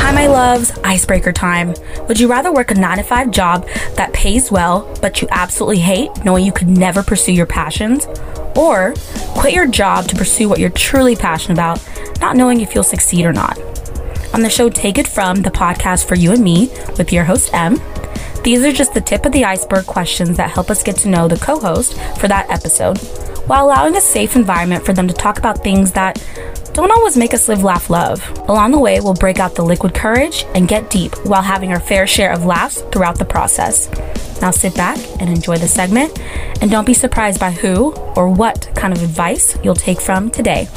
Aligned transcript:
Hi, 0.00 0.12
my 0.12 0.26
loves. 0.26 0.70
Icebreaker 0.78 1.32
time. 1.32 1.74
Would 2.08 2.20
you 2.20 2.28
rather 2.28 2.52
work 2.52 2.70
a 2.70 2.74
9 2.74 2.98
to 2.98 3.02
5 3.02 3.30
job 3.30 3.66
that 3.96 4.12
pays 4.12 4.50
well, 4.50 4.94
but 5.00 5.20
you 5.20 5.28
absolutely 5.30 5.80
hate 5.80 6.10
knowing 6.24 6.44
you 6.44 6.52
could 6.52 6.68
never 6.68 7.02
pursue 7.02 7.32
your 7.32 7.46
passions? 7.46 8.06
Or 8.56 8.94
quit 9.36 9.54
your 9.54 9.66
job 9.66 10.06
to 10.08 10.16
pursue 10.16 10.48
what 10.48 10.58
you're 10.58 10.70
truly 10.70 11.16
passionate 11.16 11.54
about, 11.54 11.86
not 12.20 12.36
knowing 12.36 12.60
if 12.60 12.74
you'll 12.74 12.84
succeed 12.84 13.24
or 13.24 13.32
not? 13.32 13.58
On 14.34 14.42
the 14.42 14.50
show 14.50 14.68
Take 14.68 14.98
It 14.98 15.08
From, 15.08 15.42
the 15.42 15.50
podcast 15.50 16.06
for 16.06 16.14
you 16.14 16.32
and 16.32 16.42
me, 16.42 16.70
with 16.96 17.12
your 17.12 17.24
host, 17.24 17.52
M, 17.52 17.80
these 18.42 18.62
are 18.64 18.72
just 18.72 18.94
the 18.94 19.00
tip 19.00 19.26
of 19.26 19.32
the 19.32 19.44
iceberg 19.44 19.86
questions 19.86 20.36
that 20.36 20.50
help 20.50 20.70
us 20.70 20.82
get 20.82 20.96
to 20.98 21.08
know 21.08 21.28
the 21.28 21.36
co 21.36 21.58
host 21.58 21.98
for 22.18 22.28
that 22.28 22.48
episode, 22.50 22.98
while 23.48 23.66
allowing 23.66 23.96
a 23.96 24.00
safe 24.00 24.36
environment 24.36 24.84
for 24.84 24.92
them 24.92 25.08
to 25.08 25.14
talk 25.14 25.38
about 25.38 25.64
things 25.64 25.92
that 25.92 26.22
don't 26.74 26.92
always 26.92 27.16
make 27.16 27.34
us 27.34 27.48
live, 27.48 27.64
laugh, 27.64 27.90
love. 27.90 28.22
Along 28.48 28.70
the 28.70 28.78
way, 28.78 29.00
we'll 29.00 29.14
break 29.14 29.40
out 29.40 29.56
the 29.56 29.64
liquid 29.64 29.94
courage 29.94 30.44
and 30.54 30.68
get 30.68 30.90
deep 30.90 31.12
while 31.26 31.42
having 31.42 31.72
our 31.72 31.80
fair 31.80 32.06
share 32.06 32.30
of 32.30 32.44
laughs 32.44 32.82
throughout 32.92 33.18
the 33.18 33.24
process. 33.24 33.90
Now 34.40 34.52
sit 34.52 34.76
back 34.76 34.98
and 35.20 35.28
enjoy 35.28 35.58
the 35.58 35.66
segment, 35.66 36.16
and 36.62 36.70
don't 36.70 36.84
be 36.84 36.94
surprised 36.94 37.40
by 37.40 37.50
who 37.50 37.92
or 38.14 38.28
what 38.28 38.70
kind 38.76 38.92
of 38.92 39.02
advice 39.02 39.58
you'll 39.64 39.74
take 39.74 40.00
from 40.00 40.30
today. 40.30 40.68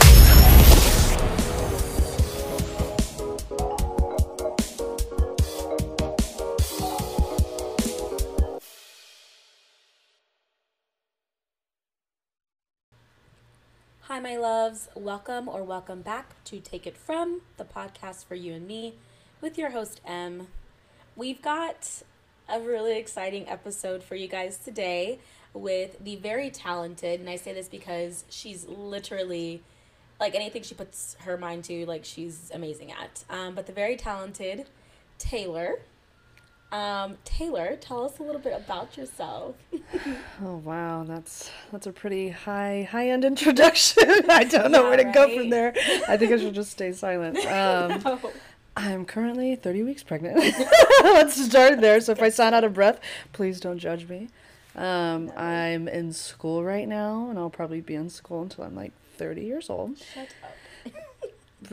My 14.21 14.37
loves. 14.37 14.87
Welcome 14.93 15.49
or 15.49 15.63
welcome 15.63 16.03
back 16.03 16.43
to 16.43 16.59
Take 16.59 16.85
It 16.85 16.95
From, 16.95 17.41
the 17.57 17.63
podcast 17.63 18.25
for 18.25 18.35
you 18.35 18.53
and 18.53 18.67
me, 18.67 18.93
with 19.41 19.57
your 19.57 19.71
host, 19.71 19.99
M. 20.05 20.47
We've 21.15 21.41
got 21.41 22.03
a 22.47 22.59
really 22.59 22.99
exciting 22.99 23.49
episode 23.49 24.03
for 24.03 24.13
you 24.13 24.27
guys 24.27 24.59
today 24.59 25.17
with 25.55 26.03
the 26.03 26.17
very 26.17 26.51
talented, 26.51 27.19
and 27.19 27.27
I 27.27 27.35
say 27.35 27.51
this 27.53 27.67
because 27.67 28.23
she's 28.29 28.67
literally 28.67 29.63
like 30.19 30.35
anything 30.35 30.61
she 30.61 30.75
puts 30.75 31.15
her 31.21 31.35
mind 31.35 31.63
to, 31.63 31.87
like 31.87 32.05
she's 32.05 32.51
amazing 32.53 32.91
at. 32.91 33.23
Um, 33.27 33.55
but 33.55 33.65
the 33.65 33.73
very 33.73 33.95
talented 33.95 34.67
Taylor. 35.17 35.79
Um, 36.71 37.17
Taylor, 37.25 37.75
tell 37.81 38.05
us 38.05 38.19
a 38.19 38.23
little 38.23 38.39
bit 38.39 38.53
about 38.55 38.95
yourself. 38.97 39.55
Oh 40.43 40.55
wow, 40.57 41.03
that's 41.03 41.51
that's 41.71 41.85
a 41.85 41.91
pretty 41.91 42.29
high 42.29 42.87
high 42.89 43.09
end 43.09 43.23
introduction. 43.25 44.03
I 44.29 44.43
don't 44.45 44.71
know 44.71 44.83
Yeah, 44.83 44.87
where 44.89 44.97
to 44.97 45.11
go 45.11 45.35
from 45.37 45.49
there. 45.49 45.73
I 46.07 46.17
think 46.17 46.31
I 46.31 46.37
should 46.37 46.55
just 46.55 46.71
stay 46.71 46.91
silent. 46.93 47.37
Um, 47.45 48.01
No. 48.03 48.31
I'm 48.77 49.05
currently 49.05 49.55
30 49.55 49.83
weeks 49.83 50.01
pregnant. 50.01 50.37
Let's 51.03 51.35
start 51.45 51.81
there. 51.81 51.99
So 51.99 52.13
if 52.13 52.21
I 52.21 52.29
sound 52.29 52.55
out 52.55 52.63
of 52.63 52.73
breath, 52.73 52.99
please 53.33 53.59
don't 53.59 53.77
judge 53.77 54.07
me. 54.07 54.29
Um, 54.75 55.29
I'm 55.35 55.89
in 55.89 56.13
school 56.13 56.63
right 56.63 56.87
now, 56.87 57.27
and 57.29 57.37
I'll 57.37 57.49
probably 57.49 57.81
be 57.81 57.95
in 57.95 58.09
school 58.09 58.41
until 58.41 58.63
I'm 58.63 58.75
like 58.75 58.93
30 59.17 59.41
years 59.43 59.69
old. 59.69 59.97
Shut 59.97 60.29
up. 60.43 60.51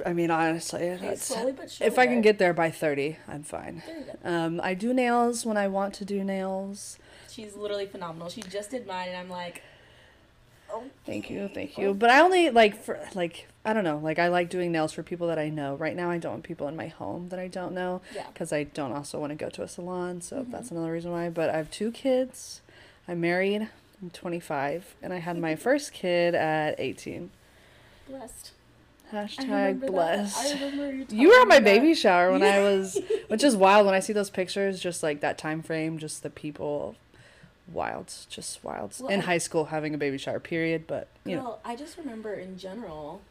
I 0.04 0.12
mean, 0.12 0.30
honestly, 0.30 0.96
Hey, 0.96 1.16
slowly 1.16 1.52
but 1.52 1.76
if 1.80 1.98
I 1.98 2.06
can 2.06 2.20
get 2.20 2.38
there 2.38 2.52
by 2.52 2.70
30, 2.70 3.16
I'm 3.26 3.42
fine. 3.42 3.82
There 3.86 3.98
you 3.98 4.04
go. 4.04 4.28
Um, 4.28 4.60
I 4.62 4.74
do 4.74 4.92
nails 4.92 5.46
when 5.46 5.56
I 5.56 5.68
want 5.68 5.94
to 5.94 6.04
do 6.04 6.22
nails. 6.22 6.98
She's 7.30 7.56
literally 7.56 7.86
phenomenal. 7.86 8.28
She 8.28 8.42
just 8.42 8.70
did 8.70 8.86
mine, 8.86 9.08
and 9.08 9.16
I'm 9.16 9.30
like, 9.30 9.62
oh, 10.70 10.84
Thank 11.06 11.30
you, 11.30 11.48
thank 11.54 11.78
you. 11.78 11.94
But 11.94 12.10
I 12.10 12.20
only 12.20 12.50
like 12.50 12.82
for 12.82 12.98
like 13.14 13.46
I 13.64 13.72
don't 13.72 13.84
know, 13.84 13.98
like 13.98 14.18
I 14.18 14.28
like 14.28 14.50
doing 14.50 14.72
nails 14.72 14.92
for 14.92 15.02
people 15.02 15.28
that 15.28 15.38
I 15.38 15.48
know. 15.48 15.74
Right 15.74 15.94
now, 15.96 16.10
I 16.10 16.18
don't 16.18 16.32
want 16.32 16.44
people 16.44 16.68
in 16.68 16.76
my 16.76 16.88
home 16.88 17.28
that 17.30 17.38
I 17.38 17.48
don't 17.48 17.72
know 17.72 18.00
Yeah. 18.14 18.22
Mm-hmm. 18.22 18.32
because 18.32 18.52
I 18.52 18.64
don't 18.64 18.92
also 18.92 19.18
want 19.18 19.30
to 19.30 19.36
go 19.36 19.48
to 19.50 19.62
a 19.62 19.68
salon. 19.68 20.20
So 20.20 20.44
that's 20.48 20.70
another 20.70 20.92
reason 20.92 21.12
why. 21.12 21.28
But 21.30 21.50
I 21.50 21.56
have 21.56 21.70
two 21.70 21.90
kids. 21.92 22.60
I'm 23.06 23.20
married. 23.20 23.68
I'm 24.02 24.10
25, 24.10 24.94
and 25.02 25.12
I 25.12 25.18
had 25.18 25.38
my 25.48 25.56
first 25.56 25.92
kid 25.92 26.34
at 26.34 26.78
18. 26.78 27.30
blessed. 28.08 28.52
Hashtag 29.12 29.86
blessed. 29.86 30.38
I 30.38 30.52
remember 30.64 30.92
you. 30.94 31.06
You 31.10 31.28
were 31.28 31.40
at 31.40 31.48
my 31.48 31.60
baby 31.60 31.88
that. 31.88 31.98
shower 31.98 32.32
when 32.32 32.42
I 32.42 32.58
was, 32.60 32.98
which 33.28 33.42
is 33.42 33.56
wild 33.56 33.86
when 33.86 33.94
I 33.94 34.00
see 34.00 34.12
those 34.12 34.30
pictures. 34.30 34.80
Just 34.80 35.02
like 35.02 35.20
that 35.20 35.38
time 35.38 35.62
frame, 35.62 35.98
just 35.98 36.22
the 36.22 36.30
people, 36.30 36.94
wild, 37.72 38.12
just 38.28 38.62
wild. 38.62 38.94
Well, 39.00 39.08
in 39.10 39.20
I- 39.20 39.24
high 39.24 39.38
school, 39.38 39.66
having 39.66 39.94
a 39.94 39.98
baby 39.98 40.18
shower, 40.18 40.40
period. 40.40 40.86
But 40.86 41.08
you 41.24 41.36
know, 41.36 41.58
I 41.64 41.76
just 41.76 41.96
remember 41.96 42.34
in 42.34 42.58
general, 42.58 43.22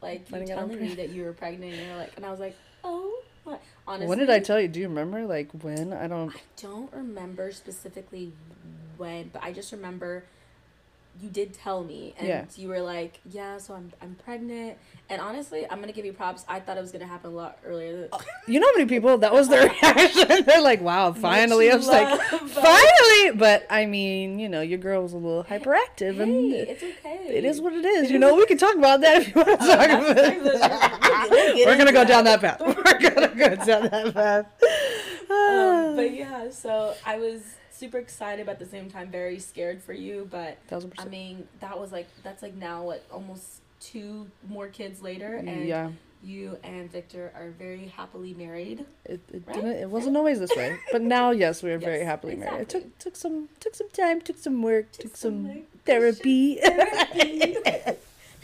like 0.00 0.20
you 0.20 0.26
Finding 0.26 0.52
out 0.52 0.58
I'm 0.58 0.70
telling 0.70 0.84
me 0.86 0.94
that 0.96 1.10
you 1.10 1.24
were 1.24 1.32
pregnant, 1.32 1.72
and 1.74 1.86
you're 1.86 1.96
like, 1.96 2.12
and 2.16 2.24
I 2.24 2.30
was 2.30 2.40
like, 2.40 2.56
oh, 2.84 3.22
what? 3.44 3.60
Honestly, 3.86 4.06
When 4.08 4.18
did 4.18 4.30
I 4.30 4.38
tell 4.38 4.60
you? 4.60 4.68
Do 4.68 4.80
you 4.80 4.88
remember? 4.88 5.26
Like 5.26 5.50
when? 5.62 5.92
I 5.92 6.06
don't. 6.06 6.30
I 6.34 6.40
don't 6.60 6.92
remember 6.92 7.50
specifically 7.52 8.32
when, 8.96 9.28
but 9.32 9.42
I 9.42 9.52
just 9.52 9.72
remember 9.72 10.24
you 11.20 11.28
did 11.30 11.54
tell 11.54 11.84
me, 11.84 12.14
and 12.18 12.26
Yeah. 12.28 12.44
you 12.56 12.68
were 12.68 12.80
like, 12.80 13.20
"Yeah, 13.30 13.58
so 13.58 13.74
I'm 13.74 13.92
I'm 14.02 14.16
pregnant." 14.24 14.76
And 15.10 15.20
honestly, 15.20 15.66
I'm 15.70 15.80
gonna 15.80 15.92
give 15.92 16.04
you 16.04 16.12
props. 16.12 16.44
I 16.48 16.60
thought 16.60 16.76
it 16.76 16.80
was 16.80 16.90
gonna 16.92 17.06
happen 17.06 17.30
a 17.30 17.34
lot 17.34 17.58
earlier. 17.64 18.08
You 18.46 18.58
know 18.60 18.66
how 18.66 18.72
many 18.78 18.86
people 18.86 19.18
that 19.18 19.32
was 19.32 19.48
their 19.48 19.68
reaction? 19.82 20.44
They're 20.44 20.60
like, 20.62 20.80
"Wow, 20.80 21.12
finally!" 21.12 21.70
I 21.70 21.76
was 21.76 21.86
like, 21.88 22.08
but- 22.30 22.50
"Finally!" 22.50 23.36
But 23.36 23.66
I 23.70 23.86
mean, 23.86 24.38
you 24.38 24.48
know, 24.48 24.60
your 24.60 24.78
girl 24.78 25.02
was 25.02 25.12
a 25.12 25.16
little 25.18 25.44
hyperactive, 25.44 26.14
Hey, 26.16 26.22
and 26.22 26.52
it's 26.54 26.82
okay. 26.82 27.26
it 27.28 27.44
is 27.44 27.60
what 27.60 27.72
it 27.74 27.84
is. 27.84 28.10
You 28.10 28.18
know, 28.18 28.34
we 28.34 28.46
can 28.46 28.58
talk 28.58 28.74
about 28.74 29.00
that 29.02 29.22
if 29.22 29.28
you 29.28 29.34
want 29.36 29.48
to 29.48 29.56
talk 29.56 29.66
That's- 29.68 30.56
about 30.56 31.28
it. 31.32 31.66
We're 31.66 31.76
gonna 31.78 31.92
go 31.92 32.04
down 32.04 32.24
that. 32.24 32.40
that 32.40 32.58
path. 32.58 32.76
We're 32.76 33.10
gonna 33.10 33.28
go 33.28 33.54
down 33.64 33.82
that 33.90 34.14
path. 34.14 34.46
Um, 35.30 35.96
but 35.96 36.12
yeah, 36.22 36.50
so 36.50 36.94
I 37.04 37.16
was 37.18 37.40
super 37.74 37.98
excited, 37.98 38.46
but 38.46 38.52
at 38.52 38.58
the 38.58 38.66
same 38.66 38.90
time 38.90 39.10
very 39.10 39.38
scared 39.38 39.82
for 39.82 39.92
you. 39.92 40.28
But 40.30 40.58
I 40.98 41.04
mean, 41.06 41.46
that 41.60 41.78
was 41.78 41.92
like 41.92 42.06
that's 42.22 42.42
like 42.42 42.54
now 42.54 42.82
what 42.84 43.04
almost 43.12 43.60
two 43.80 44.26
more 44.48 44.68
kids 44.68 45.02
later, 45.02 45.34
and 45.36 45.66
Yeah, 45.66 45.90
you 46.22 46.58
and 46.64 46.90
Victor 46.90 47.32
are 47.34 47.50
very 47.50 47.86
happily 47.88 48.32
married. 48.34 48.86
it, 49.04 49.20
it 49.32 49.42
Right? 49.46 49.54
didn't. 49.54 49.72
It 49.72 49.90
wasn't 49.90 50.16
always 50.16 50.38
this 50.40 50.54
way, 50.56 50.78
but 50.92 51.02
now, 51.16 51.30
yes, 51.32 51.62
we 51.62 51.70
are 51.72 51.78
very 51.78 51.98
Yes, 51.98 52.06
happily 52.06 52.36
married. 52.36 52.62
It 52.62 52.68
took 52.70 52.98
took 52.98 53.16
some 53.16 53.48
took 53.60 53.74
some 53.74 53.90
time, 53.90 54.20
took 54.20 54.38
some 54.38 54.62
work, 54.62 54.90
took, 54.92 55.02
Took 55.02 55.16
some 55.16 55.44
some, 55.46 55.62
therapy. 55.84 56.56
Therapy. 56.56 57.56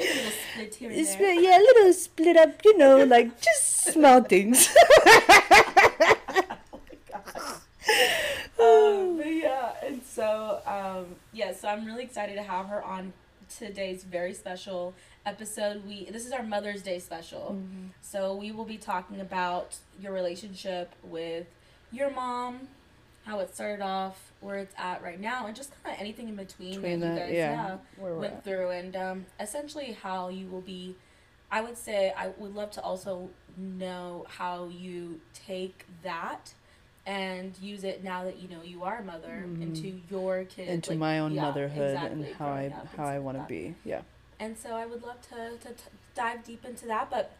Little 0.01 0.31
split 0.31 0.75
here 0.77 0.91
and 0.91 1.07
there. 1.07 1.33
yeah, 1.35 1.59
a 1.59 1.61
little 1.61 1.93
split 1.93 2.37
up, 2.37 2.65
you 2.65 2.77
know, 2.79 3.05
like 3.05 3.39
just 3.41 3.93
small 3.93 4.23
things. 4.23 4.69
Oh 7.13 7.61
um, 8.61 9.17
but 9.17 9.27
yeah, 9.27 9.73
and 9.85 10.03
so 10.05 10.61
um, 10.67 11.17
yeah, 11.33 11.53
so 11.53 11.69
I'm 11.69 11.85
really 11.85 12.03
excited 12.05 12.35
to 12.37 12.43
have 12.43 12.67
her 12.67 12.83
on 12.83 13.13
today's 13.59 14.05
very 14.05 14.33
special 14.35 14.95
episode. 15.27 15.85
We 15.87 16.05
this 16.11 16.27
is 16.27 16.33
our 16.33 16.43
Mother's 16.43 16.83
Day 16.83 16.99
special, 16.99 17.59
so 18.01 18.35
we 18.35 18.53
will 18.53 18.65
be 18.65 18.77
talking 18.79 19.21
about 19.21 19.77
your 20.01 20.13
relationship 20.13 20.93
with 21.03 21.47
your 21.93 22.11
mom, 22.11 22.69
how 23.25 23.41
it 23.41 23.55
started 23.55 23.83
off, 23.83 24.33
where 24.41 24.59
it's 24.59 24.75
at 24.79 25.03
right 25.03 25.21
now, 25.21 25.47
and 25.47 25.57
just 25.57 25.71
kind 25.83 25.95
of 25.95 26.01
anything 26.01 26.29
in 26.29 26.37
between, 26.37 26.75
Between 26.75 27.01
that 27.01 27.15
you 27.15 27.19
guys 27.19 27.35
yeah, 27.35 27.77
we're 27.99 28.15
went 28.17 28.35
at. 28.35 28.45
through, 28.45 28.71
and 28.71 28.95
um, 28.97 29.27
essentially 29.41 29.97
how 30.03 30.29
you 30.29 30.47
will 30.47 30.61
be. 30.63 30.95
I 31.53 31.63
would 31.63 31.77
say 31.77 32.15
I 32.17 32.29
would 32.39 32.55
love 32.55 32.71
to 32.73 32.81
also 32.83 33.29
know 33.57 34.25
how 34.29 34.69
you 34.69 35.21
take 35.35 35.85
that 36.05 36.55
and 37.07 37.57
use 37.61 37.83
it 37.85 38.05
now 38.05 38.25
that 38.25 38.39
you 38.39 38.49
know 38.49 38.63
you 38.63 38.85
are 38.85 38.99
a 38.99 39.03
mother 39.05 39.45
into 39.61 40.01
your 40.11 40.45
kid 40.45 40.65
Mm-hmm. 40.65 40.75
into 40.75 40.91
like, 40.91 40.99
my 40.99 41.19
own 41.21 41.33
yeah, 41.33 41.43
motherhood 41.43 41.95
exactly, 41.95 42.27
and 42.27 42.35
how 42.37 42.47
I 42.49 42.69
growing 42.69 42.73
up 42.73 42.81
and 42.81 42.91
how 42.97 43.05
I 43.07 43.19
want 43.19 43.39
to 43.39 43.45
be. 43.49 43.75
Yeah. 43.85 44.03
And 44.39 44.57
so 44.57 44.75
I 44.75 44.87
would 44.87 45.03
love 45.03 45.21
to, 45.29 45.57
to, 45.67 45.75
to 45.75 45.85
dive 46.15 46.45
deep 46.45 46.65
into 46.65 46.87
that, 46.87 47.11
but 47.11 47.37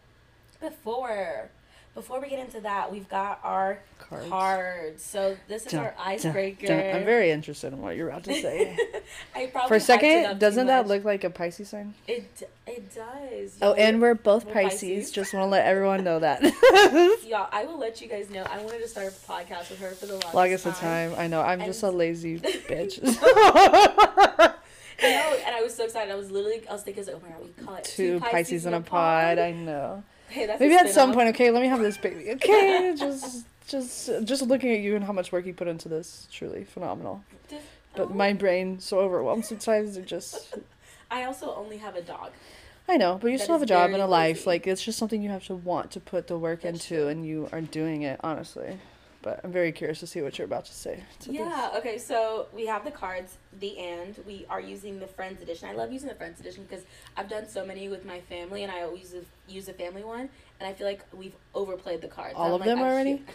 before 0.59 1.49
before 1.93 2.21
we 2.21 2.29
get 2.29 2.39
into 2.39 2.61
that, 2.61 2.91
we've 2.91 3.09
got 3.09 3.39
our 3.43 3.79
Cards. 3.99 4.29
cards. 4.29 5.03
So 5.03 5.37
this 5.47 5.65
is 5.65 5.71
Dun, 5.73 5.83
our 5.85 5.93
icebreaker. 5.99 6.67
dun. 6.67 6.79
I'm 6.79 7.05
very 7.05 7.31
interested 7.31 7.73
in 7.73 7.81
what 7.81 7.95
you're 7.97 8.09
about 8.09 8.23
to 8.25 8.33
say. 8.41 8.77
I 9.35 9.47
probably 9.47 9.67
For 9.67 9.75
a 9.75 9.77
hyped 9.77 10.03
it 10.03 10.25
up 10.25 10.25
second, 10.27 10.39
doesn't 10.39 10.67
that 10.67 10.87
look 10.87 11.03
like 11.03 11.23
a 11.23 11.29
Pisces 11.29 11.69
sign? 11.69 11.93
It 12.07 12.49
it 12.65 12.93
does. 12.95 13.57
Oh, 13.61 13.67
Y'all- 13.69 13.75
and 13.77 14.01
we're 14.01 14.15
both 14.15 14.45
We're 14.45 14.53
Pisces. 14.53 14.79
Pisces. 14.81 15.11
Just 15.11 15.33
want 15.33 15.43
to 15.45 15.49
let 15.49 15.65
everyone 15.65 16.03
know 16.03 16.19
that. 16.19 16.41
Y'all, 17.27 17.49
I 17.51 17.65
will 17.65 17.77
let 17.77 18.01
you 18.01 18.07
guys 18.07 18.29
know. 18.29 18.43
I 18.49 18.59
wanted 18.63 18.81
to 18.81 18.87
start 18.87 19.07
a 19.07 19.11
podcast 19.31 19.69
with 19.69 19.79
her 19.79 19.89
for 19.91 20.05
the 20.05 20.13
longest, 20.13 20.33
Longest 20.33 20.65
of 20.67 20.77
time. 20.77 21.13
I 21.17 21.27
know. 21.27 21.41
I'm 21.41 21.59
just 21.65 21.83
a 21.83 21.91
lazy 21.91 22.39
bitch. 22.39 23.01
You 25.03 25.09
know, 25.09 25.35
and 25.47 25.55
I 25.55 25.61
was 25.63 25.73
so 25.73 25.85
excited. 25.85 26.11
I 26.11 26.15
was 26.15 26.29
literally, 26.29 26.61
I 26.69 26.73
was 26.73 26.83
thinking, 26.83 27.03
oh 27.09 27.19
my 27.23 27.29
god, 27.29 27.37
we 27.57 27.63
call 27.65 27.75
it 27.75 27.83
Two 27.85 28.19
Pisces 28.19 28.67
in 28.67 28.75
a 28.75 28.81
pod. 28.81 29.39
I 29.39 29.51
know. 29.51 30.03
Hey, 30.31 30.55
Maybe 30.59 30.75
at 30.75 30.89
some 30.89 31.13
point, 31.13 31.29
okay, 31.29 31.51
let 31.51 31.61
me 31.61 31.67
have 31.67 31.79
this 31.79 31.97
baby. 31.97 32.31
Okay, 32.31 32.93
just, 32.97 33.45
just, 33.67 34.09
just 34.23 34.41
looking 34.43 34.71
at 34.71 34.79
you 34.79 34.95
and 34.95 35.03
how 35.03 35.13
much 35.13 35.31
work 35.31 35.45
you 35.45 35.53
put 35.53 35.67
into 35.67 35.89
this, 35.89 36.27
truly 36.31 36.63
phenomenal. 36.63 37.23
But 37.95 38.09
Oh. 38.09 38.13
my 38.13 38.31
brain 38.33 38.79
so 38.79 38.99
overwhelmed 38.99 39.45
sometimes. 39.45 39.97
It 39.97 40.05
just, 40.05 40.55
I 41.11 41.25
also 41.25 41.53
only 41.55 41.77
have 41.77 41.95
a 41.97 42.01
dog. 42.01 42.31
I 42.87 42.97
know, 42.97 43.17
but 43.21 43.31
you 43.31 43.37
still 43.37 43.55
have 43.55 43.61
a 43.61 43.65
job 43.65 43.91
and 43.91 44.01
a 44.01 44.07
life. 44.07 44.37
lazy. 44.37 44.49
Like 44.49 44.67
it's 44.67 44.81
just 44.83 44.97
something 44.97 45.21
you 45.21 45.29
have 45.29 45.45
to 45.47 45.55
want 45.55 45.91
to 45.91 45.99
put 45.99 46.27
the 46.27 46.37
work 46.37 46.61
That's 46.61 46.89
into, 46.89 47.01
true. 47.01 47.07
and 47.09 47.25
you 47.25 47.49
are 47.51 47.61
doing 47.61 48.01
it 48.03 48.19
honestly. 48.23 48.79
But 49.21 49.39
I'm 49.43 49.51
very 49.51 49.71
curious 49.71 49.99
to 49.99 50.07
see 50.07 50.21
what 50.21 50.37
you're 50.37 50.45
about 50.45 50.65
to 50.65 50.73
say. 50.73 51.03
to 51.19 51.27
this. 51.29 51.37
Yeah, 51.37 51.71
okay, 51.75 51.99
so 51.99 52.47
we 52.53 52.65
have 52.65 52.83
the 52.83 52.91
cards, 52.91 53.37
the 53.59 53.77
and. 53.77 54.17
We 54.25 54.47
are 54.49 54.59
using 54.59 54.99
the 54.99 55.05
Friends 55.05 55.41
edition. 55.43 55.69
I 55.69 55.73
love 55.73 55.91
using 55.91 56.09
the 56.09 56.15
Friends 56.15 56.39
edition 56.39 56.65
because 56.67 56.85
I've 57.15 57.29
done 57.29 57.47
so 57.47 57.63
many 57.63 57.87
with 57.87 58.03
my 58.03 58.19
family 58.21 58.63
and 58.63 58.71
I 58.71 58.81
always 58.81 59.13
use 59.47 59.67
a, 59.67 59.73
family 59.73 60.03
one. 60.03 60.29
And 60.59 60.67
I 60.67 60.73
feel 60.73 60.87
like 60.87 61.05
we've 61.13 61.35
overplayed 61.53 62.01
the 62.01 62.07
cards. 62.07 62.33
All 62.35 62.47
I'm 62.47 62.53
of 62.53 62.59
like, 62.61 62.69
them 62.69 62.79
already? 62.79 63.23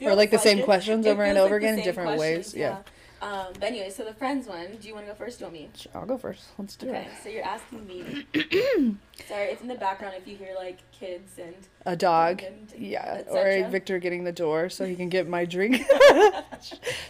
Or 0.00 0.16
like 0.16 0.32
the 0.32 0.38
same 0.38 0.64
questions 0.64 1.06
over 1.06 1.22
and 1.22 1.38
over 1.38 1.54
like 1.54 1.62
again 1.62 1.84
different 1.84 2.18
ways. 2.18 2.52
questions, 2.52 2.54
Yeah. 2.54 2.78
Um, 3.24 3.46
but 3.54 3.64
anyway, 3.64 3.88
so 3.88 4.04
the 4.04 4.12
Friends 4.12 4.46
one, 4.46 4.66
do 4.82 4.86
you 4.86 4.92
want 4.94 5.06
to 5.06 5.12
go 5.12 5.16
first? 5.16 5.38
Do 5.38 5.46
you 5.46 5.50
want 5.50 5.54
me? 5.54 5.70
I'll 5.94 6.04
go 6.04 6.18
first. 6.18 6.42
Let's 6.58 6.76
do 6.76 6.88
Okay, 6.90 6.98
it. 6.98 7.00
Okay, 7.06 7.10
so 7.22 7.28
you're 7.30 7.44
asking 7.44 7.86
me. 7.86 8.26
Sorry, 9.28 9.44
it's 9.46 9.62
in 9.62 9.68
the 9.68 9.76
background 9.76 10.14
if 10.18 10.28
you 10.28 10.36
hear 10.36 10.54
like 10.56 10.78
kids 10.92 11.38
and. 11.38 11.54
A 11.86 11.96
dog. 11.96 12.42
and 12.42 12.70
Yeah, 12.76 13.22
or. 13.30 13.66
Victor 13.70 13.98
getting 13.98 14.24
the 14.24 14.32
door 14.32 14.68
so 14.68 14.84
he 14.84 14.94
can 14.94 15.08
get 15.08 15.26
my 15.26 15.44
drink. 15.54 15.82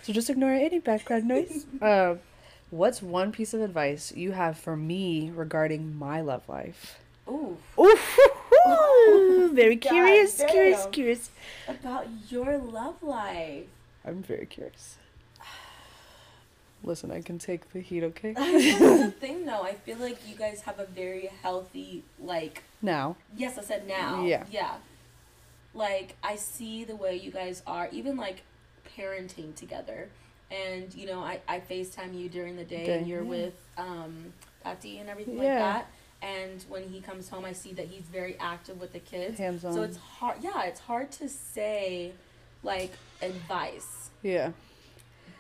so 0.03 0.13
just 0.13 0.31
ignore 0.31 0.53
any 0.53 0.79
background 0.79 1.27
noise. 1.27 1.67
Uh, 1.83 2.15
what's 2.71 3.03
one 3.03 3.33
piece 3.33 3.53
of 3.53 3.61
advice 3.61 4.13
you 4.15 4.33
have 4.33 4.57
for 4.57 4.77
me 4.77 5.33
regarding 5.35 5.99
my 5.99 6.21
love 6.21 6.49
life? 6.49 7.01
Ooh, 7.29 7.57
Ooh, 7.79 9.51
very 9.53 9.77
God 9.77 9.89
curious, 9.91 10.41
curious, 10.49 10.87
curious. 10.93 11.31
about 11.67 12.07
your 12.29 12.59
love 12.59 13.03
life. 13.03 13.65
I'm 14.05 14.23
very 14.23 14.47
curious. 14.47 14.99
Listen, 16.85 17.11
I 17.11 17.23
can 17.23 17.39
take 17.39 17.73
the 17.73 17.81
heat, 17.81 18.03
okay? 18.05 18.33
That's 18.37 18.79
the 18.79 19.11
thing, 19.11 19.47
though. 19.47 19.63
I 19.63 19.73
feel 19.73 19.97
like 19.99 20.19
you 20.29 20.37
guys 20.37 20.61
have 20.63 20.79
a 20.79 20.85
very 20.87 21.31
healthy, 21.43 22.05
like. 22.21 22.63
Now, 22.83 23.17
Yes, 23.37 23.57
I 23.59 23.63
said 23.63 23.89
now. 23.89 24.23
Yeah. 24.25 24.45
Yeah. 24.51 24.75
Like 25.73 26.15
I 26.23 26.37
see 26.37 26.85
the 26.85 26.95
way 26.95 27.17
you 27.17 27.33
guys 27.33 27.63
are, 27.67 27.89
even 27.91 28.17
like 28.17 28.43
parenting 28.97 29.57
together, 29.57 30.09
and 30.51 30.95
you 30.95 31.07
know, 31.07 31.19
I 31.19 31.41
I 31.49 31.59
Facetime 31.61 32.17
you 32.17 32.29
during 32.29 32.55
the 32.57 32.63
day, 32.65 32.97
and 32.99 33.09
you're 33.09 33.25
with 33.25 33.55
um 33.77 34.33
Tati 34.63 34.99
and 34.99 35.09
everything 35.09 35.37
Yeah. 35.37 35.43
like 35.43 35.59
that. 35.59 35.87
And 36.23 36.65
when 36.69 36.85
he 36.89 37.01
comes 37.01 37.29
home, 37.29 37.45
I 37.45 37.53
see 37.53 37.73
that 37.73 37.87
he's 37.89 38.05
very 38.05 38.37
active 38.39 38.81
with 38.81 38.93
the 38.93 39.01
kids. 39.01 39.37
hands 39.39 39.65
on. 39.65 39.73
So 39.73 39.83
it's 39.83 39.97
hard. 39.97 40.37
Yeah, 40.43 40.63
it's 40.63 40.79
hard 40.81 41.11
to 41.13 41.29
say, 41.29 42.13
like 42.63 42.93
advice, 43.21 44.11
yeah. 44.23 44.53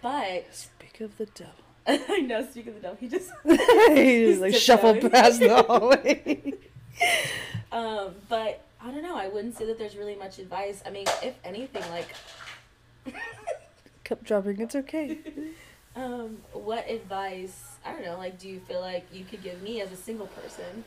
But 0.05 0.55
Speak 0.55 1.01
of 1.01 1.17
the 1.17 1.25
devil. 1.25 1.53
I 1.87 2.21
know. 2.21 2.47
Speak 2.51 2.67
of 2.67 2.75
the 2.75 2.81
devil, 2.81 2.99
he 3.01 3.09
just 3.09 3.31
he 3.45 4.27
just 4.27 4.41
like 4.43 4.55
shuffled 4.55 5.11
past 5.11 5.41
the 5.41 5.63
hallway. 5.63 6.53
Um, 7.73 8.15
but 8.29 8.61
I 8.83 8.91
don't 8.91 9.03
know. 9.03 9.17
I 9.17 9.29
wouldn't 9.29 9.57
say 9.57 9.65
that 9.65 9.79
there's 9.79 9.97
really 9.97 10.15
much 10.15 10.39
advice. 10.39 10.83
I 10.85 10.91
mean, 10.91 11.07
if 11.23 11.35
anything, 11.43 11.83
like, 11.91 12.15
Cup 14.05 14.23
dropping, 14.23 14.61
it's 14.61 14.77
okay. 14.77 15.19
um, 15.97 16.37
what 16.53 16.89
advice? 16.89 17.77
I 17.85 17.93
don't 17.93 18.05
know. 18.05 18.19
Like, 18.19 18.39
do 18.39 18.47
you 18.47 18.61
feel 18.61 18.83
like 18.83 19.07
you 19.11 19.25
could 19.25 19.43
give 19.43 19.63
me 19.63 19.81
as 19.81 19.91
a 19.91 19.97
single 19.97 20.27
person? 20.27 20.85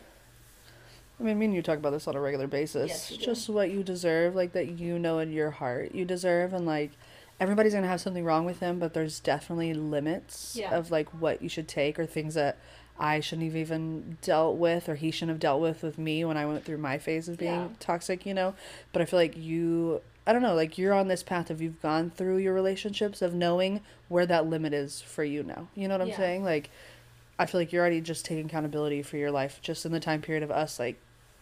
I 1.19 1.23
mean, 1.23 1.39
me 1.39 1.45
and 1.45 1.55
you 1.55 1.63
talk 1.63 1.79
about 1.79 1.89
this 1.89 2.07
on 2.07 2.15
a 2.15 2.21
regular 2.21 2.45
basis. 2.45 3.09
Yes. 3.09 3.17
Just 3.17 3.49
what 3.49 3.71
you 3.71 3.81
deserve, 3.81 4.35
like 4.35 4.53
that 4.53 4.79
you 4.79 4.99
know 4.99 5.17
in 5.17 5.31
your 5.31 5.49
heart 5.49 5.95
you 5.95 6.05
deserve, 6.05 6.53
and 6.53 6.67
like 6.67 6.91
everybody's 7.39 7.73
gonna 7.73 7.87
have 7.87 8.01
something 8.01 8.23
wrong 8.25 8.45
with 8.45 8.59
them, 8.59 8.79
but 8.79 8.93
there's 8.93 9.19
definitely 9.19 9.73
limits 9.73 10.55
Yeah. 10.59 10.75
of 10.75 10.91
like 10.91 11.09
what 11.09 11.41
you 11.41 11.49
should 11.49 11.67
take 11.67 11.99
or 11.99 12.05
things 12.05 12.33
that 12.33 12.57
I 12.99 13.19
shouldn't 13.19 13.45
have 13.47 13.55
even 13.55 14.17
dealt 14.23 14.57
with 14.57 14.89
or 14.89 14.95
he 14.95 15.11
shouldn't 15.11 15.29
have 15.29 15.39
dealt 15.39 15.61
with 15.61 15.83
with 15.83 15.99
me 15.99 16.25
when 16.25 16.35
I 16.35 16.47
went 16.47 16.65
through 16.65 16.79
my 16.79 16.97
phase 16.97 17.29
of 17.29 17.37
being 17.37 17.61
Yeah. 17.61 17.67
toxic, 17.79 18.25
you 18.25 18.33
know. 18.33 18.55
But 18.91 19.01
I 19.01 19.05
feel 19.05 19.19
like 19.19 19.37
you. 19.37 20.01
I 20.25 20.33
don't 20.33 20.41
know, 20.41 20.55
like 20.55 20.77
you're 20.77 20.93
on 20.93 21.07
this 21.07 21.23
path 21.23 21.49
of 21.49 21.61
you've 21.61 21.81
gone 21.81 22.09
through 22.09 22.37
your 22.39 22.53
relationships 22.53 23.21
of 23.21 23.33
knowing 23.33 23.79
where 24.09 24.25
that 24.25 24.45
limit 24.45 24.73
is 24.73 24.99
for 24.99 25.23
you 25.23 25.41
now. 25.41 25.69
You 25.73 25.87
know 25.87 25.93
what 25.93 26.01
I'm 26.01 26.09
Yeah. 26.09 26.17
saying? 26.17 26.43
Like 26.43 26.69
I 27.39 27.45
feel 27.45 27.61
like 27.61 27.71
you're 27.71 27.81
already 27.81 28.01
just 28.01 28.25
taking 28.25 28.47
accountability 28.47 29.03
for 29.03 29.15
your 29.15 29.31
life 29.31 29.59
just 29.61 29.85
in 29.85 29.91
the 29.93 29.99
time 30.01 30.21
period 30.21 30.43
of 30.43 30.49
us 30.51 30.79
like 30.79 30.97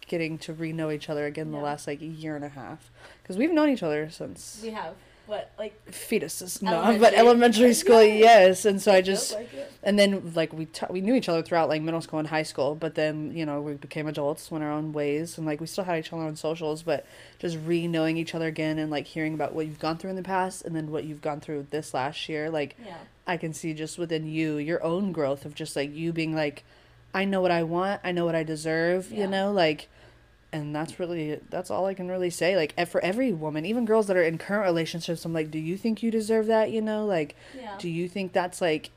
getting 0.07 0.37
to 0.39 0.53
re-know 0.53 0.91
each 0.91 1.09
other 1.09 1.25
again 1.25 1.51
the 1.51 1.57
last 1.57 1.87
like 1.87 1.97
year 2.01 2.35
and 2.35 2.45
a 2.45 2.49
half 2.49 2.91
because 3.23 3.37
we've 3.37 3.51
known 3.51 3.69
each 3.69 3.81
other 3.81 4.07
since 4.11 4.59
We 4.61 4.69
have 4.69 4.93
what, 5.27 5.51
like, 5.57 5.73
fetuses 5.91 6.61
no 6.61 6.71
Elementary. 6.73 6.99
but 6.99 7.13
elementary 7.13 7.73
school 7.73 8.03
Yeah. 8.03 8.13
yes 8.15 8.65
and 8.65 8.81
so 8.81 8.91
i 8.91 8.97
it 8.97 9.01
just 9.03 9.33
like 9.33 9.49
and 9.83 9.97
then 9.99 10.31
like 10.35 10.51
we 10.53 10.65
t- 10.65 10.85
we 10.89 11.01
knew 11.01 11.13
each 11.15 11.27
other 11.29 11.41
throughout 11.41 11.69
like 11.69 11.81
middle 11.81 12.01
school 12.01 12.19
and 12.19 12.27
high 12.27 12.43
school 12.43 12.75
but 12.75 12.95
then 12.95 13.31
you 13.35 13.45
know 13.45 13.61
we 13.61 13.73
became 13.73 14.07
adults 14.07 14.51
went 14.51 14.63
our 14.63 14.71
own 14.71 14.93
ways 14.93 15.37
and 15.37 15.45
like 15.47 15.59
we 15.61 15.67
still 15.67 15.83
had 15.83 15.97
each 15.99 16.11
other 16.13 16.23
on 16.23 16.35
socials 16.35 16.83
but 16.83 17.05
just 17.39 17.57
re-knowing 17.65 18.17
each 18.17 18.33
other 18.35 18.47
again 18.47 18.77
and 18.77 18.91
like 18.91 19.05
hearing 19.07 19.33
about 19.33 19.53
what 19.53 19.65
you've 19.65 19.79
gone 19.79 19.97
through 19.97 20.09
in 20.09 20.15
the 20.15 20.23
past 20.23 20.63
and 20.65 20.75
then 20.75 20.91
what 20.91 21.03
you've 21.03 21.21
gone 21.21 21.39
through 21.39 21.65
this 21.71 21.93
last 21.93 22.27
year 22.29 22.49
like 22.49 22.75
Yeah. 22.85 22.95
I 23.27 23.37
can 23.37 23.53
see 23.53 23.73
just 23.73 23.97
within 23.97 24.27
you 24.27 24.57
your 24.57 24.83
own 24.83 25.11
growth 25.11 25.45
of 25.45 25.55
just 25.55 25.75
like 25.75 25.91
you 25.95 26.13
being 26.13 26.35
like, 26.35 26.63
I 27.11 27.25
know 27.25 27.41
what 27.41 27.49
I 27.49 27.63
want, 27.63 28.01
I 28.03 28.11
know 28.11 28.23
what 28.23 28.35
I 28.35 28.43
deserve, 28.43 29.09
Yeah. 29.11 29.21
you 29.21 29.27
know, 29.27 29.51
like, 29.51 29.87
and 30.55 30.73
that's 30.75 30.99
really 30.99 31.39
that's 31.49 31.69
all 31.69 31.85
I 31.85 31.93
can 31.93 32.07
really 32.07 32.29
say. 32.29 32.55
Like 32.55 32.73
e- 32.79 32.85
for 32.85 33.03
every 33.03 33.33
woman, 33.33 33.65
even 33.65 33.85
girls 33.85 34.07
that 34.07 34.15
are 34.17 34.23
in 34.23 34.37
current 34.37 34.63
relationships, 34.65 35.25
I'm 35.25 35.33
like, 35.33 35.51
do 35.51 35.59
you 35.59 35.77
think 35.77 36.01
you 36.01 36.09
deserve 36.11 36.45
that? 36.47 36.71
You 36.71 36.81
know, 36.81 37.05
like, 37.05 37.35
Yeah. 37.55 37.75
do 37.77 37.89
you 37.89 38.07
think 38.07 38.31
that's 38.31 38.61
like, 38.61 38.89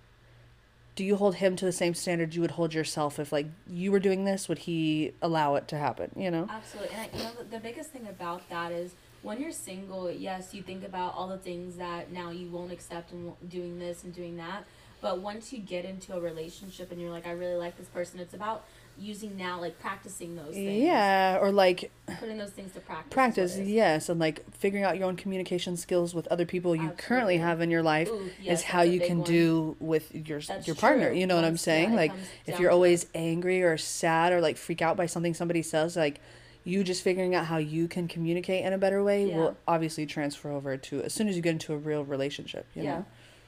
do 0.95 1.05
you 1.05 1.17
hold 1.17 1.37
him 1.37 1.57
to 1.57 1.65
the 1.65 1.73
same 1.73 1.95
standard 1.95 2.35
you 2.35 2.41
would 2.41 2.53
hold 2.53 2.75
yourself 2.75 3.19
if 3.19 3.33
like 3.33 3.47
you 3.69 3.91
were 3.91 3.99
doing 4.01 4.25
this? 4.25 4.49
Would 4.49 4.59
he 4.61 5.13
allow 5.21 5.57
it 5.57 5.67
to 5.69 5.77
happen? 5.77 6.11
You 6.17 6.31
know? 6.31 6.49
Absolutely. 6.51 6.95
And 6.97 7.11
I, 7.13 7.17
you 7.19 7.25
know, 7.25 7.31
the, 7.39 7.45
the 7.57 7.61
biggest 7.61 7.91
thing 7.91 8.07
about 8.09 8.49
that 8.51 8.71
is 8.73 8.93
when 9.23 9.41
you're 9.41 9.53
single, 9.53 10.11
yes, 10.11 10.55
you 10.55 10.63
think 10.63 10.85
about 10.85 11.15
all 11.17 11.27
the 11.29 11.39
things 11.39 11.77
that 11.77 12.13
now 12.13 12.31
you 12.31 12.49
won't 12.49 12.71
accept 12.73 13.11
and 13.13 13.33
doing 13.49 13.79
this 13.81 14.05
and 14.05 14.15
doing 14.15 14.37
that. 14.37 14.65
But 15.01 15.21
once 15.21 15.53
you 15.53 15.59
get 15.61 15.85
into 15.85 16.15
a 16.17 16.21
relationship 16.21 16.91
and 16.93 17.01
you're 17.01 17.11
like, 17.11 17.27
I 17.27 17.31
really 17.33 17.55
like 17.55 17.77
this 17.79 17.89
person, 17.89 18.19
it's 18.21 18.35
about 18.35 18.65
using 18.99 19.37
now, 19.37 19.61
like 19.61 19.79
practicing 19.79 20.35
those 20.37 20.55
things. 20.55 20.83
Yeah, 20.83 21.39
or 21.41 21.50
like 21.53 21.91
Putting 22.19 22.39
those 22.39 22.50
things 22.50 22.73
to 22.73 22.81
practice. 22.81 23.12
practice 23.12 23.59
yes 23.59 24.09
and 24.09 24.19
like 24.19 24.43
figuring 24.55 24.85
out 24.85 24.97
your 24.99 25.06
own 25.09 25.17
communication 25.17 25.77
skills 25.77 26.15
with 26.15 26.27
other 26.29 26.47
people 26.47 26.75
you 26.75 26.89
currently 26.97 27.37
have 27.37 27.61
in 27.61 27.71
your 27.71 27.83
life 27.83 28.09
Ooh, 28.09 28.31
yes, 28.41 28.61
is 28.61 28.65
how 28.65 28.81
you 28.83 28.99
can 28.99 29.19
one. 29.19 29.27
do 29.27 29.77
with 29.79 30.15
your 30.15 30.41
That's 30.41 30.67
your 30.67 30.75
partner 30.75 31.11
true. 31.11 31.19
you 31.19 31.27
know 31.27 31.37
what 31.37 31.45
i'm 31.45 31.59
saying 31.59 31.91
yeah, 31.91 31.97
like 31.97 32.12
if 32.47 32.59
you're 32.59 32.71
always 32.71 33.05
it. 33.05 33.11
angry 33.15 33.62
or 33.62 33.77
sad 33.77 34.33
or 34.33 34.41
like 34.41 34.56
freak 34.56 34.81
out 34.81 34.97
by 34.97 35.05
something 35.06 35.35
somebody 35.35 35.61
says 35.62 35.97
like 35.97 36.21
you 36.65 36.83
just 36.83 37.03
figuring 37.03 37.35
out 37.35 37.45
how 37.45 37.59
you 37.59 37.89
can 37.89 38.09
communicate 38.09 38.65
in 38.65 38.73
a 38.73 38.79
better 38.79 39.05
way 39.05 39.27
Yeah. 39.29 39.37
will 39.37 39.56
obviously 39.69 40.07
transfer 40.07 40.50
over 40.50 40.76
to 40.78 41.02
as 41.02 41.12
soon 41.12 41.28
as 41.28 41.37
you 41.37 41.43
get 41.43 41.50
into 41.52 41.75
a 41.75 41.76
real 41.76 42.05
relationship 42.05 42.67
you 42.75 42.85
yeah. 42.85 42.90
know 43.00 43.05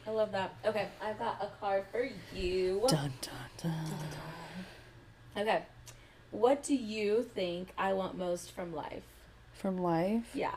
I 0.06 0.10
love 0.12 0.32
that. 0.32 0.54
Okay, 0.64 0.88
I've 1.00 1.18
got 1.18 1.36
a 1.40 1.48
card 1.60 1.84
for 1.92 2.08
you. 2.34 2.82
dun 2.88 3.12
dun 3.22 3.32
dun 3.62 3.72
Okay. 5.36 5.62
What 6.30 6.62
do 6.62 6.74
you 6.74 7.28
think 7.34 7.68
I 7.76 7.92
want 7.92 8.16
most 8.16 8.52
from 8.52 8.74
life? 8.74 9.02
from 9.60 9.76
life 9.76 10.24
Yeah, 10.32 10.54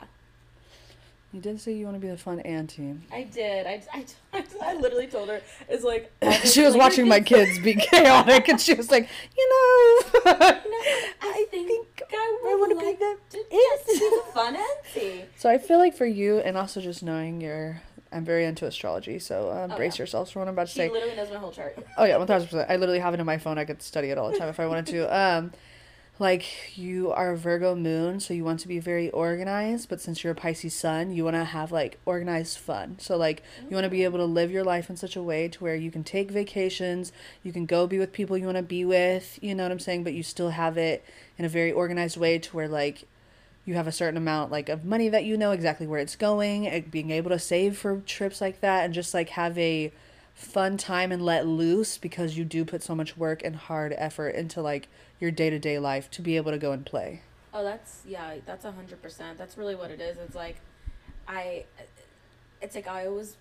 you 1.30 1.40
did 1.40 1.60
say 1.60 1.74
you 1.74 1.84
want 1.84 1.96
to 1.96 2.00
be 2.00 2.08
the 2.08 2.16
fun 2.16 2.40
auntie 2.40 2.94
I 3.12 3.24
did. 3.24 3.66
I, 3.66 3.82
I, 3.92 4.04
I 4.62 4.74
literally 4.74 5.08
told 5.08 5.28
her, 5.28 5.42
it's 5.68 5.84
like. 5.84 6.10
she 6.44 6.62
was 6.62 6.74
like, 6.74 6.82
watching 6.82 7.06
my 7.06 7.20
kids 7.32 7.58
be 7.58 7.74
chaotic 7.74 8.48
and 8.48 8.58
she 8.60 8.72
was 8.72 8.90
like 8.90 9.08
you 9.36 9.48
know 9.50 10.22
No, 10.24 10.32
I, 11.20 11.46
think, 11.50 12.02
I 12.10 12.14
I 12.46 12.54
would 12.54 12.60
want 12.60 12.72
to 12.72 12.78
be 12.78 12.86
like 12.86 12.98
the 12.98 13.16
to 13.30 13.44
just 13.50 13.86
be 13.86 13.98
the 13.98 14.22
fun 14.32 14.56
auntie. 14.56 15.24
So 15.36 15.50
I 15.50 15.58
feel 15.58 15.78
like 15.78 15.94
for 15.94 16.06
you, 16.06 16.38
and 16.38 16.56
also 16.56 16.80
just 16.80 17.02
knowing 17.02 17.40
you're, 17.42 17.82
I'm 18.14 18.24
very 18.24 18.44
into 18.44 18.66
astrology. 18.66 19.18
So 19.18 19.50
uh, 19.50 19.68
Oh, 19.70 19.76
brace 19.76 19.96
yeah. 19.96 20.02
yourselves 20.02 20.30
for 20.30 20.38
what 20.40 20.48
I'm 20.48 20.54
about 20.54 20.68
to 20.68 20.72
She 20.72 20.78
say. 20.78 20.90
literally 20.90 21.16
knows 21.16 21.30
my 21.30 21.36
whole 21.36 21.50
chart. 21.52 21.76
Oh 21.98 22.04
yeah, 22.04 22.16
one 22.16 22.26
thousand 22.26 22.48
percent. 22.48 22.70
I 22.70 22.76
literally 22.76 23.00
have 23.00 23.14
it 23.14 23.20
in 23.20 23.26
my 23.26 23.38
phone. 23.38 23.58
I 23.58 23.64
could 23.64 23.82
study 23.82 24.08
it 24.10 24.18
all 24.18 24.30
the 24.30 24.38
time 24.38 24.48
if 24.48 24.60
I 24.60 24.66
wanted 24.66 24.86
to. 24.86 25.14
Um, 25.34 25.52
like 26.20 26.78
you 26.78 27.10
are 27.10 27.32
a 27.32 27.36
Virgo 27.36 27.74
moon, 27.74 28.20
so 28.20 28.32
you 28.34 28.44
want 28.44 28.60
to 28.60 28.68
be 28.68 28.78
very 28.78 29.10
organized. 29.10 29.88
But 29.88 30.00
since 30.00 30.22
you're 30.22 30.32
a 30.32 30.36
Pisces 30.36 30.72
sun, 30.72 31.10
you 31.10 31.24
want 31.24 31.34
to 31.34 31.42
have 31.42 31.72
like 31.72 31.98
organized 32.06 32.58
fun. 32.58 32.96
So 33.00 33.16
like 33.16 33.42
you 33.68 33.74
want 33.74 33.82
to 33.82 33.90
be 33.90 34.04
able 34.04 34.18
to 34.20 34.24
live 34.24 34.52
your 34.52 34.62
life 34.62 34.88
in 34.88 34.96
such 34.96 35.16
a 35.16 35.22
way 35.24 35.48
to 35.48 35.64
where 35.64 35.74
you 35.74 35.90
can 35.90 36.04
take 36.04 36.30
vacations, 36.30 37.10
you 37.42 37.52
can 37.52 37.66
go 37.66 37.88
be 37.88 37.98
with 37.98 38.12
people 38.12 38.38
you 38.38 38.44
want 38.44 38.58
to 38.58 38.62
be 38.62 38.84
with. 38.84 39.40
You 39.42 39.56
know 39.56 39.64
what 39.64 39.72
I'm 39.72 39.80
saying? 39.80 40.04
But 40.04 40.14
you 40.14 40.22
still 40.22 40.50
have 40.50 40.78
it 40.78 41.04
in 41.36 41.44
a 41.44 41.48
very 41.48 41.72
organized 41.72 42.16
way 42.16 42.38
to 42.38 42.56
where 42.56 42.68
like 42.68 43.08
you 43.64 43.74
have 43.74 43.86
a 43.86 43.92
certain 43.92 44.16
amount 44.16 44.50
like 44.50 44.68
of 44.68 44.84
money 44.84 45.08
that 45.08 45.24
you 45.24 45.36
know 45.36 45.52
exactly 45.52 45.86
where 45.86 46.00
it's 46.00 46.16
going 46.16 46.66
and 46.66 46.90
being 46.90 47.10
able 47.10 47.30
to 47.30 47.38
save 47.38 47.76
for 47.76 48.00
trips 48.00 48.40
like 48.40 48.60
that 48.60 48.84
and 48.84 48.92
just 48.94 49.14
like 49.14 49.30
have 49.30 49.56
a 49.58 49.92
fun 50.34 50.76
time 50.76 51.12
and 51.12 51.22
let 51.22 51.46
loose 51.46 51.96
because 51.96 52.36
you 52.36 52.44
do 52.44 52.64
put 52.64 52.82
so 52.82 52.94
much 52.94 53.16
work 53.16 53.42
and 53.44 53.56
hard 53.56 53.94
effort 53.96 54.30
into 54.30 54.60
like 54.60 54.88
your 55.20 55.30
day-to-day 55.30 55.78
life 55.78 56.10
to 56.10 56.20
be 56.20 56.36
able 56.36 56.50
to 56.50 56.58
go 56.58 56.72
and 56.72 56.84
play 56.84 57.22
Oh, 57.56 57.62
that's 57.62 58.02
yeah, 58.04 58.34
that's 58.44 58.64
a 58.64 58.72
hundred 58.72 59.00
percent. 59.00 59.38
That's 59.38 59.56
really 59.56 59.76
what 59.76 59.92
it 59.92 60.00
is. 60.00 60.18
It's 60.18 60.34
like, 60.34 60.56
I, 61.28 61.66
it's 62.60 62.74
like 62.74 62.88
I 62.88 63.06
always, 63.06 63.36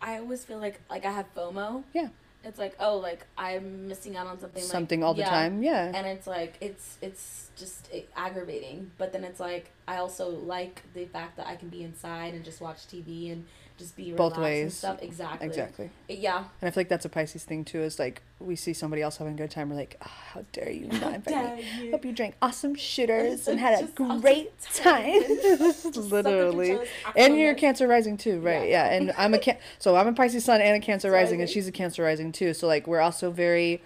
I 0.00 0.16
always 0.16 0.46
feel 0.46 0.56
like 0.58 0.80
like 0.88 1.04
I 1.04 1.10
have 1.10 1.26
FOMO. 1.36 1.84
Yeah. 1.92 2.08
It's 2.44 2.58
like 2.58 2.76
oh 2.80 2.98
like 2.98 3.26
I'm 3.36 3.88
missing 3.88 4.16
out 4.16 4.26
on 4.26 4.38
something 4.38 4.62
like- 4.62 4.70
something 4.70 5.02
all 5.02 5.14
the 5.14 5.20
yeah. 5.20 5.30
time. 5.30 5.62
Yeah. 5.62 5.92
and 5.94 6.06
it's 6.06 6.26
like 6.26 6.54
it's 6.60 6.98
it's 7.02 7.50
just 7.56 7.88
aggravating 8.16 8.90
but 8.98 9.12
then 9.12 9.22
it's 9.22 9.38
like 9.38 9.70
i 9.86 9.96
also 9.98 10.28
like 10.28 10.82
the 10.92 11.04
fact 11.06 11.36
that 11.36 11.46
i 11.46 11.54
can 11.54 11.68
be 11.68 11.84
inside 11.84 12.34
and 12.34 12.44
just 12.44 12.60
watch 12.60 12.78
tv 12.88 13.30
and 13.30 13.44
just 13.76 13.96
be 13.96 14.12
Both 14.12 14.38
ways. 14.38 14.74
stuff 14.74 15.02
exactly 15.02 15.46
exactly. 15.46 15.90
yeah 16.08 16.44
And 16.60 16.68
I 16.68 16.70
feel 16.70 16.80
like 16.80 16.88
that's 16.88 17.04
a 17.04 17.08
Pisces 17.08 17.42
thing 17.44 17.64
too. 17.64 17.80
Is 17.82 17.98
like 17.98 18.22
we 18.38 18.56
see 18.56 18.72
somebody 18.72 19.00
else 19.02 19.16
having 19.16 19.34
a 19.34 19.36
good 19.36 19.50
time, 19.50 19.70
we're 19.70 19.76
like, 19.76 19.96
oh, 20.04 20.10
how 20.32 20.44
dare 20.52 20.70
you 20.70 20.86
not 20.86 21.14
invite 21.14 21.56
me? 21.56 21.66
you. 21.86 21.90
Hope 21.92 22.04
you 22.04 22.12
drank 22.12 22.34
awesome 22.42 22.74
shooters 22.74 23.48
and 23.48 23.58
had 23.58 23.82
a 23.82 23.86
great 24.20 24.52
time. 24.74 25.22
Suck 25.72 25.96
Literally. 25.96 26.78
And 27.16 27.36
you're. 27.38 27.54
Cancer 27.64 27.86
rising 27.88 28.16
too, 28.16 28.40
right? 28.40 28.68
Yeah. 28.68 28.84
Yeah. 28.90 28.94
And 28.96 29.12
I'm 29.16 29.32
a 29.34 29.38
can- 29.38 29.56
so 29.78 29.96
I'm 29.96 30.06
a 30.08 30.12
Pisces 30.12 30.44
sun 30.44 30.60
and 30.60 30.76
a 30.76 30.84
Cancer 30.84 31.10
rising, 31.10 31.40
and 31.40 31.48
she's 31.48 31.66
a 31.66 31.72
Cancer 31.72 32.02
rising 32.02 32.30
too. 32.32 32.52
So 32.52 32.66
like 32.66 32.86
we're 32.86 33.00
also 33.00 33.30
very 33.30 33.80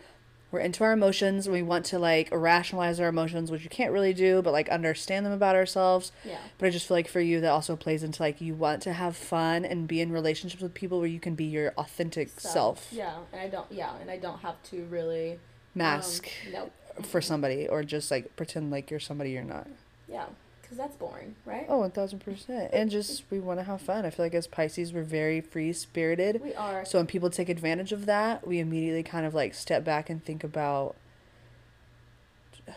we're 0.50 0.60
into 0.60 0.82
our 0.84 0.92
emotions. 0.92 1.48
We 1.48 1.62
want 1.62 1.84
to 1.86 1.98
like 1.98 2.28
rationalize 2.32 2.98
our 3.00 3.08
emotions, 3.08 3.50
which 3.50 3.64
you 3.64 3.68
can't 3.70 3.92
really 3.92 4.14
do, 4.14 4.40
but 4.42 4.52
like 4.52 4.68
understand 4.68 5.26
them 5.26 5.32
about 5.32 5.54
ourselves. 5.56 6.12
yeah 6.24 6.38
But 6.58 6.66
I 6.66 6.70
just 6.70 6.86
feel 6.88 6.96
like 6.96 7.08
for 7.08 7.20
you 7.20 7.40
that 7.40 7.50
also 7.50 7.76
plays 7.76 8.02
into 8.02 8.22
like 8.22 8.40
you 8.40 8.54
want 8.54 8.82
to 8.82 8.92
have 8.94 9.16
fun 9.16 9.64
and 9.64 9.86
be 9.86 10.00
in 10.00 10.10
relationships 10.12 10.62
with 10.62 10.74
people 10.74 10.98
where 10.98 11.08
you 11.08 11.20
can 11.20 11.34
be 11.34 11.44
your 11.44 11.70
authentic 11.76 12.40
self. 12.40 12.88
yeah 12.90 13.18
and 13.32 13.40
i 13.40 13.48
don't 13.48 13.66
yeah 13.70 13.92
and 14.00 14.10
i 14.10 14.16
don't 14.16 14.38
have 14.40 14.62
to 14.64 14.84
really 14.86 15.38
Mask 15.74 16.28
um, 16.46 16.52
no 16.52 16.70
for 17.02 17.20
somebody 17.20 17.68
or 17.68 17.82
just 17.84 18.10
like 18.10 18.34
pretend 18.36 18.70
like 18.70 18.90
you're 18.90 19.00
somebody 19.00 19.30
you're 19.30 19.44
not. 19.44 19.66
yeah 20.08 20.26
because 20.68 20.76
that's 20.78 20.96
boring 20.96 21.34
right 21.46 21.64
Oh, 21.68 21.88
thousand 21.88 22.18
percent. 22.18 22.70
And 22.74 22.90
just 22.90 23.24
we 23.30 23.40
want 23.40 23.58
to 23.58 23.64
have 23.64 23.80
fun. 23.80 24.04
I 24.04 24.10
feel 24.10 24.26
like 24.26 24.34
as 24.34 24.46
Pisces, 24.46 24.92
we're 24.92 25.02
very 25.02 25.40
free 25.40 25.72
spirited. 25.72 26.42
we 26.42 26.54
are 26.54 26.84
So 26.84 26.98
when 26.98 27.06
people 27.06 27.30
take 27.30 27.48
advantage 27.48 27.92
of 27.92 28.06
that, 28.06 28.46
we 28.46 28.58
immediately 28.58 29.02
kind 29.02 29.24
of 29.24 29.34
like 29.34 29.54
step 29.54 29.84
back 29.84 30.10
and 30.10 30.22
think 30.22 30.44
about 30.44 30.96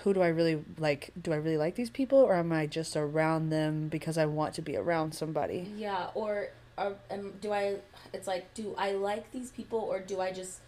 who 0.03 0.13
do 0.13 0.21
I 0.21 0.27
really 0.27 0.63
like? 0.77 1.11
Do 1.21 1.33
I 1.33 1.35
really 1.35 1.57
like 1.57 1.75
these 1.75 1.89
people, 1.89 2.19
or 2.19 2.35
am 2.35 2.51
I 2.53 2.65
just 2.65 2.95
around 2.95 3.49
them 3.49 3.89
because 3.89 4.17
I 4.17 4.25
want 4.25 4.53
to 4.55 4.61
be 4.61 4.77
around 4.77 5.13
somebody? 5.13 5.71
Yeah, 5.75 6.07
or 6.15 6.49
uh, 6.77 6.91
um, 7.09 7.33
do 7.41 7.51
I? 7.51 7.75
It's 8.13 8.27
like, 8.27 8.53
do 8.53 8.73
I 8.77 8.93
like 8.93 9.31
these 9.31 9.51
people, 9.51 9.79
or 9.79 9.99
do 9.99 10.21
I 10.21 10.31
just 10.31 10.59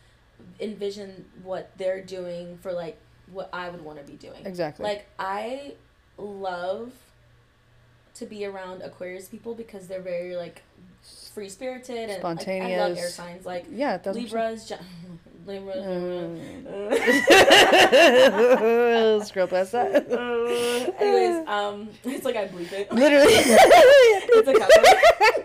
envision 0.59 1.25
what 1.41 1.71
they're 1.77 2.01
doing 2.01 2.57
for 2.57 2.73
like 2.73 2.97
what 3.31 3.49
I 3.53 3.69
would 3.69 3.81
want 3.81 4.05
to 4.05 4.11
be 4.11 4.17
doing? 4.17 4.45
Exactly. 4.45 4.83
Like 4.83 5.07
I 5.17 5.75
love 6.17 6.91
to 8.23 8.29
be 8.29 8.45
around 8.45 8.81
Aquarius 8.81 9.27
people 9.27 9.53
because 9.53 9.87
they're 9.87 10.01
very 10.01 10.35
like 10.35 10.61
free 11.33 11.49
spirited 11.49 12.09
and 12.09 12.23
like, 12.23 12.47
I 12.47 12.51
love 12.51 12.97
air 12.97 13.09
Spontaneous. 13.09 13.15
signs 13.15 13.45
like 13.45 13.65
yeah, 13.71 13.99
Libras. 14.05 14.69
Ge- 14.69 14.73
Libras. 15.45 15.83
Mm. 15.83 16.85
Scroll 19.25 19.47
past 19.47 19.73
that. 19.73 20.09
Uh, 20.09 20.91
anyways, 20.99 21.47
um, 21.47 21.89
it's 22.05 22.23
like 22.23 22.37
I 22.37 22.47
bleep 22.47 22.71
it. 22.71 22.89
Literally, 22.91 23.33
it's 23.33 24.47
a 24.47 24.53
cover. 24.53 25.42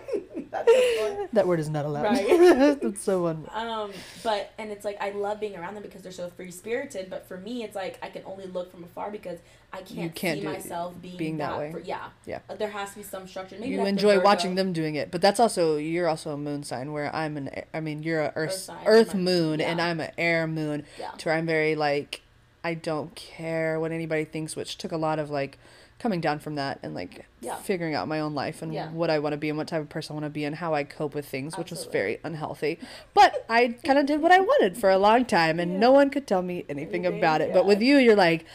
That 1.33 1.45
word 1.45 1.59
is 1.59 1.69
not 1.69 1.85
allowed. 1.85 2.03
Right. 2.05 2.79
that's 2.81 3.01
so 3.03 3.27
un- 3.27 3.47
Um, 3.53 3.91
but 4.23 4.51
and 4.57 4.71
it's 4.71 4.83
like 4.83 4.97
I 4.99 5.11
love 5.11 5.39
being 5.39 5.55
around 5.55 5.75
them 5.75 5.83
because 5.83 6.01
they're 6.01 6.11
so 6.11 6.29
free 6.29 6.49
spirited. 6.49 7.07
But 7.09 7.27
for 7.27 7.37
me, 7.37 7.63
it's 7.63 7.75
like 7.75 7.99
I 8.01 8.09
can 8.09 8.23
only 8.25 8.47
look 8.47 8.71
from 8.71 8.83
afar 8.83 9.11
because 9.11 9.37
I 9.71 9.81
can't, 9.83 10.15
can't 10.15 10.39
see 10.39 10.45
myself 10.47 10.99
being, 10.99 11.17
being 11.17 11.37
that 11.37 11.51
that. 11.51 11.59
way. 11.59 11.71
For, 11.71 11.79
yeah, 11.81 12.09
Yeah. 12.25 12.39
Uh, 12.49 12.55
There 12.55 12.71
has 12.71 12.89
to 12.91 12.97
be 12.97 13.03
some 13.03 13.27
structure. 13.27 13.57
Maybe 13.59 13.75
you 13.75 13.85
enjoy 13.85 14.19
watching 14.21 14.55
them 14.55 14.73
doing 14.73 14.95
it, 14.95 15.11
but 15.11 15.21
that's 15.21 15.39
also 15.39 15.77
you're 15.77 16.07
also 16.07 16.31
a 16.31 16.37
moon 16.37 16.63
sign 16.63 16.91
where 16.93 17.15
I'm 17.15 17.37
an 17.37 17.51
I 17.75 17.79
mean 17.79 18.01
you're 18.01 18.21
a 18.21 18.33
earth 18.35 18.53
Earth 18.53 18.53
sign, 18.53 18.83
earth 18.87 19.13
moon 19.13 19.61
and. 19.61 19.79
I'm 19.79 19.99
an 19.99 20.11
air 20.17 20.47
moon. 20.47 20.83
Yeah. 20.99 21.11
To 21.11 21.25
where 21.29 21.35
I'm 21.35 21.45
very 21.45 21.75
like 21.75 22.21
I 22.63 22.73
don't 22.73 23.13
care 23.15 23.79
what 23.79 23.91
anybody 23.91 24.25
thinks, 24.25 24.55
which 24.55 24.77
took 24.77 24.91
a 24.91 24.97
lot 24.97 25.19
of 25.19 25.29
like 25.29 25.57
coming 25.99 26.21
down 26.21 26.39
from 26.39 26.55
that 26.55 26.79
and 26.81 26.95
like 26.95 27.25
Yeah. 27.41 27.55
figuring 27.55 27.93
out 27.93 28.07
my 28.07 28.19
own 28.21 28.33
life 28.33 28.61
and 28.61 28.73
Yeah. 28.73 28.89
what 28.91 29.09
I 29.09 29.19
want 29.19 29.33
to 29.33 29.37
be 29.37 29.49
and 29.49 29.57
what 29.57 29.67
type 29.67 29.81
of 29.81 29.89
person 29.89 30.13
I 30.13 30.15
want 30.15 30.25
to 30.25 30.29
be 30.29 30.45
and 30.45 30.55
how 30.55 30.73
I 30.73 30.83
cope 30.85 31.13
with 31.13 31.25
things, 31.27 31.57
which 31.57 31.71
was 31.71 31.85
very 31.85 32.19
unhealthy. 32.23 32.79
But 33.13 33.45
I 33.49 33.75
kind 33.85 33.99
of 33.99 34.05
did 34.05 34.21
what 34.21 34.31
I 34.31 34.39
wanted 34.39 34.77
for 34.77 34.89
a 34.89 34.97
long 34.97 35.25
time 35.25 35.59
and 35.59 35.79
no 35.79 35.91
one 35.91 36.09
could 36.09 36.25
tell 36.25 36.41
me 36.41 36.65
anything 36.69 37.05
Anything, 37.05 37.17
about 37.19 37.41
it. 37.41 37.51
But 37.53 37.65
with 37.65 37.81
you, 37.81 37.97
you're 37.97 38.15
like, 38.15 38.45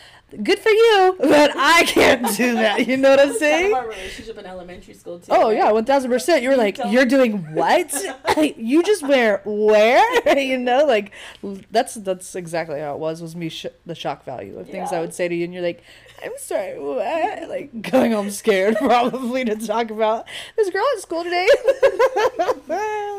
good 0.43 0.59
for 0.59 0.71
you, 0.71 1.17
but 1.21 1.53
I 1.55 1.85
can't 1.87 2.27
do 2.37 2.55
that. 2.55 2.87
You 2.89 2.97
know 2.97 3.11
what 3.11 3.21
I'm 3.21 3.35
saying? 3.39 3.73
kind 3.73 3.75
of 3.75 3.79
our 3.85 3.89
relationship 3.91 4.39
in 4.39 4.47
elementary 4.47 4.95
school 4.95 5.19
too. 5.21 5.27
Oh 5.31 5.49
right? 5.49 5.57
yeah, 5.59 5.71
one 5.71 5.85
thousand 5.85 6.11
percent. 6.11 6.43
You 6.43 6.49
were 6.49 6.57
like, 6.57 6.77
don't- 6.77 6.91
you're 6.91 7.05
doing 7.05 7.55
what? 7.55 7.95
you 8.57 8.83
just 8.83 9.07
wear 9.07 9.43
where? 9.45 10.39
you 10.39 10.59
know, 10.59 10.85
like 10.87 11.13
that's 11.71 11.95
that's 11.95 12.35
exactly 12.35 12.81
how 12.81 12.95
it 12.95 12.99
was. 12.99 13.23
Was 13.23 13.37
me 13.37 13.49
sh- 13.51 13.67
the 13.87 13.95
shock 13.95 14.25
value 14.25 14.59
of 14.59 14.69
things 14.69 14.93
I 14.93 15.01
would 15.01 15.15
say 15.15 15.29
to 15.29 15.35
you, 15.35 15.45
and 15.45 15.55
you're 15.55 15.63
like, 15.63 15.83
I'm 16.25 16.33
sorry, 16.39 16.79
what? 16.79 17.49
Like 17.49 17.91
going 17.91 18.13
home 18.13 18.31
scared 18.31 18.77
probably 18.79 19.45
to 19.45 19.57
talk 19.57 19.91
about 19.91 20.27
this 20.57 20.71
girl 20.71 20.85
at 20.97 21.03
school 21.03 21.25
today. 21.25 21.49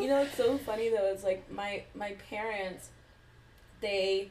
You 0.01 0.09
know, 0.11 0.21
it's 0.23 0.35
so 0.35 0.57
funny 0.57 0.89
though. 0.89 1.05
It's 1.11 1.23
like 1.23 1.49
my 1.51 1.83
my 1.95 2.13
parents, 2.29 2.89
they, 3.81 4.29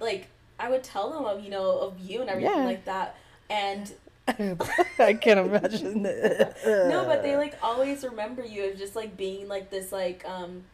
like 0.00 0.26
I 0.58 0.70
would 0.70 0.82
tell 0.82 1.10
them 1.10 1.24
of 1.24 1.44
you 1.44 1.50
know 1.50 1.78
of 1.78 2.00
you 2.00 2.20
and 2.22 2.30
everything 2.30 2.52
Yeah. 2.58 2.64
like 2.64 2.84
that, 2.86 3.16
and 3.50 3.92
I 4.98 5.12
can't 5.14 5.40
imagine. 5.40 6.02
no, 6.02 7.04
but 7.06 7.22
they 7.22 7.36
like 7.36 7.56
always 7.62 8.02
remember 8.04 8.44
you 8.44 8.64
as 8.64 8.78
just 8.78 8.96
like 8.96 9.16
being 9.16 9.48
like 9.48 9.70
this 9.70 9.92
like 9.92 10.24
um, 10.28 10.64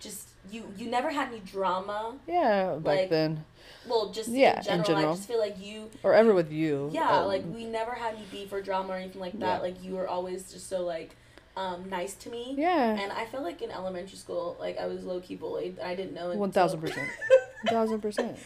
just 0.00 0.28
you 0.50 0.64
you 0.76 0.88
never 0.90 1.10
had 1.10 1.28
any 1.28 1.40
drama. 1.40 2.14
yeah, 2.26 2.74
back 2.76 2.84
like, 2.84 3.10
then 3.10 3.44
Well, 3.88 4.10
just 4.10 4.28
Yeah, 4.30 4.60
in 4.72 4.80
in 4.80 4.84
general, 4.84 5.12
I 5.12 5.14
just 5.16 5.28
feel 5.28 5.38
like 5.38 5.56
you 5.60 5.90
or 6.02 6.14
ever 6.14 6.32
with 6.34 6.50
you. 6.52 6.90
Yeah, 6.92 7.10
um, 7.20 7.26
like 7.26 7.42
we 7.46 7.64
never 7.66 7.92
had 7.92 8.14
any 8.14 8.24
beef 8.30 8.52
or 8.52 8.60
drama 8.62 8.94
or 8.94 8.96
anything 8.96 9.20
like 9.20 9.38
that. 9.40 9.56
Yeah. 9.56 9.62
Like 9.62 9.82
you 9.82 9.94
were 9.94 10.08
always 10.08 10.52
just 10.52 10.68
so 10.68 10.82
like 10.84 11.16
um 11.56 11.88
nice 11.88 12.14
to 12.14 12.30
me. 12.30 12.54
yeah, 12.58 12.98
And 12.98 13.12
I 13.12 13.26
felt 13.26 13.44
like 13.44 13.62
in 13.62 13.70
elementary 13.70 14.16
school, 14.16 14.56
like 14.58 14.78
I 14.78 14.86
was 14.86 15.04
low 15.04 15.20
key 15.20 15.36
bullied. 15.36 15.78
I 15.80 15.94
didn't 15.94 16.14
know. 16.14 16.32
one 16.34 16.50
thousand 16.52 16.80
percent. 16.80 17.08
thousand 17.68 18.00
percent 18.00 18.36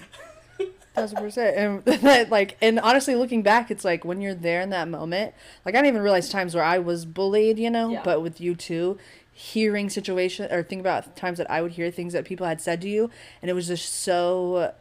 thousand 0.95 1.19
percent 1.19 1.57
and 1.57 1.85
that 2.03 2.31
like 2.31 2.57
and 2.61 2.79
honestly 2.81 3.15
looking 3.15 3.43
back 3.43 3.71
it's 3.71 3.85
like 3.85 4.05
when 4.05 4.21
you're 4.21 4.35
there 4.35 4.61
in 4.61 4.71
that 4.71 4.89
moment 4.89 5.33
like 5.65 5.75
i 5.75 5.79
didn't 5.79 5.89
even 5.89 6.03
realize 6.03 6.29
times 6.29 6.55
where 6.55 6.65
i 6.65 6.79
was 6.79 7.05
bullied 7.05 7.59
you 7.59 7.71
know 7.71 7.91
Yeah. 7.91 8.03
but 8.05 8.21
with 8.23 8.41
you 8.41 8.55
too 8.57 8.99
hearing 9.33 9.89
situation 9.91 10.51
or 10.53 10.63
think 10.65 10.81
about 10.81 11.15
times 11.17 11.39
that 11.39 11.49
i 11.51 11.61
would 11.63 11.73
hear 11.73 11.91
things 11.93 12.13
that 12.13 12.25
people 12.25 12.47
had 12.47 12.61
said 12.61 12.81
to 12.83 12.89
you 12.89 13.11
and 13.43 13.49
it 13.51 13.55
was 13.55 13.69
just 13.69 13.93
so 13.95 14.73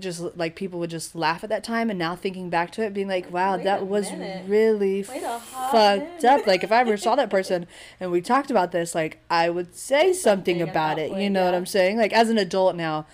just 0.00 0.20
like 0.36 0.56
people 0.56 0.78
would 0.80 0.90
just 0.90 1.14
laugh 1.14 1.42
at 1.44 1.50
that 1.50 1.62
time 1.64 1.90
and 1.90 1.98
now 1.98 2.14
thinking 2.16 2.50
back 2.50 2.70
to 2.72 2.82
it 2.82 2.92
being 2.94 3.08
like 3.08 3.30
wow 3.32 3.56
Wait 3.56 3.64
that 3.64 3.86
was 3.86 4.10
minute. 4.10 4.44
really 4.48 5.04
Wait 5.08 5.22
a 5.22 5.38
hot 5.38 5.70
fucked 5.72 6.22
minute. 6.22 6.24
up 6.24 6.46
like 6.46 6.64
if 6.64 6.72
i 6.72 6.80
ever 6.80 6.96
saw 6.96 7.14
that 7.14 7.30
person 7.36 7.66
and 8.00 8.10
we 8.10 8.20
talked 8.20 8.50
about 8.50 8.72
this 8.72 8.94
like 8.94 9.18
i 9.30 9.48
would 9.48 9.74
say 9.76 10.12
something, 10.12 10.56
something 10.58 10.62
about 10.62 10.98
it 10.98 11.12
you 11.20 11.28
know 11.30 11.44
what 11.44 11.54
i'm 11.54 11.66
saying 11.66 11.96
like 11.96 12.12
as 12.12 12.28
an 12.30 12.38
adult 12.38 12.74
now 12.76 13.06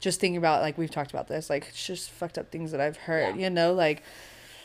just 0.00 0.20
thinking 0.20 0.36
about 0.36 0.60
like 0.62 0.76
we've 0.78 0.90
talked 0.90 1.10
about 1.10 1.28
this 1.28 1.48
like 1.50 1.66
it's 1.68 1.86
just 1.86 2.10
fucked 2.10 2.38
up 2.38 2.50
things 2.52 2.70
that 2.72 2.80
i've 2.80 2.96
heard 2.96 3.34
Yeah. 3.36 3.44
you 3.44 3.50
know 3.50 3.72
like 3.72 4.02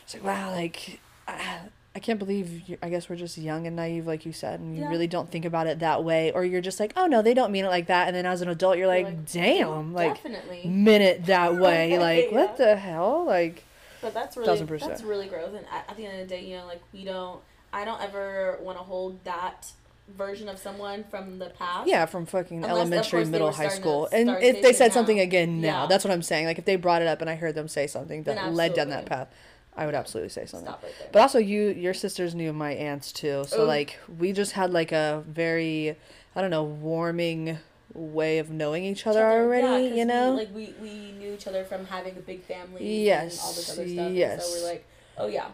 it's 0.04 0.14
like 0.14 0.24
wow 0.24 0.50
like 0.50 1.00
I, 1.26 1.58
I 1.96 2.00
can't 2.00 2.18
believe 2.18 2.68
you, 2.68 2.76
i 2.82 2.88
guess 2.88 3.08
we're 3.08 3.14
just 3.16 3.38
young 3.38 3.66
and 3.68 3.76
naive 3.76 4.04
like 4.06 4.26
you 4.26 4.32
said 4.32 4.58
and 4.60 4.74
you 4.76 4.82
Yeah. 4.82 4.88
really 4.88 5.06
don't 5.06 5.30
think 5.30 5.44
about 5.44 5.66
it 5.68 5.78
that 5.78 6.02
way 6.02 6.32
or 6.32 6.44
you're 6.44 6.60
just 6.60 6.80
like 6.80 6.92
oh 6.96 7.06
no 7.06 7.22
they 7.22 7.34
don't 7.34 7.52
mean 7.52 7.64
it 7.64 7.68
like 7.68 7.86
that 7.86 8.08
and 8.08 8.16
then 8.16 8.26
as 8.26 8.40
an 8.42 8.48
adult 8.48 8.78
you're 8.78 8.88
like, 8.88 9.04
like, 9.06 9.30
damn 9.30 9.94
like 9.94 10.14
definitely. 10.16 10.64
minute 10.68 11.26
that 11.26 11.56
way 11.64 11.96
like 11.98 12.30
Yeah. 12.32 12.36
what 12.38 12.56
the 12.56 12.74
hell 12.76 13.24
like 13.24 13.62
But 14.02 14.12
that's 14.12 14.36
really 14.36 14.46
Thousand 14.48 14.66
percent. 14.66 14.90
that's 14.90 15.02
really 15.04 15.28
gross. 15.28 15.48
And 15.56 15.64
at, 15.72 15.88
at 15.90 15.96
the 15.96 16.04
end 16.06 16.20
of 16.20 16.28
the 16.28 16.34
day, 16.34 16.44
you 16.44 16.56
know, 16.58 16.66
like 16.66 16.82
we 16.92 17.04
don't. 17.04 17.40
I 17.72 17.84
don't 17.86 18.00
ever 18.02 18.58
want 18.60 18.76
to 18.78 18.84
hold 18.84 19.22
that 19.24 19.72
version 20.16 20.48
of 20.50 20.58
someone 20.58 21.04
from 21.10 21.38
the 21.38 21.46
past. 21.58 21.88
yeah 21.88 22.04
from 22.04 22.26
fucking 22.26 22.58
Unless, 22.58 22.70
elementary 22.70 23.24
middle 23.24 23.50
high 23.50 23.68
school 23.68 24.06
and 24.12 24.28
if 24.42 24.60
they 24.62 24.72
said 24.74 24.88
now. 24.88 24.94
something 24.94 25.18
again 25.18 25.60
now 25.62 25.82
Yeah. 25.82 25.86
that's 25.86 26.04
what 26.04 26.12
i'm 26.12 26.20
saying 26.22 26.44
like 26.44 26.58
if 26.58 26.66
they 26.66 26.76
brought 26.76 27.00
it 27.00 27.08
up 27.08 27.22
and 27.22 27.30
i 27.30 27.34
heard 27.36 27.54
them 27.54 27.68
say 27.68 27.86
something 27.86 28.24
that 28.24 28.52
led 28.52 28.74
down 28.74 28.90
that 28.90 29.06
path 29.06 29.28
i 29.76 29.86
would 29.86 29.94
absolutely 29.94 30.28
say 30.30 30.46
something 30.46 30.68
Stop 30.68 30.82
right 30.82 30.92
there. 30.98 31.08
But 31.12 31.22
also, 31.22 31.38
you 31.38 31.70
your 31.70 31.94
sisters 31.94 32.34
knew 32.34 32.52
my 32.52 32.72
aunts 32.72 33.12
too, 33.12 33.44
so 33.48 33.62
Ooh. 33.62 33.66
like 33.66 33.98
we 34.18 34.32
just 34.32 34.52
had 34.52 34.72
like 34.72 34.92
a 34.92 35.22
very, 35.28 35.96
I 36.36 36.40
don't 36.40 36.50
know, 36.50 36.64
warming 36.64 37.58
way 37.92 38.38
of 38.38 38.50
knowing 38.50 38.84
each 38.84 39.06
other 39.06 39.54
Yeah, 39.56 39.76
you 39.78 40.04
know, 40.04 40.30
we, 40.32 40.36
like 40.36 40.54
we 40.54 40.74
we 40.80 41.12
knew 41.12 41.32
each 41.34 41.46
other 41.46 41.64
from 41.64 41.86
having 41.86 42.16
a 42.16 42.20
big 42.20 42.42
family. 42.44 43.04
Yes, 43.04 43.38
and 43.38 43.40
all 43.46 43.52
this 43.52 43.70
other 43.72 43.88
stuff. 43.88 44.12
yes. 44.12 44.46
So 44.46 44.60
we're 44.62 44.68
like, 44.72 44.84
oh 45.18 45.26
yeah, 45.26 45.48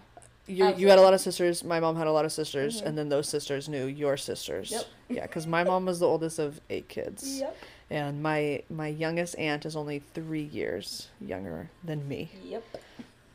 you 0.47 0.75
you 0.77 0.89
had 0.89 0.99
a 0.99 1.03
lot 1.03 1.15
of 1.15 1.21
sisters. 1.21 1.63
My 1.65 1.81
mom 1.81 1.97
had 1.97 2.07
a 2.07 2.13
lot 2.13 2.25
of 2.25 2.33
sisters, 2.33 2.81
Mhm. 2.81 2.87
and 2.87 2.99
then 2.99 3.09
those 3.09 3.29
sisters 3.29 3.69
knew 3.69 3.87
your 3.87 4.17
sisters. 4.17 4.71
Yep. 4.71 4.85
Yeah, 5.11 5.23
because 5.23 5.45
my 5.47 5.65
mom 5.65 5.87
was 5.87 5.99
the 5.99 6.07
oldest 6.07 6.39
of 6.39 6.61
eight 6.71 6.89
kids, 6.89 7.41
yep, 7.41 7.57
and 7.91 8.23
my 8.23 8.63
my 8.71 8.87
youngest 8.87 9.37
aunt 9.39 9.67
is 9.67 9.75
only 9.75 9.99
three 10.15 10.45
years 10.45 11.09
younger 11.21 11.69
than 11.83 12.07
me. 12.07 12.31
yep. 12.45 12.63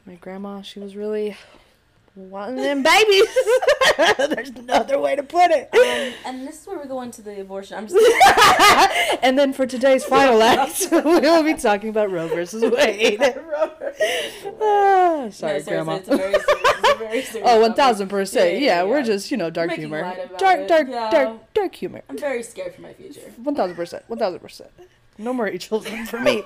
My 0.06 0.16
grandma, 0.16 0.62
she 0.62 0.80
was 0.80 0.96
really 0.96 1.36
wanting 2.16 2.58
them 2.58 2.84
babies. 2.84 3.26
There's 4.18 4.54
no 4.56 4.76
other 4.76 5.00
way 5.00 5.16
to 5.16 5.24
put 5.24 5.52
it. 5.52 5.70
Um, 5.74 6.14
and 6.26 6.48
this 6.48 6.62
is 6.62 6.68
where 6.68 6.80
we 6.80 6.86
go 6.88 7.02
into 7.02 7.22
the 7.22 7.42
abortion. 7.42 7.78
I'm 7.78 7.88
just 7.88 9.20
and 9.24 9.38
then 9.38 9.52
for 9.52 9.66
today's 9.66 10.06
final 10.16 10.42
act, 10.44 10.88
we 10.92 11.00
will 11.02 11.44
be 11.44 11.56
talking 11.56 11.90
about 11.90 12.12
Roe 12.12 12.28
versus 12.28 12.62
Wade. 12.64 13.20
Ah, 14.62 15.28
sorry, 15.32 15.60
no, 15.60 15.66
Grandma. 15.66 15.96
It's 15.96 16.08
very 16.08 16.20
serious, 16.34 16.46
it's 16.48 17.00
very 17.00 17.22
serious 17.24 17.50
Oh, 17.50 17.60
one 17.62 17.74
thousand 17.74 18.08
percent. 18.10 18.60
Yeah, 18.62 18.84
we're 18.84 19.04
just 19.04 19.32
you 19.32 19.38
know 19.38 19.50
dark 19.50 19.70
Making 19.70 19.84
humor, 19.86 20.02
dark, 20.38 20.68
dark, 20.68 20.88
yeah. 20.88 21.10
dark, 21.10 21.54
dark 21.54 21.76
humor. 21.76 22.04
I'm 22.10 22.18
very 22.18 22.44
scared 22.44 22.76
for 22.76 22.82
my 22.82 22.94
future. 22.94 23.34
One 23.38 23.56
thousand 23.56 23.76
percent. 23.76 24.04
One 24.08 24.20
thousand 24.20 24.40
percent. 24.40 24.70
No 25.18 25.34
more 25.34 25.50
children 25.58 26.06
for 26.06 26.20
me. 26.20 26.44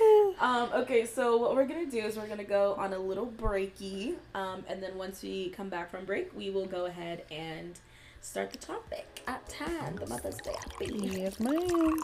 Um, 0.40 0.70
okay, 0.72 1.04
so 1.04 1.36
what 1.36 1.54
we're 1.54 1.66
gonna 1.66 1.84
do 1.84 1.98
is 1.98 2.16
we're 2.16 2.26
gonna 2.26 2.44
go 2.44 2.74
on 2.78 2.94
a 2.94 2.98
little 2.98 3.26
breaky, 3.26 4.14
um, 4.34 4.64
and 4.68 4.82
then 4.82 4.96
once 4.96 5.22
we 5.22 5.50
come 5.50 5.68
back 5.68 5.90
from 5.90 6.06
break, 6.06 6.34
we 6.34 6.48
will 6.48 6.64
go 6.64 6.86
ahead 6.86 7.24
and 7.30 7.78
start 8.22 8.50
the 8.50 8.56
topic 8.56 9.20
at 9.26 9.52
hand, 9.52 9.98
the 9.98 10.06
Mother's 10.06 10.38
Day 10.38 10.54
happy. 10.58 10.90
Yes, 10.94 11.38
ma'am. 11.40 12.02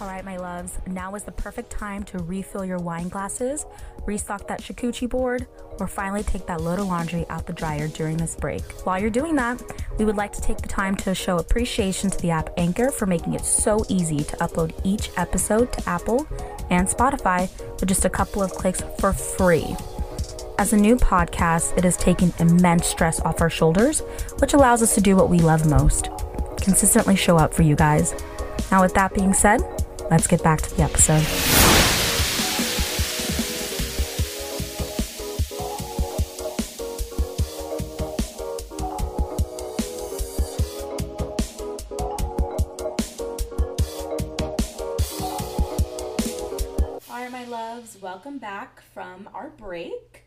All 0.00 0.08
right, 0.08 0.24
my 0.24 0.36
loves, 0.36 0.78
now 0.86 1.14
is 1.14 1.22
the 1.22 1.32
perfect 1.32 1.70
time 1.70 2.02
to 2.04 2.18
refill 2.18 2.64
your 2.64 2.78
wine 2.78 3.08
glasses, 3.08 3.64
restock 4.04 4.46
that 4.48 4.60
charcuterie 4.60 5.08
board, 5.08 5.46
or 5.78 5.86
finally 5.86 6.22
take 6.22 6.46
that 6.46 6.60
load 6.60 6.78
of 6.78 6.86
laundry 6.86 7.26
out 7.28 7.46
the 7.46 7.52
dryer 7.52 7.88
during 7.88 8.16
this 8.16 8.34
break. 8.34 8.62
While 8.84 9.00
you're 9.00 9.10
doing 9.10 9.36
that, 9.36 9.62
we 9.98 10.04
would 10.04 10.16
like 10.16 10.32
to 10.32 10.40
take 10.40 10.58
the 10.58 10.68
time 10.68 10.96
to 10.96 11.14
show 11.14 11.38
appreciation 11.38 12.10
to 12.10 12.18
the 12.18 12.30
app 12.30 12.50
Anchor 12.56 12.90
for 12.90 13.06
making 13.06 13.34
it 13.34 13.44
so 13.44 13.84
easy 13.88 14.18
to 14.18 14.36
upload 14.36 14.72
each 14.84 15.10
episode 15.16 15.72
to 15.72 15.88
Apple 15.88 16.26
and 16.70 16.88
Spotify 16.88 17.48
with 17.80 17.88
just 17.88 18.04
a 18.04 18.10
couple 18.10 18.42
of 18.42 18.52
clicks 18.52 18.82
for 18.98 19.12
free. 19.12 19.76
As 20.58 20.72
a 20.72 20.76
new 20.76 20.96
podcast, 20.96 21.76
it 21.76 21.84
has 21.84 21.96
taken 21.96 22.32
immense 22.38 22.86
stress 22.86 23.20
off 23.20 23.40
our 23.40 23.50
shoulders, 23.50 24.00
which 24.38 24.54
allows 24.54 24.82
us 24.82 24.94
to 24.94 25.00
do 25.00 25.16
what 25.16 25.28
we 25.28 25.38
love 25.38 25.66
most 25.66 26.08
consistently 26.62 27.16
show 27.16 27.36
up 27.36 27.52
for 27.52 27.62
you 27.62 27.76
guys. 27.76 28.14
Now, 28.70 28.82
with 28.82 28.94
that 28.94 29.12
being 29.14 29.34
said, 29.34 29.60
let's 30.10 30.26
get 30.26 30.42
back 30.42 30.62
to 30.62 30.74
the 30.76 30.82
episode. 30.82 31.61
Welcome 48.12 48.36
back 48.36 48.82
from 48.92 49.26
our 49.32 49.48
break. 49.48 50.24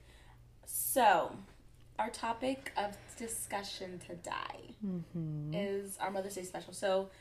So, 0.65 1.31
our 1.99 2.09
topic 2.09 2.71
of 2.75 2.97
discussion 3.15 3.99
today 3.99 4.75
mm-hmm. 4.83 5.53
is 5.53 5.95
our 6.01 6.09
Mother's 6.09 6.33
Day 6.33 6.41
special. 6.45 6.73
So, 6.73 7.11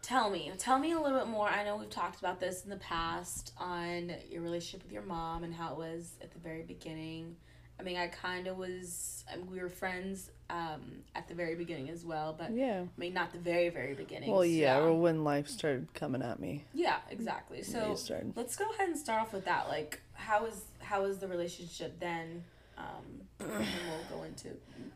tell 0.00 0.30
me, 0.30 0.52
tell 0.58 0.78
me 0.78 0.92
a 0.92 1.00
little 1.00 1.18
bit 1.18 1.26
more. 1.26 1.48
I 1.48 1.64
know 1.64 1.74
we've 1.74 1.90
talked 1.90 2.20
about 2.20 2.38
this 2.38 2.62
in 2.62 2.70
the 2.70 2.76
past 2.76 3.52
on 3.58 4.12
your 4.30 4.42
relationship 4.42 4.84
with 4.84 4.92
your 4.92 5.02
mom 5.02 5.42
and 5.42 5.52
how 5.52 5.72
it 5.72 5.78
was 5.78 6.12
at 6.22 6.30
the 6.30 6.38
very 6.38 6.62
beginning. 6.62 7.34
I 7.80 7.82
mean, 7.82 7.96
I 7.96 8.06
kind 8.06 8.46
of 8.46 8.58
was, 8.58 9.24
I 9.28 9.38
mean, 9.38 9.50
we 9.50 9.58
were 9.58 9.68
friends 9.68 10.30
um, 10.50 10.80
at 11.14 11.28
the 11.28 11.34
very 11.34 11.54
beginning 11.54 11.88
as 11.90 12.04
well, 12.04 12.34
but 12.38 12.50
Yeah. 12.52 12.82
I 12.82 13.00
mean, 13.00 13.14
not 13.14 13.32
the 13.32 13.38
very, 13.38 13.68
very 13.68 13.94
beginning. 13.94 14.30
Well, 14.30 14.44
yeah. 14.44 14.78
so- 14.78 14.84
Well, 14.86 14.98
when 14.98 15.24
life 15.24 15.48
started 15.48 15.92
coming 15.94 16.22
at 16.22 16.40
me, 16.40 16.64
yeah, 16.74 16.98
exactly. 17.10 17.62
So 17.62 17.96
let's 18.36 18.56
go 18.56 18.68
ahead 18.74 18.88
and 18.88 18.98
start 18.98 19.22
off 19.22 19.32
with 19.32 19.44
that. 19.44 19.68
Like, 19.68 20.00
how 20.14 20.44
is 20.46 20.62
how 20.80 21.04
is 21.04 21.18
the 21.18 21.28
relationship 21.28 21.98
then? 22.00 22.44
Um, 22.78 23.20
and 23.40 23.48
we'll 23.50 24.18
go 24.18 24.24
into 24.24 24.48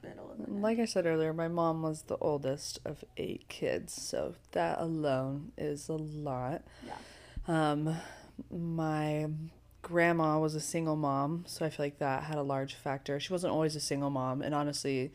middle 0.03 0.31
of 0.33 0.41
it. 0.41 0.49
Like 0.51 0.79
I 0.79 0.87
said 0.87 1.05
earlier, 1.07 1.33
my 1.35 1.49
mom 1.49 1.83
was 1.83 2.03
the 2.03 2.17
oldest 2.17 2.79
of 2.85 3.05
eight 3.19 3.47
kids, 3.49 3.93
so 3.93 4.35
that 4.53 4.81
alone 4.81 5.53
is 5.59 5.89
a 5.89 5.95
lot. 5.97 6.63
Yeah. 6.87 6.95
Um, 7.47 7.95
my 8.51 9.29
grandma 9.83 10.39
was 10.41 10.55
a 10.55 10.61
single 10.61 10.97
mom, 10.97 11.45
so 11.47 11.65
I 11.67 11.71
feel 11.71 11.85
like 11.87 11.99
that 11.99 12.23
had 12.25 12.39
a 12.39 12.43
large 12.43 12.75
factor. 12.75 13.21
She 13.21 13.33
wasn't 13.33 13.53
always 13.53 13.77
a 13.77 13.81
single 13.81 14.11
mom, 14.11 14.41
and 14.43 14.55
honestly, 14.55 15.13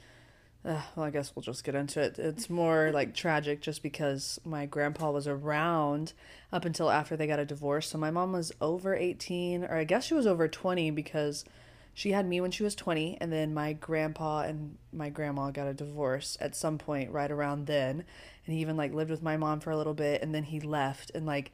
uh, 0.66 0.82
well, 0.96 1.06
I 1.06 1.10
guess 1.10 1.34
we'll 1.36 1.44
just 1.44 1.64
get 1.64 1.76
into 1.76 2.02
it. 2.02 2.20
It's 2.20 2.50
more 2.50 2.92
like 2.94 3.14
tragic 3.14 3.62
just 3.62 3.82
because 3.82 4.40
my 4.44 4.66
grandpa 4.66 5.10
was 5.12 5.28
around 5.28 6.14
up 6.52 6.66
until 6.66 6.90
after 6.90 7.16
they 7.16 7.28
got 7.28 7.40
a 7.40 7.46
divorce. 7.46 7.88
So 7.88 7.98
my 7.98 8.12
mom 8.12 8.34
was 8.34 8.52
over 8.60 8.94
18, 8.94 9.64
or 9.64 9.76
I 9.76 9.86
guess 9.86 10.06
she 10.06 10.14
was 10.14 10.28
over 10.28 10.50
20 10.50 10.92
because 10.92 11.46
she 11.94 12.12
had 12.12 12.28
me 12.28 12.42
when 12.42 12.52
she 12.52 12.64
was 12.64 12.76
20, 12.76 13.18
and 13.22 13.32
then 13.32 13.54
my 13.54 13.72
grandpa 13.74 14.42
and 14.42 14.78
my 14.92 15.10
grandma 15.10 15.50
got 15.52 15.68
a 15.68 15.74
divorce 15.74 16.38
at 16.42 16.56
some 16.56 16.78
point 16.78 17.12
right 17.12 17.32
around 17.32 17.66
then. 17.66 18.04
And 18.46 18.56
he 18.56 18.62
even 18.62 18.76
like 18.76 18.94
lived 18.94 19.12
with 19.12 19.24
my 19.24 19.38
mom 19.38 19.62
for 19.62 19.72
a 19.72 19.78
little 19.78 19.94
bit, 19.94 20.22
and 20.22 20.36
then 20.36 20.44
he 20.44 20.60
left 20.60 21.10
and 21.16 21.26
like 21.26 21.52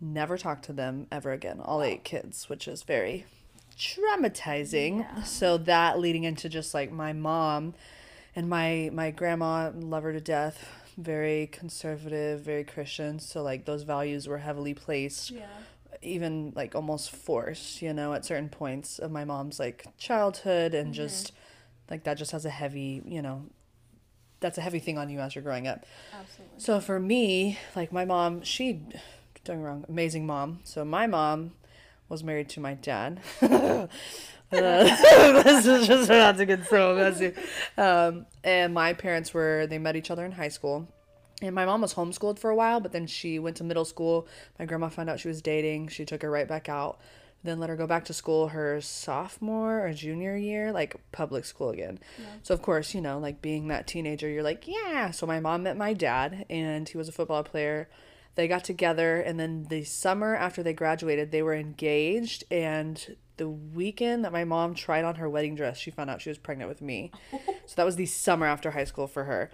never 0.00 0.38
talked 0.38 0.64
to 0.66 0.72
them 0.72 1.08
ever 1.10 1.32
again, 1.32 1.58
all 1.60 1.82
eight 1.82 2.04
kids, 2.04 2.48
which 2.48 2.68
is 2.68 2.84
very 2.84 3.26
traumatizing. 3.76 5.00
Yeah. 5.00 5.22
So 5.22 5.58
that 5.58 5.98
leading 5.98 6.24
into 6.24 6.48
just 6.48 6.74
like 6.74 6.92
my 6.92 7.12
mom 7.12 7.74
and 8.36 8.48
my 8.48 8.90
my 8.92 9.10
grandma 9.10 9.70
love 9.74 10.04
her 10.04 10.12
to 10.12 10.20
death 10.20 10.68
very 10.96 11.48
conservative 11.48 12.40
very 12.40 12.62
christian 12.64 13.18
so 13.18 13.42
like 13.42 13.64
those 13.64 13.82
values 13.82 14.28
were 14.28 14.38
heavily 14.38 14.74
placed 14.74 15.30
Yeah. 15.32 15.46
even 16.02 16.52
like 16.54 16.74
almost 16.74 17.10
forced 17.10 17.82
you 17.82 17.92
know 17.92 18.12
at 18.14 18.24
certain 18.24 18.48
points 18.48 18.98
of 18.98 19.10
my 19.10 19.24
mom's 19.24 19.58
like 19.58 19.86
childhood 19.98 20.72
and 20.74 20.86
mm-hmm. 20.86 21.02
just 21.02 21.32
like 21.90 22.04
that 22.04 22.14
just 22.16 22.30
has 22.30 22.44
a 22.44 22.50
heavy 22.50 23.02
you 23.04 23.20
know 23.20 23.46
that's 24.40 24.58
a 24.58 24.60
heavy 24.60 24.78
thing 24.78 24.98
on 24.98 25.08
you 25.08 25.18
as 25.18 25.34
you're 25.34 25.42
growing 25.42 25.66
up 25.66 25.84
Absolutely. 26.12 26.54
so 26.58 26.80
for 26.80 27.00
me, 27.00 27.58
like 27.74 27.90
my 27.92 28.04
mom, 28.04 28.42
she, 28.42 28.82
me 29.44 29.62
wrong, 29.62 29.84
amazing 29.88 30.26
mom. 30.26 30.60
So 30.64 30.84
my 30.84 31.06
mom 31.06 31.52
was 32.08 32.22
married 32.22 32.48
to 32.50 32.60
my 32.60 32.74
dad. 32.74 33.20
this 34.50 35.66
is 35.66 35.86
just 35.86 36.10
about 36.10 36.36
to 36.36 36.46
get 36.46 36.66
so 36.66 36.94
messy. 36.94 37.32
Um, 37.76 38.26
and 38.44 38.74
my 38.74 38.92
parents 38.92 39.34
were, 39.34 39.66
they 39.66 39.78
met 39.78 39.96
each 39.96 40.10
other 40.10 40.24
in 40.24 40.32
high 40.32 40.48
school. 40.48 40.88
And 41.42 41.54
my 41.54 41.66
mom 41.66 41.82
was 41.82 41.94
homeschooled 41.94 42.38
for 42.38 42.50
a 42.50 42.56
while, 42.56 42.80
but 42.80 42.92
then 42.92 43.06
she 43.06 43.38
went 43.38 43.56
to 43.58 43.64
middle 43.64 43.84
school. 43.84 44.26
My 44.58 44.64
grandma 44.64 44.88
found 44.88 45.10
out 45.10 45.20
she 45.20 45.28
was 45.28 45.42
dating. 45.42 45.88
She 45.88 46.04
took 46.04 46.22
her 46.22 46.30
right 46.30 46.48
back 46.48 46.68
out. 46.68 46.98
Then 47.44 47.60
let 47.60 47.68
her 47.68 47.76
go 47.76 47.86
back 47.86 48.06
to 48.06 48.12
school 48.14 48.48
her 48.48 48.80
sophomore 48.80 49.86
or 49.86 49.92
junior 49.92 50.36
year, 50.36 50.72
like 50.72 50.96
public 51.12 51.44
school 51.44 51.70
again. 51.70 51.98
So 52.42 52.54
of 52.54 52.62
course, 52.62 52.94
you 52.94 53.00
know, 53.00 53.18
like 53.18 53.42
being 53.42 53.68
that 53.68 53.86
teenager, 53.86 54.28
you're 54.28 54.42
like, 54.42 54.66
yeah. 54.66 55.10
So 55.10 55.26
my 55.26 55.38
mom 55.38 55.62
met 55.62 55.76
my 55.76 55.92
dad, 55.92 56.46
and 56.48 56.88
he 56.88 56.96
was 56.96 57.08
a 57.08 57.12
football 57.12 57.44
player. 57.44 57.88
They 58.36 58.48
got 58.48 58.64
together, 58.64 59.20
and 59.20 59.40
then 59.40 59.66
the 59.68 59.82
summer 59.84 60.34
after 60.36 60.62
they 60.62 60.72
graduated, 60.72 61.30
they 61.30 61.42
were 61.42 61.54
engaged. 61.54 62.44
And 62.50 63.16
the 63.38 63.48
weekend 63.48 64.24
that 64.24 64.32
my 64.32 64.44
mom 64.44 64.74
tried 64.74 65.04
on 65.04 65.16
her 65.16 65.28
wedding 65.28 65.54
dress, 65.54 65.78
she 65.78 65.90
found 65.90 66.10
out 66.10 66.20
she 66.20 66.28
was 66.28 66.38
pregnant 66.38 66.68
with 66.68 66.80
me. 66.80 67.10
so 67.66 67.74
that 67.76 67.84
was 67.84 67.96
the 67.96 68.06
summer 68.06 68.46
after 68.46 68.72
high 68.72 68.84
school 68.84 69.06
for 69.06 69.24
her. 69.24 69.50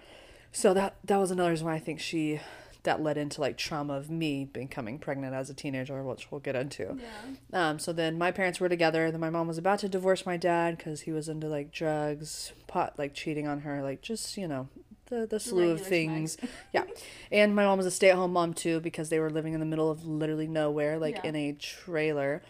So 0.51 0.73
that 0.73 0.97
that 1.03 1.17
was 1.17 1.31
another 1.31 1.49
reason 1.49 1.65
why 1.65 1.73
I 1.73 1.79
think 1.79 1.99
she 1.99 2.39
that 2.83 3.01
led 3.01 3.17
into 3.17 3.39
like 3.41 3.57
trauma 3.57 3.93
of 3.93 4.09
me 4.09 4.45
becoming 4.45 4.99
pregnant 4.99 5.33
as 5.33 5.49
a 5.49 5.53
teenager, 5.53 6.03
which 6.03 6.29
we'll 6.31 6.41
get 6.41 6.55
into. 6.55 6.97
Yeah. 6.99 7.69
Um, 7.69 7.79
so 7.79 7.93
then 7.93 8.17
my 8.17 8.31
parents 8.31 8.59
were 8.59 8.69
together. 8.69 9.09
Then 9.09 9.21
my 9.21 9.29
mom 9.29 9.47
was 9.47 9.57
about 9.57 9.79
to 9.79 9.89
divorce 9.89 10.25
my 10.25 10.37
dad 10.37 10.77
because 10.77 11.01
he 11.01 11.11
was 11.11 11.29
into 11.29 11.47
like 11.47 11.71
drugs, 11.71 12.51
pot, 12.67 12.93
like 12.97 13.13
cheating 13.13 13.47
on 13.47 13.61
her, 13.61 13.81
like 13.81 14.01
just 14.01 14.37
you 14.37 14.47
know 14.47 14.67
the 15.07 15.25
the 15.27 15.39
slew 15.39 15.69
of 15.71 15.81
things. 15.81 16.37
yeah, 16.73 16.83
and 17.31 17.55
my 17.55 17.65
mom 17.65 17.77
was 17.77 17.85
a 17.87 17.91
stay 17.91 18.09
at 18.09 18.15
home 18.15 18.33
mom 18.33 18.53
too 18.53 18.79
because 18.79 19.09
they 19.09 19.19
were 19.19 19.29
living 19.29 19.53
in 19.53 19.59
the 19.59 19.65
middle 19.65 19.89
of 19.91 20.05
literally 20.05 20.47
nowhere, 20.47 20.97
like 20.99 21.15
Yeah. 21.23 21.29
in 21.29 21.35
a 21.35 21.51
trailer, 21.53 22.41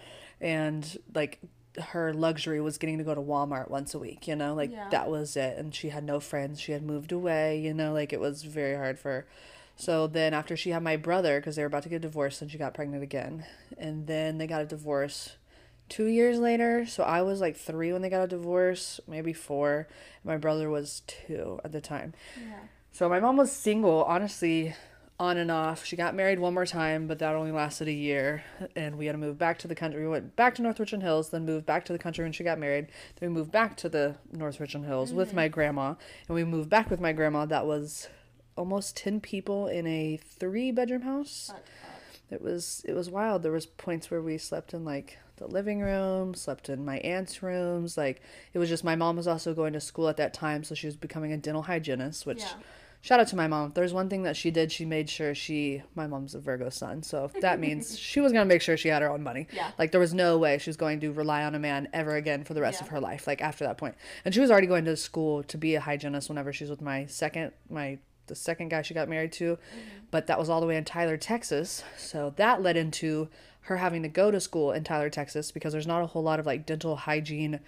and 0.41 0.97
like 1.13 1.39
her 1.91 2.13
luxury 2.13 2.61
was 2.61 2.77
getting 2.77 2.99
to 2.99 3.03
go 3.03 3.15
to 3.15 3.21
Walmart 3.21 3.69
once 3.69 3.93
a 3.95 3.99
week. 3.99 4.27
You 4.27 4.35
know, 4.35 4.53
like 4.53 4.71
Yeah. 4.71 4.89
that 4.89 5.09
was 5.09 5.35
it. 5.35 5.57
And 5.57 5.73
she 5.73 5.89
had 5.89 6.03
no 6.03 6.19
friends. 6.19 6.59
She 6.59 6.71
had 6.71 6.83
moved 6.83 7.11
away. 7.11 7.59
You 7.59 7.73
know, 7.73 7.93
like 7.93 8.13
it 8.13 8.19
was 8.19 8.43
very 8.43 8.75
hard 8.75 8.99
for 8.99 9.09
her. 9.09 9.27
So 9.75 10.05
then 10.05 10.35
after 10.35 10.55
she 10.55 10.69
had 10.69 10.83
my 10.83 10.97
brother, 10.97 11.39
because 11.39 11.55
they 11.55 11.63
were 11.63 11.67
about 11.67 11.81
to 11.83 11.89
get 11.89 12.01
divorced, 12.03 12.41
and 12.43 12.51
she 12.51 12.59
got 12.59 12.75
pregnant 12.75 13.01
again, 13.01 13.45
and 13.75 14.05
then 14.05 14.37
they 14.37 14.45
got 14.45 14.61
a 14.61 14.65
divorce 14.67 15.35
two 15.89 16.05
years 16.05 16.39
later. 16.39 16.85
So 16.85 17.03
I 17.03 17.21
was 17.21 17.41
like 17.41 17.55
three 17.55 17.91
when 17.91 18.01
they 18.01 18.09
got 18.09 18.23
a 18.23 18.27
divorce, 18.27 18.99
maybe 19.07 19.33
four. 19.33 19.87
My 20.23 20.37
brother 20.37 20.69
was 20.69 21.01
two 21.07 21.59
at 21.63 21.71
the 21.71 21.81
time. 21.81 22.13
Yeah. 22.37 22.59
So 22.91 23.09
my 23.09 23.19
mom 23.19 23.37
was 23.37 23.51
single, 23.51 24.03
honestly, 24.03 24.75
on 25.19 25.37
and 25.37 25.49
off. 25.49 25.85
She 25.85 25.95
got 25.95 26.15
married 26.15 26.39
one 26.39 26.53
more 26.53 26.65
time, 26.65 27.07
but 27.07 27.19
that 27.19 27.35
only 27.35 27.51
lasted 27.51 27.87
a 27.87 27.93
year. 27.93 28.43
And 28.75 28.97
we 28.97 29.05
had 29.05 29.13
to 29.13 29.17
move 29.17 29.37
back 29.37 29.57
to 29.59 29.67
the 29.67 29.75
country. 29.75 30.01
We 30.01 30.09
went 30.09 30.35
back 30.35 30.55
to 30.55 30.61
North 30.61 30.79
Richland 30.79 31.03
Hills, 31.03 31.29
then 31.29 31.45
moved 31.45 31.65
back 31.65 31.85
to 31.85 31.93
the 31.93 31.99
country 31.99 32.23
when 32.23 32.33
she 32.33 32.43
got 32.43 32.59
married. 32.59 32.87
Then 33.19 33.29
we 33.29 33.35
moved 33.35 33.51
back 33.51 33.77
to 33.77 33.89
the 33.89 34.17
North 34.31 34.59
Richland 34.59 34.85
Hills 34.85 35.13
with 35.13 35.29
mm-hmm. 35.29 35.37
my 35.37 35.47
grandma. 35.47 35.95
And 36.27 36.35
we 36.35 36.43
moved 36.43 36.69
back 36.69 36.89
with 36.89 36.99
my 36.99 37.13
grandma. 37.13 37.45
That 37.45 37.65
was 37.65 38.09
almost 38.55 38.97
10 38.97 39.21
people 39.21 39.67
in 39.67 39.87
a 39.87 40.17
three 40.17 40.71
bedroom 40.71 41.01
house. 41.01 41.51
It 42.29 42.41
was 42.41 42.83
it 42.87 42.93
was 42.93 43.09
wild. 43.09 43.43
There 43.43 43.51
was 43.51 43.65
points 43.65 44.09
where 44.09 44.21
we 44.21 44.37
slept 44.37 44.73
in 44.73 44.83
like 44.83 45.19
the 45.37 45.47
living 45.47 45.81
room, 45.81 46.33
slept 46.33 46.69
in 46.69 46.85
my 46.85 46.97
aunt's 46.99 47.41
rooms. 47.41 47.97
Like 47.97 48.21
it 48.53 48.59
was 48.59 48.69
just 48.69 48.83
my 48.83 48.95
mom 48.95 49.15
was 49.17 49.27
also 49.27 49.53
going 49.53 49.73
to 49.73 49.79
school 49.81 50.09
at 50.09 50.17
that 50.17 50.33
time, 50.33 50.63
so 50.63 50.75
she 50.75 50.87
was 50.87 50.95
becoming 50.95 51.31
a 51.33 51.37
dental 51.37 51.63
hygienist, 51.63 52.25
which 52.25 52.41
Yeah. 52.41 52.53
shout 53.01 53.19
out 53.19 53.27
to 53.29 53.35
my 53.35 53.47
mom. 53.47 53.71
There's 53.73 53.93
one 53.93 54.09
thing 54.09 54.23
that 54.23 54.37
she 54.37 54.51
did, 54.51 54.71
she 54.71 54.85
made 54.85 55.09
sure 55.09 55.33
she 55.33 55.81
my 55.95 56.05
mom's 56.07 56.35
a 56.35 56.39
Virgo 56.39 56.69
sun, 56.69 57.01
so 57.03 57.31
that 57.41 57.59
means 57.59 57.97
she 58.11 58.19
was 58.21 58.31
gonna 58.31 58.45
make 58.45 58.61
sure 58.61 58.77
she 58.77 58.89
had 58.89 59.01
her 59.01 59.09
own 59.11 59.23
money. 59.23 59.47
Yeah. 59.51 59.71
Like 59.79 59.91
there 59.91 59.99
was 59.99 60.13
no 60.13 60.37
way 60.37 60.57
she 60.59 60.69
was 60.69 60.77
going 60.77 60.99
to 61.01 61.11
rely 61.11 61.43
on 61.43 61.55
a 61.55 61.59
man 61.59 61.87
ever 61.93 62.15
again 62.15 62.43
for 62.43 62.53
the 62.53 62.61
rest 62.61 62.79
Yeah. 62.79 62.85
of 62.85 62.91
her 62.91 62.99
life. 62.99 63.25
Like 63.27 63.41
after 63.41 63.63
that 63.65 63.77
point, 63.77 63.95
and 64.23 64.33
she 64.33 64.39
was 64.39 64.51
already 64.51 64.67
going 64.67 64.85
to 64.85 64.95
school 64.95 65.43
to 65.43 65.57
be 65.57 65.75
a 65.75 65.81
hygienist 65.81 66.29
whenever 66.29 66.53
she 66.53 66.63
was 66.63 66.71
with 66.71 66.81
my 66.81 67.05
second 67.07 67.51
my 67.69 67.97
the 68.27 68.35
second 68.35 68.69
guy 68.69 68.81
she 68.81 68.93
got 68.93 69.09
married 69.09 69.33
to, 69.33 69.55
mm-hmm. 69.57 69.79
but 70.09 70.27
that 70.27 70.39
was 70.39 70.49
all 70.49 70.61
the 70.61 70.65
way 70.67 70.77
in 70.77 70.85
Tyler, 70.85 71.17
Texas. 71.17 71.83
So 71.97 72.33
that 72.37 72.61
led 72.61 72.77
into 72.77 73.27
her 73.63 73.77
having 73.77 74.03
to 74.03 74.09
go 74.09 74.29
to 74.31 74.39
school 74.39 74.71
in 74.71 74.83
Tyler, 74.83 75.09
Texas 75.09 75.51
because 75.51 75.73
there's 75.73 75.87
not 75.87 76.01
a 76.03 76.07
whole 76.07 76.23
lot 76.23 76.39
of 76.39 76.45
like 76.45 76.65
dental 76.65 76.95
hygiene 76.95 77.59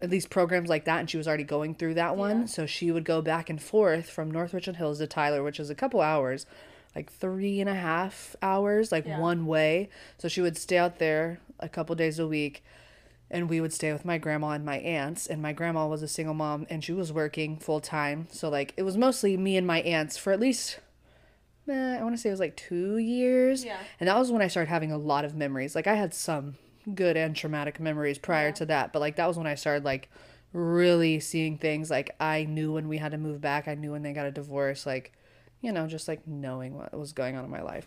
at 0.00 0.10
least 0.10 0.30
programs 0.30 0.68
like 0.68 0.84
that 0.84 1.00
and 1.00 1.10
she 1.10 1.16
was 1.16 1.26
already 1.26 1.42
going 1.44 1.74
through 1.74 1.94
that 1.94 2.16
one 2.16 2.40
Yeah. 2.42 2.46
so 2.46 2.66
she 2.66 2.90
would 2.92 3.04
go 3.04 3.20
back 3.20 3.50
and 3.50 3.60
forth 3.60 4.08
from 4.08 4.30
north 4.30 4.54
richland 4.54 4.76
hills 4.76 4.98
to 4.98 5.06
tyler 5.08 5.42
which 5.42 5.58
is 5.58 5.70
a 5.70 5.74
couple 5.74 6.00
hours 6.00 6.46
like 6.94 7.10
three 7.12 7.60
and 7.60 7.68
a 7.68 7.74
half 7.74 8.36
hours 8.40 8.92
like 8.92 9.06
Yeah. 9.06 9.18
one 9.18 9.44
way 9.46 9.88
so 10.16 10.28
she 10.28 10.40
would 10.40 10.56
stay 10.56 10.78
out 10.78 10.98
there 11.00 11.40
a 11.58 11.68
couple 11.68 11.96
days 11.96 12.18
a 12.20 12.28
week 12.28 12.62
and 13.30 13.48
we 13.50 13.60
would 13.60 13.72
stay 13.72 13.92
with 13.92 14.04
my 14.04 14.18
grandma 14.18 14.50
and 14.50 14.64
my 14.64 14.78
aunts 14.78 15.26
and 15.26 15.42
my 15.42 15.52
grandma 15.52 15.86
was 15.88 16.02
a 16.02 16.08
single 16.08 16.34
mom 16.34 16.66
and 16.70 16.84
she 16.84 16.92
was 16.92 17.12
working 17.12 17.56
full 17.56 17.80
time 17.80 18.28
so 18.30 18.48
like 18.48 18.74
it 18.76 18.84
was 18.84 18.96
mostly 18.96 19.36
me 19.36 19.56
and 19.56 19.66
my 19.66 19.80
aunts 19.80 20.16
for 20.16 20.32
at 20.32 20.38
least 20.38 20.78
i 21.70 22.02
want 22.02 22.14
to 22.14 22.18
say 22.20 22.28
it 22.28 22.32
was 22.32 22.40
like 22.40 22.56
two 22.56 22.98
years 22.98 23.64
Yeah. 23.64 23.78
and 24.00 24.08
that 24.08 24.16
was 24.18 24.30
when 24.32 24.42
i 24.42 24.48
started 24.48 24.68
having 24.70 24.92
a 24.92 24.98
lot 24.98 25.24
of 25.24 25.34
memories 25.34 25.74
like 25.74 25.86
i 25.86 25.94
had 25.94 26.14
some 26.14 26.56
good 26.94 27.16
and 27.16 27.34
traumatic 27.36 27.78
memories 27.80 28.18
prior 28.18 28.46
Yeah. 28.48 28.52
to 28.54 28.66
that 28.66 28.92
but 28.92 29.00
like 29.00 29.16
that 29.16 29.26
was 29.26 29.36
when 29.36 29.46
i 29.46 29.54
started 29.54 29.84
like 29.84 30.08
really 30.52 31.20
seeing 31.20 31.58
things 31.58 31.90
like 31.90 32.14
i 32.20 32.44
knew 32.44 32.72
when 32.72 32.88
we 32.88 32.96
had 32.98 33.12
to 33.12 33.18
move 33.18 33.40
back 33.40 33.68
i 33.68 33.74
knew 33.74 33.92
when 33.92 34.02
they 34.02 34.12
got 34.12 34.26
a 34.26 34.30
divorce 34.30 34.86
like 34.86 35.12
you 35.60 35.70
know 35.72 35.86
just 35.86 36.08
like 36.08 36.26
knowing 36.26 36.74
what 36.74 36.96
was 36.98 37.12
going 37.12 37.36
on 37.36 37.44
in 37.44 37.50
my 37.50 37.62
life 37.62 37.86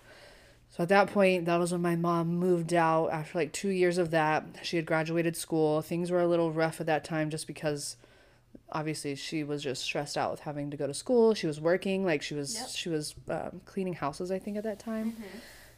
so 0.74 0.84
at 0.84 0.88
that 0.88 1.12
point, 1.12 1.44
that 1.48 1.58
was 1.58 1.74
when 1.74 1.82
my 1.82 1.98
mom 1.98 2.30
moved 2.30 2.74
out 2.74 3.08
after 3.08 3.38
like 3.39 3.52
two 3.52 3.67
years 3.67 3.98
of 3.98 4.12
that. 4.12 4.46
She 4.63 4.78
had 4.78 4.86
graduated 4.86 5.36
school. 5.36 5.82
Things 5.82 6.10
were 6.10 6.22
a 6.22 6.28
little 6.30 6.50
rough 6.50 6.80
at 6.80 6.86
that 6.86 7.04
time 7.04 7.30
just 7.30 7.46
because 7.46 7.98
obviously 8.71 9.15
she 9.15 9.43
was 9.43 9.61
just 9.63 9.81
stressed 9.83 10.17
out 10.17 10.31
with 10.31 10.41
having 10.41 10.71
to 10.71 10.77
go 10.77 10.87
to 10.87 10.93
school. 10.93 11.33
She 11.33 11.47
was 11.47 11.59
working, 11.59 12.05
like 12.05 12.21
she 12.21 12.33
was 12.35 12.55
Yep. 12.55 12.69
she 12.69 12.89
was 12.89 13.15
um, 13.29 13.61
cleaning 13.65 13.93
houses, 13.93 14.31
I 14.31 14.39
think, 14.39 14.57
at 14.57 14.63
that 14.63 14.79
time. 14.79 15.15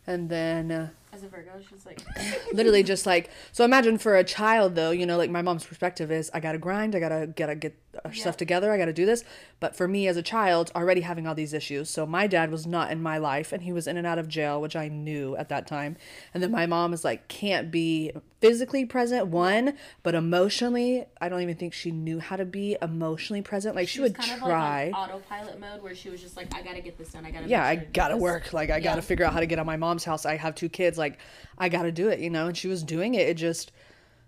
And 0.05 0.29
then 0.29 0.71
uh, 0.71 0.89
As 1.13 1.21
a 1.23 1.27
Virgo, 1.27 1.51
she's 1.69 1.85
like, 1.85 2.01
literally 2.53 2.81
just 2.83 3.05
like 3.05 3.29
so 3.51 3.63
imagine 3.63 3.97
for 3.97 4.15
a 4.15 4.23
child 4.23 4.75
though 4.75 4.91
you 4.91 5.05
know 5.05 5.17
like 5.17 5.29
my 5.29 5.41
mom's 5.41 5.63
perspective 5.65 6.11
is 6.11 6.31
i 6.33 6.39
gotta 6.39 6.57
grind 6.57 6.95
i 6.95 6.99
gotta 6.99 7.27
gotta 7.27 7.55
get 7.55 7.77
uh, 7.95 8.09
Yeah. 8.11 8.21
stuff 8.21 8.37
together 8.37 8.71
i 8.71 8.77
gotta 8.77 8.93
do 8.93 9.05
this 9.05 9.23
but 9.59 9.75
for 9.75 9.87
me 9.87 10.07
as 10.07 10.17
a 10.17 10.21
child 10.23 10.71
already 10.75 11.01
having 11.01 11.27
all 11.27 11.35
these 11.35 11.53
issues 11.53 11.89
so 11.89 12.05
my 12.07 12.25
dad 12.27 12.49
was 12.51 12.65
not 12.65 12.91
in 12.91 13.01
my 13.01 13.17
life 13.19 13.51
and 13.51 13.61
he 13.63 13.71
was 13.71 13.85
in 13.87 13.97
and 13.97 14.07
out 14.07 14.17
of 14.17 14.27
jail 14.27 14.59
which 14.61 14.75
i 14.75 14.87
knew 14.87 15.35
at 15.35 15.49
that 15.49 15.67
time 15.67 15.95
and 16.33 16.41
then 16.41 16.49
my 16.51 16.65
mom 16.65 16.93
is 16.93 17.03
like 17.03 17.27
can't 17.27 17.69
be 17.69 18.11
physically 18.41 18.83
present 18.85 19.27
one 19.27 19.73
but 20.03 20.15
emotionally 20.15 21.05
i 21.21 21.29
don't 21.29 21.41
even 21.41 21.55
think 21.55 21.73
she 21.73 21.91
knew 21.91 22.19
how 22.19 22.35
to 22.35 22.45
be 22.45 22.75
emotionally 22.81 23.41
present 23.41 23.75
like 23.75 23.87
she, 23.87 23.99
was 24.01 24.11
would 24.11 24.17
kind 24.17 24.41
try 24.41 24.81
of 24.83 24.91
like 24.93 25.09
autopilot 25.09 25.59
mode 25.59 25.81
where 25.81 25.95
she 25.95 26.09
was 26.09 26.21
just 26.21 26.35
like, 26.37 26.53
I 26.55 26.61
gotta 26.61 26.81
get 26.81 26.97
this 26.97 27.09
done. 27.11 27.25
I 27.25 27.31
gotta. 27.31 27.47
yeah, 27.47 27.59
make 27.61 27.67
I 27.67 27.73
sure 27.75 27.79
to 27.81 27.85
do 27.87 27.91
gotta 27.93 28.13
this." 28.15 28.21
work. 28.21 28.53
Like 28.53 28.69
I 28.69 28.77
Yeah. 28.77 28.83
gotta 28.83 29.01
figure 29.01 29.25
out 29.25 29.33
how 29.33 29.39
to 29.39 29.45
get 29.45 29.59
out 29.59 29.63
of 29.63 29.65
my 29.67 29.75
mom's 29.77 30.03
house. 30.03 30.25
I 30.25 30.35
have 30.37 30.55
two 30.55 30.69
kids. 30.69 30.97
Like 30.97 31.02
I 31.57 31.69
gotta 31.69 31.91
do 31.91 32.09
it, 32.09 32.19
you 32.19 32.29
know. 32.29 32.47
And 32.47 32.57
she 32.57 32.67
was 32.67 32.83
doing 32.83 33.15
it. 33.15 33.27
It 33.27 33.35
just 33.35 33.71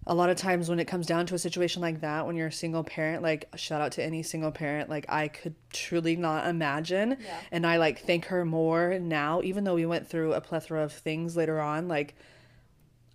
a 0.07 0.13
lot 0.13 0.29
of 0.29 0.37
times 0.37 0.69
when 0.69 0.79
it 0.79 0.85
comes 0.85 1.07
down 1.07 1.25
to 1.25 1.35
a 1.35 1.39
situation 1.39 1.81
like 1.81 2.01
that, 2.01 2.27
when 2.27 2.35
you're 2.35 2.47
a 2.47 2.51
single 2.51 2.83
parent, 2.83 3.23
like 3.23 3.49
shout 3.55 3.81
out 3.81 3.91
to 3.93 4.03
any 4.03 4.21
single 4.21 4.51
parent, 4.51 4.89
like 4.89 5.05
I 5.09 5.27
could 5.27 5.55
truly 5.71 6.15
not 6.15 6.47
imagine. 6.47 7.17
Yeah. 7.19 7.39
And 7.51 7.65
I 7.65 7.77
like 7.77 8.05
thank 8.05 8.25
her 8.25 8.45
more 8.45 8.99
now, 8.99 9.41
even 9.41 9.63
though 9.63 9.75
we 9.75 9.85
went 9.85 10.07
through 10.07 10.33
a 10.33 10.41
plethora 10.41 10.83
of 10.83 10.93
things 10.93 11.35
later 11.35 11.59
on. 11.59 11.87
Like 11.87 12.15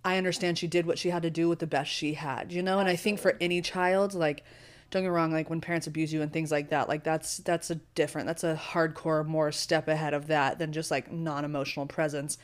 I 0.03 0.17
understand 0.17 0.57
she 0.57 0.67
did 0.67 0.85
what 0.85 0.97
she 0.97 1.09
had 1.09 1.23
to 1.23 1.29
do 1.29 1.47
with 1.47 1.59
the 1.59 1.67
best 1.67 1.91
she 1.91 2.15
had, 2.15 2.51
you 2.51 2.63
know? 2.63 2.79
And 2.79 2.89
I 2.89 2.95
think 2.95 3.19
for 3.19 3.37
any 3.39 3.61
child, 3.61 4.13
like, 4.13 4.43
don't 4.89 5.03
get 5.03 5.09
me 5.09 5.15
wrong, 5.15 5.31
like 5.31 5.49
when 5.49 5.61
parents 5.61 5.87
abuse 5.87 6.11
you 6.11 6.21
and 6.21 6.33
things 6.33 6.51
like 6.51 6.69
that, 6.69 6.89
like 6.89 7.03
that's 7.03 7.37
that's 7.37 7.69
a 7.69 7.75
different, 7.95 8.27
that's 8.27 8.43
a 8.43 8.55
hardcore 8.55 9.25
more 9.25 9.51
step 9.51 9.87
ahead 9.87 10.13
of 10.13 10.27
that 10.27 10.59
than 10.59 10.73
just 10.73 10.91
like 10.91 11.11
non 11.11 11.45
emotional 11.45 11.85
presence. 11.85 12.37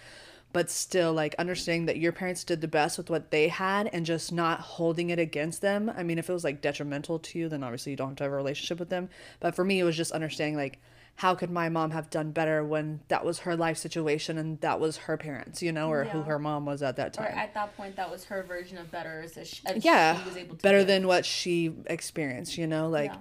But 0.58 0.72
still, 0.72 1.14
like 1.14 1.36
understanding 1.38 1.86
that 1.86 1.98
your 1.98 2.12
parents 2.12 2.44
did 2.44 2.62
the 2.62 2.68
best 2.68 2.98
with 2.98 3.12
what 3.12 3.30
they 3.30 3.48
had 3.48 3.92
and 3.94 4.08
just 4.08 4.32
not 4.32 4.60
holding 4.60 5.12
it 5.12 5.20
against 5.20 5.62
them. 5.62 5.88
I 5.96 6.02
mean, 6.02 6.18
if 6.18 6.32
it 6.32 6.34
was 6.34 6.44
like 6.44 6.62
detrimental 6.62 7.20
to 7.20 7.38
you, 7.38 7.48
then 7.48 7.62
obviously 7.64 7.92
you 7.92 7.96
don't 7.96 8.08
have 8.08 8.18
to 8.18 8.24
have 8.24 8.34
a 8.34 8.36
relationship 8.36 8.80
with 8.80 8.90
them. 8.90 9.08
But 9.40 9.54
for 9.54 9.64
me, 9.64 9.80
it 9.80 9.84
was 9.84 9.96
just 9.96 10.12
understanding 10.14 10.56
like 10.56 10.80
how 11.18 11.36
could 11.36 11.52
my 11.52 11.70
mom 11.70 11.92
have 11.92 12.10
done 12.10 12.32
better 12.32 12.66
when 12.66 13.02
that 13.10 13.24
was 13.24 13.38
her 13.42 13.56
life 13.56 13.78
situation 13.78 14.40
and 14.40 14.60
that 14.62 14.80
was 14.80 14.98
her 14.98 15.16
parents, 15.16 15.62
you 15.62 15.72
know, 15.72 15.92
or 15.92 16.06
who 16.06 16.24
her 16.24 16.40
mom 16.40 16.66
was 16.66 16.82
at 16.82 16.96
that 16.96 17.14
time. 17.14 17.28
Or 17.28 17.38
at 17.38 17.54
that 17.54 17.78
point, 17.78 17.96
that 17.96 18.10
was 18.10 18.26
her 18.26 18.42
version 18.42 18.80
of 18.80 18.90
better. 18.90 19.26
As 19.26 19.48
she, 19.48 19.62
as 19.64 19.86
yeah 19.86 20.20
she 20.24 20.28
was 20.28 20.38
able 20.38 20.56
to 20.56 20.64
better 20.64 20.84
than 20.84 21.06
what 21.06 21.24
she 21.24 21.72
experienced 21.86 22.58
you 22.58 22.66
know 22.66 22.90
like 22.90 23.12
Yeah. 23.12 23.20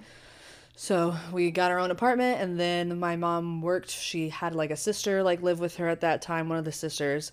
So 0.78 1.16
we 1.32 1.50
got 1.50 1.70
our 1.70 1.78
own 1.78 1.90
apartment 1.90 2.40
and 2.40 2.60
then 2.60 2.98
my 3.00 3.16
mom 3.16 3.62
worked. 3.62 3.90
She 3.90 4.28
had 4.28 4.54
like 4.54 4.70
a 4.70 4.76
sister 4.76 5.22
like 5.22 5.42
live 5.42 5.58
with 5.58 5.76
her 5.76 5.88
at 5.88 6.02
that 6.02 6.20
time 6.20 6.50
one 6.50 6.58
of 6.58 6.66
the 6.66 6.72
sisters. 6.72 7.32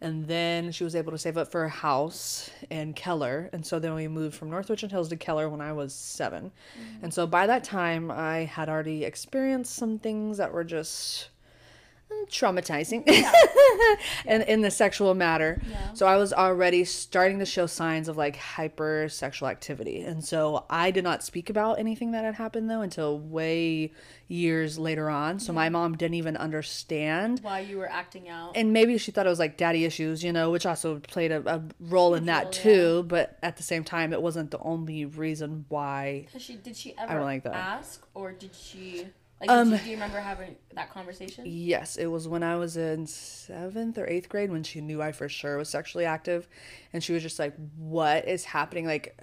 And 0.00 0.26
then 0.26 0.70
she 0.70 0.84
was 0.84 0.94
able 0.94 1.12
to 1.12 1.18
save 1.18 1.36
up 1.36 1.50
for 1.50 1.64
a 1.64 1.68
house 1.68 2.50
in 2.70 2.92
Keller. 2.92 3.50
And 3.52 3.66
so 3.66 3.78
then 3.78 3.94
we 3.94 4.06
moved 4.06 4.36
from 4.36 4.50
North 4.50 4.70
Richland 4.70 4.92
Hills 4.92 5.08
to 5.08 5.16
Keller 5.16 5.48
when 5.48 5.60
I 5.60 5.72
was 5.72 5.92
7 5.92 6.44
mm-hmm. 6.44 7.04
And 7.04 7.12
so 7.12 7.26
by 7.26 7.46
that 7.46 7.64
time, 7.64 8.10
I 8.10 8.44
had 8.44 8.68
already 8.68 9.04
experienced 9.04 9.74
some 9.74 9.98
things 9.98 10.36
that 10.38 10.52
were 10.52 10.64
just 10.64 11.30
traumatizing 12.30 13.04
and 14.26 14.42
in 14.48 14.60
the 14.62 14.70
sexual 14.70 15.14
matter. 15.14 15.60
Yeah. 15.68 15.92
So 15.92 16.06
I 16.06 16.16
was 16.16 16.32
already 16.32 16.84
starting 16.84 17.38
to 17.38 17.46
show 17.46 17.66
signs 17.66 18.08
of 18.08 18.16
like 18.16 18.36
hyper 18.36 19.08
sexual 19.08 19.48
activity. 19.48 20.00
And 20.00 20.24
so 20.24 20.64
I 20.70 20.90
did 20.90 21.04
not 21.04 21.22
speak 21.22 21.50
about 21.50 21.78
anything 21.78 22.12
that 22.12 22.24
had 22.24 22.34
happened 22.34 22.70
though 22.70 22.80
until 22.80 23.18
way 23.18 23.92
years 24.26 24.78
later 24.78 25.10
on. 25.10 25.38
So 25.38 25.52
my 25.52 25.68
mom 25.68 25.96
didn't 25.96 26.14
even 26.14 26.36
understand 26.36 27.40
why 27.42 27.60
you 27.60 27.78
were 27.78 27.90
acting 27.90 28.28
out. 28.28 28.52
and 28.56 28.72
maybe 28.72 28.96
she 28.98 29.10
thought 29.10 29.26
it 29.26 29.30
was 29.30 29.38
like 29.38 29.56
daddy 29.56 29.84
issues, 29.84 30.24
you 30.24 30.32
know, 30.32 30.50
which 30.50 30.66
also 30.66 30.98
played 31.00 31.30
a, 31.30 31.42
a 31.54 31.62
role 31.78 32.14
in 32.14 32.26
that 32.26 32.52
too. 32.52 33.04
But 33.06 33.38
at 33.42 33.56
the 33.56 33.62
same 33.62 33.84
time, 33.84 34.12
it 34.12 34.22
wasn't 34.22 34.50
the 34.50 34.58
only 34.60 35.04
reason 35.04 35.66
why. 35.68 36.26
She 36.38 36.56
did 36.56 36.76
she 36.76 36.96
ever 36.96 37.14
don't 37.14 37.22
like 37.22 37.44
that. 37.44 37.54
ask 37.54 38.06
or 38.14 38.32
did 38.32 38.54
she 38.54 39.08
like 39.40 39.50
Um, 39.50 39.70
did 39.70 39.80
you, 39.80 39.84
do 39.84 39.90
you 39.90 39.96
remember 39.96 40.20
having 40.20 40.56
that 40.74 40.90
conversation? 40.90 41.44
Yes, 41.46 41.96
it 41.96 42.06
was 42.06 42.26
when 42.28 42.42
I 42.42 42.56
was 42.56 42.76
in 42.76 43.06
seventh 43.06 43.98
or 43.98 44.06
eighth 44.06 44.28
grade 44.28 44.50
when 44.50 44.62
she 44.62 44.80
knew 44.80 45.02
I 45.02 45.12
for 45.12 45.28
sure 45.28 45.56
was 45.58 45.68
sexually 45.68 46.04
active, 46.04 46.48
and 46.92 47.02
she 47.02 47.12
was 47.12 47.22
just 47.22 47.38
like, 47.38 47.54
"What 47.76 48.26
is 48.28 48.44
happening?" 48.44 48.86
Like, 48.86 49.18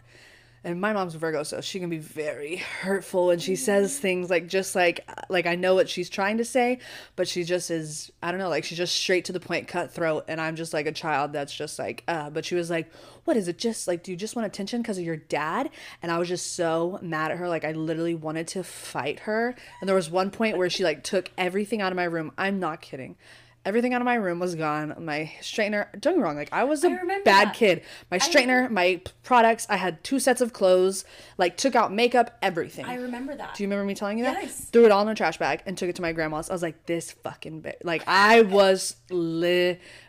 and 0.63 0.79
my 0.79 0.93
mom's 0.93 1.15
a 1.15 1.17
Virgo, 1.17 1.41
so 1.43 1.59
she 1.59 1.79
can 1.79 1.89
be 1.89 1.97
very 1.97 2.57
hurtful, 2.57 3.31
and 3.31 3.41
she 3.41 3.55
says 3.55 3.97
things 3.97 4.29
like 4.29 4.47
just 4.47 4.75
like 4.75 4.99
like 5.29 5.47
I 5.47 5.55
know 5.55 5.73
what 5.73 5.89
she's 5.89 6.09
trying 6.09 6.37
to 6.37 6.45
say, 6.45 6.79
but 7.15 7.27
she 7.27 7.43
just 7.43 7.71
is 7.71 8.11
I 8.21 8.31
don't 8.31 8.39
know, 8.39 8.49
like 8.49 8.63
she's 8.63 8.77
just 8.77 8.95
straight 8.95 9.25
to 9.25 9.33
the 9.33 9.39
point, 9.39 9.67
cutthroat, 9.67 10.25
and 10.27 10.39
I'm 10.39 10.55
just 10.55 10.73
like 10.73 10.85
a 10.85 10.91
child 10.91 11.33
that's 11.33 11.53
just 11.53 11.79
like, 11.79 12.03
uh. 12.07 12.29
But 12.29 12.45
she 12.45 12.55
was 12.55 12.69
like, 12.69 12.91
"What 13.25 13.37
is 13.37 13.47
it? 13.47 13.57
Just 13.57 13.87
like, 13.87 14.03
do 14.03 14.11
you 14.11 14.17
just 14.17 14.35
want 14.35 14.45
attention 14.45 14.81
because 14.81 14.97
of 14.99 15.03
your 15.03 15.17
dad?" 15.17 15.69
And 16.03 16.11
I 16.11 16.19
was 16.19 16.27
just 16.27 16.53
so 16.53 16.99
mad 17.01 17.31
at 17.31 17.37
her, 17.37 17.49
like 17.49 17.65
I 17.65 17.71
literally 17.71 18.15
wanted 18.15 18.47
to 18.49 18.63
fight 18.63 19.21
her. 19.21 19.55
And 19.79 19.87
there 19.87 19.95
was 19.95 20.11
one 20.11 20.29
point 20.29 20.57
where 20.57 20.69
she 20.69 20.83
like 20.83 21.03
took 21.03 21.31
everything 21.37 21.81
out 21.81 21.91
of 21.91 21.95
my 21.95 22.03
room. 22.03 22.31
I'm 22.37 22.59
not 22.59 22.81
kidding. 22.81 23.15
Everything 23.63 23.93
out 23.93 24.01
of 24.01 24.05
my 24.05 24.15
room 24.15 24.39
was 24.39 24.55
gone. 24.55 24.95
My 24.99 25.31
straightener, 25.41 25.91
don't 25.99 26.13
get 26.13 26.17
me 26.17 26.23
wrong, 26.23 26.35
like 26.35 26.49
I 26.51 26.63
was 26.63 26.83
a 26.83 26.89
bad 26.89 27.25
that. 27.25 27.53
kid. 27.53 27.83
My 28.09 28.17
straightener, 28.17 28.69
my 28.71 29.01
products, 29.23 29.67
I 29.69 29.77
had 29.77 30.03
two 30.03 30.19
sets 30.19 30.41
of 30.41 30.51
clothes, 30.51 31.05
like 31.37 31.57
took 31.57 31.75
out 31.75 31.93
makeup, 31.93 32.37
everything. 32.41 32.85
I 32.85 32.95
remember 32.95 33.35
that. 33.35 33.53
Do 33.53 33.63
you 33.63 33.67
remember 33.67 33.85
me 33.85 33.93
telling 33.93 34.17
you 34.17 34.23
that? 34.23 34.41
Yes. 34.41 34.65
Threw 34.71 34.85
it 34.85 34.91
all 34.91 35.03
in 35.03 35.09
a 35.09 35.15
trash 35.15 35.37
bag 35.37 35.61
and 35.67 35.77
took 35.77 35.89
it 35.89 35.95
to 35.97 36.01
my 36.01 36.11
grandma's. 36.11 36.49
I 36.49 36.53
was 36.53 36.63
like, 36.63 36.87
this 36.87 37.11
fucking 37.11 37.61
bitch. 37.61 37.75
Like, 37.83 38.03
I 38.07 38.41
was 38.41 38.95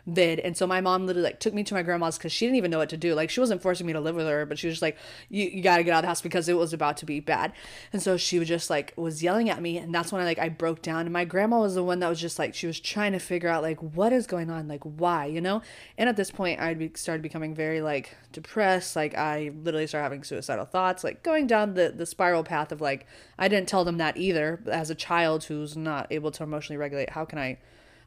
livid. 0.05 0.39
And 0.39 0.55
so 0.55 0.67
my 0.67 0.81
mom 0.81 1.05
literally 1.05 1.29
like 1.29 1.39
took 1.39 1.53
me 1.53 1.63
to 1.63 1.73
my 1.73 1.83
grandma's 1.83 2.17
because 2.17 2.31
she 2.31 2.45
didn't 2.45 2.57
even 2.57 2.71
know 2.71 2.77
what 2.77 2.89
to 2.89 2.97
do. 2.97 3.13
Like, 3.13 3.29
she 3.29 3.39
wasn't 3.39 3.61
forcing 3.61 3.87
me 3.87 3.93
to 3.93 3.99
live 3.99 4.15
with 4.15 4.27
her, 4.27 4.45
but 4.45 4.59
she 4.59 4.67
was 4.67 4.75
just 4.75 4.81
like, 4.81 4.97
you, 5.29 5.45
you 5.45 5.61
gotta 5.61 5.83
get 5.83 5.91
out 5.91 5.99
of 5.99 6.01
the 6.03 6.07
house 6.07 6.21
because 6.21 6.49
it 6.49 6.57
was 6.57 6.73
about 6.73 6.97
to 6.97 7.05
be 7.05 7.19
bad. 7.19 7.53
And 7.91 8.01
so 8.01 8.17
she 8.17 8.39
was 8.39 8.47
just 8.47 8.69
like, 8.69 8.93
was 8.95 9.23
yelling 9.23 9.49
at 9.49 9.61
me. 9.61 9.77
And 9.77 9.93
that's 9.93 10.11
when 10.11 10.21
I 10.21 10.25
like, 10.25 10.39
I 10.39 10.49
broke 10.49 10.81
down. 10.81 11.01
And 11.01 11.13
my 11.13 11.25
grandma 11.25 11.59
was 11.59 11.75
the 11.75 11.83
one 11.83 11.99
that 11.99 12.09
was 12.09 12.19
just 12.19 12.39
like, 12.39 12.53
she 12.53 12.67
was 12.67 12.79
trying 12.79 13.13
to 13.13 13.19
figure 13.19 13.49
out 13.49 13.61
like, 13.61 13.79
what 13.79 14.13
is 14.13 14.27
going 14.27 14.49
on? 14.49 14.67
Like, 14.67 14.83
why, 14.83 15.25
you 15.25 15.41
know? 15.41 15.61
And 15.97 16.09
at 16.09 16.17
this 16.17 16.31
point, 16.31 16.59
I 16.59 16.73
be, 16.73 16.91
started 16.95 17.21
becoming 17.21 17.55
very 17.55 17.81
like 17.81 18.15
depressed. 18.31 18.95
Like, 18.95 19.15
I 19.17 19.51
literally 19.63 19.87
started 19.87 20.03
having 20.03 20.23
suicidal 20.23 20.65
thoughts, 20.65 21.03
like 21.03 21.23
going 21.23 21.47
down 21.47 21.73
the, 21.73 21.93
the 21.95 22.05
spiral 22.05 22.43
path 22.43 22.71
of 22.71 22.81
like, 22.81 23.05
I 23.37 23.47
didn't 23.47 23.67
tell 23.69 23.85
them 23.85 23.97
that 23.97 24.17
either. 24.17 24.61
As 24.71 24.89
a 24.89 24.95
child 24.95 25.45
who's 25.45 25.77
not 25.77 26.07
able 26.11 26.31
to 26.31 26.43
emotionally 26.43 26.77
regulate, 26.77 27.11
how 27.11 27.25
can 27.25 27.39
I 27.39 27.57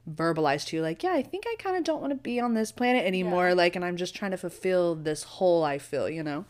verbalize 0.08 0.64
to 0.64 0.76
you 0.76 0.82
like 0.82 1.02
yeah 1.02 1.12
i 1.12 1.22
think 1.22 1.44
i 1.48 1.56
kind 1.58 1.76
of 1.76 1.82
don't 1.82 2.00
want 2.00 2.12
to 2.12 2.16
be 2.16 2.38
on 2.38 2.54
this 2.54 2.70
planet 2.70 3.04
anymore 3.04 3.48
yeah. 3.48 3.54
like 3.54 3.74
and 3.74 3.84
i'm 3.84 3.96
just 3.96 4.14
trying 4.14 4.30
to 4.30 4.36
fulfill 4.36 4.94
this 4.94 5.24
hole 5.24 5.64
i 5.64 5.78
feel 5.78 6.08
you 6.08 6.22
know? 6.22 6.44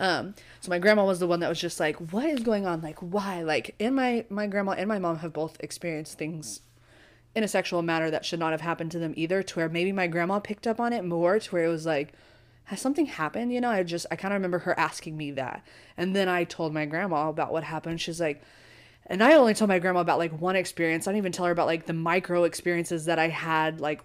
Um, 0.00 0.34
so 0.60 0.70
my 0.70 0.78
grandma 0.78 1.04
was 1.04 1.20
the 1.20 1.26
one 1.26 1.40
that 1.40 1.48
was 1.50 1.60
just 1.60 1.78
like 1.78 2.12
what 2.12 2.24
is 2.24 2.40
going 2.40 2.66
on? 2.66 2.80
Like 2.80 2.98
why? 3.00 3.42
Like 3.42 3.74
and 3.78 3.94
my 3.94 4.24
my 4.30 4.46
grandma 4.46 4.72
and 4.72 4.88
my 4.88 4.98
mom 4.98 5.18
have 5.18 5.34
both 5.34 5.58
experienced 5.60 6.16
things 6.16 6.62
in 7.34 7.44
a 7.44 7.48
sexual 7.48 7.82
manner 7.82 8.10
that 8.10 8.24
should 8.24 8.40
not 8.40 8.52
have 8.52 8.62
happened 8.62 8.90
to 8.92 8.98
them 8.98 9.12
either 9.14 9.42
to 9.42 9.56
where 9.56 9.68
maybe 9.68 9.92
my 9.92 10.06
grandma 10.06 10.40
picked 10.40 10.66
up 10.66 10.80
on 10.80 10.92
it 10.94 11.04
more 11.04 11.38
to 11.38 11.50
where 11.50 11.66
it 11.66 11.68
was 11.68 11.84
like 11.84 12.14
has 12.64 12.80
something 12.80 13.06
happened? 13.06 13.52
You 13.52 13.60
know 13.60 13.68
i 13.68 13.82
just 13.82 14.06
i 14.10 14.16
kind 14.16 14.32
of 14.32 14.38
remember 14.38 14.60
her 14.60 14.78
asking 14.80 15.18
me 15.18 15.32
that. 15.32 15.62
And 15.98 16.16
then 16.16 16.30
i 16.30 16.44
told 16.44 16.72
my 16.72 16.86
grandma 16.86 17.28
about 17.28 17.52
what 17.52 17.64
happened. 17.64 18.00
She's 18.00 18.20
like 18.20 18.42
and 19.10 19.24
I 19.24 19.34
only 19.34 19.54
told 19.54 19.68
my 19.68 19.80
grandma 19.80 20.00
about 20.00 20.18
like 20.18 20.40
one 20.40 20.54
experience. 20.54 21.08
I 21.08 21.10
didn't 21.10 21.18
even 21.18 21.32
tell 21.32 21.46
her 21.46 21.50
about 21.50 21.66
like 21.66 21.84
the 21.84 21.92
micro 21.92 22.44
experiences 22.44 23.06
that 23.06 23.18
I 23.18 23.26
had, 23.26 23.80
like 23.80 24.02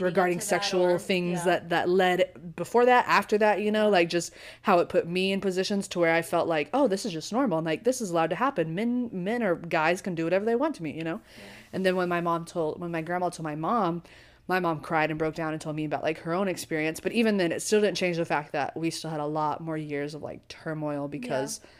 regarding 0.00 0.40
sexual 0.40 0.82
or, 0.82 0.98
things 0.98 1.38
yeah. 1.38 1.44
that 1.44 1.68
that 1.68 1.88
led 1.88 2.56
before 2.56 2.86
that, 2.86 3.06
after 3.06 3.38
that. 3.38 3.60
You 3.60 3.70
know, 3.70 3.88
like 3.88 4.08
just 4.08 4.32
how 4.62 4.80
it 4.80 4.88
put 4.88 5.06
me 5.06 5.30
in 5.30 5.40
positions 5.40 5.86
to 5.88 6.00
where 6.00 6.12
I 6.12 6.22
felt 6.22 6.48
like, 6.48 6.70
oh, 6.74 6.88
this 6.88 7.06
is 7.06 7.12
just 7.12 7.32
normal, 7.32 7.58
and 7.58 7.64
like 7.66 7.84
this 7.84 8.00
is 8.00 8.10
allowed 8.10 8.30
to 8.30 8.36
happen. 8.36 8.74
Men, 8.74 9.10
men 9.12 9.44
or 9.44 9.54
guys 9.54 10.02
can 10.02 10.16
do 10.16 10.24
whatever 10.24 10.44
they 10.44 10.56
want 10.56 10.74
to 10.76 10.82
me. 10.82 10.90
You 10.90 11.04
know. 11.04 11.20
Yeah. 11.36 11.44
And 11.74 11.86
then 11.86 11.94
when 11.94 12.08
my 12.08 12.20
mom 12.20 12.44
told, 12.44 12.80
when 12.80 12.90
my 12.90 13.02
grandma 13.02 13.28
told 13.28 13.44
my 13.44 13.54
mom, 13.54 14.02
my 14.48 14.58
mom 14.58 14.80
cried 14.80 15.10
and 15.10 15.18
broke 15.20 15.36
down 15.36 15.52
and 15.52 15.60
told 15.60 15.76
me 15.76 15.84
about 15.84 16.02
like 16.02 16.18
her 16.20 16.32
own 16.32 16.48
experience. 16.48 16.98
But 16.98 17.12
even 17.12 17.36
then, 17.36 17.52
it 17.52 17.62
still 17.62 17.80
didn't 17.80 17.96
change 17.96 18.16
the 18.16 18.24
fact 18.24 18.50
that 18.52 18.76
we 18.76 18.90
still 18.90 19.10
had 19.10 19.20
a 19.20 19.26
lot 19.26 19.60
more 19.60 19.76
years 19.76 20.14
of 20.14 20.22
like 20.22 20.48
turmoil 20.48 21.06
because. 21.06 21.60
Yeah 21.62 21.70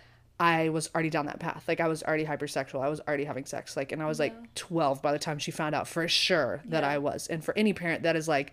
I 0.40 0.68
was 0.68 0.88
already 0.94 1.11
down 1.11 1.27
that 1.27 1.40
path. 1.40 1.64
Like 1.66 1.81
I 1.81 1.88
was 1.88 2.03
already 2.03 2.24
hypersexual. 2.24 2.81
I 2.81 2.88
was 2.88 3.01
already 3.01 3.24
having 3.24 3.44
sex. 3.44 3.77
Like 3.77 3.90
and 3.92 4.03
I 4.03 4.07
was 4.07 4.18
yeah. 4.18 4.27
like 4.27 4.55
12 4.55 5.03
by 5.03 5.12
the 5.12 5.18
time 5.18 5.38
she 5.38 5.51
found 5.51 5.74
out 5.74 5.88
for 5.88 6.07
sure 6.07 6.62
that 6.66 6.83
yeah. 6.83 6.90
I 6.90 6.98
was. 6.98 7.27
And 7.27 7.44
for 7.44 7.57
any 7.57 7.72
parent 7.72 8.05
that 8.05 8.14
is 8.14 8.29
like 8.29 8.53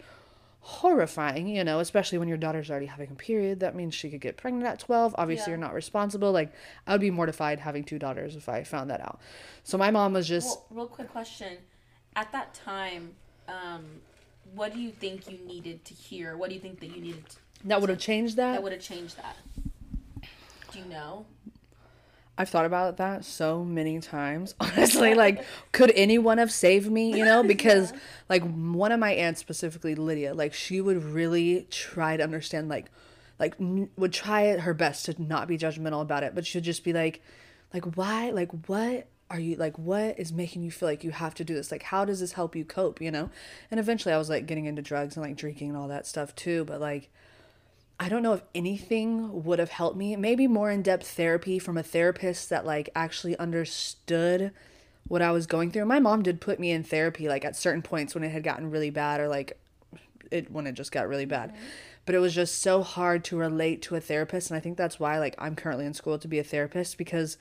horrifying, 0.62 1.48
you 1.48 1.64
know, 1.64 1.80
especially 1.80 2.18
when 2.18 2.28
your 2.28 2.38
daughter's 2.38 2.72
already 2.72 2.88
having 2.88 3.12
a 3.12 3.16
period, 3.16 3.60
that 3.60 3.76
means 3.76 3.94
she 3.94 4.10
could 4.10 4.22
get 4.22 4.36
pregnant 4.36 4.66
at 4.66 4.80
12. 4.80 5.14
Obviously, 5.18 5.44
yeah. 5.44 5.50
you're 5.50 5.58
not 5.60 5.76
responsible. 5.76 6.32
Like 6.32 6.52
I 6.88 6.94
would 6.94 7.02
be 7.02 7.12
mortified 7.12 7.60
having 7.60 7.84
two 7.84 8.00
daughters 8.00 8.36
if 8.36 8.50
I 8.50 8.64
found 8.64 8.90
that 8.90 9.02
out. 9.02 9.20
So 9.64 9.78
my 9.78 9.92
mom 9.92 10.14
was 10.14 10.28
just 10.28 10.48
well, 10.48 10.66
real 10.72 10.88
quick 10.88 11.12
question. 11.12 11.58
At 12.16 12.32
that 12.32 12.56
time, 12.56 13.14
um 13.48 13.86
what 14.54 14.74
do 14.74 14.80
you 14.80 14.92
think 14.92 15.30
you 15.30 15.38
needed 15.46 15.84
to 15.86 15.94
hear? 15.94 16.38
What 16.38 16.50
do 16.50 16.56
you 16.56 16.62
think 16.62 16.80
that 16.80 16.88
you 16.88 17.02
needed 17.02 17.28
to, 17.30 17.38
That 17.66 17.82
would 17.82 17.90
have 17.90 18.00
changed 18.00 18.38
that? 18.38 18.54
That 18.54 18.64
would 18.64 18.72
have 18.72 18.82
changed 18.82 19.18
that. 19.18 19.36
Do 20.72 20.80
you 20.80 20.86
know? 20.86 21.26
I've 22.38 22.50
thought 22.50 22.66
about 22.66 22.98
that 22.98 23.24
so 23.24 23.64
many 23.64 24.00
times. 24.00 24.56
Honestly, 24.60 25.14
like, 25.14 25.44
could 25.72 25.92
anyone 25.96 26.38
have 26.38 26.52
saved 26.52 26.92
me? 26.92 27.18
You 27.18 27.26
know, 27.26 27.44
because 27.44 27.92
yeah. 27.94 28.00
like 28.30 28.44
one 28.44 28.92
of 28.92 29.00
my 29.00 29.12
aunts, 29.12 29.40
specifically 29.40 29.96
Lydia, 29.96 30.34
like 30.34 30.54
she 30.54 30.82
would 30.82 31.04
really 31.04 31.68
try 31.70 32.18
to 32.18 32.24
understand, 32.24 32.68
like, 32.68 32.88
like 33.40 33.56
n- 33.60 33.90
would 33.98 34.14
try 34.14 34.58
her 34.58 34.74
best 34.74 35.06
to 35.06 35.22
not 35.22 35.48
be 35.48 35.58
judgmental 35.58 36.02
about 36.02 36.24
it, 36.24 36.36
but 36.36 36.46
she'd 36.46 36.64
just 36.64 36.84
be 36.84 36.94
like, 36.94 37.22
like 37.74 37.96
why, 37.96 38.32
like 38.32 38.52
what 38.68 39.08
are 39.30 39.40
you 39.40 39.56
like 39.56 39.78
what 39.80 40.20
is 40.20 40.32
making 40.32 40.62
you 40.62 40.70
feel 40.70 40.88
like 40.88 41.04
you 41.04 41.10
have 41.10 41.34
to 41.34 41.44
do 41.44 41.56
this 41.56 41.72
like 41.72 41.82
how 41.84 42.06
does 42.06 42.20
this 42.20 42.34
help 42.34 42.56
you 42.56 42.64
cope 42.64 43.02
you 43.02 43.10
know 43.10 43.30
and 43.72 43.80
eventually 43.80 44.14
i 44.14 44.18
was 44.18 44.30
like 44.30 44.46
getting 44.46 44.66
into 44.66 44.82
drugs 44.84 45.18
and 45.18 45.26
like 45.26 45.36
drinking 45.36 45.70
and 45.70 45.78
all 45.78 45.88
that 45.88 46.06
stuff 46.06 46.36
too 46.36 46.64
but 46.66 46.80
like 46.80 47.10
I 48.00 48.10
don't 48.10 48.24
know 48.24 48.34
if 48.34 48.44
anything 48.54 49.44
would 49.44 49.60
have 49.60 49.70
helped 49.70 49.98
me. 49.98 50.16
Maybe 50.16 50.48
more 50.48 50.70
in 50.70 50.82
depth 50.82 51.08
therapy 51.08 51.60
from 51.60 51.78
a 51.78 51.84
therapist 51.84 52.50
that 52.50 52.66
like 52.66 52.90
actually 52.96 53.38
understood 53.38 54.52
what 55.08 55.22
I 55.22 55.32
was 55.32 55.48
going 55.48 55.72
through. 55.72 55.86
My 55.86 56.00
mom 56.00 56.24
did 56.24 56.42
put 56.42 56.60
me 56.60 56.72
in 56.72 56.84
therapy 56.84 57.30
like 57.30 57.46
at 57.46 57.56
certain 57.56 57.82
points 57.82 58.14
when 58.14 58.24
it 58.24 58.30
had 58.30 58.44
gotten 58.44 58.70
really 58.70 58.90
bad 58.90 59.22
or 59.22 59.28
like 59.28 59.58
it 60.32 60.52
when 60.52 60.68
it 60.68 60.74
just 60.74 60.92
got 60.92 61.08
really 61.08 61.26
bad. 61.26 61.52
Mm-hmm. 61.52 61.64
But 62.06 62.16
it 62.16 62.20
was 62.20 62.36
just 62.36 62.62
so 62.62 62.84
hard 62.84 63.24
to 63.26 63.38
relate 63.38 63.82
to 63.84 63.96
a 63.96 64.02
therapist 64.02 64.50
and 64.50 64.58
I 64.58 64.60
think 64.60 64.78
that's 64.78 65.00
why 65.00 65.18
like 65.20 65.36
I'm 65.38 65.56
currently 65.56 65.86
in 65.86 65.94
school 65.94 66.20
to 66.20 66.28
be 66.28 66.40
a 66.40 66.44
therapist 66.44 66.98
because 66.98 67.38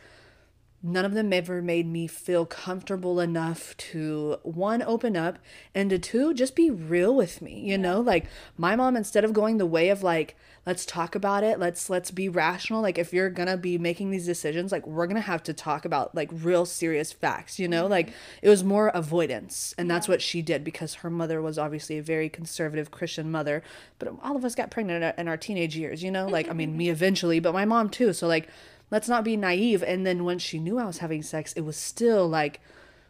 none 0.86 1.06
of 1.06 1.14
them 1.14 1.32
ever 1.32 1.62
made 1.62 1.86
me 1.86 2.06
feel 2.06 2.44
comfortable 2.44 3.18
enough 3.18 3.74
to 3.78 4.36
one 4.42 4.82
open 4.82 5.16
up 5.16 5.38
and 5.74 5.88
to 5.88 5.98
two 5.98 6.34
just 6.34 6.54
be 6.54 6.70
real 6.70 7.16
with 7.16 7.40
me 7.40 7.58
you 7.58 7.70
yeah. 7.70 7.76
know 7.78 8.00
like 8.00 8.26
my 8.58 8.76
mom 8.76 8.94
instead 8.94 9.24
of 9.24 9.32
going 9.32 9.56
the 9.56 9.64
way 9.64 9.88
of 9.88 10.02
like 10.02 10.36
let's 10.66 10.84
talk 10.84 11.14
about 11.14 11.42
it 11.42 11.58
let's 11.58 11.88
let's 11.88 12.10
be 12.10 12.28
rational 12.28 12.82
like 12.82 12.98
if 12.98 13.14
you're 13.14 13.30
gonna 13.30 13.56
be 13.56 13.78
making 13.78 14.10
these 14.10 14.26
decisions 14.26 14.70
like 14.70 14.86
we're 14.86 15.06
gonna 15.06 15.20
have 15.20 15.42
to 15.42 15.54
talk 15.54 15.86
about 15.86 16.14
like 16.14 16.28
real 16.30 16.66
serious 16.66 17.10
facts 17.12 17.58
you 17.58 17.66
know 17.66 17.84
mm-hmm. 17.84 17.92
like 17.92 18.12
it 18.42 18.50
was 18.50 18.62
more 18.62 18.88
avoidance 18.88 19.74
and 19.78 19.88
yeah. 19.88 19.94
that's 19.94 20.06
what 20.06 20.20
she 20.20 20.42
did 20.42 20.62
because 20.62 20.94
her 20.96 21.08
mother 21.08 21.40
was 21.40 21.58
obviously 21.58 21.96
a 21.96 22.02
very 22.02 22.28
conservative 22.28 22.90
christian 22.90 23.30
mother 23.30 23.62
but 23.98 24.12
all 24.22 24.36
of 24.36 24.44
us 24.44 24.54
got 24.54 24.70
pregnant 24.70 25.18
in 25.18 25.28
our 25.28 25.38
teenage 25.38 25.76
years 25.76 26.02
you 26.02 26.10
know 26.10 26.26
like 26.26 26.48
i 26.50 26.52
mean 26.52 26.76
me 26.76 26.90
eventually 26.90 27.40
but 27.40 27.54
my 27.54 27.64
mom 27.64 27.88
too 27.88 28.12
so 28.12 28.28
like 28.28 28.48
let's 28.90 29.08
not 29.08 29.24
be 29.24 29.36
naive. 29.36 29.82
And 29.82 30.06
then 30.06 30.24
when 30.24 30.38
she 30.38 30.58
knew 30.58 30.78
I 30.78 30.84
was 30.84 30.98
having 30.98 31.22
sex, 31.22 31.52
it 31.54 31.62
was 31.62 31.76
still 31.76 32.28
like 32.28 32.60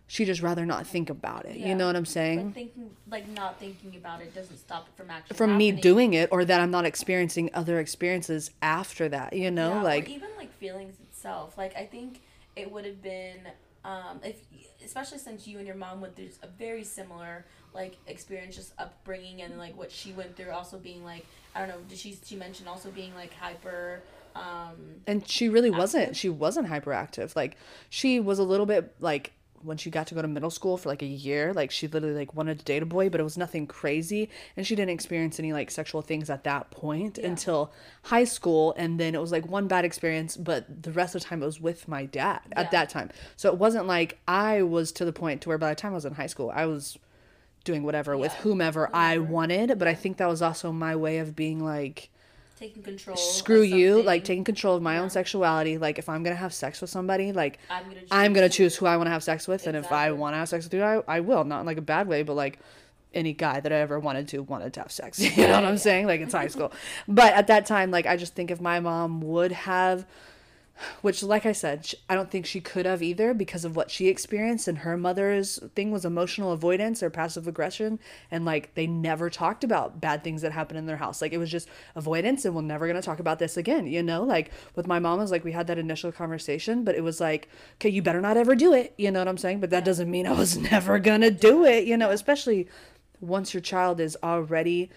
she 0.07 0.25
just 0.25 0.43
rather 0.43 0.67
not 0.67 0.87
think 0.87 1.09
about 1.09 1.47
it. 1.47 1.57
Yeah. 1.57 1.69
You 1.69 1.75
know 1.75 1.87
what 1.87 1.97
I'm 1.97 2.05
saying? 2.05 2.49
But 2.49 2.55
thinking 2.55 2.91
like 3.11 3.29
not 3.29 3.59
thinking 3.59 3.97
about 3.97 4.21
it 4.21 4.35
doesn't 4.35 4.59
stop 4.59 4.89
it 4.89 4.97
from 4.97 5.11
actually 5.11 5.37
from 5.37 5.51
happening. 5.51 5.75
me 5.77 5.81
doing 5.81 6.15
it 6.15 6.29
or 6.31 6.45
that 6.45 6.61
I'm 6.61 6.71
not 6.71 6.85
experiencing 6.85 7.51
other 7.55 7.81
experiences 7.81 8.51
after 8.61 9.09
that. 9.09 9.33
You 9.33 9.51
know, 9.51 9.75
yeah, 9.75 9.83
like 9.83 10.09
even 10.09 10.31
like 10.37 10.53
feelings 10.55 10.97
itself. 11.01 11.57
Like 11.57 11.77
I 11.77 11.87
think 11.87 12.21
it 12.57 12.71
would 12.71 12.85
have 12.85 13.03
been 13.03 13.39
um, 13.85 14.21
if 14.23 14.37
especially 14.85 15.19
since 15.19 15.47
you 15.47 15.59
and 15.59 15.67
your 15.67 15.77
mom 15.77 16.01
went 16.01 16.17
through 16.17 16.29
a 16.43 16.47
very 16.47 16.85
similar 16.85 17.45
like 17.75 17.97
experience 18.07 18.57
just 18.57 18.73
upbringing 18.79 19.43
and 19.43 19.59
like 19.59 19.77
what 19.77 19.91
she 19.91 20.13
went 20.13 20.37
through 20.37 20.51
also 20.51 20.79
being 20.79 21.05
like 21.05 21.27
i 21.55 21.61
don't 21.61 21.69
know 21.69 21.79
did 21.89 21.99
she 21.99 22.17
she 22.25 22.37
mention 22.37 22.69
also 22.69 22.91
being 22.91 23.15
like 23.15 23.33
hyper 23.35 24.03
um, 24.35 24.97
and 25.07 25.27
she 25.29 25.49
really 25.49 25.69
active. 25.69 25.79
wasn't. 25.79 26.17
She 26.17 26.29
wasn't 26.29 26.69
hyperactive. 26.69 27.37
Like 27.37 27.57
she 27.89 28.21
was 28.21 28.39
a 28.39 28.45
little 28.45 28.67
bit 28.67 28.95
like 29.01 29.33
when 29.65 29.77
she 29.77 29.91
got 29.91 30.07
to 30.07 30.15
go 30.15 30.23
to 30.23 30.29
middle 30.29 30.51
school 30.51 30.77
for 30.77 30.89
like 30.89 31.03
a 31.03 31.07
year 31.07 31.53
like 31.55 31.71
she 31.71 31.89
literally 31.89 32.15
like 32.15 32.35
wanted 32.35 32.59
to 32.59 32.65
date 32.65 32.83
a 32.83 32.87
boy 32.87 33.09
but 33.09 33.19
it 33.19 33.25
was 33.25 33.39
nothing 33.39 33.67
crazy 33.67 34.29
and 34.57 34.67
she 34.67 34.77
didn't 34.77 34.91
experience 34.91 35.39
any 35.39 35.53
like 35.53 35.71
sexual 35.71 36.03
things 36.03 36.29
at 36.29 36.45
that 36.45 36.71
point 36.71 37.19
yeah. 37.19 37.27
until 37.27 37.73
high 38.03 38.25
school 38.25 38.75
and 38.77 39.01
then 39.01 39.15
it 39.15 39.21
was 39.21 39.33
like 39.33 39.47
one 39.47 39.67
bad 39.67 39.85
experience 39.85 40.37
but 40.37 40.83
the 40.83 40.93
rest 40.93 41.15
of 41.15 41.23
the 41.23 41.29
time 41.29 41.43
it 41.43 41.47
was 41.47 41.61
with 41.61 41.89
my 41.89 42.05
dad 42.05 42.41
yeah. 42.51 42.61
at 42.61 42.71
that 42.71 42.91
time 42.91 43.11
so 43.37 43.51
it 43.51 43.59
wasn't 43.59 43.87
like 43.87 44.19
i 44.29 44.63
was 44.63 44.93
to 44.93 45.05
the 45.05 45.13
point 45.13 45.41
to 45.41 45.49
where 45.49 45.59
by 45.59 45.71
the 45.71 45.75
time 45.75 45.93
i 45.93 45.95
was 45.95 46.05
in 46.05 46.15
high 46.15 46.27
school 46.27 46.53
i 46.55 46.67
was 46.67 46.99
doing 47.65 47.83
whatever 47.83 48.13
yeah. 48.13 48.21
with 48.21 48.33
whomever, 48.35 48.87
whomever 48.87 48.97
i 48.97 49.19
wanted 49.19 49.79
but 49.79 49.89
i 49.89 49.95
think 49.95 50.19
that 50.19 50.29
was 50.29 50.43
also 50.43 50.71
my 50.71 50.95
way 50.95 51.19
of 51.19 51.35
being 51.35 51.65
like 51.65 52.11
taking 52.59 52.83
control. 52.83 53.17
Screw 53.17 53.63
you, 53.63 54.03
like 54.03 54.25
taking 54.25 54.45
control 54.45 54.77
of 54.77 54.83
my 54.83 54.95
yeah. 54.95 55.03
own 55.03 55.11
sexuality. 55.11 55.79
Like 55.79 55.99
if 55.99 56.09
I'm 56.09 56.23
gonna 56.23 56.37
have 56.37 56.55
sex 56.55 56.81
with 56.81 56.91
somebody, 56.91 57.33
like 57.33 57.59
I'm 57.71 57.85
gonna 57.85 58.01
choose, 58.01 58.09
I'm 58.11 58.33
gonna 58.33 58.49
choose 58.49 58.77
who 58.77 58.87
I 58.87 58.97
want 58.97 59.07
to 59.07 59.13
have 59.13 59.23
sex 59.23 59.49
with, 59.49 59.63
exactly. 59.63 59.79
and 59.79 59.87
if 59.87 59.93
I 59.93 60.13
want 60.13 60.35
to 60.35 60.39
have 60.39 60.49
sex 60.49 60.65
with 60.65 60.75
you, 60.75 60.83
I, 60.83 61.03
I 61.07 61.21
will. 61.21 61.45
Not 61.45 61.61
in 61.61 61.67
like 61.67 61.79
a 61.79 61.83
bad 61.83 62.09
way, 62.09 62.23
but 62.23 62.35
like 62.35 62.59
any 63.13 63.33
guy 63.33 63.61
that 63.61 63.73
I 63.73 63.77
ever 63.77 63.99
wanted 63.99 64.29
to 64.29 64.43
wanted 64.43 64.73
to 64.75 64.81
have 64.81 64.93
sex. 64.93 65.21
You 65.37 65.47
know 65.47 65.55
what 65.55 65.65
I'm 65.65 65.79
saying? 65.79 66.07
Like 66.07 66.21
it's 66.21 66.35
high 66.35 66.49
school. 66.49 66.73
But 67.09 67.33
at 67.35 67.47
that 67.49 67.67
time, 67.67 67.91
like 67.91 68.07
I 68.07 68.17
just 68.17 68.35
think 68.35 68.51
if 68.51 68.61
my 68.61 68.81
mom 68.81 69.21
would 69.21 69.53
have 69.53 70.07
which 71.03 71.23
like 71.23 71.47
i 71.47 71.53
said 71.53 71.89
i 72.09 72.15
don't 72.15 72.31
think 72.31 72.45
she 72.47 72.61
could 72.61 72.87
have 72.87 73.03
either 73.03 73.33
because 73.33 73.65
of 73.65 73.77
what 73.77 73.91
she 73.91 74.09
experienced 74.09 74.67
and 74.67 74.79
her 74.79 74.97
mother's 74.97 75.59
thing 75.75 75.91
was 75.91 76.05
emotional 76.05 76.53
avoidance 76.53 77.03
or 77.03 77.11
passive 77.11 77.47
aggression. 77.47 77.99
And 78.31 78.45
like 78.45 78.75
they 78.75 78.87
never 78.87 79.31
talked 79.31 79.65
about 79.65 80.01
bad 80.01 80.25
things 80.25 80.43
that 80.43 80.53
happened 80.53 80.79
in 80.79 80.87
their 80.87 80.97
house. 80.97 81.21
Like 81.21 81.33
it 81.33 81.39
was 81.39 81.51
just 81.51 81.69
avoidance 81.95 82.45
and 82.45 82.55
we're 82.55 82.63
never 82.63 82.87
going 82.87 83.01
to 83.01 83.03
talk 83.03 83.19
about 83.19 83.39
this 83.39 83.57
again 83.57 83.87
you 83.87 84.03
know? 84.03 84.23
Like 84.23 84.51
with 84.75 84.87
my 84.87 84.99
mom 84.99 85.19
was 85.19 85.31
like 85.31 85.45
we 85.45 85.53
had 85.53 85.67
that 85.67 85.79
initial 85.79 86.13
conversation 86.13 86.85
but 86.85 86.95
it 86.95 87.03
was 87.03 87.21
like 87.21 87.49
okay 87.75 87.89
you 87.89 88.03
better 88.03 88.21
not 88.21 88.37
ever 88.37 88.55
do 88.55 88.73
it 88.73 88.95
you 88.97 89.11
know 89.11 89.21
what 89.21 89.29
i'm 89.29 89.39
saying? 89.39 89.61
But 89.61 89.71
that 89.71 89.85
doesn't 89.85 90.11
mean 90.11 90.27
i 90.27 90.33
was 90.33 90.57
never 90.73 90.99
going 90.99 91.21
to 91.21 91.31
do 91.31 91.65
it 91.65 91.85
you 91.85 91.97
know? 91.97 92.11
Especially 92.11 92.69
once 93.21 93.55
your 93.55 93.61
child 93.61 94.01
is 94.01 94.17
already 94.23 94.91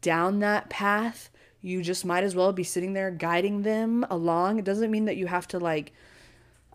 down 0.00 0.40
that 0.40 0.68
path 0.68 1.30
you 1.64 1.80
just 1.80 2.04
might 2.04 2.22
as 2.22 2.36
well 2.36 2.52
be 2.52 2.62
sitting 2.62 2.92
there 2.92 3.10
guiding 3.10 3.62
them 3.62 4.04
along. 4.10 4.58
It 4.58 4.66
doesn't 4.66 4.90
mean 4.90 5.06
that 5.06 5.16
you 5.16 5.26
have 5.26 5.48
to 5.48 5.58
like 5.58 5.92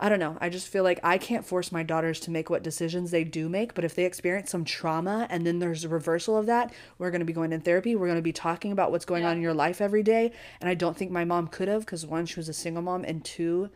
I 0.02 0.08
don't 0.08 0.20
know. 0.20 0.38
I 0.40 0.48
just 0.48 0.70
feel 0.70 0.86
like 0.86 1.02
I 1.04 1.18
can't 1.18 1.46
force 1.46 1.74
my 1.74 1.84
daughters 1.84 2.22
to 2.22 2.32
make 2.32 2.50
what 2.50 2.64
decisions 2.64 3.12
they 3.12 3.26
do 3.26 3.50
make, 3.50 3.74
but 3.74 3.84
if 3.84 3.96
they 3.96 4.06
experience 4.06 4.50
some 4.50 4.64
trauma 4.64 5.28
and 5.30 5.46
then 5.46 5.60
there's 5.60 5.84
a 5.84 5.90
reversal 5.90 6.38
of 6.38 6.46
that, 6.46 6.74
we're 6.98 7.12
going 7.12 7.20
to 7.20 7.26
be 7.26 7.34
going 7.34 7.52
in 7.52 7.60
therapy. 7.60 7.98
We're 7.98 8.08
going 8.08 8.18
to 8.18 8.22
be 8.22 8.32
talking 8.32 8.72
about 8.72 8.92
what's 8.92 9.04
going 9.04 9.24
yeah. 9.24 9.32
on 9.32 9.36
in 9.36 9.44
your 9.44 9.54
life 9.54 9.82
every 9.82 10.02
day. 10.02 10.32
And 10.62 10.70
I 10.70 10.74
don't 10.74 10.96
think 10.96 11.12
my 11.12 11.26
mom 11.26 11.48
could 11.48 11.68
have 11.68 11.82
because 11.82 12.06
one, 12.06 12.26
she 12.26 12.40
was 12.40 12.48
a 12.48 12.54
single 12.54 12.82
mom, 12.82 13.04
and 13.04 13.26
two, 13.26 13.72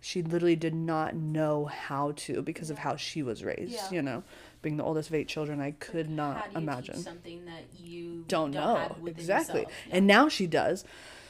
she 0.00 0.20
literally 0.20 0.56
did 0.56 0.74
not 0.74 1.14
know 1.14 1.66
how 1.66 2.12
to 2.16 2.42
because 2.42 2.70
of 2.70 2.78
how 2.78 2.96
she 2.96 3.22
was 3.22 3.44
raised, 3.44 3.72
yeah. 3.72 3.90
you 3.92 4.02
know 4.02 4.24
being 4.62 4.76
the 4.76 4.84
oldest 4.84 5.08
of 5.08 5.14
eight 5.14 5.28
children, 5.28 5.60
I 5.60 5.72
could 5.72 6.10
not 6.10 6.48
imagine 6.56 6.96
something 6.96 7.44
that 7.44 7.64
you 7.78 8.24
don't, 8.28 8.50
don't 8.50 8.52
know 8.52 8.96
exactly. 9.06 9.66
Yeah. 9.68 9.96
And 9.96 10.06
now 10.06 10.28
she 10.28 10.46
does. 10.46 10.84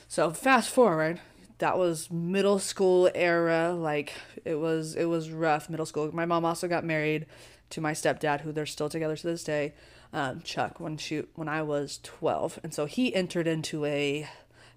So 0.09 0.31
fast 0.31 0.71
forward, 0.71 1.21
that 1.59 1.77
was 1.77 2.11
middle 2.11 2.59
school 2.59 3.11
era. 3.15 3.75
Like 3.75 4.15
it 4.45 4.57
was, 4.57 4.95
it 4.95 5.07
was 5.07 5.31
rough 5.31 5.69
middle 5.69 5.87
school. 5.87 6.11
My 6.15 6.25
mom 6.25 6.45
also 6.45 6.69
got 6.69 6.85
married 6.85 7.27
to 7.71 7.81
my 7.81 7.93
stepdad, 7.93 8.41
who 8.41 8.53
they're 8.53 8.65
still 8.65 8.89
together 8.89 9.17
to 9.17 9.27
this 9.27 9.45
day. 9.45 9.75
um, 10.13 10.41
Chuck 10.43 10.81
when 10.81 10.97
she 10.97 11.25
when 11.35 11.49
I 11.49 11.63
was 11.63 12.01
twelve, 12.03 12.59
and 12.63 12.73
so 12.73 12.87
he 12.87 13.15
entered 13.15 13.47
into 13.47 13.85
a 13.85 14.29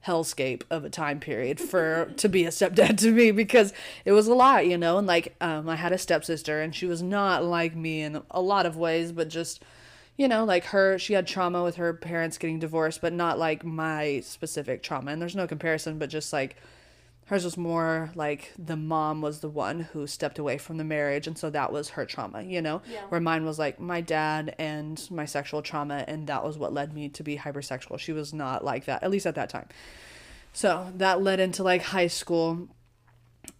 hellscape 0.05 0.63
of 0.69 0.83
a 0.83 0.89
time 0.89 1.19
period 1.19 1.59
for 1.59 2.11
to 2.17 2.27
be 2.27 2.45
a 2.45 2.49
stepdad 2.49 2.97
to 2.97 3.11
me 3.11 3.31
because 3.31 3.73
it 4.05 4.11
was 4.11 4.27
a 4.27 4.33
lot, 4.33 4.67
you 4.67 4.77
know. 4.77 4.97
And 4.97 5.07
like 5.07 5.35
um, 5.41 5.69
I 5.69 5.75
had 5.75 5.91
a 5.91 5.97
stepsister, 5.97 6.61
and 6.61 6.73
she 6.75 6.85
was 6.85 7.01
not 7.01 7.43
like 7.43 7.75
me 7.75 8.01
in 8.01 8.21
a 8.31 8.41
lot 8.41 8.65
of 8.65 8.77
ways, 8.77 9.11
but 9.11 9.29
just 9.29 9.63
you 10.17 10.27
know, 10.27 10.43
like 10.43 10.65
her, 10.65 10.99
she 10.99 11.13
had 11.13 11.25
trauma 11.25 11.63
with 11.63 11.77
her 11.77 11.93
parents 11.93 12.37
getting 12.37 12.59
divorced, 12.59 13.01
but 13.01 13.13
not 13.13 13.39
like 13.39 13.63
my 13.63 14.19
specific 14.19 14.83
trauma. 14.83 15.11
And 15.11 15.21
there's 15.21 15.35
no 15.35 15.47
comparison, 15.47 15.97
but 15.97 16.09
just 16.09 16.31
like 16.31 16.57
hers 17.31 17.45
was 17.45 17.55
more 17.55 18.11
like 18.13 18.51
the 18.59 18.75
mom 18.75 19.21
was 19.21 19.39
the 19.39 19.47
one 19.47 19.79
who 19.93 20.05
stepped 20.05 20.37
away 20.37 20.57
from 20.57 20.75
the 20.75 20.83
marriage. 20.83 21.27
And 21.27 21.37
so 21.37 21.49
that 21.49 21.71
was 21.71 21.87
her 21.91 22.05
trauma, 22.05 22.41
you 22.41 22.61
know, 22.61 22.81
Yeah. 22.91 23.03
where 23.07 23.21
mine 23.21 23.45
was 23.45 23.57
like 23.57 23.79
my 23.79 24.01
dad 24.01 24.53
and 24.59 25.01
my 25.09 25.23
sexual 25.23 25.61
trauma. 25.61 26.03
And 26.09 26.27
that 26.27 26.43
was 26.43 26.57
what 26.57 26.73
led 26.73 26.93
me 26.93 27.07
to 27.07 27.23
be 27.23 27.37
hypersexual. 27.37 27.97
She 27.99 28.11
was 28.11 28.33
not 28.33 28.65
like 28.65 28.83
that, 28.83 29.01
at 29.01 29.09
least 29.09 29.25
at 29.25 29.35
that 29.35 29.49
time. 29.49 29.69
So 30.51 30.91
that 30.97 31.21
led 31.23 31.39
into 31.39 31.63
like 31.63 31.81
high 31.83 32.07
school. 32.07 32.67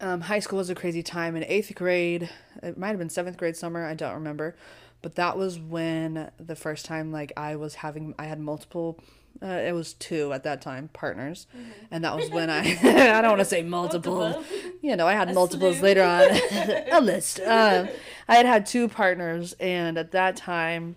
Um, 0.02 0.20
high 0.20 0.40
school 0.40 0.58
was 0.58 0.68
a 0.68 0.74
crazy 0.74 1.02
time. 1.02 1.34
In 1.34 1.42
eighth 1.44 1.74
grade, 1.74 2.28
it 2.62 2.76
might 2.76 2.88
have 2.88 2.98
been 2.98 3.08
seventh 3.08 3.38
grade 3.38 3.56
summer, 3.56 3.86
I 3.86 3.94
don't 3.94 4.12
remember, 4.14 4.54
but 5.00 5.14
that 5.14 5.38
was 5.38 5.58
when 5.58 6.30
the 6.38 6.54
first 6.56 6.84
time 6.84 7.10
like 7.10 7.32
I 7.38 7.56
was 7.56 7.76
having, 7.76 8.14
I 8.18 8.26
had 8.26 8.38
multiple. 8.38 9.00
Uh, 9.40 9.46
it 9.46 9.72
was 9.72 9.94
two 9.94 10.32
at 10.32 10.44
that 10.44 10.60
time 10.62 10.88
partners, 10.92 11.46
and 11.90 12.04
that 12.04 12.14
was 12.16 12.30
when 12.30 12.50
I 12.50 12.60
I 13.18 13.20
don't 13.22 13.30
want 13.30 13.38
to 13.40 13.44
say 13.44 13.62
multiple, 13.62 14.18
Multiple. 14.18 14.44
you 14.82 14.94
know 14.96 15.06
I 15.06 15.14
had 15.14 15.30
A 15.30 15.32
multiples 15.32 15.76
slew. 15.78 15.82
later 15.84 16.02
on 16.02 16.22
a 16.92 17.00
list. 17.00 17.40
Um, 17.40 17.88
I 18.28 18.36
had 18.36 18.46
had 18.46 18.66
two 18.66 18.88
partners, 18.88 19.54
and 19.58 19.98
at 19.98 20.12
that 20.12 20.36
time, 20.36 20.96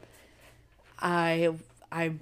I 1.00 1.50
I 1.92 2.14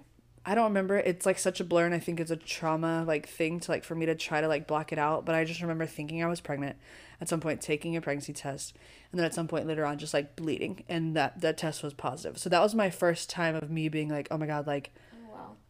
I 0.46 0.56
don't 0.56 0.66
remember. 0.66 0.98
It's 0.98 1.26
like 1.26 1.40
such 1.40 1.60
a 1.60 1.64
blur, 1.64 1.86
and 1.86 1.96
I 1.96 2.00
think 2.00 2.20
it's 2.20 2.32
a 2.32 2.36
trauma 2.38 3.04
like 3.08 3.28
thing 3.28 3.60
to 3.62 3.72
like 3.72 3.84
for 3.84 3.96
me 3.96 4.06
to 4.06 4.16
try 4.16 4.42
to 4.42 4.48
like 4.48 4.68
block 4.68 4.92
it 4.92 5.00
out. 5.00 5.26
But 5.26 5.36
I 5.36 5.44
just 5.46 5.62
remember 5.62 5.86
thinking 5.86 6.24
I 6.24 6.28
was 6.28 6.42
pregnant 6.42 6.78
at 7.22 7.30
some 7.30 7.40
point, 7.40 7.62
taking 7.62 7.96
a 7.96 8.02
pregnancy 8.02 8.34
test, 8.34 8.76
and 9.12 9.20
then 9.20 9.26
at 9.26 9.34
some 9.34 9.48
point 9.48 9.68
later 9.68 9.86
on, 9.86 9.98
just 9.98 10.14
like 10.14 10.36
bleeding, 10.36 10.84
and 10.90 11.16
that 11.16 11.42
that 11.42 11.58
test 11.58 11.84
was 11.84 11.94
positive. 11.94 12.38
So 12.38 12.50
that 12.50 12.62
was 12.62 12.76
my 12.76 12.90
first 12.90 13.30
time 13.30 13.56
of 13.56 13.70
me 13.70 13.88
being 13.90 14.10
like, 14.10 14.28
oh 14.32 14.38
my 14.38 14.46
god, 14.46 14.68
like. 14.68 14.94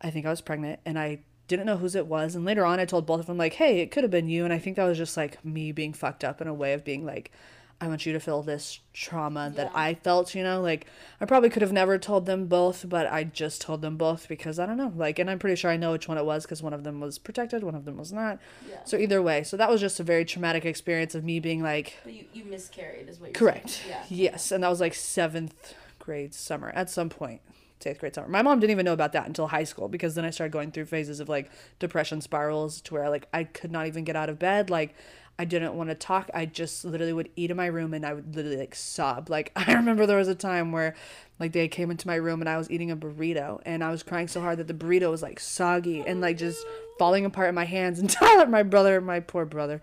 I 0.04 0.10
think 0.10 0.26
I 0.26 0.30
was 0.30 0.42
pregnant, 0.42 0.80
and 0.86 1.00
I 1.00 1.20
didn't 1.48 1.66
know 1.66 1.78
whose 1.78 1.96
it 1.96 2.08
was. 2.08 2.36
And 2.36 2.46
later 2.46 2.66
on, 2.66 2.80
I 2.80 2.86
told 2.86 3.06
both 3.06 3.22
of 3.22 3.26
them 3.26 3.38
like, 3.38 3.54
hey, 3.54 3.80
it 3.80 3.92
could 3.92 4.04
have 4.04 4.12
been 4.12 4.28
you. 4.30 4.44
And 4.44 4.54
I 4.54 4.60
think 4.60 4.76
that 4.76 4.86
was 4.86 4.98
just 4.98 5.18
like 5.18 5.44
me 5.44 5.72
being 5.72 5.94
fucked 5.94 6.24
up 6.24 6.42
in 6.42 6.48
a 6.48 6.54
way 6.54 6.74
of 6.74 6.84
being 6.84 7.06
like. 7.06 7.32
I 7.82 7.88
want 7.88 8.06
you 8.06 8.14
to 8.14 8.20
feel 8.22 8.42
this 8.44 8.80
trauma 8.94 9.52
that 9.58 9.70
I 9.76 9.96
felt, 9.96 10.34
you 10.36 10.42
know, 10.42 10.62
like 10.62 10.88
I 11.20 11.26
probably 11.26 11.50
could 11.50 11.62
have 11.62 11.74
never 11.74 11.98
told 11.98 12.26
them 12.26 12.46
both, 12.46 12.88
but 12.88 13.12
I 13.12 13.26
just 13.26 13.60
told 13.60 13.82
them 13.82 13.98
both 13.98 14.30
because 14.30 14.58
I 14.58 14.66
don't 14.66 14.78
know, 14.78 14.94
like, 14.96 15.20
and 15.20 15.30
I'm 15.30 15.38
pretty 15.38 15.58
sure 15.58 15.70
I 15.70 15.76
know 15.76 15.92
which 15.92 16.08
one 16.08 16.18
it 16.18 16.24
was 16.24 16.46
because 16.46 16.64
one 16.64 16.72
of 16.72 16.86
them 16.86 17.02
was 17.02 17.20
protected, 17.20 17.62
one 17.62 17.76
of 17.76 17.84
them 17.84 17.98
was 17.98 18.14
not. 18.14 18.40
Yeah. 18.70 18.78
So 18.86 18.96
either 18.96 19.22
way, 19.22 19.44
so 19.44 19.58
that 19.58 19.70
was 19.70 19.82
just 19.82 20.00
a 20.00 20.04
very 20.04 20.24
traumatic 20.24 20.64
experience 20.64 21.14
of 21.14 21.26
me 21.26 21.42
being 21.42 21.62
like, 21.62 21.98
But 22.06 22.14
you, 22.14 22.26
you 22.32 22.46
miscarried, 22.46 23.10
is 23.10 23.20
what 23.20 23.32
you're 23.32 23.34
correct, 23.34 23.72
saying. 23.72 23.90
Yeah. 23.90 24.32
yes, 24.32 24.52
and 24.54 24.64
that 24.64 24.70
was 24.70 24.80
like 24.80 24.94
seventh 24.94 25.74
grade 26.00 26.34
summer 26.34 26.70
at 26.70 26.90
some 26.90 27.10
point. 27.10 27.42
Eighth 27.88 28.00
grade 28.00 28.16
summer. 28.16 28.28
My 28.28 28.42
mom 28.42 28.60
didn't 28.60 28.72
even 28.72 28.86
know 28.86 28.94
about 28.94 29.14
that 29.14 29.28
until 29.28 29.48
high 29.48 29.64
school 29.64 29.88
because 29.88 30.16
then 30.16 30.26
I 30.26 30.30
started 30.30 30.52
going 30.52 30.72
through 30.72 30.86
phases 30.86 31.20
of 31.20 31.30
like 31.30 31.52
depression 31.80 32.22
spirals 32.22 32.82
to 32.82 32.94
where 32.94 33.10
like 33.10 33.28
I 33.34 33.44
could 33.44 33.72
not 33.72 33.88
even 33.88 34.04
get 34.04 34.16
out 34.16 34.30
of 34.30 34.40
bed. 34.40 34.70
Like 34.70 34.96
I 35.40 35.46
didn't 35.46 35.74
want 35.74 35.90
to 35.90 35.96
talk. 35.96 36.30
I 36.34 36.46
just 36.46 36.86
literally 36.86 37.14
would 37.14 37.30
eat 37.36 37.50
in 37.50 37.58
my 37.58 37.66
room 37.66 37.94
and 37.94 38.06
I 38.06 38.14
would 38.14 38.36
literally 38.36 38.58
like 38.58 38.76
sob. 38.76 39.30
Like 39.30 39.52
I 39.56 39.74
remember 39.74 40.06
there 40.06 40.18
was 40.18 40.28
a 40.28 40.36
time 40.36 40.72
where 40.72 40.96
like 41.40 41.54
they 41.54 41.68
came 41.68 41.90
into 41.90 42.08
my 42.08 42.16
room 42.16 42.42
and 42.42 42.50
I 42.50 42.58
was 42.58 42.70
eating 42.70 42.92
a 42.92 42.98
burrito 42.98 43.60
and 43.66 43.84
I 43.84 43.90
was 43.92 44.04
crying 44.04 44.28
so 44.28 44.42
hard 44.42 44.60
that 44.60 44.68
the 44.68 44.74
burrito 44.74 45.10
was 45.10 45.22
like 45.22 45.40
soggy 45.40 46.02
and 46.02 46.22
like 46.22 46.38
just 46.38 46.64
falling 47.00 47.26
apart 47.26 47.50
in 47.50 47.56
my 47.56 47.66
hands. 47.66 48.00
And 48.04 48.10
Tyler, 48.10 48.46
my 48.48 48.64
brother, 48.64 49.02
my 49.02 49.20
poor 49.20 49.46
brother. 49.46 49.82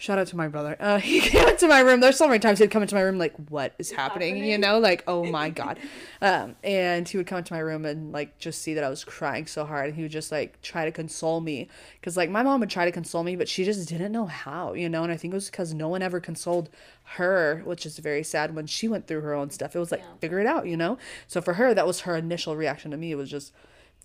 Shout 0.00 0.16
out 0.16 0.28
to 0.28 0.36
my 0.36 0.46
brother. 0.46 0.76
Uh, 0.78 0.98
he 1.00 1.18
came 1.20 1.48
into 1.48 1.66
my 1.66 1.80
room. 1.80 1.98
There's 1.98 2.16
so 2.16 2.28
many 2.28 2.38
times 2.38 2.60
he'd 2.60 2.70
come 2.70 2.82
into 2.82 2.94
my 2.94 3.00
room 3.00 3.18
like, 3.18 3.34
"What 3.48 3.74
is 3.80 3.90
happening?" 3.90 4.44
You 4.44 4.56
know, 4.56 4.78
like, 4.78 5.02
"Oh 5.08 5.24
my 5.24 5.50
god," 5.62 5.80
um, 6.22 6.54
and 6.62 7.08
he 7.08 7.16
would 7.16 7.26
come 7.26 7.38
into 7.38 7.52
my 7.52 7.58
room 7.58 7.84
and 7.84 8.12
like 8.12 8.38
just 8.38 8.62
see 8.62 8.74
that 8.74 8.84
I 8.84 8.88
was 8.88 9.02
crying 9.02 9.48
so 9.48 9.64
hard, 9.64 9.86
and 9.86 9.96
he 9.96 10.02
would 10.02 10.12
just 10.12 10.30
like 10.30 10.62
try 10.62 10.84
to 10.84 10.92
console 10.92 11.40
me, 11.40 11.68
because 12.00 12.16
like 12.16 12.30
my 12.30 12.44
mom 12.44 12.60
would 12.60 12.70
try 12.70 12.84
to 12.84 12.92
console 12.92 13.24
me, 13.24 13.34
but 13.34 13.48
she 13.48 13.64
just 13.64 13.88
didn't 13.88 14.12
know 14.12 14.26
how, 14.26 14.72
you 14.72 14.88
know. 14.88 15.02
And 15.02 15.10
I 15.10 15.16
think 15.16 15.32
it 15.32 15.34
was 15.34 15.50
because 15.50 15.74
no 15.74 15.88
one 15.88 16.00
ever 16.00 16.20
consoled 16.20 16.70
her, 17.16 17.62
which 17.64 17.84
is 17.84 17.98
very 17.98 18.22
sad 18.22 18.54
when 18.54 18.68
she 18.68 18.86
went 18.86 19.08
through 19.08 19.22
her 19.22 19.34
own 19.34 19.50
stuff. 19.50 19.74
It 19.74 19.80
was 19.80 19.90
like 19.90 20.00
Yeah. 20.02 20.14
figure 20.20 20.38
it 20.38 20.46
out, 20.46 20.68
you 20.68 20.76
know. 20.76 20.96
So 21.26 21.40
for 21.40 21.54
her, 21.54 21.74
that 21.74 21.88
was 21.88 22.02
her 22.02 22.14
initial 22.16 22.54
reaction 22.54 22.92
to 22.92 22.96
me. 22.96 23.10
It 23.10 23.16
was 23.16 23.30
just 23.30 23.52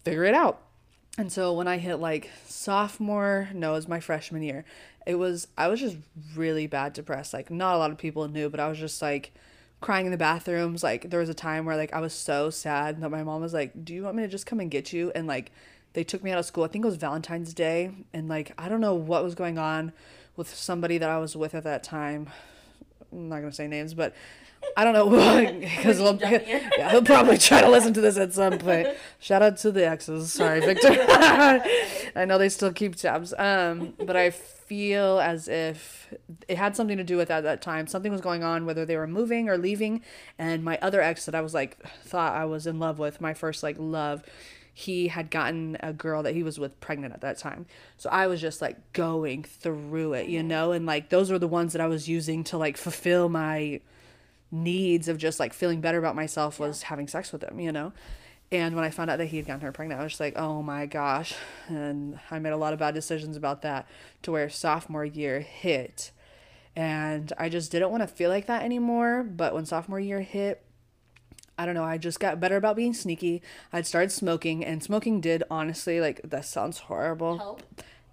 figure 0.03 0.23
it 0.23 0.33
out. 0.33 0.59
And 1.17 1.31
so 1.31 1.53
when 1.53 1.67
I 1.67 1.77
hit 1.77 1.97
like 1.97 2.29
sophomore, 2.45 3.49
no, 3.53 3.71
it 3.71 3.75
was 3.75 3.87
my 3.87 3.99
freshman 3.99 4.41
year. 4.41 4.65
It 5.05 5.15
was 5.15 5.47
I 5.57 5.67
was 5.67 5.79
just 5.79 5.97
really 6.35 6.65
bad 6.65 6.93
depressed. 6.93 7.33
Like 7.33 7.51
not 7.51 7.75
a 7.75 7.77
lot 7.77 7.91
of 7.91 7.97
people 7.97 8.27
knew, 8.27 8.49
but 8.49 8.59
I 8.59 8.67
was 8.67 8.79
just 8.79 9.01
like 9.01 9.31
crying 9.79 10.05
in 10.05 10.11
the 10.11 10.17
bathrooms. 10.17 10.81
Like 10.81 11.09
there 11.11 11.19
was 11.19 11.29
a 11.29 11.35
time 11.35 11.65
where 11.65 11.77
like 11.77 11.93
I 11.93 11.99
was 11.99 12.13
so 12.13 12.49
sad 12.49 12.99
that 13.01 13.09
my 13.09 13.23
mom 13.23 13.41
was 13.41 13.53
like, 13.53 13.85
"Do 13.85 13.93
you 13.93 14.03
want 14.03 14.15
me 14.15 14.23
to 14.23 14.29
just 14.29 14.47
come 14.47 14.59
and 14.59 14.71
get 14.71 14.91
you?" 14.91 15.11
And 15.13 15.27
like 15.27 15.51
they 15.93 16.03
took 16.03 16.23
me 16.23 16.31
out 16.31 16.39
of 16.39 16.45
school. 16.45 16.63
I 16.63 16.67
think 16.67 16.83
it 16.83 16.87
was 16.87 16.97
Valentine's 16.97 17.53
Day, 17.53 17.91
and 18.13 18.27
like 18.27 18.53
I 18.57 18.67
don't 18.67 18.81
know 18.81 18.95
what 18.95 19.23
was 19.23 19.35
going 19.35 19.59
on 19.59 19.93
with 20.35 20.53
somebody 20.53 20.97
that 20.97 21.09
I 21.09 21.19
was 21.19 21.35
with 21.35 21.53
at 21.53 21.63
that 21.63 21.83
time. 21.83 22.29
I'm 23.11 23.29
not 23.29 23.39
gonna 23.41 23.53
say 23.53 23.67
names, 23.67 23.93
but 23.93 24.15
I 24.75 24.83
don't 24.83 24.93
know 24.93 25.59
because 25.59 25.99
in. 25.99 26.19
yeah, 26.19 26.89
he'll 26.89 27.03
probably 27.03 27.37
try 27.37 27.61
to 27.61 27.69
listen 27.69 27.93
to 27.93 28.01
this 28.01 28.17
at 28.17 28.33
some 28.33 28.57
point. 28.59 28.87
Shout 29.19 29.41
out 29.41 29.57
to 29.57 29.71
the 29.71 29.87
exes. 29.87 30.33
Sorry, 30.33 30.59
Victor. 30.59 30.89
I 32.15 32.25
know 32.25 32.37
they 32.37 32.49
still 32.49 32.73
keep 32.73 32.95
tabs. 32.95 33.33
Um, 33.37 33.93
but 33.97 34.15
I 34.15 34.31
feel 34.31 35.19
as 35.19 35.47
if 35.47 36.13
it 36.47 36.57
had 36.57 36.75
something 36.75 36.97
to 36.97 37.03
do 37.03 37.17
with 37.17 37.29
at 37.29 37.43
that 37.43 37.61
time. 37.61 37.87
Something 37.87 38.11
was 38.11 38.21
going 38.21 38.43
on, 38.43 38.65
whether 38.65 38.85
they 38.85 38.97
were 38.97 39.07
moving 39.07 39.49
or 39.49 39.57
leaving. 39.57 40.01
And 40.37 40.63
my 40.63 40.77
other 40.81 41.01
ex 41.01 41.25
that 41.25 41.35
I 41.35 41.41
was 41.41 41.53
like 41.53 41.77
thought 42.03 42.35
I 42.35 42.45
was 42.45 42.65
in 42.67 42.79
love 42.79 42.99
with, 42.99 43.21
my 43.21 43.33
first 43.33 43.63
like 43.63 43.75
love, 43.77 44.23
he 44.73 45.09
had 45.09 45.29
gotten 45.29 45.77
a 45.81 45.93
girl 45.93 46.23
that 46.23 46.33
he 46.33 46.41
was 46.41 46.59
with 46.59 46.79
pregnant 46.79 47.13
at 47.13 47.21
that 47.21 47.37
time. 47.37 47.67
So 47.97 48.09
I 48.09 48.25
was 48.27 48.41
just 48.41 48.61
like 48.61 48.93
going 48.93 49.43
through 49.43 50.13
it, 50.13 50.27
you 50.27 50.41
know, 50.41 50.71
and 50.71 50.85
like 50.85 51.09
those 51.09 51.29
were 51.31 51.39
the 51.39 51.47
ones 51.47 51.73
that 51.73 51.81
I 51.81 51.87
was 51.87 52.09
using 52.09 52.43
to 52.45 52.57
like 52.57 52.75
fulfill 52.77 53.29
my 53.29 53.81
needs 54.53 55.07
of 55.07 55.17
just 55.17 55.39
like 55.39 55.51
feeling 55.51 55.81
better 55.81 55.97
about 55.97 56.15
myself 56.15 56.59
was 56.59 56.83
having 56.83 57.07
sex 57.07 57.33
with 57.33 57.43
him, 57.43 57.59
you 57.59 57.71
know? 57.71 57.91
And 58.51 58.75
when 58.75 58.85
I 58.85 58.91
found 58.91 59.09
out 59.09 59.17
that 59.17 59.25
he 59.25 59.37
had 59.37 59.47
gotten 59.47 59.61
her 59.61 59.71
pregnant, 59.71 59.99
I 59.99 60.03
was 60.03 60.11
just 60.11 60.19
like, 60.19 60.37
oh 60.37 60.61
my 60.61 60.85
gosh. 60.85 61.33
And 61.67 62.19
I 62.29 62.37
made 62.37 62.53
a 62.53 62.57
lot 62.57 62.71
of 62.71 62.77
bad 62.77 62.93
decisions 62.93 63.35
about 63.35 63.63
that 63.63 63.87
to 64.21 64.31
where 64.31 64.47
sophomore 64.49 65.05
year 65.05 65.39
hit. 65.39 66.11
And 66.75 67.33
I 67.37 67.49
just 67.49 67.71
didn't 67.71 67.89
want 67.89 68.03
to 68.03 68.07
feel 68.07 68.29
like 68.29 68.45
that 68.45 68.61
anymore. 68.61 69.23
But 69.23 69.55
when 69.55 69.65
sophomore 69.65 69.99
year 69.99 70.21
hit, 70.21 70.63
I 71.57 71.65
don't 71.65 71.75
know, 71.75 71.83
I 71.83 71.97
just 71.97 72.19
got 72.19 72.39
better 72.39 72.57
about 72.57 72.75
being 72.75 72.93
sneaky. 72.93 73.41
I'd 73.71 73.87
started 73.87 74.11
smoking, 74.11 74.65
and 74.65 74.83
smoking 74.83 75.21
did 75.21 75.43
honestly, 75.51 75.99
like, 75.99 76.21
that 76.23 76.45
sounds 76.45 76.79
horrible 76.79 77.37
Help. 77.37 77.63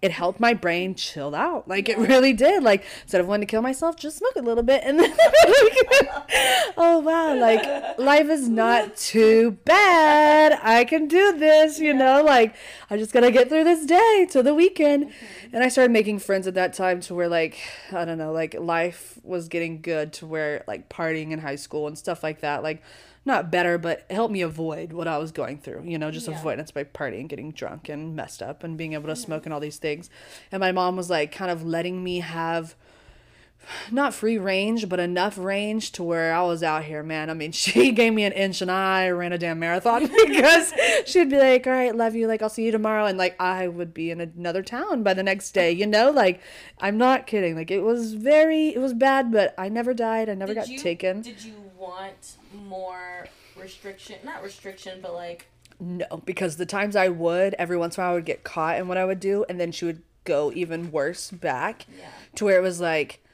It 0.02 0.10
helped 0.12 0.40
my 0.40 0.54
brain 0.54 0.94
chill 0.94 1.34
out. 1.34 1.68
Like 1.68 1.88
it 1.88 1.98
really 1.98 2.32
did. 2.32 2.62
Like 2.62 2.84
instead 3.02 3.20
of 3.20 3.28
wanting 3.28 3.46
to 3.46 3.50
kill 3.50 3.62
myself, 3.62 3.96
just 3.96 4.18
smoke 4.18 4.36
a 4.36 4.42
little 4.42 4.62
bit 4.62 4.82
and 4.84 4.98
then 4.98 5.12
oh 6.76 7.02
wow, 7.04 7.34
like 7.36 7.98
life 7.98 8.28
is 8.28 8.48
not 8.48 8.96
too 8.96 9.52
bad. 9.64 10.58
I 10.62 10.84
can 10.84 11.06
do 11.06 11.36
this, 11.36 11.78
you 11.78 11.92
know, 11.92 12.22
like 12.22 12.54
I 12.88 12.96
just 12.96 13.12
gotta 13.12 13.30
get 13.30 13.48
through 13.48 13.64
this 13.64 13.84
day 13.84 14.26
to 14.30 14.42
the 14.42 14.54
weekend. 14.54 15.06
Mm-hmm. 15.06 15.56
And 15.56 15.64
I 15.64 15.68
started 15.68 15.92
making 15.92 16.20
friends 16.20 16.46
at 16.46 16.54
that 16.54 16.72
time 16.72 17.00
to 17.02 17.14
where 17.14 17.28
like 17.28 17.58
I 17.92 18.04
don't 18.06 18.18
know, 18.18 18.32
like 18.32 18.54
life 18.54 19.18
was 19.22 19.48
getting 19.48 19.82
good 19.82 20.14
to 20.14 20.26
where 20.26 20.64
like 20.66 20.88
partying 20.88 21.30
in 21.32 21.40
high 21.40 21.56
school 21.56 21.86
and 21.86 21.98
stuff 21.98 22.22
like 22.22 22.40
that, 22.40 22.62
like 22.62 22.82
not 23.24 23.50
better, 23.50 23.76
but 23.78 24.06
helped 24.10 24.32
me 24.32 24.40
avoid 24.40 24.92
what 24.92 25.06
I 25.06 25.18
was 25.18 25.30
going 25.30 25.58
through, 25.58 25.82
you 25.84 25.98
know, 25.98 26.10
just 26.10 26.26
Yeah. 26.28 26.38
avoidance 26.38 26.70
by 26.70 26.84
partying, 26.84 27.28
getting 27.28 27.50
drunk 27.52 27.88
and 27.88 28.16
messed 28.16 28.42
up 28.42 28.64
and 28.64 28.76
being 28.78 28.94
able 28.94 29.08
to 29.08 29.16
smoke 29.16 29.44
and 29.44 29.52
all 29.52 29.60
these 29.60 29.76
things. 29.78 30.08
And 30.50 30.60
my 30.60 30.72
mom 30.72 30.96
was 30.96 31.10
like 31.10 31.30
kind 31.32 31.50
of 31.50 31.62
letting 31.64 32.02
me 32.02 32.20
have 32.20 32.74
not 33.90 34.14
free 34.14 34.38
range, 34.38 34.88
but 34.88 34.98
enough 34.98 35.36
range 35.36 35.92
to 35.92 36.02
where 36.02 36.32
I 36.32 36.42
was 36.42 36.62
out 36.62 36.84
here, 36.84 37.02
man. 37.02 37.28
I 37.28 37.34
mean, 37.34 37.52
she 37.62 37.92
gave 37.92 38.14
me 38.14 38.24
an 38.24 38.32
inch 38.32 38.62
and 38.62 38.70
I 38.70 39.10
ran 39.10 39.34
a 39.34 39.38
damn 39.38 39.58
marathon 39.58 40.06
because 40.26 40.72
she'd 41.04 41.28
be 41.28 41.36
like, 41.38 41.66
all 41.66 41.74
right, 41.74 41.94
love 41.94 42.14
you. 42.14 42.26
Like, 42.26 42.40
I'll 42.40 42.48
see 42.48 42.64
you 42.64 42.72
tomorrow. 42.72 43.04
And 43.04 43.18
like, 43.18 43.36
I 43.40 43.68
would 43.68 43.92
be 43.92 44.10
in 44.10 44.20
another 44.20 44.62
town 44.62 45.02
by 45.02 45.12
the 45.12 45.22
next 45.22 45.52
day, 45.52 45.70
you 45.72 45.86
know? 45.86 46.10
Like, 46.10 46.40
I'm 46.78 46.96
not 46.96 47.26
kidding. 47.26 47.54
Like, 47.54 47.70
it 47.70 47.80
was 47.82 48.14
very, 48.14 48.68
it 48.68 48.78
was 48.78 48.94
bad, 48.94 49.30
but 49.30 49.54
I 49.58 49.68
never 49.68 49.92
died. 49.92 50.30
I 50.30 50.34
never 50.34 50.54
Did 50.54 50.60
got 50.60 50.68
you, 50.68 50.78
taken. 50.78 51.20
Did 51.20 51.44
you 51.44 51.54
want 51.78 52.36
more 52.52 53.26
restriction? 53.56 54.16
Not 54.24 54.42
restriction, 54.42 55.00
but 55.02 55.14
like 55.14 55.46
No, 55.80 56.22
because 56.24 56.56
the 56.56 56.66
times 56.66 56.94
I 56.94 57.08
would, 57.08 57.54
every 57.58 57.76
once 57.76 57.96
in 57.96 58.02
a 58.02 58.04
while 58.04 58.12
I 58.12 58.14
would 58.14 58.26
get 58.26 58.44
caught 58.44 58.78
in 58.78 58.86
what 58.86 58.98
I 58.98 59.04
would 59.04 59.20
do, 59.20 59.46
and 59.48 59.58
then 59.58 59.72
she 59.72 59.86
would 59.86 60.02
go 60.24 60.52
even 60.54 60.92
worse 60.92 61.30
back 61.30 61.86
yeah. 61.98 62.10
to 62.36 62.44
where 62.44 62.58
it 62.58 62.62
was 62.62 62.80
like, 62.80 63.24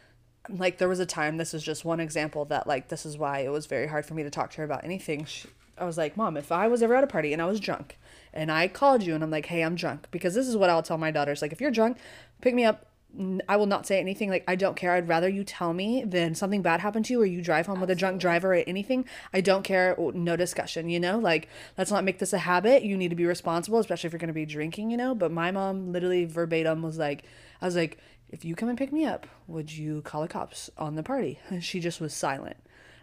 like 0.48 0.78
there 0.78 0.88
was 0.88 1.00
a 1.00 1.06
time, 1.06 1.36
this 1.36 1.52
is 1.52 1.62
just 1.64 1.84
one 1.84 1.98
example, 1.98 2.44
that 2.46 2.68
like 2.68 2.88
this 2.88 3.04
is 3.04 3.18
why 3.18 3.40
it 3.40 3.50
was 3.50 3.66
very 3.66 3.88
hard 3.88 4.06
for 4.06 4.14
me 4.14 4.22
to 4.22 4.30
talk 4.30 4.52
to 4.52 4.58
her 4.58 4.64
about 4.64 4.84
anything. 4.84 5.24
She, 5.24 5.48
I 5.76 5.84
was 5.84 5.98
like, 5.98 6.16
Mom, 6.16 6.36
if 6.36 6.52
I 6.52 6.68
was 6.68 6.82
ever 6.82 6.94
at 6.94 7.02
a 7.02 7.08
party 7.08 7.32
and 7.32 7.42
I 7.42 7.46
was 7.46 7.58
drunk 7.58 7.98
and 8.32 8.50
I 8.50 8.68
called 8.68 9.02
you 9.02 9.14
and 9.14 9.24
I'm 9.24 9.30
like, 9.30 9.46
hey, 9.46 9.62
I'm 9.62 9.74
drunk, 9.74 10.06
because 10.12 10.34
this 10.34 10.46
is 10.46 10.56
what 10.56 10.70
I'll 10.70 10.84
tell 10.84 10.98
my 10.98 11.10
daughters. 11.10 11.42
Like, 11.42 11.52
if 11.52 11.60
you're 11.60 11.72
drunk, 11.72 11.98
pick 12.40 12.54
me 12.54 12.64
up. 12.64 12.86
I 13.48 13.56
will 13.56 13.66
not 13.66 13.86
say 13.86 13.98
anything. 13.98 14.30
Like, 14.30 14.44
I 14.46 14.56
don't 14.56 14.76
care. 14.76 14.92
I'd 14.92 15.08
rather 15.08 15.28
you 15.28 15.44
tell 15.44 15.72
me 15.72 16.04
than 16.04 16.34
something 16.34 16.62
bad 16.62 16.80
happen 16.80 17.02
to 17.04 17.12
you 17.12 17.22
or 17.22 17.26
you 17.26 17.40
drive 17.42 17.66
home 17.66 17.80
with 17.80 17.90
a 17.90 17.94
drunk 17.94 18.20
driver 18.20 18.52
or 18.52 18.62
anything. 18.66 19.06
I 19.32 19.40
don't 19.40 19.62
care. 19.62 19.94
Oh, 19.98 20.10
no 20.10 20.36
discussion, 20.36 20.88
you 20.88 21.00
know? 21.00 21.18
Like, 21.18 21.48
let's 21.78 21.90
not 21.90 22.04
make 22.04 22.18
this 22.18 22.32
a 22.32 22.38
habit. 22.38 22.82
You 22.82 22.96
need 22.96 23.08
to 23.08 23.16
be 23.16 23.24
responsible, 23.24 23.78
especially 23.78 24.08
if 24.08 24.12
you're 24.12 24.18
going 24.18 24.28
to 24.28 24.34
be 24.34 24.46
drinking, 24.46 24.90
you 24.90 24.96
know? 24.96 25.14
But 25.14 25.32
my 25.32 25.50
mom 25.50 25.92
literally 25.92 26.24
verbatim 26.24 26.82
was 26.82 26.98
like, 26.98 27.24
I 27.62 27.66
was 27.66 27.76
like, 27.76 27.98
if 28.28 28.44
you 28.44 28.54
come 28.54 28.68
and 28.68 28.76
pick 28.76 28.92
me 28.92 29.04
up, 29.04 29.26
would 29.46 29.72
you 29.72 30.02
call 30.02 30.22
the 30.22 30.28
cops 30.28 30.68
on 30.76 30.96
the 30.96 31.02
party? 31.02 31.38
And 31.48 31.64
she 31.64 31.80
just 31.80 32.00
was 32.00 32.12
silent. 32.12 32.56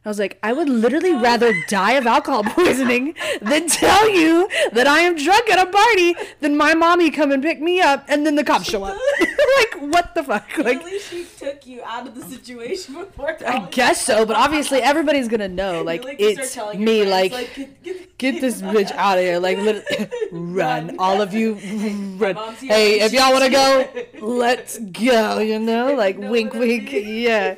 I 0.06 0.10
was 0.10 0.20
like, 0.20 0.38
I 0.44 0.52
would 0.52 0.68
literally 0.68 1.14
rather 1.14 1.54
die 1.70 1.94
of 1.94 2.06
alcohol 2.06 2.44
poisoning 2.48 3.16
than 3.42 3.68
tell 3.70 4.10
you 4.10 4.50
that 4.74 4.86
I 4.86 5.00
am 5.00 5.16
drunk 5.16 5.50
at 5.50 5.66
a 5.66 5.72
party 5.72 6.16
than 6.42 6.58
my 6.58 6.74
mommy 6.74 7.10
come 7.10 7.32
and 7.32 7.42
pick 7.42 7.62
me 7.62 7.80
up 7.80 8.04
and 8.10 8.26
then 8.26 8.36
the 8.36 8.44
cops 8.44 8.70
show 8.70 8.84
up. 8.84 8.98
like, 9.20 9.82
what 9.94 10.14
the 10.14 10.24
fuck? 10.24 10.58
Like, 10.58 10.78
At 10.80 10.86
least 10.86 11.10
she 11.10 11.24
took 11.24 11.66
you 11.66 11.82
out 11.86 12.06
of 12.06 12.16
the 12.16 12.24
situation 12.24 12.96
before. 12.96 13.38
I 13.48 13.68
guess 13.72 14.02
so, 14.06 14.26
but 14.26 14.36
obviously 14.36 14.82
everybody's 14.82 15.30
gonna 15.30 15.48
know. 15.64 15.84
Like, 15.84 16.04
it's 16.06 16.58
me. 16.76 17.06
Like, 17.06 17.32
get, 17.84 18.18
get 18.18 18.42
this 18.42 18.62
bitch 18.62 18.92
out 18.92 19.18
of 19.18 19.24
here. 19.24 19.40
Like, 19.40 19.58
lit- 19.60 20.12
run, 20.32 20.98
all 21.00 21.22
of 21.22 21.34
you, 21.34 21.54
run. 22.18 22.36
Hey, 22.56 23.00
if 23.00 23.14
y'all 23.14 23.32
want 23.32 23.46
to 23.46 23.50
go, 23.50 23.90
let's 24.20 24.80
go. 24.80 25.40
You 25.40 25.60
know, 25.60 25.94
like, 25.96 26.18
know 26.18 26.30
wink, 26.30 26.54
wink. 26.54 26.92
Yeah. 26.92 27.56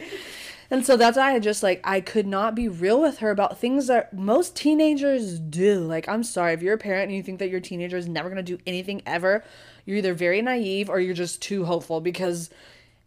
And 0.75 0.85
so 0.85 0.97
that's 0.97 1.15
why 1.15 1.33
I 1.33 1.39
just 1.39 1.63
like 1.63 1.79
I 1.85 2.01
could 2.01 2.27
not 2.27 2.53
be 2.53 2.67
real 2.67 2.99
with 2.99 3.19
her 3.19 3.31
about 3.31 3.57
things 3.57 3.87
that 3.87 4.13
most 4.13 4.57
teenagers 4.57 5.39
do. 5.39 5.79
Like 5.79 6.09
I'm 6.09 6.21
sorry 6.21 6.51
if 6.51 6.61
you're 6.61 6.73
a 6.73 6.77
parent 6.77 7.03
and 7.03 7.15
you 7.15 7.23
think 7.23 7.39
that 7.39 7.49
your 7.49 7.61
teenager 7.61 7.95
is 7.95 8.09
never 8.09 8.27
gonna 8.27 8.43
do 8.43 8.59
anything 8.67 9.01
ever, 9.05 9.41
you're 9.85 9.99
either 9.99 10.13
very 10.13 10.41
naive 10.41 10.89
or 10.89 10.99
you're 10.99 11.13
just 11.13 11.41
too 11.41 11.63
hopeful 11.63 12.01
because 12.01 12.49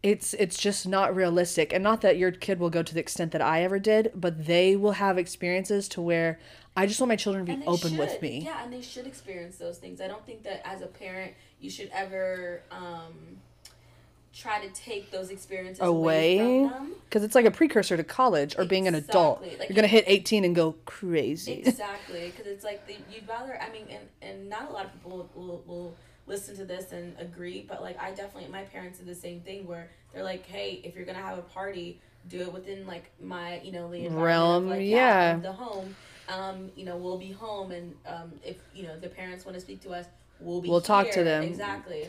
it's 0.01 0.33
it's 0.33 0.57
just 0.57 0.87
not 0.87 1.15
realistic. 1.15 1.71
And 1.71 1.83
not 1.83 2.01
that 2.01 2.17
your 2.17 2.31
kid 2.31 2.59
will 2.59 2.71
go 2.71 2.81
to 2.81 2.91
the 2.91 2.99
extent 2.99 3.33
that 3.33 3.41
I 3.43 3.61
ever 3.61 3.77
did, 3.77 4.13
but 4.15 4.47
they 4.47 4.75
will 4.75 4.93
have 4.93 5.19
experiences 5.19 5.87
to 5.89 6.01
where 6.01 6.39
I 6.75 6.87
just 6.87 6.99
want 6.99 7.09
my 7.09 7.17
children 7.17 7.45
to 7.45 7.55
be 7.55 7.65
open 7.67 7.97
with 7.97 8.19
me. 8.19 8.45
Yeah, 8.45 8.63
and 8.63 8.73
they 8.73 8.81
should 8.81 9.05
experience 9.05 9.57
those 9.57 9.77
things. 9.77 10.01
I 10.01 10.07
don't 10.07 10.25
think 10.25 10.41
that 10.41 10.67
as 10.67 10.81
a 10.81 10.87
parent 10.87 11.33
you 11.59 11.69
should 11.69 11.91
ever 11.93 12.63
um, 12.71 13.37
try 14.33 14.65
to 14.65 14.69
take 14.73 15.11
those 15.11 15.29
experiences 15.29 15.81
away, 15.81 16.39
Away, 16.39 16.69
from 16.69 16.69
them. 16.69 16.95
because 17.05 17.23
it's 17.23 17.35
like 17.35 17.45
a 17.45 17.51
precursor 17.51 17.97
to 17.97 18.03
college 18.03 18.55
or 18.57 18.65
being 18.65 18.87
an 18.87 18.95
adult. 18.95 19.41
Like, 19.41 19.69
You're 19.69 19.75
gonna 19.75 19.87
hit 19.87 20.05
18 20.07 20.43
and 20.45 20.55
go 20.55 20.75
crazy. 20.85 21.63
Exactly, 21.65 22.31
because 22.31 22.45
it's 22.45 22.63
like 22.63 22.85
the, 22.87 22.95
you'd 23.11 23.27
rather. 23.27 23.59
I 23.61 23.71
mean, 23.71 23.85
and 23.89 24.07
and 24.21 24.49
not 24.49 24.69
a 24.69 24.73
lot 24.73 24.85
of 24.85 24.93
people 24.93 25.11
will, 25.11 25.29
will, 25.35 25.63
will 25.65 25.95
listen 26.27 26.55
to 26.57 26.65
this 26.65 26.91
and 26.91 27.15
agree, 27.19 27.65
but 27.67 27.81
like 27.81 27.99
I 27.99 28.11
definitely, 28.11 28.49
my 28.51 28.63
parents 28.63 28.99
did 28.99 29.07
the 29.07 29.15
same 29.15 29.41
thing 29.41 29.67
where 29.67 29.89
they're 30.13 30.23
like, 30.23 30.45
hey, 30.45 30.79
if 30.83 30.95
you're 30.95 31.05
gonna 31.05 31.19
have 31.19 31.37
a 31.37 31.43
party, 31.43 31.99
do 32.27 32.41
it 32.41 32.53
within 32.53 32.85
like 32.85 33.09
my 33.19 33.59
you 33.61 33.71
know 33.71 33.89
the 33.91 34.07
Realm, 34.09 34.69
like, 34.69 34.81
yeah. 34.83 35.35
of 35.35 35.41
the 35.41 35.51
home. 35.51 35.95
Um, 36.29 36.69
you 36.75 36.85
know, 36.85 36.95
we'll 36.95 37.17
be 37.17 37.31
home, 37.31 37.71
and 37.71 37.95
um, 38.05 38.31
if 38.45 38.57
you 38.75 38.83
know 38.83 38.97
the 38.99 39.09
parents 39.09 39.45
want 39.45 39.55
to 39.55 39.61
speak 39.61 39.81
to 39.81 39.89
us, 39.89 40.05
we'll 40.39 40.61
be. 40.61 40.69
We'll 40.69 40.81
talk 40.81 41.09
to 41.11 41.23
them. 41.23 41.43
exactly, 41.43 42.05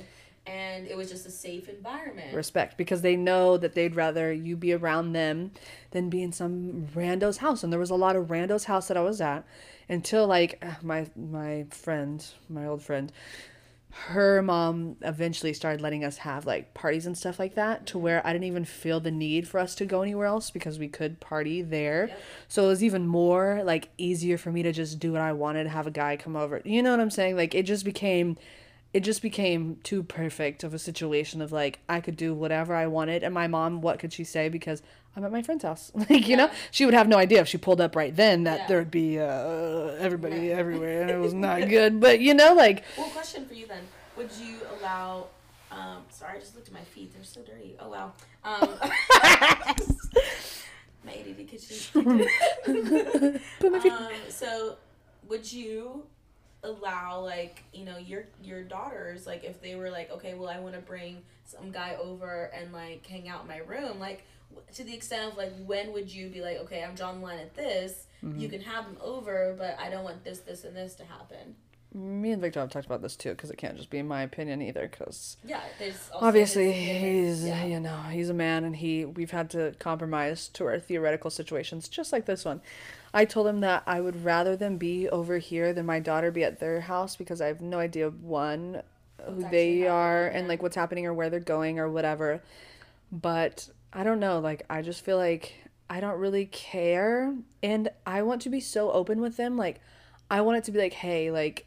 and 0.47 0.87
it 0.87 0.97
was 0.97 1.11
just 1.11 1.27
a 1.27 1.31
safe 1.31 1.69
environment. 1.69 2.35
respect 2.35 2.77
because 2.79 3.03
they 3.03 3.15
know 3.17 3.57
that 3.57 3.75
they'd 3.75 3.95
rather 3.95 4.33
you 4.33 4.57
be 4.57 4.73
around 4.73 5.13
them 5.13 5.51
than 5.91 6.09
be 6.09 6.23
in 6.23 6.33
some 6.33 6.87
rando's 6.95 7.39
house 7.39 7.63
and 7.63 7.73
there 7.73 7.79
was 7.81 7.91
a 7.91 7.95
lot 7.95 8.17
of 8.17 8.29
rando's 8.31 8.65
house 8.65 8.89
that 8.89 8.97
i 8.97 9.03
was 9.03 9.21
at 9.21 9.45
until 9.89 10.27
like 10.27 10.59
uh, 10.63 10.73
my 10.83 11.07
my 11.15 11.67
friend 11.71 12.27
my 12.49 12.65
old 12.67 12.83
friend 12.83 13.13
her 13.93 14.41
mom 14.41 14.97
eventually 15.03 15.53
started 15.53 15.81
letting 15.81 16.05
us 16.05 16.19
have 16.19 16.47
like 16.47 16.73
parties 16.75 17.07
and 17.07 17.19
stuff 17.19 17.39
like 17.41 17.55
that 17.57 17.87
to 17.87 17.99
where 17.99 18.25
i 18.27 18.33
didn't 18.33 18.45
even 18.45 18.65
feel 18.65 19.01
the 19.01 19.11
need 19.11 19.49
for 19.49 19.59
us 19.59 19.75
to 19.75 19.85
go 19.85 20.01
anywhere 20.01 20.27
else 20.27 20.49
because 20.51 20.79
we 20.79 20.87
could 20.89 21.19
party 21.21 21.61
there 21.61 22.07
Yep. 22.09 22.21
so 22.49 22.65
it 22.65 22.69
was 22.69 22.85
even 22.85 23.07
more 23.07 23.63
like 23.65 23.89
easier 23.99 24.39
for 24.39 24.53
me 24.53 24.63
to 24.63 24.73
just 24.73 25.01
do 25.01 25.13
what 25.13 25.21
i 25.21 25.33
wanted 25.33 25.67
have 25.67 25.87
a 25.89 25.91
guy 25.91 26.17
come 26.17 26.37
over 26.37 26.63
you 26.65 26.83
know 26.83 26.93
what 26.93 27.01
i'm 27.01 27.11
saying 27.11 27.37
like 27.37 27.53
it 27.55 27.65
just 27.65 27.85
became 27.85 28.39
it 28.93 29.01
just 29.01 29.23
became 29.23 29.77
too 29.85 30.03
perfect 30.03 30.65
of 30.65 30.75
a 30.75 30.79
situation 30.79 31.41
of 31.41 31.53
like 31.53 31.79
I 31.89 32.01
could 32.01 32.17
do 32.17 32.35
whatever 32.35 32.75
I 32.75 32.87
wanted 32.89 33.23
and 33.23 33.33
my 33.33 33.47
mom 33.47 33.81
what 33.81 33.99
could 33.99 34.13
she 34.13 34.25
say 34.25 34.49
because 34.49 34.83
I'm 35.17 35.25
at 35.25 35.31
my 35.33 35.43
friend's 35.43 35.65
house 35.65 35.93
like 36.11 36.27
you 36.29 36.37
know 36.37 36.51
she 36.71 36.85
would 36.85 36.95
have 36.95 37.09
no 37.09 37.17
idea 37.19 37.41
if 37.41 37.49
she 37.49 37.59
pulled 37.59 37.81
up 37.81 37.95
right 37.97 38.15
then 38.15 38.45
that 38.45 38.61
Yeah. 38.61 38.67
there 38.67 38.79
would 38.79 38.91
be 38.91 39.19
uh, 39.19 39.95
everybody 39.99 40.37
Yeah. 40.49 40.57
everywhere 40.57 41.03
and 41.03 41.11
it 41.11 41.19
was 41.19 41.35
not 41.35 41.69
good 41.77 42.01
but 42.01 42.21
you 42.21 42.35
know 42.35 42.55
like 42.55 42.83
Well, 42.97 43.09
question 43.11 43.47
for 43.47 43.55
you 43.55 43.67
then: 43.67 43.83
Would 44.17 44.31
you 44.33 44.57
allow? 44.79 45.27
Um, 45.73 46.03
sorry, 46.11 46.37
I 46.37 46.41
just 46.41 46.57
looked 46.57 46.67
at 46.67 46.75
my 46.75 46.81
feet; 46.83 47.13
they're 47.15 47.23
so 47.23 47.43
dirty. 47.43 47.77
Oh 47.79 47.91
wow. 47.91 48.13
Um, 48.45 48.75
my 51.05 51.13
ADD 51.13 51.47
kitchen. 51.49 52.29
um, 53.63 54.13
so, 54.29 54.77
would 55.29 55.51
you 55.53 56.05
allow 56.63 57.21
like 57.21 57.63
you 57.73 57.85
know 57.85 57.97
your 57.97 58.25
your 58.43 58.63
daughters 58.63 59.27
like 59.27 59.45
if 59.45 59.63
they 59.63 59.75
were 59.75 59.91
like 59.91 60.11
okay 60.11 60.35
well 60.35 60.49
I 60.49 60.59
want 60.61 60.75
to 60.75 60.81
bring 60.81 61.23
some 61.45 61.71
guy 61.71 61.97
over 62.01 62.51
and 62.55 62.73
like 62.73 63.07
hang 63.07 63.29
out 63.29 63.43
in 63.43 63.49
my 63.49 63.59
room 63.59 63.99
like 63.99 64.25
to 64.75 64.85
the 64.85 64.95
extent 64.95 65.33
of 65.33 65.39
like 65.39 65.53
when 65.65 65.93
would 65.93 66.13
you 66.13 66.29
be 66.29 66.43
like 66.43 66.59
okay 66.59 66.85
I'm 66.85 66.97
John 66.97 67.23
line 67.23 67.39
at 67.39 67.55
this. 67.55 68.07
You 68.23 68.29
mm-hmm. 68.29 68.49
can 68.49 68.61
have 68.61 68.85
them 68.85 68.99
over 69.01 69.55
but 69.59 69.79
I 69.81 69.89
don't 69.89 70.05
want 70.05 70.23
this 70.25 70.41
this 70.41 70.65
and 70.65 70.77
this 70.77 70.95
to 70.97 71.05
happen. 71.05 71.57
Me 71.93 72.31
and 72.31 72.41
Victor 72.41 72.61
have 72.61 72.71
talked 72.71 72.87
about 72.87 73.03
this 73.03 73.17
too 73.17 73.31
because 73.31 73.51
it 73.51 73.57
can't 73.57 73.77
just 73.77 73.91
be 73.91 74.03
my 74.03 74.23
opinion 74.23 74.61
either 74.63 74.87
because 74.87 75.39
Yeah, 75.45 75.63
there's 75.79 76.11
also 76.13 76.27
obviously 76.27 76.73
he's 76.73 77.45
yeah. 77.45 77.65
you 77.65 77.81
know 77.81 78.03
he's 78.11 78.29
a 78.29 78.35
man 78.35 78.65
and 78.65 78.77
he 78.77 79.07
we've 79.07 79.31
had 79.31 79.49
to 79.51 79.75
compromise 79.79 80.49
to 80.49 80.67
our 80.67 80.79
theoretical 80.79 81.31
situations 81.31 81.89
just 81.89 82.13
like 82.13 82.27
this 82.27 82.45
one 82.45 82.61
i 83.13 83.25
told 83.25 83.47
him 83.47 83.61
that 83.61 83.83
i 83.87 84.01
would 84.01 84.25
rather 84.25 84.57
them 84.57 84.77
be 84.77 85.09
over 85.09 85.39
here 85.39 85.73
than 85.73 85.87
my 85.87 85.99
daughter 85.99 86.31
be 86.31 86.45
at 86.45 86.61
their 86.61 86.81
house 86.81 87.17
because 87.17 87.41
i 87.41 87.47
have 87.47 87.61
no 87.61 87.79
idea 87.79 88.09
one 88.09 88.83
who 89.29 89.49
they 89.51 89.87
are 89.87 90.27
and 90.29 90.49
like 90.49 90.63
what's 90.63 90.77
happening 90.77 91.07
or 91.07 91.15
where 91.15 91.31
they're 91.31 91.41
going 91.41 91.79
or 91.79 91.89
whatever. 91.89 92.43
But 93.13 93.69
i 93.93 94.05
don't 94.05 94.21
know 94.21 94.39
like 94.39 94.63
i 94.71 94.83
just 94.83 95.05
feel 95.05 95.17
like 95.17 95.55
i 95.89 96.01
don't 96.01 96.19
really 96.19 96.47
care. 96.47 97.35
And 97.63 97.89
i 98.07 98.23
want 98.23 98.43
to 98.43 98.51
be 98.51 98.61
so 98.61 98.91
open 98.93 99.21
with 99.21 99.37
them. 99.37 99.57
Like 99.57 99.81
i 100.31 100.41
want 100.41 100.59
it 100.59 100.65
to 100.65 100.73
be 100.73 100.79
like 100.79 100.95
hey 100.95 101.31
like 101.31 101.67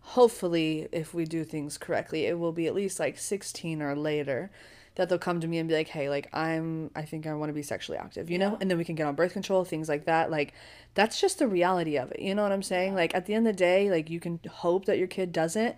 hopefully 0.00 0.88
if 0.92 1.12
we 1.12 1.24
do 1.24 1.42
things 1.42 1.76
correctly 1.78 2.26
it 2.26 2.38
will 2.38 2.52
be 2.52 2.68
at 2.68 2.74
least 2.74 3.00
like 3.00 3.18
16 3.18 3.82
or 3.82 3.96
later 3.96 4.52
that 4.96 5.08
they'll 5.08 5.18
come 5.18 5.40
to 5.40 5.46
me 5.46 5.58
and 5.58 5.68
be 5.68 5.74
like 5.74 5.88
hey 5.88 6.10
like 6.10 6.28
i'm 6.32 6.90
i 6.96 7.02
think 7.02 7.26
i 7.26 7.34
want 7.34 7.48
to 7.48 7.54
be 7.54 7.62
sexually 7.62 7.98
active 7.98 8.28
you 8.30 8.38
know? 8.38 8.58
And 8.60 8.70
then 8.70 8.76
we 8.76 8.84
can 8.84 8.94
get 8.94 9.06
on 9.06 9.14
birth 9.14 9.32
control 9.32 9.64
things 9.64 9.88
like 9.88 10.06
that 10.06 10.30
like 10.30 10.52
that's 10.94 11.20
just 11.20 11.38
the 11.38 11.46
reality 11.46 11.96
of 11.96 12.10
it 12.10 12.20
you 12.20 12.34
know 12.34 12.42
what 12.42 12.52
i'm 12.52 12.62
saying? 12.62 12.94
Like 12.94 13.14
at 13.14 13.26
the 13.26 13.34
end 13.34 13.46
of 13.46 13.54
the 13.54 13.58
day 13.58 13.90
like 13.90 14.10
you 14.10 14.20
can 14.20 14.40
hope 14.50 14.86
that 14.86 14.98
your 14.98 15.06
kid 15.06 15.32
doesn't 15.32 15.76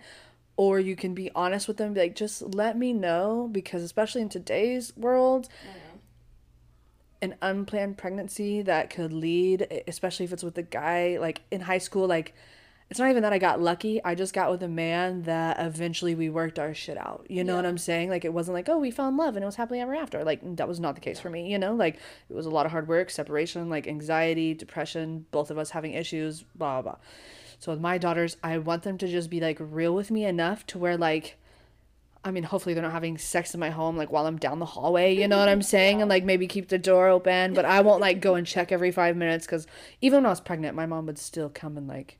or 0.57 0.79
you 0.79 0.95
can 0.95 1.13
be 1.13 1.29
honest 1.35 1.67
with 1.67 1.77
them 1.77 1.93
be 1.93 2.01
like 2.01 2.15
just 2.15 2.41
let 2.41 2.77
me 2.77 2.91
know 2.91 3.49
because 3.51 3.83
especially 3.83 4.21
in 4.21 4.29
today's 4.29 4.95
world 4.97 5.47
mm-hmm. 5.47 5.97
an 7.21 7.35
unplanned 7.41 7.97
pregnancy 7.97 8.61
that 8.61 8.89
could 8.89 9.13
lead 9.13 9.83
especially 9.87 10.25
if 10.25 10.33
it's 10.33 10.43
with 10.43 10.57
a 10.57 10.63
guy 10.63 11.17
like 11.19 11.41
in 11.51 11.61
high 11.61 11.77
school 11.77 12.07
like 12.07 12.33
it's 12.89 12.99
not 12.99 13.11
even 13.11 13.21
that 13.21 13.33
I 13.33 13.37
got 13.37 13.61
lucky. 13.61 14.03
I 14.03 14.15
just 14.15 14.33
got 14.33 14.49
with 14.49 14.63
a 14.63 14.67
man 14.67 15.21
that 15.23 15.57
eventually 15.59 16.15
we 16.15 16.29
worked 16.29 16.57
our 16.57 16.73
shit 16.73 16.97
out. 16.97 17.27
You 17.29 17.43
know 17.43 17.55
what 17.55 17.65
I'm 17.65 17.77
saying? 17.77 18.09
Like 18.09 18.25
it 18.25 18.33
wasn't 18.33 18.55
like, 18.55 18.67
oh, 18.67 18.79
we 18.79 18.89
fell 18.89 19.07
in 19.07 19.15
love 19.15 19.35
and 19.35 19.43
it 19.43 19.45
was 19.45 19.57
happily 19.57 19.79
ever 19.79 19.93
after. 19.93 20.23
Like 20.23 20.39
that 20.55 20.67
was 20.67 20.79
not 20.79 20.95
the 20.95 21.01
case 21.01 21.19
for 21.19 21.29
me, 21.29 21.51
you 21.51 21.59
know? 21.59 21.75
Like 21.75 21.97
it 22.29 22.33
was 22.33 22.47
a 22.47 22.49
lot 22.49 22.65
of 22.65 22.71
hard 22.71 22.87
work, 22.87 23.11
separation, 23.11 23.69
like 23.69 23.87
anxiety, 23.87 24.55
depression, 24.55 25.27
both 25.29 25.51
of 25.51 25.59
us 25.59 25.69
having 25.69 25.93
issues, 25.93 26.43
blah 26.55 26.81
blah. 26.81 26.93
blah. 26.93 27.01
So 27.59 27.71
with 27.71 27.79
my 27.79 27.99
daughters, 27.99 28.37
I 28.43 28.57
want 28.57 28.81
them 28.81 28.97
to 28.97 29.07
just 29.07 29.29
be 29.29 29.39
like 29.39 29.57
real 29.59 29.93
with 29.93 30.09
me 30.09 30.25
enough 30.25 30.65
to 30.67 30.79
where 30.79 30.97
like 30.97 31.37
I 32.23 32.31
mean, 32.31 32.43
hopefully 32.43 32.73
they're 32.73 32.83
not 32.83 32.91
having 32.91 33.17
sex 33.17 33.53
in 33.53 33.59
my 33.59 33.69
home 33.69 33.97
like 33.97 34.11
while 34.11 34.25
I'm 34.25 34.37
down 34.37 34.57
the 34.57 34.65
hallway, 34.65 35.15
you 35.15 35.27
know 35.27 35.37
what 35.37 35.47
I'm 35.47 35.61
saying? 35.75 36.01
And 36.01 36.09
like 36.09 36.23
maybe 36.23 36.47
keep 36.47 36.69
the 36.69 36.79
door 36.79 37.07
open, 37.07 37.53
but 37.53 37.65
I 37.65 37.81
won't 37.81 38.01
like 38.01 38.19
go 38.19 38.33
and 38.33 38.47
check 38.47 38.71
every 38.71 38.91
5 38.91 39.15
minutes 39.15 39.45
cuz 39.45 39.67
even 40.01 40.17
when 40.17 40.25
I 40.25 40.29
was 40.29 40.41
pregnant, 40.41 40.75
my 40.75 40.87
mom 40.87 41.05
would 41.05 41.19
still 41.19 41.49
come 41.49 41.77
and 41.77 41.87
like 41.87 42.17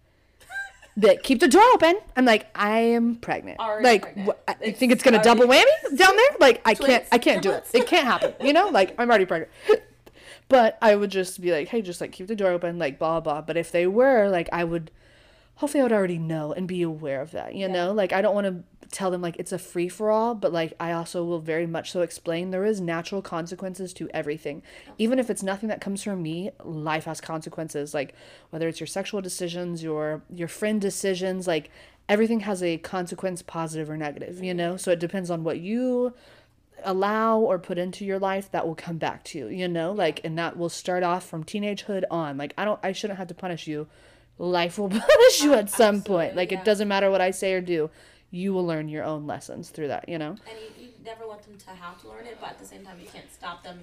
like, 1.02 1.24
keep 1.24 1.40
the 1.40 1.48
door 1.48 1.64
open. 1.74 1.96
I'm 2.16 2.26
like, 2.26 2.48
I 2.56 2.80
am 2.80 3.16
pregnant. 3.16 3.60
Already 3.60 3.84
like, 3.84 4.02
pregnant. 4.02 4.30
wh- 4.30 4.50
I 4.52 4.56
It's 4.62 4.80
think 4.80 4.92
it's 4.92 5.04
gonna 5.04 5.22
double 5.24 5.46
whammy 5.46 5.66
down 5.96 6.16
there. 6.16 6.30
Like, 6.40 6.62
I 6.66 6.74
can't, 6.74 7.06
I 7.12 7.18
can't 7.18 7.42
do 7.42 7.52
it. 7.52 7.66
It 7.74 7.88
can't 7.88 8.06
happen. 8.06 8.34
You 8.46 8.54
know, 8.54 8.70
like 8.70 8.96
I'm 8.98 9.10
already 9.10 9.26
pregnant. 9.26 9.52
But 10.48 10.80
I 10.82 10.96
would 10.96 11.12
just 11.12 11.40
be 11.42 11.52
like, 11.52 11.68
hey, 11.68 11.84
just 11.84 12.02
like 12.02 12.12
keep 12.12 12.26
the 12.26 12.36
door 12.36 12.50
open, 12.50 12.80
like 12.80 12.98
blah 12.98 13.20
blah. 13.20 13.42
But 13.42 13.56
if 13.56 13.72
they 13.72 13.86
were, 13.86 14.30
like, 14.30 14.50
I 14.52 14.64
would 14.64 14.90
hopefully 15.60 15.82
I 15.82 15.84
would 15.84 15.92
already 15.92 16.18
know 16.18 16.54
and 16.54 16.70
be 16.70 16.82
aware 16.82 17.22
of 17.22 17.32
that, 17.32 17.54
you 17.54 17.68
know? 17.68 17.92
Like 17.92 18.14
I 18.14 18.22
don't 18.22 18.34
want 18.34 18.48
to 18.48 18.88
tell 18.92 19.12
them 19.12 19.22
like 19.22 19.36
it's 19.38 19.52
a 19.52 19.60
free 19.60 19.90
for 19.90 20.10
all, 20.10 20.34
but 20.34 20.54
like 20.54 20.74
I 20.80 20.94
also 20.94 21.26
will 21.26 21.42
very 21.42 21.68
much 21.68 21.92
so 21.92 22.00
explain 22.00 22.52
there 22.52 22.64
is 22.64 22.80
natural 22.80 23.22
consequences 23.22 23.92
to 23.96 24.10
everything. 24.14 24.64
Even 24.98 25.20
if 25.20 25.30
it's 25.30 25.44
nothing 25.44 25.68
that 25.68 25.82
comes 25.82 26.02
from 26.02 26.24
me, 26.24 26.52
life 26.64 27.04
has 27.04 27.20
consequences. 27.20 27.94
Like 27.94 28.16
whether 28.52 28.70
it's 28.70 28.80
your 28.80 28.88
sexual 28.88 29.20
decisions, 29.20 29.84
your 29.84 30.22
your 30.34 30.48
friend 30.48 30.80
decisions, 30.80 31.46
like 31.46 31.70
everything 32.08 32.40
has 32.40 32.64
a 32.64 32.78
consequence 32.78 33.42
positive 33.42 33.90
or 33.90 33.98
negative, 33.98 34.42
you 34.42 34.54
know? 34.54 34.78
So 34.78 34.92
it 34.92 35.00
depends 35.00 35.30
on 35.30 35.44
what 35.44 35.60
you 35.60 36.14
allow 36.86 37.38
or 37.38 37.60
put 37.60 37.78
into 37.78 38.06
your 38.06 38.18
life 38.18 38.50
that 38.52 38.66
will 38.66 38.76
come 38.76 38.98
back 38.98 39.26
to 39.26 39.38
you, 39.38 39.48
you 39.50 39.68
know? 39.68 39.92
Like 39.92 40.22
and 40.24 40.38
that 40.38 40.56
will 40.56 40.70
start 40.70 41.04
off 41.04 41.28
from 41.28 41.44
teenagehood 41.44 42.06
on. 42.10 42.38
Like 42.38 42.54
I 42.58 42.64
don't 42.64 42.80
I 42.82 42.94
shouldn't 42.94 43.20
have 43.20 43.28
to 43.28 43.34
punish 43.34 43.68
you. 43.68 43.90
Life 44.40 44.80
will 44.80 44.90
punish 44.90 45.42
you 45.42 45.54
at 45.54 45.70
some 45.70 46.02
point. 46.02 46.36
Like 46.36 46.52
yeah. 46.52 46.60
it 46.60 46.66
doesn't 46.66 46.88
matter 46.88 47.12
what 47.12 47.22
I 47.22 47.32
say 47.32 47.54
or 47.54 47.62
do 47.62 47.92
you 48.32 48.54
will 48.54 48.66
learn 48.66 48.90
your 48.90 49.04
own 49.04 49.26
lessons 49.26 49.70
through 49.70 49.88
that, 49.88 50.08
you 50.08 50.18
know? 50.18 50.30
And 50.30 50.60
you, 50.78 50.86
you 50.86 50.90
never 51.04 51.28
want 51.28 51.42
them 51.44 51.58
to 51.58 51.70
have 51.72 52.00
to 52.02 52.10
learn 52.10 52.26
it, 52.26 52.38
but 52.40 52.52
at 52.52 52.60
the 52.60 52.66
same 52.66 52.84
time, 52.86 52.98
you 53.02 53.08
can't 53.08 53.32
stop 53.32 53.64
them 53.64 53.80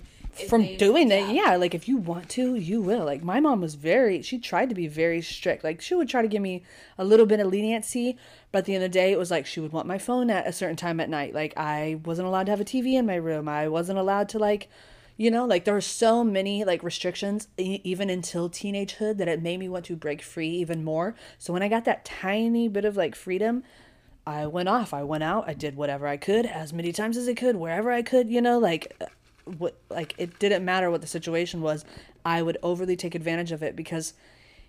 From 0.49 0.63
they- 0.63 0.77
doing 0.77 1.11
it, 1.11 1.31
yeah. 1.31 1.57
Like 1.57 1.75
if 1.75 1.89
you 1.89 1.97
want 1.97 2.29
to, 2.31 2.55
you 2.55 2.81
will. 2.81 3.05
Like 3.05 3.25
my 3.25 3.41
mom 3.41 3.61
was 3.61 3.75
very, 3.75 4.23
she 4.23 4.39
tried 4.39 4.69
to 4.69 4.75
be 4.75 4.87
very 4.87 5.21
strict. 5.21 5.65
Like 5.65 5.81
she 5.81 5.95
would 5.95 6.09
try 6.09 6.23
to 6.23 6.29
give 6.29 6.43
me 6.43 6.63
a 6.97 7.05
little 7.05 7.27
bit 7.27 7.41
of 7.41 7.49
leniency, 7.49 8.17
but 8.53 8.61
at 8.61 8.65
the 8.67 8.75
end 8.75 8.85
of 8.85 8.93
the 8.93 8.99
day, 8.99 9.13
it 9.13 9.19
was 9.19 9.31
like 9.31 9.47
she 9.47 9.61
would 9.61 9.73
want 9.73 9.89
my 9.89 9.99
phone 9.99 10.31
at 10.31 10.47
a 10.47 10.53
certain 10.53 10.77
time 10.77 11.01
at 11.01 11.11
night. 11.11 11.35
Like 11.35 11.55
I 11.57 12.01
wasn't 12.05 12.29
allowed 12.29 12.47
to 12.47 12.53
have 12.53 12.61
a 12.61 12.65
TV 12.65 12.95
in 12.95 13.07
my 13.07 13.17
room. 13.17 13.49
I 13.49 13.69
wasn't 13.69 13.99
allowed 13.99 14.29
to 14.31 14.39
like, 14.39 14.69
you 15.17 15.31
know, 15.31 15.45
like 15.47 15.65
there 15.65 15.75
were 15.75 15.81
so 15.81 16.23
many 16.23 16.65
like 16.65 16.83
restrictions 16.83 17.49
e- 17.57 17.81
even 17.85 18.11
until 18.11 18.51
teenagehood 18.51 19.17
that 19.19 19.29
it 19.29 19.43
made 19.43 19.59
me 19.59 19.69
want 19.69 19.87
to 19.87 19.97
break 19.97 20.23
free 20.23 20.51
even 20.51 20.85
more. 20.85 21.15
So 21.39 21.53
when 21.53 21.63
I 21.63 21.69
got 21.69 21.85
that 21.87 22.05
tiny 22.05 22.69
bit 22.69 22.85
of 22.85 22.97
like 22.97 23.15
freedom, 23.15 23.63
I 24.27 24.47
went 24.47 24.69
off. 24.69 24.93
I 24.93 25.05
went 25.05 25.23
out. 25.23 25.49
I 25.49 25.55
did 25.55 25.77
whatever 25.77 26.07
I 26.07 26.17
could, 26.17 26.47
as 26.47 26.73
many 26.73 26.93
times 26.93 27.17
as 27.17 27.29
I 27.29 27.35
could, 27.35 27.57
wherever 27.57 27.91
I 27.93 28.03
could. 28.03 28.29
You 28.29 28.43
know, 28.43 28.59
like, 28.59 28.95
uh, 29.01 29.07
what, 29.57 29.79
like 29.89 30.15
it 30.19 30.39
didn't 30.39 30.65
matter 30.65 30.91
what 30.91 31.01
the 31.01 31.07
situation 31.07 31.61
was. 31.63 31.85
I 32.25 32.43
would 32.43 32.59
overly 32.63 32.97
take 32.97 33.15
advantage 33.15 33.53
of 33.53 33.63
it 33.63 33.77
because 33.77 34.15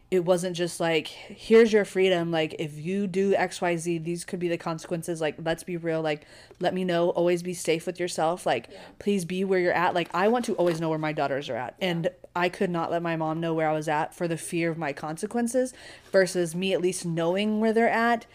it 0.10 0.24
wasn't 0.24 0.56
just 0.56 0.80
like, 0.80 1.08
here's 1.08 1.74
your 1.74 1.84
freedom. 1.84 2.32
Like, 2.32 2.56
if 2.60 2.78
you 2.78 3.08
do 3.08 3.36
X, 3.36 3.60
Y, 3.60 3.76
Z, 3.76 3.98
these 4.00 4.24
could 4.24 4.40
be 4.40 4.48
the 4.48 4.58
consequences. 4.58 5.20
Like, 5.20 5.36
let's 5.44 5.64
be 5.64 5.76
real. 5.76 6.02
Like, 6.02 6.26
let 6.62 6.74
me 6.74 6.86
know. 6.86 7.10
Always 7.10 7.44
be 7.44 7.54
safe 7.54 7.86
with 7.86 8.00
yourself. 8.00 8.46
Like, 8.46 8.70
please 9.00 9.26
be 9.26 9.44
where 9.44 9.60
you're 9.60 9.74
at. 9.74 9.94
Like, 9.94 10.10
I 10.14 10.30
want 10.30 10.46
to 10.46 10.54
always 10.54 10.80
know 10.80 10.90
where 10.90 10.98
my 10.98 11.12
daughters 11.12 11.50
are 11.50 11.58
at, 11.58 11.76
and 11.82 12.10
I 12.34 12.48
could 12.48 12.70
not 12.70 12.90
let 12.90 13.02
my 13.02 13.18
mom 13.18 13.42
know 13.42 13.54
where 13.54 13.70
I 13.70 13.74
was 13.74 13.90
at 13.90 14.16
for 14.16 14.30
the 14.30 14.38
fear 14.38 14.72
of 14.72 14.78
my 14.78 14.94
consequences, 14.94 15.74
versus 16.12 16.56
me 16.56 16.74
at 16.74 16.82
least 16.82 17.06
knowing 17.06 17.60
where 17.60 17.74
they're 17.74 17.90
at 17.90 18.26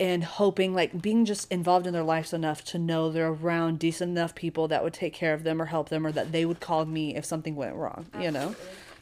and 0.00 0.22
hoping 0.22 0.74
like 0.74 1.02
being 1.02 1.24
just 1.24 1.50
involved 1.50 1.86
in 1.86 1.92
their 1.92 2.04
lives 2.04 2.32
enough 2.32 2.64
to 2.64 2.78
know 2.78 3.10
they're 3.10 3.28
around 3.28 3.78
decent 3.78 4.10
enough 4.10 4.34
people 4.34 4.68
that 4.68 4.84
would 4.84 4.92
take 4.92 5.12
care 5.12 5.34
of 5.34 5.42
them 5.42 5.60
or 5.60 5.66
help 5.66 5.88
them 5.88 6.06
or 6.06 6.12
that 6.12 6.30
they 6.30 6.44
would 6.44 6.60
call 6.60 6.84
me 6.84 7.16
if 7.16 7.24
something 7.24 7.56
went 7.56 7.74
wrong 7.74 8.06
you 8.20 8.30
know 8.30 8.54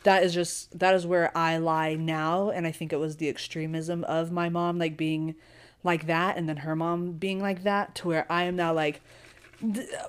that 0.06 0.22
is 0.22 0.32
just 0.32 0.78
that 0.78 0.94
is 0.94 1.06
where 1.06 1.36
i 1.36 1.58
lie 1.58 1.94
now. 1.94 2.50
And 2.50 2.66
i 2.66 2.72
think 2.72 2.92
it 2.92 2.96
was 2.96 3.16
the 3.16 3.28
extremism 3.28 4.04
of 4.04 4.32
my 4.32 4.48
mom 4.48 4.78
like 4.78 4.96
being 4.96 5.34
like 5.84 6.06
that 6.06 6.36
and 6.36 6.48
then 6.48 6.58
her 6.58 6.74
mom 6.74 7.12
being 7.12 7.40
like 7.40 7.62
that 7.64 7.94
to 7.96 8.08
where 8.08 8.26
i 8.30 8.44
am 8.44 8.56
now 8.56 8.72
like 8.72 9.00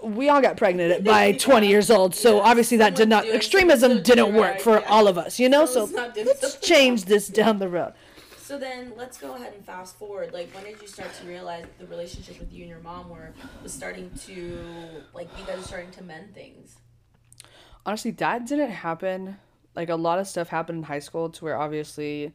we 0.02 0.30
all 0.30 0.42
got 0.42 0.58
pregnant 0.58 1.04
by 1.16 1.32
20 1.32 1.68
years 1.68 1.90
old. 1.90 2.14
So 2.14 2.42
obviously 2.42 2.78
that 2.78 2.96
did 2.96 3.08
not 3.08 3.26
extremism 3.28 4.04
didn't 4.04 4.34
right, 4.34 4.34
work 4.34 4.60
for 4.60 4.80
yeah. 4.80 4.90
all 4.90 5.08
of 5.08 5.18
us 5.18 5.40
you 5.40 5.50
know? 5.50 5.66
So 5.66 5.86
Someone's 5.86 5.94
not 5.94 6.14
doing 6.14 6.28
let's 6.28 6.56
change 6.58 7.06
this 7.06 7.28
down 7.28 7.60
the 7.60 7.70
road. 7.70 7.94
So 8.38 8.58
then 8.58 8.94
let's 8.96 9.18
go 9.18 9.36
ahead 9.36 9.54
and 9.54 9.66
fast 9.66 9.98
forward. 9.98 10.32
Like, 10.32 10.50
when 10.56 10.64
did 10.64 10.82
you 10.82 10.88
start 10.88 11.14
to 11.16 11.28
realize 11.28 11.66
the 11.80 11.86
relationship 11.88 12.40
with 12.40 12.54
you 12.54 12.62
and 12.62 12.70
your 12.70 12.80
mom 12.80 13.10
were 13.10 13.34
was 13.62 13.74
starting 13.74 14.10
to 14.26 14.60
like 15.14 15.28
you 15.40 15.46
guys 15.46 15.60
are 15.60 15.64
starting 15.64 15.92
to 15.92 16.04
mend 16.04 16.34
things? 16.34 16.78
honestly 17.88 18.12
that 18.12 18.46
didn't 18.46 18.70
happen 18.70 19.38
like 19.78 19.90
a 19.90 19.96
lot 19.96 20.20
of 20.20 20.28
stuff 20.28 20.50
happened 20.50 20.80
in 20.80 20.84
high 20.84 21.00
school 21.00 21.30
to 21.30 21.46
where 21.46 21.58
obviously 21.58 22.34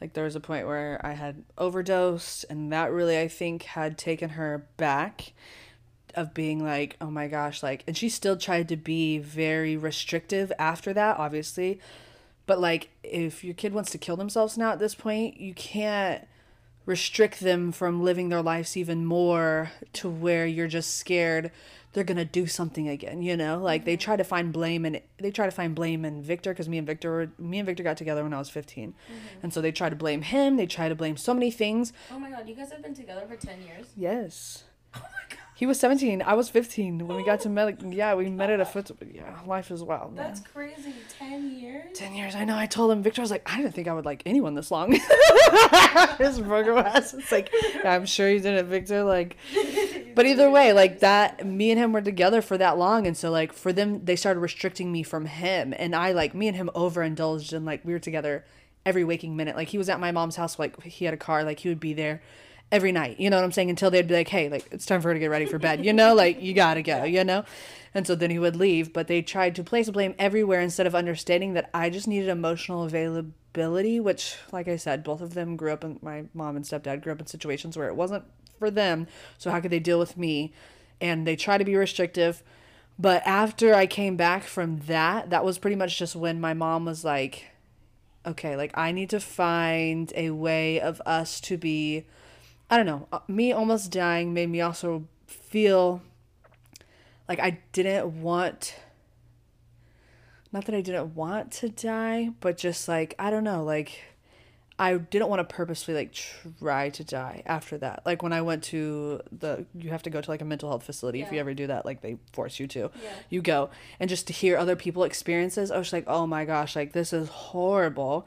like 0.00 0.14
there 0.14 0.24
was 0.24 0.36
a 0.36 0.40
point 0.40 0.66
where 0.66 0.98
i 1.04 1.12
had 1.12 1.42
overdosed 1.58 2.46
and 2.48 2.72
that 2.72 2.90
really 2.92 3.18
i 3.18 3.28
think 3.28 3.64
had 3.64 3.98
taken 3.98 4.30
her 4.30 4.64
back 4.76 5.32
of 6.14 6.32
being 6.32 6.64
like 6.64 6.96
oh 7.00 7.10
my 7.10 7.26
gosh 7.28 7.62
like 7.62 7.84
and 7.86 7.96
she 7.96 8.08
still 8.08 8.36
tried 8.36 8.68
to 8.68 8.76
be 8.76 9.18
very 9.18 9.76
restrictive 9.76 10.52
after 10.58 10.92
that 10.94 11.18
obviously 11.18 11.80
but 12.46 12.60
like 12.60 12.90
if 13.02 13.44
your 13.44 13.54
kid 13.54 13.74
wants 13.74 13.90
to 13.90 13.98
kill 13.98 14.16
themselves 14.16 14.56
now 14.56 14.72
at 14.72 14.78
this 14.78 14.94
point 14.94 15.38
you 15.38 15.52
can't 15.52 16.26
restrict 16.86 17.40
them 17.40 17.70
from 17.70 18.02
living 18.02 18.28
their 18.28 18.42
lives 18.42 18.76
even 18.76 19.04
more 19.04 19.70
to 19.92 20.08
where 20.08 20.46
you're 20.46 20.66
just 20.66 20.96
scared 20.96 21.50
they're 21.92 22.04
gonna 22.04 22.24
do 22.24 22.46
something 22.46 22.88
again 22.88 23.22
you 23.22 23.36
know? 23.36 23.58
Like 23.58 23.84
they 23.84 23.94
mm-hmm. 23.94 24.00
try 24.00 24.16
to 24.16 24.24
find 24.24 24.52
blame 24.52 24.84
and 24.84 25.00
they 25.18 25.30
try 25.30 25.46
to 25.46 25.52
find 25.52 25.74
blame 25.74 26.04
in 26.04 26.22
victor 26.22 26.52
because 26.52 26.68
me 26.68 26.78
and 26.78 26.86
victor 26.86 27.10
were 27.10 27.30
me 27.38 27.58
and 27.58 27.66
victor 27.66 27.82
got 27.82 27.96
together 27.96 28.22
when 28.22 28.32
i 28.32 28.38
was 28.38 28.50
15 28.50 28.92
mm-hmm. 28.92 29.16
and 29.42 29.52
so 29.52 29.60
they 29.60 29.72
try 29.72 29.88
to 29.88 29.96
blame 29.96 30.22
him 30.22 30.56
they 30.56 30.66
try 30.66 30.88
to 30.88 30.94
blame 30.94 31.16
so 31.16 31.34
many 31.34 31.50
things. 31.50 31.92
Oh 32.10 32.18
my 32.18 32.30
god, 32.30 32.48
you 32.48 32.54
guys 32.54 32.70
have 32.70 32.82
been 32.82 32.94
together 32.94 33.26
for 33.28 33.36
ten 33.36 33.62
years. 33.62 33.86
yes. 33.96 34.64
Oh 34.94 35.00
my 35.02 35.36
god, 35.36 35.38
he 35.60 35.66
was 35.66 35.78
17 35.78 36.22
i 36.22 36.34
was 36.34 36.48
15 36.48 37.06
when 37.06 37.16
we 37.16 37.22
got 37.22 37.40
to 37.40 37.48
met 37.48 37.80
yeah 37.92 38.14
we 38.14 38.28
met 38.30 38.50
at 38.50 38.60
a 38.60 38.64
foot 38.64 38.90
yeah 39.14 39.38
life 39.46 39.70
is 39.70 39.82
wild 39.82 40.14
man. 40.14 40.24
that's 40.24 40.40
crazy. 40.40 40.94
Ten 41.18 41.50
years. 41.60 41.98
10 41.98 42.14
years. 42.14 42.34
I 42.34 42.44
know. 42.44 42.56
I 42.56 42.66
told 42.66 42.90
him, 42.90 43.02
Victor 43.02 43.20
was 43.20 43.30
like, 43.30 43.48
I 43.50 43.58
didn't 43.58 43.74
think 43.74 43.88
I 43.88 43.92
would 43.92 44.04
like 44.04 44.22
anyone 44.24 44.54
this 44.54 44.70
long. 44.70 44.92
His 46.18 46.40
burger 46.40 46.78
ass. 46.78 47.14
It's 47.14 47.30
like, 47.30 47.52
I'm 47.84 48.06
sure 48.06 48.28
you 48.30 48.40
didn't, 48.40 48.66
Victor. 48.68 49.04
Like, 49.04 49.36
but 50.14 50.26
either 50.26 50.50
way, 50.50 50.72
like 50.72 51.00
that, 51.00 51.46
me 51.46 51.70
and 51.70 51.78
him 51.78 51.92
were 51.92 52.00
together 52.00 52.42
for 52.42 52.56
that 52.58 52.78
long. 52.78 53.06
And 53.06 53.16
so, 53.16 53.30
like, 53.30 53.52
for 53.52 53.72
them, 53.72 54.04
they 54.04 54.16
started 54.16 54.40
restricting 54.40 54.90
me 54.90 55.02
from 55.02 55.26
him. 55.26 55.74
And 55.76 55.94
I, 55.94 56.12
like, 56.12 56.34
me 56.34 56.48
and 56.48 56.56
him 56.56 56.70
overindulged 56.74 57.52
and, 57.52 57.64
like, 57.64 57.84
we 57.84 57.92
were 57.92 57.98
together 57.98 58.44
every 58.86 59.04
waking 59.04 59.36
minute. 59.36 59.56
Like, 59.56 59.68
he 59.68 59.78
was 59.78 59.88
at 59.88 60.00
my 60.00 60.10
mom's 60.10 60.36
house, 60.36 60.58
like, 60.58 60.82
he 60.82 61.04
had 61.04 61.14
a 61.14 61.18
car, 61.18 61.44
like, 61.44 61.60
he 61.60 61.68
would 61.68 61.80
be 61.80 61.92
there 61.92 62.22
every 62.72 62.92
night. 62.92 63.18
You 63.18 63.30
know 63.30 63.36
what 63.36 63.44
I'm 63.44 63.52
saying? 63.52 63.70
Until 63.70 63.90
they'd 63.90 64.06
be 64.06 64.14
like, 64.14 64.28
hey, 64.28 64.48
like, 64.48 64.68
it's 64.70 64.86
time 64.86 65.00
for 65.00 65.08
her 65.08 65.14
to 65.14 65.20
get 65.20 65.30
ready 65.30 65.46
for 65.46 65.58
bed. 65.58 65.84
You 65.84 65.92
know, 65.92 66.14
like, 66.14 66.40
you 66.40 66.54
gotta 66.54 66.82
go, 66.82 67.04
you 67.04 67.24
know? 67.24 67.44
And 67.94 68.06
so 68.06 68.14
then 68.14 68.30
he 68.30 68.38
would 68.38 68.54
leave, 68.54 68.92
but 68.92 69.08
they 69.08 69.22
tried 69.22 69.56
to 69.56 69.64
place 69.64 69.90
blame 69.90 70.14
everywhere 70.18 70.60
instead 70.60 70.86
of 70.86 70.94
understanding 70.94 71.54
that 71.54 71.68
I 71.74 71.90
just 71.90 72.06
needed 72.06 72.28
emotional 72.28 72.84
availability, 72.84 73.98
which, 73.98 74.36
like 74.52 74.68
I 74.68 74.76
said, 74.76 75.02
both 75.02 75.20
of 75.20 75.34
them 75.34 75.56
grew 75.56 75.72
up 75.72 75.82
in 75.82 75.98
my 76.00 76.24
mom 76.32 76.54
and 76.54 76.64
stepdad 76.64 77.02
grew 77.02 77.12
up 77.12 77.20
in 77.20 77.26
situations 77.26 77.76
where 77.76 77.88
it 77.88 77.96
wasn't 77.96 78.24
for 78.60 78.70
them. 78.70 79.08
So 79.38 79.50
how 79.50 79.60
could 79.60 79.72
they 79.72 79.80
deal 79.80 79.98
with 79.98 80.16
me? 80.16 80.52
And 81.00 81.26
they 81.26 81.34
try 81.34 81.58
to 81.58 81.64
be 81.64 81.74
restrictive. 81.74 82.44
But 82.96 83.26
after 83.26 83.74
I 83.74 83.86
came 83.86 84.16
back 84.16 84.44
from 84.44 84.80
that, 84.80 85.30
that 85.30 85.44
was 85.44 85.58
pretty 85.58 85.76
much 85.76 85.98
just 85.98 86.14
when 86.14 86.40
my 86.40 86.54
mom 86.54 86.84
was 86.84 87.02
like, 87.02 87.46
okay, 88.24 88.54
like 88.54 88.76
I 88.76 88.92
need 88.92 89.10
to 89.10 89.20
find 89.20 90.12
a 90.14 90.30
way 90.30 90.78
of 90.78 91.00
us 91.06 91.40
to 91.40 91.56
be, 91.56 92.04
I 92.70 92.76
don't 92.76 92.86
know, 92.86 93.08
uh, 93.12 93.18
me 93.26 93.52
almost 93.52 93.90
dying 93.90 94.32
made 94.32 94.48
me 94.48 94.60
also 94.60 95.04
feel 95.26 96.02
like 97.28 97.40
I 97.40 97.58
didn't 97.72 98.22
want 98.22 98.76
not 100.52 100.64
that 100.64 100.74
I 100.74 100.80
didn't 100.80 101.14
want 101.14 101.52
to 101.52 101.68
die, 101.68 102.30
but 102.40 102.56
just 102.56 102.88
like 102.88 103.14
I 103.18 103.30
don't 103.30 103.44
know, 103.44 103.64
like 103.64 104.00
I 104.78 104.96
didn't 104.96 105.28
want 105.28 105.46
to 105.46 105.54
purposely 105.54 105.94
like 105.94 106.12
try 106.58 106.88
to 106.90 107.04
die 107.04 107.42
after 107.44 107.76
that. 107.78 108.02
Like 108.06 108.22
when 108.22 108.32
I 108.32 108.40
went 108.42 108.64
to 108.64 109.20
the 109.30 109.66
you 109.74 109.90
have 109.90 110.02
to 110.04 110.10
go 110.10 110.20
to 110.20 110.30
like 110.30 110.40
a 110.40 110.44
mental 110.44 110.68
health 110.68 110.84
facility 110.84 111.22
if 111.22 111.30
you 111.32 111.38
ever 111.38 111.54
do 111.54 111.66
that, 111.66 111.84
like 111.84 112.00
they 112.00 112.18
force 112.32 112.58
you 112.58 112.66
to. 112.68 112.90
Yeah. 113.02 113.10
You 113.28 113.42
go 113.42 113.70
and 113.98 114.08
just 114.08 114.26
to 114.28 114.32
hear 114.32 114.56
other 114.56 114.76
people 114.76 115.04
experiences, 115.04 115.70
I 115.70 115.78
was 115.78 115.92
like, 115.92 116.04
"Oh 116.06 116.26
my 116.26 116.44
gosh, 116.44 116.74
like 116.76 116.92
this 116.92 117.12
is 117.12 117.28
horrible." 117.28 118.26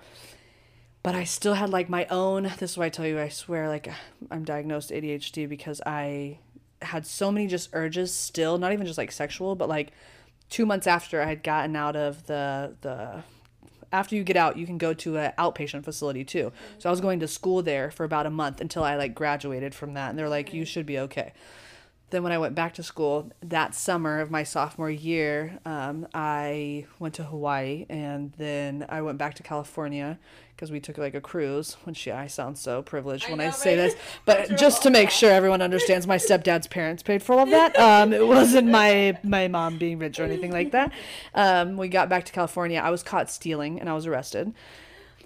But 1.04 1.16
I 1.16 1.26
still 1.26 1.56
had 1.56 1.70
like 1.70 1.89
my 1.89 2.06
own 2.10 2.43
this 2.60 2.72
is 2.72 2.78
why 2.78 2.86
I 2.86 2.89
tell 2.89 3.06
you 3.06 3.20
I 3.20 3.28
swear 3.28 3.68
like 3.68 3.89
I'm 4.32 4.45
diagnosed 4.45 4.89
ADHD 4.89 5.47
because 5.49 5.82
I 5.86 6.39
had 6.82 7.06
so 7.06 7.32
many 7.32 7.47
just 7.47 7.70
urges 7.74 8.14
still, 8.14 8.58
not 8.58 8.74
even 8.74 8.86
just 8.86 8.97
like 8.97 9.12
sexual, 9.12 9.56
but 9.56 9.70
like 9.70 9.91
2 10.49 10.66
months 10.66 10.88
after 10.88 11.22
I 11.22 11.26
had 11.26 11.43
gotten 11.43 11.76
out 11.76 11.95
of 11.95 12.26
the 12.28 12.76
the 12.82 13.24
after 13.91 14.16
you 14.16 14.24
get 14.24 14.36
out, 14.36 14.58
you 14.58 14.66
can 14.66 14.78
go 14.80 14.93
to 14.93 15.18
an 15.18 15.34
outpatient 15.38 15.84
facility 15.84 16.24
too. 16.24 16.45
Mm-hmm. 16.45 16.80
So 16.80 16.89
I 16.89 16.91
was 16.91 16.99
going 16.99 17.20
to 17.20 17.28
school 17.28 17.62
there 17.62 17.91
for 17.91 18.04
about 18.04 18.26
a 18.26 18.32
month 18.32 18.60
until 18.60 18.84
I 18.84 18.95
like 18.95 19.14
graduated 19.14 19.76
from 19.76 19.93
that, 19.93 20.10
and 20.10 20.18
they're 20.18 20.30
like, 20.30 20.54
you 20.54 20.66
should 20.66 20.86
be 20.86 20.97
okay. 20.99 21.34
Then 22.14 22.22
when 22.22 22.32
I 22.32 22.38
went 22.38 22.53
back 22.53 22.76
to 22.76 22.84
school 22.84 23.32
that 23.41 23.74
summer 23.74 24.20
of 24.20 24.30
my 24.30 24.43
sophomore 24.43 24.91
year, 24.91 25.57
um, 25.66 26.05
I 26.14 26.86
went 26.99 27.16
to 27.16 27.24
Hawaii, 27.24 27.88
and 27.89 28.32
then 28.38 28.86
I 28.88 29.01
went 29.01 29.18
back 29.18 29.34
to 29.34 29.41
California 29.41 30.20
because 30.55 30.70
we 30.70 30.80
took 30.80 30.99
like 30.99 31.16
a 31.16 31.22
cruise. 31.22 31.76
Which 31.86 32.05
yeah, 32.05 32.20
I 32.20 32.28
sound 32.28 32.59
so 32.59 32.84
privileged 32.84 33.26
I 33.26 33.32
when 33.32 33.41
I 33.41 33.45
know, 33.45 33.51
say 33.51 33.72
right? 33.72 33.89
this, 33.89 33.95
but 34.26 34.59
just 34.59 34.84
to 34.84 34.91
make 34.91 35.09
sure 35.09 35.32
everyone 35.32 35.64
understands, 35.64 36.05
my 36.05 36.18
stepdad's 36.18 36.68
parents 36.68 37.01
paid 37.01 37.24
for 37.24 37.34
all 37.34 37.39
of 37.39 37.49
that. 37.49 37.76
Um, 37.80 38.14
it 38.14 38.28
wasn't 38.28 38.68
my 38.68 39.18
my 39.24 39.47
mom 39.47 39.80
being 39.80 39.97
rich 39.97 40.20
or 40.20 40.24
anything 40.24 40.51
like 40.51 40.70
that. 40.70 40.91
Um, 41.34 41.78
we 41.78 41.88
got 41.88 42.09
back 42.09 42.26
to 42.26 42.32
California. 42.32 42.80
I 42.80 42.91
was 42.91 43.01
caught 43.01 43.32
stealing, 43.32 43.80
and 43.80 43.89
I 43.89 43.95
was 43.95 44.05
arrested. 44.05 44.53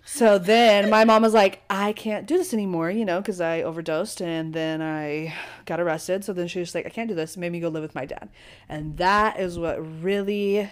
So 0.10 0.39
then 0.39 0.89
my 0.89 1.03
mom 1.03 1.22
was 1.22 1.34
like, 1.34 1.62
I 1.70 1.91
can't 1.91 2.26
do 2.26 2.38
this 2.38 2.53
anymore, 2.53 2.89
you 2.89 3.03
know, 3.03 3.20
because 3.20 3.41
I 3.41 3.62
overdosed 3.62 4.22
and 4.22 4.53
then 4.53 4.82
I 4.82 5.36
got 5.66 5.82
arrested. 5.82 6.24
So 6.24 6.32
then 6.32 6.47
she 6.47 6.60
was 6.60 6.74
like, 6.74 6.86
I 6.86 6.89
can't 6.89 7.10
do 7.10 7.14
this. 7.14 7.36
Made 7.36 7.51
me 7.51 7.60
go 7.60 7.68
live 7.68 7.84
with 7.84 7.93
my 7.93 8.05
dad. 8.05 8.30
And 8.70 8.95
that 8.97 9.38
is 9.38 9.60
what 9.60 9.76
really 10.01 10.72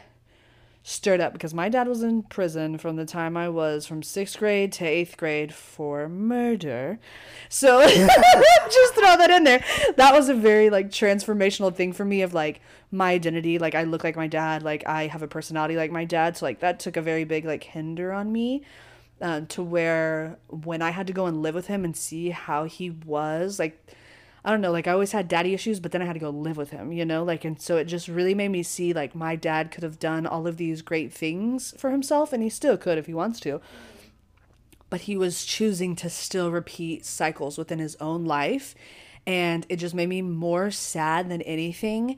stirred 0.84 1.20
up 1.20 1.34
because 1.34 1.54
my 1.54 1.68
dad 1.68 1.88
was 1.90 2.02
in 2.02 2.24
prison 2.24 2.78
from 2.78 2.96
the 2.96 3.06
time 3.06 3.36
I 3.36 3.50
was 3.50 3.86
from 3.86 4.04
sixth 4.04 4.38
grade 4.38 4.72
to 4.74 4.86
eighth 4.86 5.18
grade 5.18 5.54
for 5.54 6.08
murder. 6.08 6.98
So 7.50 7.86
just 7.90 8.94
throw 8.94 9.18
that 9.18 9.32
in 9.32 9.44
there. 9.44 9.66
That 9.98 10.14
was 10.14 10.30
a 10.30 10.34
very 10.34 10.70
like 10.70 10.92
transformational 10.92 11.76
thing 11.76 11.92
for 11.92 12.06
me 12.06 12.22
of 12.22 12.34
like 12.34 12.62
my 12.90 13.12
identity. 13.12 13.60
Like 13.60 13.76
I 13.76 13.84
look 13.84 14.06
like 14.06 14.16
my 14.16 14.28
dad, 14.28 14.64
like 14.64 14.88
I 14.88 15.08
have 15.08 15.24
a 15.24 15.28
personality 15.28 15.76
like 15.76 15.92
my 15.92 16.06
dad. 16.06 16.38
So 16.38 16.46
like 16.46 16.62
that 16.62 16.80
took 16.80 16.96
a 16.96 17.02
very 17.02 17.26
big 17.26 17.44
like 17.44 17.66
hinder 17.66 18.14
on 18.14 18.32
me 18.32 18.64
uh, 19.22 19.41
to 19.49 19.63
where 19.63 20.38
when 20.49 20.82
I 20.82 20.91
had 20.91 21.07
to 21.07 21.13
go 21.13 21.26
and 21.26 21.41
live 21.41 21.55
with 21.55 21.68
him 21.68 21.86
and 21.86 21.95
see 21.95 22.30
how 22.30 22.66
he 22.66 22.89
was, 22.89 23.59
like, 23.59 23.80
I 24.43 24.51
don't 24.51 24.61
know, 24.61 24.72
like 24.72 24.88
I 24.88 24.91
always 24.91 25.11
had 25.11 25.28
daddy 25.28 25.53
issues, 25.53 25.80
but 25.80 25.91
then 25.91 26.01
I 26.01 26.05
had 26.05 26.13
to 26.13 26.20
go 26.20 26.30
live 26.30 26.57
with 26.57 26.70
him, 26.70 26.91
you 26.91 27.03
know, 27.03 27.24
like, 27.24 27.43
and 27.45 27.59
so 27.59 27.78
it 27.78 27.86
just 27.86 28.07
really 28.07 28.36
made 28.36 28.49
me 28.49 28.61
see 28.61 28.93
like 28.93 29.16
my 29.16 29.36
dad 29.36 29.72
could 29.72 29.84
have 29.84 29.97
done 29.97 30.28
all 30.28 30.45
of 30.45 30.57
these 30.57 30.84
great 30.84 31.11
things 31.11 31.74
for 31.80 31.89
himself, 31.89 32.32
and 32.32 32.43
he 32.43 32.49
still 32.49 32.78
could 32.78 32.97
if 32.97 33.07
he 33.07 33.13
wants 33.13 33.39
to. 33.39 33.59
But 34.91 35.01
he 35.01 35.18
was 35.18 35.45
choosing 35.45 35.95
to 35.95 36.09
still 36.11 36.51
repeat 36.51 37.05
cycles 37.05 37.57
within 37.57 37.80
his 37.80 37.95
own 37.99 38.26
life. 38.26 38.76
And 39.26 39.66
it 39.68 39.78
just 39.78 39.95
made 39.95 40.09
me 40.09 40.22
more 40.22 40.70
sad 40.70 41.28
than 41.30 41.41
anything 41.41 42.18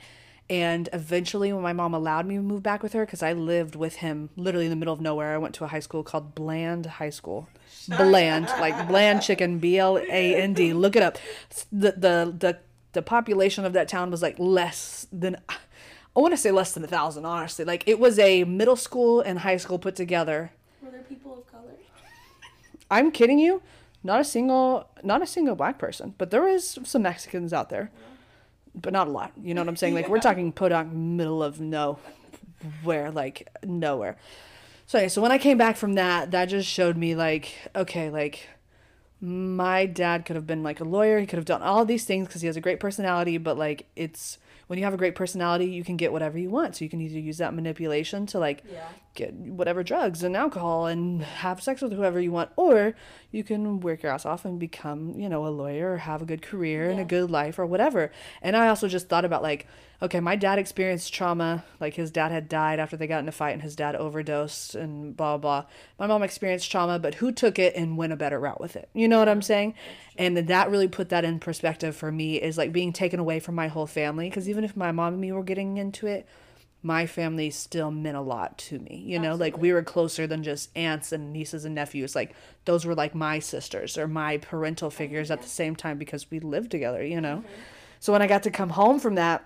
and 0.49 0.87
eventually, 0.93 1.51
when 1.51 1.61
my 1.61 1.73
mom 1.73 1.93
allowed 1.93 2.25
me 2.25 2.35
to 2.35 2.41
move 2.41 2.63
back 2.63 2.81
with 2.81 2.93
her, 2.93 3.05
because 3.05 3.21
I 3.21 3.33
lived 3.33 3.75
with 3.75 3.97
him 3.97 4.29
literally 4.37 4.67
in 4.67 4.69
the 4.69 4.77
middle 4.77 4.93
of 4.93 5.01
nowhere, 5.01 5.33
I 5.33 5.37
went 5.37 5.53
to 5.55 5.65
a 5.65 5.67
high 5.67 5.81
school 5.81 6.03
called 6.03 6.35
Bland 6.35 6.85
High 6.85 7.09
School. 7.09 7.49
Bland, 7.89 8.47
like 8.59 8.87
Bland 8.87 9.21
Chicken, 9.21 9.59
B 9.59 9.77
L 9.77 9.97
A 9.97 10.35
N 10.35 10.53
D. 10.53 10.71
Look 10.73 10.95
it 10.95 11.03
up. 11.03 11.17
The, 11.71 11.91
the, 11.91 12.35
the, 12.37 12.59
the 12.93 13.01
population 13.01 13.65
of 13.65 13.73
that 13.73 13.89
town 13.89 14.09
was 14.09 14.21
like 14.21 14.39
less 14.39 15.05
than, 15.11 15.35
I 15.49 16.19
want 16.19 16.31
to 16.31 16.37
say 16.37 16.51
less 16.51 16.71
than 16.71 16.83
a 16.83 16.87
thousand, 16.87 17.25
honestly. 17.25 17.65
Like 17.65 17.83
it 17.85 17.99
was 17.99 18.17
a 18.17 18.45
middle 18.45 18.77
school 18.77 19.19
and 19.19 19.39
high 19.39 19.57
school 19.57 19.79
put 19.79 19.97
together. 19.97 20.51
Were 20.81 20.91
there 20.91 21.01
people 21.01 21.39
of 21.39 21.51
color? 21.51 21.73
I'm 22.89 23.11
kidding 23.11 23.39
you. 23.39 23.61
Not 24.01 24.21
a 24.21 24.23
single, 24.23 24.87
not 25.03 25.21
a 25.21 25.27
single 25.27 25.55
black 25.55 25.77
person, 25.77 26.13
but 26.17 26.31
there 26.31 26.43
was 26.43 26.79
some 26.85 27.01
Mexicans 27.01 27.51
out 27.51 27.69
there. 27.69 27.91
Yeah 27.93 28.13
but 28.81 28.93
not 28.93 29.07
a 29.07 29.11
lot. 29.11 29.31
You 29.41 29.53
know 29.53 29.61
what 29.61 29.67
I'm 29.67 29.75
saying? 29.75 29.93
Like 29.93 30.07
we're 30.07 30.19
talking 30.19 30.51
Podunk, 30.51 30.93
middle 30.93 31.43
of 31.43 31.59
nowhere, 31.59 33.11
like 33.11 33.47
nowhere. 33.63 34.17
So 34.85 34.97
anyway, 34.97 35.09
so 35.09 35.21
when 35.21 35.31
I 35.31 35.37
came 35.37 35.57
back 35.57 35.75
from 35.75 35.95
that, 35.95 36.31
that 36.31 36.45
just 36.45 36.69
showed 36.69 36.95
me 36.95 37.15
like, 37.15 37.53
okay, 37.75 38.09
like 38.09 38.47
my 39.19 39.85
dad 39.85 40.25
could 40.25 40.35
have 40.35 40.47
been 40.47 40.63
like 40.63 40.79
a 40.79 40.85
lawyer. 40.85 41.19
He 41.19 41.25
could 41.25 41.37
have 41.37 41.45
done 41.45 41.61
all 41.61 41.83
these 41.83 42.05
things 42.05 42.27
because 42.27 42.41
he 42.41 42.47
has 42.47 42.55
a 42.55 42.61
great 42.61 42.79
personality. 42.79 43.37
But 43.37 43.57
like, 43.57 43.87
it's 43.95 44.37
when 44.67 44.79
you 44.79 44.85
have 44.85 44.93
a 44.93 44.97
great 44.97 45.15
personality, 45.15 45.65
you 45.65 45.83
can 45.83 45.97
get 45.97 46.11
whatever 46.11 46.37
you 46.37 46.49
want. 46.49 46.75
So 46.75 46.85
you 46.85 46.89
can 46.89 47.01
either 47.01 47.19
use 47.19 47.37
that 47.39 47.53
manipulation 47.53 48.25
to 48.27 48.39
like 48.39 48.63
yeah. 48.71 48.87
Get 49.17 49.33
whatever 49.33 49.83
drugs 49.83 50.23
and 50.23 50.37
alcohol 50.37 50.85
and 50.85 51.21
have 51.23 51.61
sex 51.61 51.81
with 51.81 51.91
whoever 51.91 52.21
you 52.21 52.31
want, 52.31 52.51
or 52.55 52.93
you 53.31 53.43
can 53.43 53.81
work 53.81 54.03
your 54.03 54.11
ass 54.13 54.25
off 54.25 54.45
and 54.45 54.59
become, 54.59 55.19
you 55.19 55.27
know, 55.27 55.45
a 55.45 55.49
lawyer 55.49 55.93
or 55.93 55.97
have 55.97 56.21
a 56.21 56.25
good 56.25 56.41
career 56.41 56.85
yeah. 56.85 56.91
and 56.91 56.99
a 57.01 57.05
good 57.05 57.29
life 57.29 57.59
or 57.59 57.65
whatever. 57.65 58.11
And 58.41 58.55
I 58.55 58.69
also 58.69 58.87
just 58.87 59.09
thought 59.09 59.25
about 59.25 59.43
like, 59.43 59.67
okay, 60.01 60.19
my 60.19 60.35
dad 60.35 60.59
experienced 60.59 61.13
trauma. 61.13 61.65
Like 61.79 61.95
his 61.95 62.11
dad 62.11 62.31
had 62.31 62.47
died 62.47 62.79
after 62.79 62.95
they 62.95 63.07
got 63.07 63.19
in 63.19 63.27
a 63.27 63.31
fight 63.31 63.53
and 63.53 63.63
his 63.63 63.75
dad 63.75 63.95
overdosed 63.95 64.75
and 64.75 65.17
blah, 65.17 65.37
blah. 65.37 65.65
My 65.99 66.07
mom 66.07 66.23
experienced 66.23 66.71
trauma, 66.71 66.99
but 66.99 67.15
who 67.15 67.31
took 67.31 67.59
it 67.59 67.75
and 67.75 67.97
went 67.97 68.13
a 68.13 68.17
better 68.17 68.39
route 68.39 68.61
with 68.61 68.75
it? 68.75 68.89
You 68.93 69.07
know 69.07 69.19
what 69.19 69.29
I'm 69.29 69.41
saying? 69.41 69.73
And 70.17 70.37
that 70.37 70.69
really 70.69 70.87
put 70.87 71.09
that 71.09 71.25
in 71.25 71.39
perspective 71.39 71.95
for 71.95 72.11
me 72.11 72.41
is 72.41 72.57
like 72.57 72.71
being 72.71 72.93
taken 72.93 73.19
away 73.19 73.39
from 73.39 73.55
my 73.55 73.67
whole 73.67 73.87
family. 73.87 74.29
Because 74.29 74.47
even 74.47 74.63
if 74.63 74.77
my 74.77 74.91
mom 74.91 75.13
and 75.13 75.21
me 75.21 75.31
were 75.31 75.43
getting 75.43 75.77
into 75.77 76.05
it, 76.05 76.27
my 76.83 77.05
family 77.05 77.49
still 77.49 77.91
meant 77.91 78.17
a 78.17 78.21
lot 78.21 78.57
to 78.57 78.79
me. 78.79 79.03
You 79.05 79.19
know, 79.19 79.31
Absolutely. 79.31 79.51
like 79.51 79.61
we 79.61 79.73
were 79.73 79.83
closer 79.83 80.27
than 80.27 80.43
just 80.43 80.69
aunts 80.75 81.11
and 81.11 81.33
nieces 81.33 81.65
and 81.65 81.75
nephews. 81.75 82.15
Like 82.15 82.35
those 82.65 82.85
were 82.85 82.95
like 82.95 83.15
my 83.15 83.39
sisters 83.39 83.97
or 83.97 84.07
my 84.07 84.37
parental 84.37 84.89
figures 84.89 85.31
at 85.31 85.41
the 85.41 85.47
same 85.47 85.75
time 85.75 85.97
because 85.97 86.29
we 86.29 86.39
lived 86.39 86.71
together, 86.71 87.03
you 87.03 87.19
know? 87.19 87.37
Mm-hmm. 87.37 87.61
So 87.99 88.13
when 88.13 88.21
I 88.21 88.27
got 88.27 88.43
to 88.43 88.51
come 88.51 88.69
home 88.69 88.99
from 88.99 89.15
that, 89.15 89.43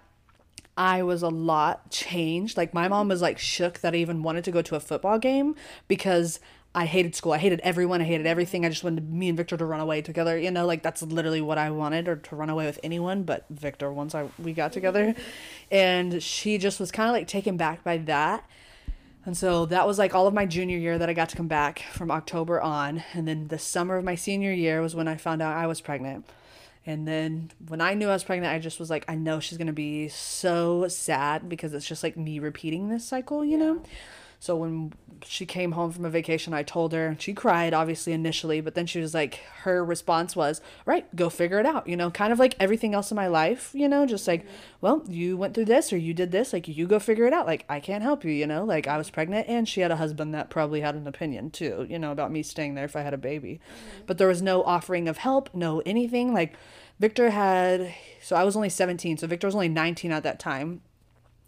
I 0.77 1.03
was 1.03 1.21
a 1.21 1.29
lot 1.29 1.91
changed. 1.91 2.57
Like 2.57 2.73
my 2.73 2.87
mom 2.87 3.09
was 3.09 3.21
like 3.21 3.39
shook 3.39 3.79
that 3.79 3.93
I 3.93 3.97
even 3.97 4.23
wanted 4.23 4.43
to 4.45 4.51
go 4.51 4.61
to 4.61 4.75
a 4.75 4.79
football 4.79 5.19
game 5.19 5.55
because 5.87 6.39
I 6.73 6.85
hated 6.85 7.15
school. 7.15 7.33
I 7.33 7.37
hated 7.37 7.59
everyone. 7.61 8.01
I 8.01 8.05
hated 8.05 8.25
everything. 8.25 8.65
I 8.65 8.69
just 8.69 8.83
wanted 8.83 9.11
me 9.11 9.27
and 9.27 9.35
Victor 9.35 9.57
to 9.57 9.65
run 9.65 9.81
away 9.81 10.01
together. 10.01 10.37
You 10.37 10.51
know, 10.51 10.65
like 10.65 10.81
that's 10.81 11.01
literally 11.01 11.41
what 11.41 11.57
I 11.57 11.69
wanted, 11.69 12.07
or 12.07 12.15
to 12.15 12.35
run 12.35 12.49
away 12.49 12.65
with 12.65 12.79
anyone 12.81 13.23
but 13.23 13.45
Victor. 13.49 13.91
Once 13.91 14.15
I 14.15 14.29
we 14.39 14.53
got 14.53 14.71
together, 14.71 15.13
and 15.71 16.23
she 16.23 16.57
just 16.57 16.79
was 16.79 16.91
kind 16.91 17.09
of 17.09 17.13
like 17.13 17.27
taken 17.27 17.57
back 17.57 17.83
by 17.83 17.97
that. 17.97 18.45
And 19.25 19.37
so 19.37 19.65
that 19.67 19.85
was 19.85 19.99
like 19.99 20.15
all 20.15 20.27
of 20.27 20.33
my 20.33 20.45
junior 20.45 20.77
year 20.77 20.97
that 20.97 21.09
I 21.09 21.13
got 21.13 21.29
to 21.29 21.37
come 21.37 21.47
back 21.47 21.83
from 21.91 22.09
October 22.09 22.61
on, 22.61 23.03
and 23.13 23.27
then 23.27 23.49
the 23.49 23.59
summer 23.59 23.97
of 23.97 24.05
my 24.05 24.15
senior 24.15 24.53
year 24.53 24.81
was 24.81 24.95
when 24.95 25.07
I 25.07 25.17
found 25.17 25.41
out 25.41 25.55
I 25.55 25.67
was 25.67 25.81
pregnant. 25.81 26.25
And 26.85 27.07
then 27.07 27.51
when 27.67 27.81
I 27.81 27.93
knew 27.93 28.07
I 28.07 28.13
was 28.13 28.23
pregnant, 28.23 28.51
I 28.51 28.57
just 28.57 28.79
was 28.79 28.89
like, 28.89 29.05
I 29.07 29.15
know 29.15 29.39
she's 29.39 29.57
gonna 29.57 29.73
be 29.73 30.07
so 30.07 30.87
sad 30.87 31.49
because 31.49 31.73
it's 31.73 31.87
just 31.87 32.01
like 32.01 32.17
me 32.17 32.39
repeating 32.39 32.89
this 32.89 33.05
cycle, 33.05 33.43
you 33.43 33.51
yeah. 33.51 33.65
know? 33.65 33.83
So 34.41 34.55
when 34.55 34.91
she 35.23 35.45
came 35.45 35.73
home 35.73 35.91
from 35.91 36.03
a 36.03 36.09
vacation, 36.09 36.51
I 36.51 36.63
told 36.63 36.93
her, 36.93 37.15
she 37.19 37.31
cried 37.31 37.75
obviously 37.75 38.11
initially, 38.11 38.59
but 38.59 38.73
then 38.73 38.87
she 38.87 38.99
was 38.99 39.13
like, 39.13 39.35
her 39.61 39.85
response 39.85 40.35
was, 40.35 40.61
right, 40.83 41.15
go 41.15 41.29
figure 41.29 41.59
it 41.59 41.65
out, 41.67 41.87
you 41.87 41.95
know, 41.95 42.09
kind 42.09 42.33
of 42.33 42.39
like 42.39 42.55
everything 42.59 42.95
else 42.95 43.11
in 43.11 43.15
my 43.15 43.27
life, 43.27 43.69
you 43.75 43.87
know, 43.87 44.07
just 44.07 44.27
like, 44.27 44.41
mm-hmm. 44.41 44.55
well, 44.81 45.03
you 45.07 45.37
went 45.37 45.53
through 45.53 45.65
this 45.65 45.93
or 45.93 45.97
you 45.97 46.15
did 46.15 46.31
this, 46.31 46.53
like, 46.53 46.67
you 46.67 46.87
go 46.87 46.97
figure 46.97 47.27
it 47.27 47.33
out. 47.33 47.45
Like, 47.45 47.65
I 47.69 47.79
can't 47.79 48.01
help 48.01 48.25
you, 48.25 48.31
you 48.31 48.47
know, 48.47 48.65
like, 48.65 48.87
I 48.87 48.97
was 48.97 49.11
pregnant 49.11 49.47
and 49.47 49.69
she 49.69 49.81
had 49.81 49.91
a 49.91 49.97
husband 49.97 50.33
that 50.33 50.49
probably 50.49 50.81
had 50.81 50.95
an 50.95 51.05
opinion 51.05 51.51
too, 51.51 51.85
you 51.87 51.99
know, 51.99 52.11
about 52.11 52.31
me 52.31 52.41
staying 52.41 52.73
there 52.73 52.85
if 52.85 52.95
I 52.95 53.01
had 53.01 53.13
a 53.13 53.19
baby. 53.19 53.61
Mm-hmm. 53.61 54.05
But 54.07 54.17
there 54.17 54.27
was 54.27 54.41
no 54.41 54.63
offering 54.63 55.07
of 55.07 55.19
help, 55.19 55.53
no 55.53 55.83
anything. 55.85 56.33
Like, 56.33 56.55
Victor 56.99 57.29
had, 57.29 57.93
so 58.23 58.35
I 58.35 58.43
was 58.43 58.55
only 58.55 58.69
17, 58.69 59.19
so 59.19 59.27
Victor 59.27 59.45
was 59.45 59.53
only 59.53 59.69
19 59.69 60.11
at 60.11 60.23
that 60.23 60.39
time 60.39 60.81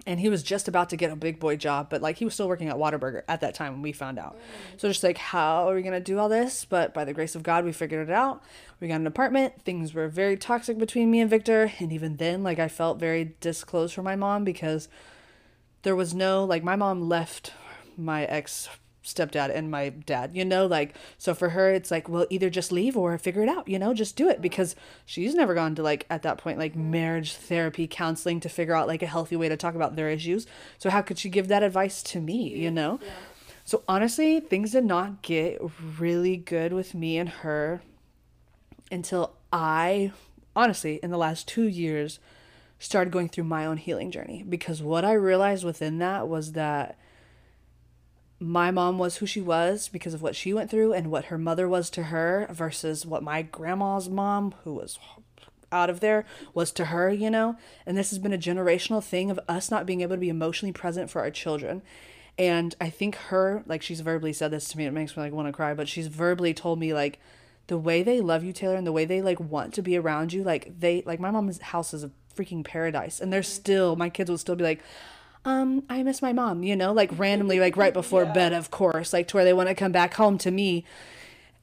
and 0.05 0.19
he 0.19 0.29
was 0.29 0.43
just 0.43 0.67
about 0.67 0.89
to 0.89 0.97
get 0.97 1.11
a 1.11 1.15
big 1.15 1.39
boy 1.39 1.55
job 1.55 1.89
but 1.89 2.01
like 2.01 2.17
he 2.17 2.25
was 2.25 2.33
still 2.33 2.47
working 2.47 2.69
at 2.69 2.75
Whataburger 2.75 3.23
at 3.27 3.41
that 3.41 3.53
time 3.53 3.73
when 3.73 3.81
we 3.81 3.91
found 3.91 4.19
out. 4.19 4.35
Mm. 4.35 4.79
so 4.81 4.87
just 4.87 5.03
like 5.03 5.17
how 5.17 5.69
are 5.69 5.75
we 5.75 5.81
gonna 5.81 5.99
do 5.99 6.19
all 6.19 6.29
this? 6.29 6.65
But 6.65 6.93
by 6.93 7.05
the 7.05 7.13
grace 7.13 7.35
of 7.35 7.43
god 7.43 7.65
we 7.65 7.71
figured 7.71 8.09
it 8.09 8.13
out. 8.13 8.43
We 8.79 8.87
got 8.87 8.95
an 8.95 9.07
apartment. 9.07 9.61
Things 9.63 9.93
were 9.93 10.07
very 10.07 10.37
toxic 10.37 10.77
between 10.77 11.09
me 11.09 11.21
and 11.21 11.29
victor 11.29 11.71
and 11.79 11.91
even 11.91 12.17
then 12.17 12.43
like 12.43 12.59
i 12.59 12.67
felt 12.67 12.99
very 12.99 13.35
disclosed 13.39 13.93
from 13.93 14.05
my 14.05 14.15
mom 14.15 14.43
because 14.43 14.87
there 15.83 15.95
was 15.95 16.13
no 16.13 16.43
like 16.43 16.63
my 16.63 16.75
mom 16.75 17.07
left 17.07 17.53
my 17.97 18.25
ex 18.25 18.69
stepdad 19.03 19.53
and 19.53 19.69
my 19.69 19.89
dad, 19.89 20.31
you 20.33 20.45
know, 20.45 20.65
like 20.65 20.95
so 21.17 21.33
for 21.33 21.49
her 21.49 21.71
it's 21.71 21.91
like, 21.91 22.07
well, 22.07 22.25
either 22.29 22.49
just 22.49 22.71
leave 22.71 22.95
or 22.95 23.17
figure 23.17 23.43
it 23.43 23.49
out, 23.49 23.67
you 23.67 23.77
know, 23.77 23.93
just 23.93 24.15
do 24.15 24.29
it 24.29 24.41
because 24.41 24.75
she's 25.05 25.35
never 25.35 25.53
gone 25.53 25.75
to 25.75 25.83
like 25.83 26.05
at 26.09 26.21
that 26.23 26.37
point 26.37 26.57
like 26.57 26.75
marriage 26.75 27.33
therapy 27.33 27.87
counseling 27.87 28.39
to 28.39 28.49
figure 28.49 28.75
out 28.75 28.87
like 28.87 29.01
a 29.01 29.07
healthy 29.07 29.35
way 29.35 29.49
to 29.49 29.57
talk 29.57 29.75
about 29.75 29.95
their 29.95 30.09
issues. 30.09 30.47
So 30.77 30.89
how 30.89 31.01
could 31.01 31.19
she 31.19 31.29
give 31.29 31.49
that 31.49 31.63
advice 31.63 32.01
to 32.03 32.21
me, 32.21 32.55
you 32.55 32.71
know? 32.71 32.99
Yeah. 33.03 33.11
So 33.65 33.83
honestly, 33.87 34.39
things 34.39 34.71
did 34.71 34.85
not 34.85 35.21
get 35.21 35.61
really 35.99 36.37
good 36.37 36.73
with 36.73 36.93
me 36.93 37.17
and 37.17 37.29
her 37.29 37.81
until 38.91 39.33
I 39.51 40.11
honestly 40.55 40.99
in 41.01 41.11
the 41.11 41.17
last 41.17 41.47
2 41.47 41.63
years 41.63 42.19
started 42.79 43.11
going 43.11 43.29
through 43.29 43.45
my 43.45 43.65
own 43.65 43.77
healing 43.77 44.11
journey 44.11 44.43
because 44.47 44.81
what 44.81 45.05
I 45.05 45.13
realized 45.13 45.63
within 45.63 45.99
that 45.99 46.27
was 46.27 46.51
that 46.51 46.97
my 48.43 48.71
mom 48.71 48.97
was 48.97 49.17
who 49.17 49.25
she 49.25 49.39
was 49.39 49.87
because 49.87 50.13
of 50.13 50.21
what 50.21 50.35
she 50.35 50.53
went 50.53 50.69
through 50.69 50.91
and 50.91 51.09
what 51.09 51.25
her 51.25 51.37
mother 51.37 51.67
was 51.69 51.89
to 51.89 52.03
her 52.03 52.45
versus 52.51 53.05
what 53.05 53.23
my 53.23 53.41
grandma's 53.41 54.09
mom, 54.09 54.53
who 54.65 54.73
was 54.73 54.99
out 55.71 55.89
of 55.89 56.01
there, 56.01 56.25
was 56.53 56.71
to 56.73 56.85
her, 56.85 57.09
you 57.09 57.29
know? 57.29 57.55
And 57.85 57.97
this 57.97 58.09
has 58.09 58.19
been 58.19 58.33
a 58.33 58.37
generational 58.37 59.01
thing 59.01 59.31
of 59.31 59.39
us 59.47 59.71
not 59.71 59.85
being 59.85 60.01
able 60.01 60.17
to 60.17 60.19
be 60.19 60.27
emotionally 60.27 60.73
present 60.73 61.09
for 61.09 61.21
our 61.21 61.31
children. 61.31 61.81
And 62.37 62.75
I 62.81 62.89
think 62.89 63.15
her, 63.15 63.63
like 63.65 63.81
she's 63.81 64.01
verbally 64.01 64.33
said 64.33 64.51
this 64.51 64.67
to 64.69 64.77
me, 64.77 64.85
it 64.85 64.91
makes 64.91 65.15
me 65.15 65.23
like 65.23 65.31
want 65.31 65.47
to 65.47 65.53
cry, 65.53 65.73
but 65.73 65.87
she's 65.87 66.07
verbally 66.07 66.53
told 66.53 66.79
me 66.79 66.93
like 66.93 67.19
the 67.67 67.77
way 67.77 68.03
they 68.03 68.19
love 68.19 68.43
you, 68.43 68.51
Taylor, 68.51 68.75
and 68.75 68.85
the 68.85 68.91
way 68.91 69.05
they 69.05 69.21
like 69.21 69.39
want 69.39 69.73
to 69.75 69.81
be 69.81 69.95
around 69.95 70.33
you, 70.33 70.43
like 70.43 70.79
they 70.79 71.01
like 71.05 71.21
my 71.21 71.31
mom's 71.31 71.61
house 71.61 71.93
is 71.93 72.03
a 72.03 72.11
freaking 72.35 72.65
paradise. 72.65 73.21
And 73.21 73.31
they're 73.31 73.41
still 73.41 73.95
my 73.95 74.09
kids 74.09 74.29
will 74.29 74.37
still 74.37 74.57
be 74.57 74.65
like, 74.65 74.83
um, 75.45 75.83
I 75.89 76.03
miss 76.03 76.21
my 76.21 76.33
mom, 76.33 76.63
you 76.63 76.75
know, 76.75 76.93
like 76.93 77.17
randomly, 77.17 77.59
like 77.59 77.75
right 77.77 77.93
before 78.01 78.23
yeah. 78.23 78.33
bed, 78.33 78.53
of 78.53 78.71
course, 78.71 79.13
like 79.13 79.27
to 79.29 79.37
where 79.37 79.45
they 79.45 79.53
want 79.53 79.69
to 79.69 79.75
come 79.75 79.91
back 79.91 80.13
home 80.15 80.37
to 80.39 80.51
me. 80.51 80.85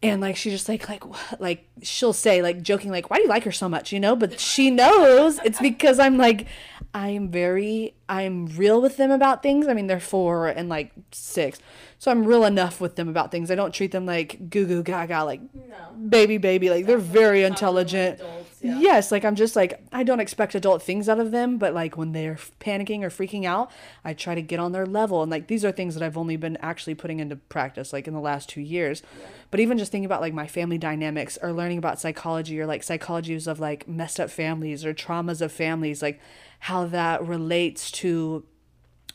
And 0.02 0.22
like 0.22 0.36
she 0.36 0.48
just 0.48 0.66
like 0.66 0.88
like 0.88 1.02
like 1.40 1.66
she'll 1.82 2.14
say 2.14 2.40
like 2.40 2.62
joking 2.62 2.90
like 2.90 3.10
why 3.10 3.18
do 3.18 3.24
you 3.24 3.28
like 3.28 3.44
her 3.44 3.52
so 3.52 3.68
much 3.68 3.92
you 3.92 4.00
know 4.00 4.16
but 4.16 4.40
she 4.40 4.70
knows 4.70 5.38
it's 5.44 5.60
because 5.60 5.98
I'm 5.98 6.16
like 6.16 6.46
I 6.94 7.10
am 7.10 7.28
very 7.28 7.92
I'm 8.08 8.46
real 8.46 8.80
with 8.80 8.96
them 8.96 9.10
about 9.10 9.42
things. 9.42 9.68
I 9.68 9.74
mean, 9.74 9.86
they're 9.86 10.00
four 10.00 10.48
and 10.48 10.68
like 10.68 10.92
six. 11.12 11.60
So 11.98 12.10
I'm 12.10 12.24
real 12.24 12.44
enough 12.44 12.80
with 12.80 12.96
them 12.96 13.08
about 13.08 13.30
things. 13.30 13.50
I 13.50 13.54
don't 13.54 13.72
treat 13.74 13.92
them 13.92 14.06
like 14.06 14.48
goo 14.50 14.66
goo 14.66 14.82
gaga, 14.82 15.22
like 15.24 15.40
No. 15.54 16.08
baby, 16.08 16.38
baby. 16.38 16.70
Like 16.70 16.86
they're 16.86 16.96
very 16.98 17.44
intelligent. 17.44 18.20
Yeah. 18.62 18.78
Yes, 18.78 19.10
like 19.10 19.24
I'm 19.24 19.36
just 19.36 19.56
like 19.56 19.82
I 19.90 20.02
don't 20.02 20.20
expect 20.20 20.54
adult 20.54 20.82
things 20.82 21.08
out 21.08 21.18
of 21.18 21.30
them, 21.30 21.56
but 21.56 21.72
like 21.72 21.96
when 21.96 22.12
they're 22.12 22.38
panicking 22.60 23.02
or 23.02 23.08
freaking 23.08 23.44
out, 23.44 23.70
I 24.04 24.12
try 24.12 24.34
to 24.34 24.42
get 24.42 24.60
on 24.60 24.72
their 24.72 24.86
level. 24.86 25.22
And 25.22 25.30
like 25.30 25.46
these 25.46 25.64
are 25.64 25.72
things 25.72 25.94
that 25.94 26.02
I've 26.02 26.18
only 26.18 26.36
been 26.36 26.58
actually 26.58 26.94
putting 26.94 27.20
into 27.20 27.36
practice 27.36 27.92
like 27.92 28.06
in 28.06 28.14
the 28.14 28.20
last 28.20 28.50
2 28.50 28.60
years. 28.60 29.02
But 29.50 29.60
even 29.60 29.78
just 29.78 29.90
thinking 29.90 30.04
about 30.04 30.20
like 30.20 30.34
my 30.34 30.46
family 30.46 30.78
dynamics 30.78 31.38
or 31.42 31.52
learning 31.52 31.78
about 31.78 32.00
psychology 32.00 32.60
or 32.60 32.66
like 32.66 32.82
psychologies 32.82 33.46
of 33.46 33.60
like 33.60 33.88
messed 33.88 34.20
up 34.20 34.30
families 34.30 34.84
or 34.84 34.92
traumas 34.92 35.40
of 35.40 35.52
families, 35.52 36.02
like 36.02 36.20
how 36.60 36.86
that 36.86 37.26
relates 37.26 37.90
to 37.90 38.44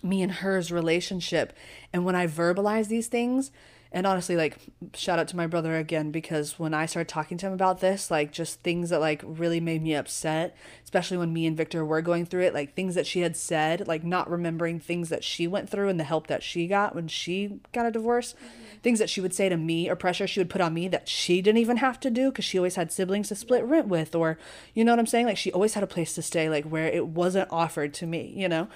me 0.01 0.21
and 0.21 0.31
her's 0.31 0.71
relationship. 0.71 1.53
And 1.93 2.03
when 2.03 2.15
I 2.15 2.27
verbalize 2.27 2.87
these 2.87 3.07
things, 3.07 3.51
and 3.95 4.05
honestly, 4.05 4.35
like, 4.35 4.57
shout 4.93 5.19
out 5.19 5.29
to 5.29 5.37
my 5.37 5.47
brother 5.47 5.77
again, 5.77 6.11
because 6.11 6.59
when 6.59 6.73
I 6.73 6.85
started 6.85 7.07
talking 7.07 7.37
to 7.37 7.47
him 7.47 7.53
about 7.53 7.79
this, 7.79 8.11
like, 8.11 8.33
just 8.33 8.61
things 8.61 8.89
that, 8.89 8.99
like, 8.99 9.21
really 9.23 9.61
made 9.61 9.81
me 9.81 9.95
upset, 9.95 10.53
especially 10.83 11.15
when 11.15 11.31
me 11.31 11.47
and 11.47 11.55
Victor 11.55 11.85
were 11.85 12.01
going 12.01 12.25
through 12.25 12.41
it, 12.41 12.53
like, 12.53 12.75
things 12.75 12.95
that 12.95 13.07
she 13.07 13.21
had 13.21 13.37
said, 13.37 13.87
like, 13.87 14.03
not 14.03 14.29
remembering 14.29 14.81
things 14.81 15.07
that 15.07 15.23
she 15.23 15.47
went 15.47 15.69
through 15.69 15.87
and 15.87 15.97
the 15.97 16.03
help 16.03 16.27
that 16.27 16.43
she 16.43 16.67
got 16.67 16.93
when 16.93 17.07
she 17.07 17.61
got 17.71 17.85
a 17.85 17.91
divorce, 17.91 18.33
mm-hmm. 18.33 18.79
things 18.83 18.99
that 18.99 19.09
she 19.09 19.21
would 19.21 19.33
say 19.33 19.47
to 19.47 19.55
me 19.55 19.89
or 19.89 19.95
pressure 19.95 20.27
she 20.27 20.41
would 20.41 20.49
put 20.49 20.59
on 20.59 20.73
me 20.73 20.89
that 20.89 21.07
she 21.07 21.41
didn't 21.41 21.59
even 21.59 21.77
have 21.77 21.97
to 22.01 22.09
do 22.09 22.31
because 22.31 22.43
she 22.43 22.57
always 22.57 22.75
had 22.75 22.91
siblings 22.91 23.29
to 23.29 23.35
split 23.35 23.63
rent 23.63 23.87
with, 23.87 24.13
or, 24.13 24.37
you 24.73 24.83
know 24.83 24.91
what 24.91 24.99
I'm 24.99 25.07
saying? 25.07 25.25
Like, 25.25 25.37
she 25.37 25.53
always 25.53 25.73
had 25.73 25.85
a 25.85 25.87
place 25.87 26.13
to 26.15 26.21
stay, 26.21 26.49
like, 26.49 26.65
where 26.65 26.87
it 26.87 27.07
wasn't 27.07 27.47
offered 27.49 27.93
to 27.93 28.05
me, 28.05 28.33
you 28.35 28.49
know? 28.49 28.67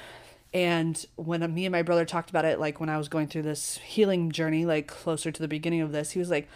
And 0.53 1.05
when 1.15 1.53
me 1.53 1.65
and 1.65 1.71
my 1.71 1.83
brother 1.83 2.05
talked 2.05 2.29
about 2.29 2.45
it, 2.45 2.59
like 2.59 2.79
when 2.79 2.89
I 2.89 2.97
was 2.97 3.07
going 3.07 3.27
through 3.27 3.43
this 3.43 3.77
healing 3.77 4.31
journey, 4.31 4.65
like 4.65 4.87
closer 4.87 5.31
to 5.31 5.41
the 5.41 5.47
beginning 5.47 5.81
of 5.81 5.91
this, 5.91 6.11
he 6.11 6.19
was 6.19 6.31
like, 6.31 6.49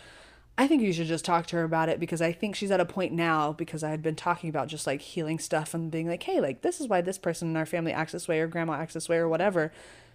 I 0.57 0.67
think 0.67 0.83
you 0.83 0.93
should 0.93 1.07
just 1.07 1.25
talk 1.25 1.47
to 1.47 1.55
her 1.55 1.63
about 1.63 1.89
it 1.89 1.99
because 1.99 2.21
I 2.21 2.31
think 2.31 2.55
she's 2.55 2.69
at 2.69 2.79
a 2.79 2.85
point 2.85 3.11
now 3.11 3.53
because 3.53 3.83
I 3.83 3.89
had 3.89 4.03
been 4.03 4.15
talking 4.15 4.49
about 4.49 4.67
just 4.67 4.85
like 4.85 5.01
healing 5.01 5.39
stuff 5.39 5.73
and 5.73 5.89
being 5.89 6.07
like, 6.07 6.23
hey, 6.23 6.39
like 6.39 6.61
this 6.61 6.79
is 6.79 6.87
why 6.87 7.01
this 7.01 7.17
person 7.17 7.49
in 7.49 7.57
our 7.57 7.65
family 7.65 7.91
acts 7.91 8.11
this 8.11 8.27
way 8.27 8.39
or 8.39 8.47
grandma 8.47 8.73
acts 8.73 8.93
this 8.93 9.09
way 9.09 9.17
or 9.17 9.27
whatever. 9.27 9.71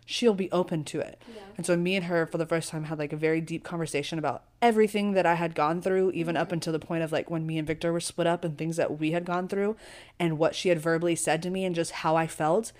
She'll 0.06 0.34
be 0.34 0.50
open 0.52 0.84
to 0.84 1.00
it. 1.00 1.20
And 1.56 1.66
so 1.66 1.76
me 1.76 1.96
and 1.96 2.06
her 2.06 2.24
for 2.24 2.38
the 2.38 2.46
first 2.46 2.70
time 2.70 2.84
had 2.84 2.98
like 2.98 3.12
a 3.12 3.16
very 3.16 3.40
deep 3.40 3.62
conversation 3.64 4.18
about 4.18 4.44
everything 4.62 5.12
that 5.12 5.26
I 5.26 5.34
had 5.34 5.54
gone 5.54 5.82
through, 5.82 6.12
even 6.12 6.36
up 6.36 6.46
mm-hmm. 6.46 6.54
until 6.54 6.72
the 6.72 6.78
point 6.78 7.02
of 7.02 7.12
like 7.12 7.28
when 7.30 7.46
me 7.46 7.58
and 7.58 7.66
Victor 7.66 7.92
were 7.92 8.00
split 8.00 8.26
up 8.26 8.44
and 8.44 8.56
things 8.56 8.76
that 8.76 8.98
we 8.98 9.10
had 9.10 9.24
gone 9.24 9.48
through 9.48 9.76
and 10.18 10.38
what 10.38 10.54
she 10.54 10.68
had 10.68 10.80
verbally 10.80 11.16
said 11.16 11.42
to 11.42 11.50
me 11.50 11.64
and 11.64 11.74
just 11.74 11.90
how 11.90 12.16
I 12.16 12.26
felt. 12.26 12.72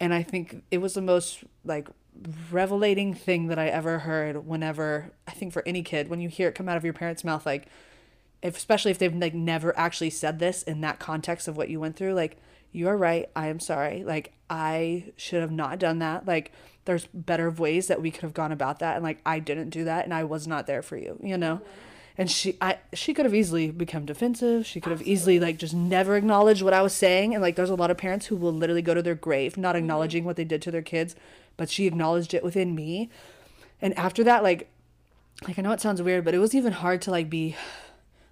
And 0.00 0.12
I 0.12 0.22
think 0.22 0.62
it 0.70 0.78
was 0.78 0.94
the 0.94 1.02
most 1.02 1.44
like 1.64 1.88
revelating 2.50 3.14
thing 3.14 3.48
that 3.48 3.58
I 3.58 3.68
ever 3.68 4.00
heard 4.00 4.46
whenever 4.46 5.12
I 5.26 5.32
think 5.32 5.52
for 5.52 5.62
any 5.66 5.82
kid, 5.82 6.08
when 6.08 6.20
you 6.20 6.28
hear 6.28 6.48
it 6.48 6.54
come 6.54 6.68
out 6.68 6.76
of 6.76 6.84
your 6.84 6.92
parents' 6.92 7.24
mouth, 7.24 7.46
like 7.46 7.68
if 8.42 8.56
especially 8.56 8.90
if 8.90 8.98
they've 8.98 9.14
like 9.14 9.34
never 9.34 9.76
actually 9.78 10.10
said 10.10 10.38
this 10.38 10.62
in 10.62 10.80
that 10.82 10.98
context 10.98 11.48
of 11.48 11.56
what 11.56 11.68
you 11.68 11.80
went 11.80 11.96
through, 11.96 12.14
like 12.14 12.36
you 12.72 12.88
are 12.88 12.96
right, 12.96 13.28
I 13.34 13.48
am 13.48 13.60
sorry. 13.60 14.04
Like 14.04 14.32
I 14.50 15.12
should 15.16 15.40
have 15.40 15.50
not 15.50 15.78
done 15.78 15.98
that. 16.00 16.26
Like 16.26 16.52
there's 16.84 17.06
better 17.12 17.50
ways 17.50 17.88
that 17.88 18.00
we 18.00 18.10
could 18.10 18.22
have 18.22 18.34
gone 18.34 18.52
about 18.52 18.78
that 18.80 18.96
and 18.96 19.04
like 19.04 19.20
I 19.24 19.38
didn't 19.38 19.70
do 19.70 19.84
that 19.84 20.04
and 20.04 20.14
I 20.14 20.24
was 20.24 20.46
not 20.46 20.66
there 20.66 20.82
for 20.82 20.96
you, 20.96 21.18
you 21.22 21.36
know? 21.36 21.60
And 22.18 22.30
she 22.30 22.56
I 22.60 22.78
she 22.94 23.12
could 23.12 23.26
have 23.26 23.34
easily 23.34 23.70
become 23.70 24.06
defensive. 24.06 24.66
She 24.66 24.80
could 24.80 24.90
have 24.90 25.02
easily 25.02 25.38
like 25.38 25.58
just 25.58 25.74
never 25.74 26.16
acknowledged 26.16 26.62
what 26.62 26.72
I 26.72 26.82
was 26.82 26.94
saying. 26.94 27.34
And 27.34 27.42
like 27.42 27.56
there's 27.56 27.70
a 27.70 27.74
lot 27.74 27.90
of 27.90 27.98
parents 27.98 28.26
who 28.26 28.36
will 28.36 28.52
literally 28.52 28.82
go 28.82 28.94
to 28.94 29.02
their 29.02 29.14
grave 29.14 29.56
not 29.56 29.70
mm-hmm. 29.70 29.84
acknowledging 29.84 30.24
what 30.24 30.36
they 30.36 30.44
did 30.44 30.62
to 30.62 30.70
their 30.70 30.82
kids, 30.82 31.14
but 31.56 31.68
she 31.68 31.86
acknowledged 31.86 32.32
it 32.32 32.42
within 32.42 32.74
me. 32.74 33.10
And 33.82 33.96
after 33.98 34.24
that, 34.24 34.42
like 34.42 34.68
like 35.46 35.58
I 35.58 35.62
know 35.62 35.72
it 35.72 35.80
sounds 35.80 36.00
weird, 36.00 36.24
but 36.24 36.34
it 36.34 36.38
was 36.38 36.54
even 36.54 36.72
hard 36.72 37.02
to 37.02 37.10
like 37.10 37.28
be 37.28 37.56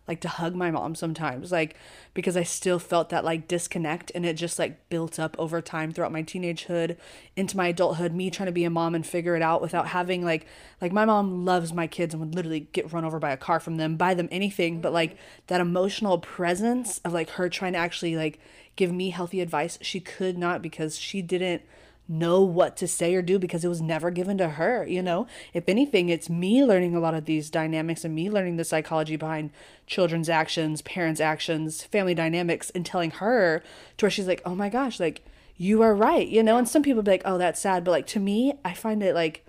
like 0.07 0.21
to 0.21 0.29
hug 0.29 0.55
my 0.55 0.71
mom 0.71 0.95
sometimes 0.95 1.51
like 1.51 1.77
because 2.13 2.37
I 2.37 2.43
still 2.43 2.79
felt 2.79 3.09
that 3.09 3.25
like 3.25 3.49
disconnect 3.49 4.13
and 4.15 4.27
it 4.27 4.35
just 4.35 4.59
like 4.59 4.89
built 4.89 5.19
up 5.19 5.35
over 5.39 5.61
time 5.63 5.93
throughout 5.93 6.13
my 6.13 6.23
teenagehood 6.23 6.97
into 7.37 7.57
my 7.57 7.69
adulthood 7.69 8.13
me 8.13 8.31
trying 8.31 8.47
to 8.47 8.53
be 8.53 8.65
a 8.65 8.71
mom 8.71 8.95
and 8.95 9.07
figure 9.07 9.35
it 9.35 9.43
out 9.43 9.63
without 9.63 9.89
having 9.89 10.25
like 10.25 10.47
like 10.81 10.93
my 10.93 11.05
mom 11.05 11.45
loves 11.45 11.73
my 11.73 11.87
kids 11.87 12.13
and 12.13 12.21
would 12.21 12.35
literally 12.35 12.69
get 12.73 12.93
run 12.93 13.05
over 13.05 13.19
by 13.19 13.31
a 13.31 13.37
car 13.37 13.59
from 13.59 13.77
them 13.77 13.97
buy 13.97 14.15
them 14.15 14.29
anything 14.31 14.81
but 14.81 14.93
like 14.93 15.13
mm-hmm. 15.13 15.45
that 15.47 15.61
emotional 15.61 16.19
presence 16.19 16.99
of 16.99 17.13
like 17.13 17.31
her 17.31 17.49
trying 17.49 17.73
to 17.73 17.79
actually 17.79 18.17
like 18.17 18.39
give 18.77 18.93
me 18.93 19.11
healthy 19.11 19.41
advice 19.41 19.79
she 19.81 20.01
could 20.01 20.37
not 20.37 20.61
because 20.61 20.99
she 20.99 21.23
didn't 21.23 21.63
know 22.07 22.43
what 22.43 22.77
to 22.77 22.87
say 22.87 23.15
or 23.15 23.23
do 23.23 23.39
because 23.39 23.65
it 23.65 23.69
was 23.69 23.81
never 23.81 24.11
given 24.11 24.37
to 24.39 24.51
her 24.51 24.87
you 24.87 25.03
know? 25.03 25.27
If 25.53 25.69
anything 25.69 26.09
it's 26.09 26.29
me 26.29 26.65
learning 26.65 26.95
a 26.95 27.01
lot 27.01 27.15
of 27.15 27.25
these 27.25 27.51
dynamics 27.51 28.05
and 28.05 28.15
me 28.15 28.31
learning 28.31 28.57
the 28.57 28.65
psychology 28.65 29.17
behind 29.17 29.51
children's 29.87 30.29
actions 30.29 30.83
parents 30.83 31.21
actions 31.21 31.83
family 31.85 32.15
dynamics 32.15 32.71
and 32.71 32.85
telling 32.85 33.11
her 33.13 33.63
to 33.97 34.05
where 34.05 34.11
she's 34.11 34.29
like 34.29 34.43
oh 34.45 34.55
my 34.55 34.69
gosh 34.69 35.01
like 35.01 35.23
you 35.57 35.83
are 35.83 35.95
right 35.95 36.29
you 36.29 36.43
know? 36.43 36.57
And 36.57 36.69
some 36.69 36.83
people 36.83 37.03
be 37.03 37.13
like 37.13 37.23
oh 37.25 37.39
that's 37.39 37.61
sad 37.61 37.85
but 37.85 37.93
like 37.93 38.07
to 38.09 38.21
me 38.21 38.55
i 38.65 38.75
find 38.75 39.03
it 39.03 39.15
like 39.15 39.47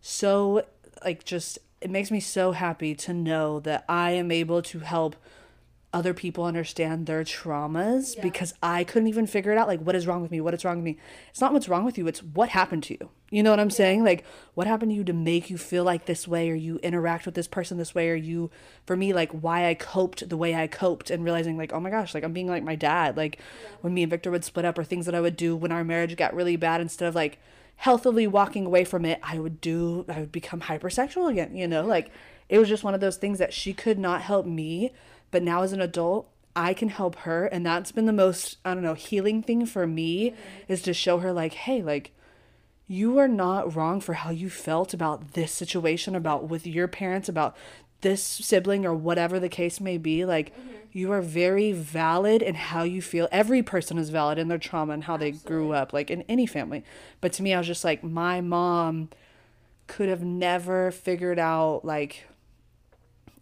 so 0.00 0.64
like 1.04 1.24
just 1.24 1.58
it 1.80 1.90
makes 1.90 2.10
me 2.10 2.20
so 2.20 2.52
happy 2.52 2.94
to 2.94 3.12
know 3.12 3.60
that 3.60 3.84
i 3.88 4.10
am 4.10 4.30
able 4.30 4.62
to 4.62 4.80
help 4.80 5.16
other 5.90 6.12
people 6.12 6.44
understand 6.44 7.06
their 7.06 7.24
traumas 7.24 8.14
Yeah. 8.14 8.22
because 8.22 8.52
I 8.62 8.84
couldn't 8.84 9.08
even 9.08 9.26
figure 9.26 9.52
it 9.52 9.58
out. 9.58 9.68
Like, 9.68 9.80
what 9.80 9.94
is 9.94 10.06
wrong 10.06 10.20
with 10.20 10.30
me? 10.30 10.40
What 10.40 10.52
is 10.52 10.64
wrong 10.64 10.76
with 10.76 10.84
me? 10.84 10.98
It's 11.30 11.40
not 11.40 11.52
what's 11.52 11.68
wrong 11.68 11.84
with 11.86 11.96
you. 11.96 12.06
It's 12.06 12.22
what 12.22 12.50
happened 12.50 12.82
to 12.84 12.94
you. 13.00 13.08
You 13.30 13.42
know 13.42 13.50
what 13.50 13.60
I'm 13.60 13.70
saying? 13.70 14.04
Like, 14.04 14.24
what 14.54 14.66
happened 14.66 14.90
to 14.92 14.96
you 14.96 15.04
to 15.04 15.12
make 15.14 15.48
you 15.48 15.56
feel 15.56 15.84
like 15.84 16.04
this 16.04 16.28
way, 16.28 16.50
or 16.50 16.54
you 16.54 16.76
interact 16.82 17.24
with 17.24 17.34
this 17.34 17.48
person 17.48 17.78
this 17.78 17.94
way, 17.94 18.10
or 18.10 18.14
you, 18.14 18.50
for 18.86 18.96
me, 18.96 19.12
like, 19.14 19.32
why 19.32 19.66
I 19.66 19.74
coped 19.74 20.28
the 20.28 20.36
way 20.36 20.54
I 20.54 20.66
coped, 20.66 21.10
and 21.10 21.24
realizing, 21.24 21.56
like, 21.56 21.72
oh 21.72 21.80
my 21.80 21.90
gosh, 21.90 22.14
like, 22.14 22.24
I'm 22.24 22.32
being 22.34 22.48
like 22.48 22.62
my 22.62 22.74
dad. 22.74 23.16
Like, 23.16 23.38
when 23.80 23.94
me 23.94 24.02
and 24.02 24.10
Victor 24.10 24.30
would 24.30 24.44
split 24.44 24.66
up, 24.66 24.78
or 24.78 24.84
things 24.84 25.06
that 25.06 25.14
I 25.14 25.20
would 25.22 25.36
do 25.36 25.56
when 25.56 25.72
our 25.72 25.84
marriage 25.84 26.16
got 26.16 26.34
really 26.34 26.56
bad, 26.56 26.80
instead 26.82 27.08
of 27.08 27.14
like 27.14 27.38
healthily 27.76 28.26
walking 28.26 28.66
away 28.66 28.84
from 28.84 29.04
it, 29.04 29.20
I 29.22 29.38
would 29.38 29.60
do, 29.60 30.04
I 30.08 30.20
would 30.20 30.32
become 30.32 30.62
hypersexual 30.62 31.30
again, 31.30 31.54
you 31.56 31.68
know? 31.68 31.84
Like, 31.84 32.10
it 32.48 32.58
was 32.58 32.68
just 32.68 32.84
one 32.84 32.94
of 32.94 33.00
those 33.00 33.16
things 33.16 33.38
that 33.38 33.52
she 33.54 33.72
could 33.72 33.98
not 33.98 34.22
help 34.22 34.46
me 34.46 34.92
but 35.30 35.42
now 35.42 35.62
as 35.62 35.72
an 35.72 35.80
adult 35.80 36.28
i 36.56 36.72
can 36.74 36.88
help 36.88 37.16
her 37.16 37.46
and 37.46 37.64
that's 37.64 37.92
been 37.92 38.06
the 38.06 38.12
most 38.12 38.58
i 38.64 38.74
don't 38.74 38.82
know 38.82 38.94
healing 38.94 39.42
thing 39.42 39.66
for 39.66 39.86
me 39.86 40.30
mm-hmm. 40.30 40.72
is 40.72 40.82
to 40.82 40.92
show 40.92 41.18
her 41.18 41.32
like 41.32 41.54
hey 41.54 41.82
like 41.82 42.12
you 42.88 43.18
are 43.18 43.28
not 43.28 43.76
wrong 43.76 44.00
for 44.00 44.14
how 44.14 44.30
you 44.30 44.48
felt 44.48 44.94
about 44.94 45.34
this 45.34 45.52
situation 45.52 46.16
about 46.16 46.48
with 46.48 46.66
your 46.66 46.88
parents 46.88 47.28
about 47.28 47.54
this 48.00 48.22
sibling 48.22 48.86
or 48.86 48.94
whatever 48.94 49.38
the 49.38 49.48
case 49.48 49.80
may 49.80 49.98
be. 49.98 50.24
Like 50.24 50.56
mm-hmm. 50.56 50.70
you 50.92 51.12
are 51.12 51.20
very 51.20 51.72
valid 51.72 52.42
in 52.42 52.54
how 52.54 52.82
you 52.82 53.02
feel. 53.02 53.28
Every 53.30 53.62
person 53.62 53.98
is 53.98 54.10
valid 54.10 54.38
in 54.38 54.48
their 54.48 54.58
trauma 54.58 54.94
and 54.94 55.04
how 55.04 55.16
they 55.16 55.32
grew 55.32 55.72
up 55.72 55.92
like 55.92 56.10
in 56.10 56.22
any 56.22 56.46
family. 56.46 56.84
But 57.20 57.32
to 57.34 57.42
me 57.42 57.54
i 57.54 57.58
was 57.58 57.66
just 57.66 57.84
like 57.84 58.02
my 58.02 58.40
mom 58.40 59.10
could 59.86 60.08
have 60.08 60.22
never 60.22 60.90
figured 60.90 61.38
out 61.38 61.84
like 61.84 62.26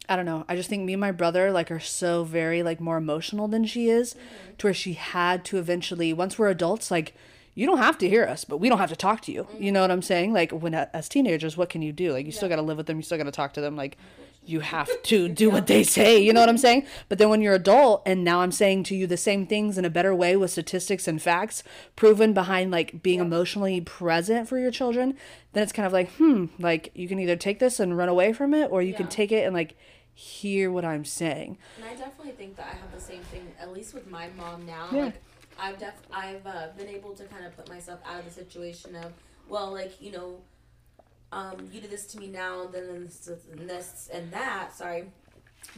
I 0.09 0.17
don't 0.17 0.27
know. 0.27 0.45
I 0.49 0.57
just 0.57 0.69
think 0.69 0.85
me 0.85 0.95
and 0.95 1.01
my 1.01 1.13
brother 1.13 1.51
like 1.51 1.71
are 1.71 1.81
so 1.81 2.25
very 2.25 2.63
like 2.63 2.81
more 2.81 2.97
emotional 2.97 3.49
than 3.49 3.65
she 3.65 3.89
is, 3.89 4.15
to 4.59 4.67
where 4.67 4.75
she 4.75 4.95
had 4.95 5.45
to 5.47 5.59
eventually 5.59 6.13
once 6.13 6.39
we're 6.39 6.49
adults 6.49 6.91
like 6.91 7.15
you 7.57 7.65
don't 7.65 7.79
have 7.79 7.97
to 7.99 8.09
hear 8.09 8.25
us, 8.25 8.45
but 8.45 8.59
we 8.59 8.69
don't 8.69 8.79
have 8.79 8.91
to 8.91 8.97
talk 8.97 9.23
to 9.23 9.33
you. 9.33 9.49
You 9.59 9.73
know 9.73 9.81
what 9.81 9.91
I'm 9.91 10.03
saying? 10.03 10.35
Like 10.35 10.53
when 10.53 10.75
as 10.75 11.09
teenagers, 11.09 11.57
what 11.57 11.71
can 11.71 11.81
you 11.81 11.91
do? 11.91 12.13
Like 12.13 12.27
you 12.27 12.33
still 12.33 12.51
got 12.51 12.57
to 12.57 12.63
live 12.63 12.77
with 12.77 12.87
them, 12.87 12.99
you 12.99 13.03
still 13.03 13.17
got 13.17 13.25
to 13.25 13.33
talk 13.33 13.55
to 13.55 13.63
them. 13.63 13.77
Like 13.77 13.97
you 14.45 14.61
have 14.61 14.91
to 15.05 15.29
do 15.43 15.51
what 15.51 15.67
they 15.67 15.83
say. 15.83 16.19
You 16.19 16.35
know 16.35 16.41
what 16.41 16.51
I'm 16.51 16.59
saying? 16.59 16.87
But 17.09 17.17
then 17.19 17.31
when 17.31 17.41
you're 17.41 17.55
adult, 17.55 18.03
and 18.07 18.23
now 18.23 18.41
I'm 18.41 18.53
saying 18.53 18.85
to 18.85 18.95
you 18.95 19.07
the 19.07 19.17
same 19.17 19.47
things 19.47 19.79
in 19.79 19.87
a 19.87 19.91
better 19.91 20.15
way 20.15 20.37
with 20.37 20.51
statistics 20.51 21.09
and 21.09 21.21
facts 21.21 21.63
proven 21.97 22.33
behind 22.35 22.71
like 22.71 23.03
being 23.03 23.21
emotionally 23.21 23.81
present 23.81 24.49
for 24.49 24.59
your 24.59 24.71
children, 24.71 25.17
then 25.55 25.63
it's 25.63 25.73
kind 25.73 25.87
of 25.87 25.95
like, 25.95 26.11
hmm, 26.13 26.47
like 26.59 26.91
you 26.95 27.09
can 27.09 27.19
either 27.19 27.37
take 27.37 27.59
this 27.59 27.81
and 27.81 27.97
run 27.97 28.09
away 28.09 28.35
from 28.35 28.53
it, 28.55 28.71
or 28.71 28.83
you 28.83 28.95
can 28.95 29.09
take 29.09 29.33
it 29.33 29.45
and 29.45 29.55
like 29.55 29.77
hear 30.17 30.71
what 30.73 30.83
I'm 30.83 31.05
saying. 31.05 31.59
And 31.77 31.85
I 31.85 31.95
definitely 31.95 32.33
think 32.33 32.57
that 32.57 32.67
I 32.73 32.75
have 32.77 32.91
the 32.95 33.01
same 33.01 33.21
thing, 33.25 33.47
at 33.61 33.71
least 33.73 33.93
with 33.93 34.11
my 34.11 34.29
mom 34.39 34.65
now. 34.65 34.89
Yeah. 34.91 35.05
Like, 35.05 35.23
I've 35.59 35.79
def 35.79 35.93
I've 36.11 36.47
uh, 36.47 36.69
been 36.77 36.89
able 36.89 37.15
to 37.15 37.25
kind 37.25 37.45
of 37.45 37.55
put 37.55 37.69
myself 37.69 38.01
out 38.07 38.19
of 38.19 38.25
the 38.25 38.31
situation 38.31 38.97
of, 38.97 39.13
well, 39.47 39.71
like 39.73 40.01
you 40.01 40.13
know, 40.13 40.39
um, 41.33 41.69
you 41.71 41.81
did 41.83 41.91
this 41.91 42.07
to 42.09 42.19
me 42.19 42.29
now, 42.29 42.67
then 42.67 43.05
this 43.05 43.29
and 43.53 43.69
this 43.69 44.09
and 44.13 44.31
that. 44.33 44.75
Sorry, 44.75 45.05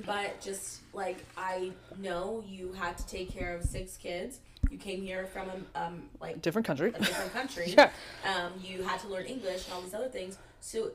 but 0.06 0.40
just 0.40 0.80
like 0.92 1.18
I 1.36 1.72
know 1.98 2.44
you 2.46 2.72
had 2.72 2.96
to 2.98 3.06
take 3.08 3.32
care 3.32 3.56
of 3.56 3.64
six 3.64 3.96
kids. 3.96 4.38
You 4.70 4.78
came 4.78 5.02
here 5.02 5.26
from 5.26 5.48
a 5.74 5.80
um 5.84 6.02
like 6.20 6.42
Different 6.42 6.66
country. 6.66 6.90
a 6.94 6.98
different 6.98 7.32
country. 7.32 7.66
Yeah. 7.76 7.90
Um, 8.24 8.52
you 8.62 8.82
had 8.82 9.00
to 9.00 9.08
learn 9.08 9.24
English 9.26 9.64
and 9.66 9.74
all 9.74 9.80
these 9.80 9.94
other 9.94 10.08
things. 10.08 10.38
So 10.60 10.90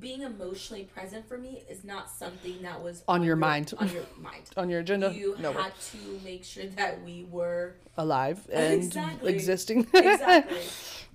being 0.00 0.22
emotionally 0.22 0.84
present 0.84 1.26
for 1.28 1.38
me 1.38 1.62
is 1.68 1.84
not 1.84 2.10
something 2.10 2.62
that 2.62 2.82
was 2.82 3.02
On 3.08 3.22
your 3.22 3.36
mind. 3.36 3.74
On 3.78 3.88
your 3.90 4.04
mind. 4.18 4.44
On 4.56 4.68
your 4.70 4.80
agenda? 4.80 5.12
You 5.12 5.36
No 5.40 5.50
way. 5.52 5.62
had 5.62 5.72
to 5.92 6.20
make 6.24 6.44
sure 6.44 6.66
that 6.66 7.02
we 7.02 7.26
were 7.30 7.74
Alive 7.96 8.46
and 8.52 8.74
Exactly. 8.82 9.32
existing. 9.32 9.80
exactly. 9.94 10.58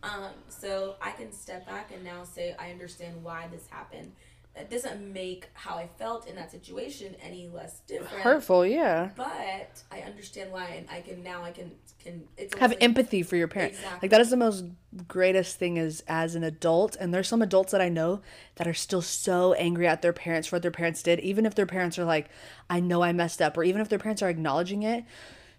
Um, 0.03 0.31
so 0.49 0.95
I 1.01 1.11
can 1.11 1.31
step 1.31 1.65
back 1.65 1.91
and 1.93 2.03
now 2.03 2.23
say 2.23 2.55
I 2.59 2.71
understand 2.71 3.23
why 3.23 3.47
this 3.51 3.67
happened. 3.69 4.11
That 4.55 4.69
doesn't 4.69 5.01
make 5.11 5.47
how 5.53 5.77
I 5.77 5.87
felt 5.97 6.27
in 6.27 6.35
that 6.35 6.51
situation 6.51 7.15
any 7.19 7.47
less 7.47 7.79
different. 7.87 8.21
Hurtful, 8.21 8.67
yeah. 8.67 9.09
But 9.15 9.81
I 9.91 10.01
understand 10.01 10.51
why, 10.51 10.65
and 10.77 10.87
I 10.91 11.01
can 11.01 11.23
now 11.23 11.43
I 11.43 11.51
can 11.51 11.71
can 12.03 12.23
it's 12.37 12.55
have 12.59 12.71
like- 12.71 12.83
empathy 12.83 13.23
for 13.23 13.35
your 13.35 13.47
parents. 13.47 13.77
Exactly. 13.79 13.99
Like 14.05 14.11
that 14.11 14.21
is 14.21 14.29
the 14.29 14.37
most 14.37 14.65
greatest 15.07 15.57
thing 15.57 15.77
is 15.77 16.03
as 16.07 16.35
an 16.35 16.43
adult 16.43 16.95
and 16.99 17.11
there's 17.11 17.27
some 17.27 17.41
adults 17.41 17.71
that 17.71 17.81
I 17.81 17.89
know 17.89 18.21
that 18.55 18.67
are 18.67 18.75
still 18.75 19.01
so 19.01 19.53
angry 19.53 19.87
at 19.87 20.03
their 20.03 20.13
parents 20.13 20.47
for 20.47 20.57
what 20.57 20.61
their 20.61 20.69
parents 20.69 21.01
did 21.01 21.19
even 21.21 21.47
if 21.47 21.55
their 21.55 21.65
parents 21.65 21.97
are 21.97 22.05
like 22.05 22.29
I 22.69 22.79
know 22.79 23.01
I 23.01 23.11
messed 23.11 23.41
up 23.41 23.57
or 23.57 23.63
even 23.63 23.81
if 23.81 23.89
their 23.89 23.97
parents 23.97 24.21
are 24.21 24.29
acknowledging 24.29 24.83
it. 24.83 25.03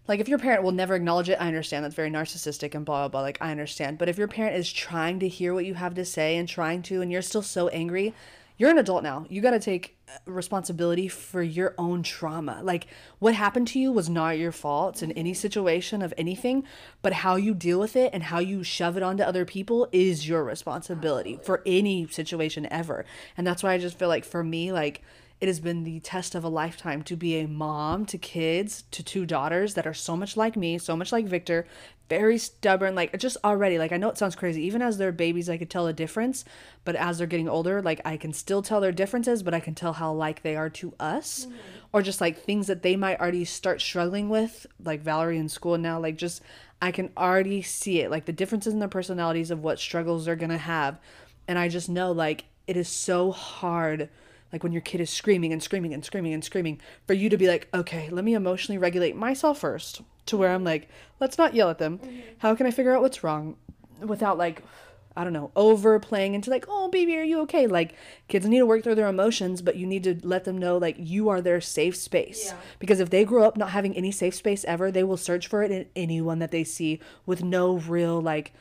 Like 0.07 0.20
if 0.20 0.28
your 0.28 0.38
parent 0.38 0.62
will 0.62 0.70
never 0.72 0.95
acknowledge 0.95 1.30
it, 1.30 1.40
I 1.40 1.49
understand 1.49 1.84
that's 1.84 1.95
very 1.97 2.11
narcissistic 2.11 2.74
and 2.76 2.84
blah 2.84 3.03
blah 3.03 3.09
blah. 3.09 3.20
Like 3.22 3.38
I 3.40 3.51
understand. 3.51 3.99
But 3.99 4.09
if 4.09 4.18
your 4.18 4.28
parent 4.28 4.55
is 4.55 4.72
trying 4.72 5.18
to 5.20 5.28
hear 5.28 5.53
what 5.53 5.64
you 5.64 5.74
have 5.74 5.95
to 5.95 6.05
say 6.05 6.36
and 6.36 6.47
trying 6.49 6.82
to 6.82 7.01
and 7.03 7.11
you're 7.11 7.22
still 7.22 7.42
so 7.42 7.68
angry, 7.68 8.14
you're 8.57 8.71
an 8.71 8.79
adult 8.79 9.03
now. 9.03 9.27
You 9.29 9.41
got 9.41 9.51
to 9.51 9.59
take 9.59 9.97
uh, 10.09 10.13
responsibility 10.27 11.09
for 11.09 11.43
your 11.43 11.75
own 11.77 12.03
trauma. 12.03 12.61
Like 12.63 12.87
what 13.19 13.35
happened 13.35 13.69
to 13.69 13.81
you 13.81 13.91
was 13.91 14.09
not 14.09 14.39
your 14.39 14.53
fault 14.53 15.03
in 15.03 15.13
any 15.13 15.35
situation 15.35 16.03
of 16.03 16.15
anything, 16.17 16.65
but 17.03 17.13
how 17.13 17.37
you 17.37 17.55
deal 17.55 17.81
with 17.81 17.97
it 17.97 18.11
and 18.13 18.25
how 18.25 18.39
you 18.39 18.63
shove 18.63 18.97
it 18.97 19.03
onto 19.03 19.25
other 19.25 19.45
people 19.45 19.89
is 19.93 20.29
your 20.29 20.45
responsibility 20.45 21.39
for 21.43 21.63
any 21.67 22.07
situation 22.07 22.69
ever. 22.71 23.05
And 23.37 23.47
that's 23.47 23.63
why 23.63 23.73
I 23.73 23.79
just 23.79 23.99
feel 23.99 24.09
like 24.09 24.25
for 24.25 24.45
me 24.45 24.71
like 24.73 25.03
it 25.41 25.49
has 25.49 25.61
been 25.61 25.85
the 25.85 26.01
test 26.01 26.35
of 26.35 26.45
a 26.45 26.49
lifetime 26.49 27.03
to 27.03 27.17
be 27.17 27.39
a 27.39 27.49
mom 27.49 28.07
to 28.07 28.17
kids, 28.17 28.85
to 28.93 29.03
two 29.03 29.27
daughters 29.27 29.75
that 29.75 29.87
are 29.87 29.93
so 29.93 30.17
much 30.17 30.37
like 30.37 30.57
me, 30.57 30.79
so 30.79 30.97
much 30.97 31.13
like 31.13 31.27
Victor, 31.27 31.67
very 32.09 32.39
stubborn. 32.39 32.95
Like, 32.95 33.19
just 33.19 33.37
already, 33.45 33.79
like, 33.79 33.93
I 33.93 33.97
know 33.97 34.09
it 34.09 34.19
sounds 34.19 34.37
crazy. 34.37 34.63
Even 34.63 34.83
as 34.83 34.99
they're 34.99 35.13
babies, 35.13 35.49
I 35.49 35.57
could 35.57 35.71
tell 35.71 35.87
a 35.87 35.93
difference. 35.93 36.45
But 36.85 36.97
as 36.97 37.19
they're 37.19 37.27
getting 37.27 37.49
older, 37.49 37.81
like, 37.81 38.01
I 38.05 38.17
can 38.17 38.33
still 38.33 38.63
tell 38.63 38.81
their 38.81 38.93
differences, 38.93 39.43
but 39.43 39.55
I 39.55 39.61
can 39.61 39.75
tell 39.75 39.95
how 39.95 40.13
like 40.13 40.43
they 40.43 40.57
are 40.57 40.71
to 40.71 40.95
us. 41.01 41.47
Mm-hmm. 41.47 41.57
Or 41.93 42.03
just 42.03 42.21
like 42.21 42.39
things 42.39 42.67
that 42.67 42.83
they 42.83 42.97
might 42.97 43.21
already 43.21 43.45
start 43.45 43.81
struggling 43.81 44.29
with, 44.29 44.67
like 44.83 45.01
Valerie 45.01 45.39
in 45.39 45.49
school 45.49 45.79
now. 45.79 45.99
Like, 45.99 46.17
just, 46.17 46.43
I 46.83 46.91
can 46.91 47.11
already 47.17 47.63
see 47.63 48.01
it, 48.01 48.11
like, 48.11 48.27
the 48.27 48.33
differences 48.33 48.73
in 48.73 48.81
their 48.81 48.89
personalities 48.89 49.51
of 49.51 49.63
what 49.63 49.79
struggles 49.79 50.25
they're 50.25 50.37
gonna 50.37 50.59
have. 50.59 50.99
And 51.49 51.59
I 51.59 51.69
just 51.69 51.89
know, 51.89 52.13
like, 52.13 52.45
it 52.67 52.77
is 52.77 52.89
so 52.89 53.31
hard 53.31 54.09
like 54.53 54.63
when 54.63 54.73
your 54.73 54.83
kid 54.83 55.01
is 55.01 55.11
screaming 55.11 55.53
and 55.53 55.63
screaming 55.63 55.93
and 55.93 56.05
screaming 56.05 56.33
and 56.33 56.45
screaming 56.45 56.81
for 57.07 57.13
you 57.13 57.29
to 57.29 57.37
be 57.37 57.49
like 57.49 57.69
okay 57.75 58.09
let 58.11 58.25
me 58.25 58.35
emotionally 58.35 58.79
regulate 58.79 59.17
myself 59.17 59.59
first 59.59 60.01
to 60.27 60.37
where 60.37 60.53
i'm 60.53 60.64
like 60.64 60.89
let's 61.20 61.39
not 61.39 61.55
yell 61.55 61.70
at 61.70 61.79
them 61.79 62.01
how 62.39 62.55
can 62.55 62.66
i 62.66 62.70
figure 62.70 62.95
out 62.95 63.03
what's 63.03 63.22
wrong 63.25 63.57
without 64.01 64.37
like 64.39 64.62
i 65.16 65.22
don't 65.22 65.33
know 65.33 65.51
overplaying 65.55 66.35
into 66.35 66.51
like 66.51 66.64
oh 66.68 66.89
baby 66.89 67.16
are 67.16 67.22
you 67.22 67.41
okay 67.41 67.66
like 67.66 67.95
kids 68.29 68.47
need 68.47 68.59
to 68.59 68.66
work 68.66 68.83
through 68.83 68.95
their 68.97 69.07
emotions 69.09 69.62
but 69.62 69.77
you 69.77 69.87
need 69.87 70.03
to 70.03 70.18
let 70.27 70.45
them 70.45 70.59
know 70.59 70.77
like 70.77 70.97
you 70.99 71.29
are 71.29 71.41
their 71.41 71.61
safe 71.61 71.95
space 71.97 72.47
Yeah. 72.47 72.57
because 72.79 73.01
if 73.01 73.11
they 73.11 73.25
grow 73.25 73.45
up 73.45 73.57
not 73.57 73.70
having 73.70 73.97
any 73.97 74.11
safe 74.11 74.35
space 74.35 74.64
ever 74.64 74.91
they 74.91 75.05
will 75.05 75.16
search 75.16 75.47
for 75.47 75.62
it 75.62 75.70
in 75.70 75.87
anyone 75.95 76.39
that 76.41 76.51
they 76.51 76.64
see 76.64 77.01
with 77.27 77.43
no 77.45 77.75
real 77.79 78.20
like 78.20 78.53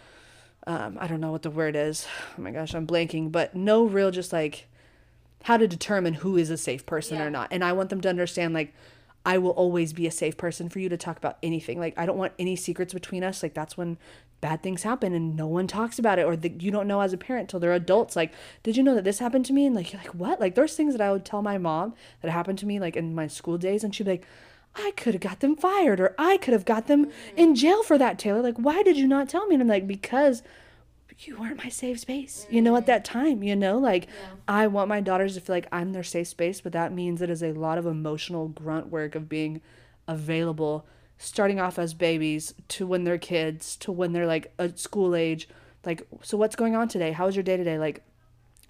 um, 0.66 0.97
I 1.01 1.07
don't 1.07 1.20
know 1.20 1.32
what 1.34 1.41
the 1.41 1.49
word 1.51 1.76
is. 1.76 2.07
Oh 2.38 2.41
my 2.41 2.51
gosh, 2.51 2.74
I'm 2.74 2.88
blanking, 2.88 3.30
but 3.34 3.53
no 3.53 3.84
real 3.84 4.11
just 4.11 4.32
like 4.32 4.68
how 5.43 5.57
to 5.57 5.68
determine 5.68 6.14
who 6.14 6.38
is 6.38 6.49
a 6.49 6.55
safe 6.55 6.86
person 6.86 7.18
Yeah. 7.18 7.26
or 7.26 7.30
not. 7.30 7.49
And 7.51 7.66
I 7.66 7.74
want 7.74 7.89
them 7.89 7.99
to 7.99 8.07
understand 8.07 8.53
like 8.53 8.74
I 9.26 9.38
will 9.38 9.51
always 9.51 9.93
be 9.93 10.05
a 10.05 10.11
safe 10.11 10.36
person 10.36 10.69
for 10.69 10.80
you 10.80 10.89
to 10.89 10.97
talk 10.97 11.17
about 11.17 11.38
anything. 11.41 11.80
Like 11.80 11.93
I 11.97 12.05
don't 12.05 12.17
want 12.17 12.34
any 12.38 12.55
secrets 12.55 12.93
between 12.93 13.24
us. 13.24 13.41
Like 13.41 13.53
that's 13.53 13.78
when 13.78 13.97
bad 14.41 14.61
things 14.61 14.84
happen 14.84 15.13
and 15.13 15.38
no 15.38 15.47
one 15.47 15.67
talks 15.67 15.97
about 15.97 16.19
it 16.19 16.26
or 16.26 16.36
that 16.36 16.61
you 16.61 16.69
don't 16.69 16.88
know 16.88 16.99
as 16.99 17.13
a 17.13 17.17
parent 17.17 17.49
till 17.49 17.59
they're 17.59 17.74
adults. 17.74 18.15
Like 18.15 18.34
did 18.63 18.76
you 18.76 18.84
know 18.84 18.95
that 18.95 19.05
this 19.05 19.19
happened 19.19 19.45
to 19.45 19.53
me? 19.53 19.65
And 19.65 19.76
like 19.76 19.93
you're 19.93 20.01
like 20.01 20.13
what? 20.13 20.41
Like 20.41 20.55
there's 20.55 20.76
things 20.76 20.93
that 20.93 21.01
i 21.01 21.11
would 21.11 21.24
tell 21.24 21.41
my 21.41 21.57
mom 21.57 21.93
that 22.21 22.32
happened 22.32 22.59
to 22.59 22.65
me 22.65 22.80
like 22.80 22.97
in 22.97 23.15
my 23.15 23.28
school 23.28 23.57
days 23.57 23.84
and 23.84 23.95
she'd 23.95 24.03
be 24.03 24.11
like 24.11 24.28
i 24.76 24.91
could 24.97 25.13
have 25.13 25.21
got 25.21 25.39
them 25.39 25.55
fired 25.55 25.99
or 25.99 26.15
i 26.17 26.36
could 26.38 26.53
have 26.53 26.65
got 26.65 26.88
them 26.88 27.09
in 27.38 27.55
jail 27.55 27.82
for 27.84 27.97
that 27.97 28.19
taylor. 28.19 28.41
Like 28.41 28.57
why 28.57 28.84
did 28.84 28.97
you 28.97 29.07
not 29.07 29.30
tell 29.30 29.47
me? 29.47 29.55
And 29.55 29.61
i'm 29.61 29.69
like 29.69 29.88
because 29.88 30.43
you 31.20 31.38
weren't 31.38 31.64
my 31.64 31.70
safe 31.70 31.99
space. 31.99 32.47
You 32.49 32.61
know 32.61 32.76
at 32.76 32.86
that 32.88 33.05
time 33.05 33.43
you 33.43 33.55
know 33.55 33.78
like 33.78 34.07
i 34.47 34.68
want 34.68 34.89
my 34.89 34.99
daughters 34.99 35.36
to 35.36 35.41
feel 35.41 35.55
like 35.55 35.68
i'm 35.72 35.93
their 35.93 36.03
safe 36.03 36.28
space 36.28 36.61
but 36.61 36.74
that 36.74 36.91
means 36.91 37.22
it 37.22 37.30
is 37.30 37.43
a 37.43 37.53
lot 37.53 37.78
of 37.78 37.86
emotional 37.86 38.47
grunt 38.47 38.88
work 38.88 39.16
of 39.16 39.30
being 39.30 39.61
available 40.07 40.86
starting 41.24 41.59
off 41.59 41.80
as 41.80 41.93
babies 41.93 42.53
to 42.68 42.86
when 42.86 43.03
they're 43.03 43.18
kids 43.18 43.76
to 43.78 43.91
when 43.91 44.11
they're 44.11 44.28
like 44.28 44.53
a 44.59 44.70
school 44.78 45.16
age. 45.16 45.47
Like 45.86 46.05
so 46.22 46.38
what's 46.38 46.55
going 46.55 46.76
on 46.76 46.88
today? 46.88 47.11
How 47.11 47.26
was 47.26 47.36
your 47.36 47.43
day 47.43 47.57
today? 47.57 47.78
Like 47.80 48.03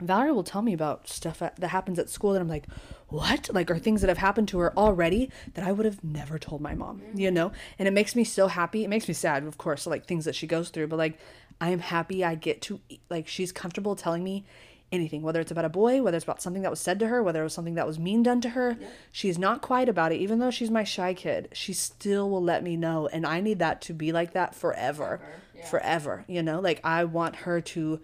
Valerie 0.08 0.32
will 0.32 0.44
tell 0.44 0.62
me 0.62 0.74
about 0.74 1.08
stuff 1.08 1.42
at, 1.42 1.56
that 1.58 1.70
happens 1.70 2.00
at 2.00 2.10
school 2.10 2.34
that 2.34 2.42
I'm 2.42 2.48
like, 2.48 2.66
what? 3.08 3.50
Like, 3.54 3.70
are 3.70 3.78
things 3.78 4.02
that 4.02 4.08
have 4.08 4.18
happened 4.18 4.48
to 4.50 4.60
her 4.60 4.78
already 4.78 5.30
that 5.54 5.66
I 5.66 5.72
would 5.72 5.86
have 5.86 6.04
never 6.04 6.40
told 6.40 6.62
my 6.62 6.74
mom, 6.74 7.02
you 7.14 7.28
mm-hmm. 7.28 7.36
know? 7.36 7.52
And 7.78 7.88
it 7.88 7.92
makes 7.92 8.16
me 8.16 8.24
so 8.24 8.48
happy. 8.48 8.84
It 8.84 8.90
makes 8.90 9.08
me 9.08 9.14
sad, 9.14 9.44
of 9.44 9.58
course, 9.58 9.86
like 9.86 10.06
things 10.06 10.26
that 10.26 10.36
she 10.36 10.48
goes 10.48 10.70
through, 10.70 10.88
but 10.88 10.98
like, 10.98 11.20
I 11.62 11.70
am 11.70 11.80
happy 11.80 12.24
I 12.24 12.36
get 12.36 12.62
to, 12.64 12.80
like, 13.10 13.28
she's 13.28 13.52
comfortable 13.52 13.96
telling 13.96 14.24
me 14.24 14.46
anything, 14.92 15.24
whether 15.24 15.42
it's 15.42 15.52
about 15.52 15.66
a 15.66 15.70
boy, 15.70 16.02
whether 16.02 16.16
it's 16.16 16.24
about 16.24 16.42
something 16.42 16.62
that 16.62 16.70
was 16.70 16.80
said 16.80 17.00
to 17.00 17.08
her, 17.08 17.24
whether 17.24 17.42
it 17.42 17.44
was 17.44 17.54
something 17.54 17.74
that 17.76 17.88
was 17.88 17.98
mean 17.98 18.24
done 18.24 18.42
to 18.42 18.50
her. 18.50 18.78
She's 19.12 19.40
not 19.40 19.62
quiet 19.62 19.90
about 19.90 20.12
it, 20.12 20.18
even 20.18 20.40
though 20.40 20.52
she's 20.52 20.70
my 20.70 20.84
shy 20.84 21.14
kid. 21.14 21.50
She 21.54 21.74
still 21.74 22.30
will 22.30 22.44
let 22.44 22.64
me 22.64 22.78
know. 22.78 23.08
And 23.08 23.26
I 23.26 23.42
need 23.42 23.60
that 23.60 23.82
to 23.84 23.94
be 23.94 24.12
like 24.12 24.34
that 24.34 24.54
forever. 24.54 25.20
yeah. 25.56 25.66
Forever. 25.66 26.26
You 26.28 26.44
know, 26.44 26.60
like, 26.60 26.80
I 26.84 27.06
want 27.06 27.38
her 27.38 27.60
to 27.62 28.02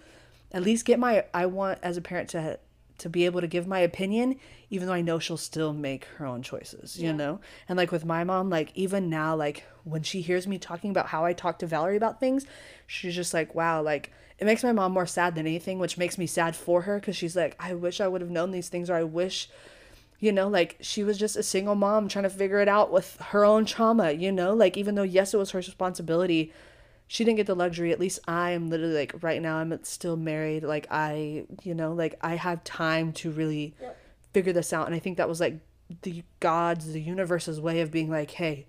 at 0.52 0.64
least 0.64 0.86
get 0.86 1.00
my 1.00 1.26
I 1.34 1.46
want 1.46 1.80
as 1.84 1.98
a 1.98 2.02
parent 2.02 2.30
to 2.30 2.60
to 3.00 3.10
be 3.10 3.26
able 3.26 3.40
to 3.42 3.48
give 3.48 3.66
my 3.66 3.80
opinion 3.80 4.36
even 4.70 4.88
though 4.88 4.94
I 4.94 5.02
know 5.02 5.20
she'll 5.20 5.38
still 5.38 5.74
make 5.74 6.06
her 6.18 6.26
own 6.26 6.44
choices, 6.44 7.00
you 7.00 7.14
know? 7.14 7.40
And 7.68 7.78
like 7.78 7.92
with 7.92 8.06
my 8.06 8.24
mom, 8.24 8.50
like 8.50 8.72
even 8.76 9.10
now 9.10 9.36
like 9.36 9.64
when 9.84 10.04
she 10.04 10.22
hears 10.22 10.46
me 10.46 10.58
talking 10.58 10.92
about 10.92 11.08
how 11.08 11.26
I 11.26 11.34
talk 11.34 11.60
to 11.60 11.66
Valerie 11.68 11.98
about 11.98 12.20
things, 12.20 12.46
she's 12.86 13.16
just 13.16 13.34
like, 13.34 13.56
"Wow, 13.56 13.82
like 13.82 14.12
it 14.38 14.46
makes 14.46 14.64
my 14.64 14.72
mom 14.72 14.92
more 14.92 15.06
sad 15.06 15.36
than 15.36 15.48
anything, 15.48 15.80
which 15.80 15.98
makes 15.98 16.18
me 16.18 16.28
sad 16.28 16.56
for 16.56 16.84
her 16.84 17.00
cuz 17.00 17.16
she's 17.16 17.36
like, 17.36 17.56
I 17.60 17.74
wish 17.74 18.00
I 18.00 18.08
would 18.08 18.22
have 18.22 18.30
known 18.30 18.52
these 18.52 18.70
things 18.70 18.90
or 18.90 18.96
I 18.96 19.04
wish 19.04 19.50
you 20.20 20.34
know, 20.34 20.50
like 20.50 20.76
she 20.82 21.04
was 21.04 21.18
just 21.18 21.38
a 21.38 21.44
single 21.44 21.76
mom 21.76 22.10
trying 22.10 22.24
to 22.24 22.30
figure 22.30 22.60
it 22.60 22.68
out 22.68 22.92
with 22.92 23.16
her 23.30 23.46
own 23.46 23.66
trauma, 23.66 24.12
you 24.12 24.32
know? 24.32 24.54
Like 24.54 24.76
even 24.76 24.96
though 24.96 25.04
yes 25.04 25.34
it 25.34 25.38
was 25.38 25.52
her 25.52 25.60
responsibility, 25.60 26.52
she 27.12 27.26
didn't 27.26 27.38
get 27.38 27.48
the 27.48 27.56
luxury 27.56 27.92
at 27.92 28.00
least 28.00 28.20
i 28.28 28.52
am 28.52 28.70
literally 28.70 28.94
like 28.94 29.14
right 29.22 29.42
now 29.42 29.58
i'm 29.58 29.78
still 29.84 30.16
married 30.16 30.64
like 30.64 30.88
i 30.92 31.44
you 31.64 31.74
know 31.74 31.92
like 31.92 32.16
i 32.22 32.36
have 32.36 32.64
time 32.64 33.12
to 33.12 33.32
really 33.32 33.74
figure 34.32 34.54
this 34.54 34.72
out 34.72 34.86
and 34.86 34.96
i 34.96 35.00
think 35.00 35.18
that 35.18 35.28
was 35.28 35.40
like 35.42 35.60
the 36.04 36.24
god's 36.40 36.94
the 36.94 37.02
universe's 37.02 37.60
way 37.60 37.82
of 37.82 37.92
being 37.92 38.10
like 38.10 38.32
hey 38.32 38.66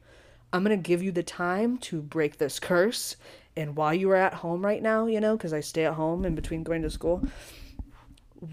i'm 0.52 0.62
gonna 0.62 0.76
give 0.76 1.02
you 1.02 1.12
the 1.12 1.22
time 1.22 1.76
to 1.76 2.00
break 2.00 2.38
this 2.38 2.58
curse 2.58 3.14
and 3.56 3.76
while 3.76 3.92
you 3.92 4.10
are 4.10 4.16
at 4.16 4.34
home 4.34 4.64
right 4.64 4.82
now 4.82 5.04
you 5.06 5.20
know 5.20 5.36
because 5.36 5.52
i 5.52 5.60
stay 5.60 5.84
at 5.84 5.94
home 5.94 6.24
in 6.24 6.34
between 6.34 6.62
going 6.62 6.80
to 6.80 6.90
school 6.90 7.22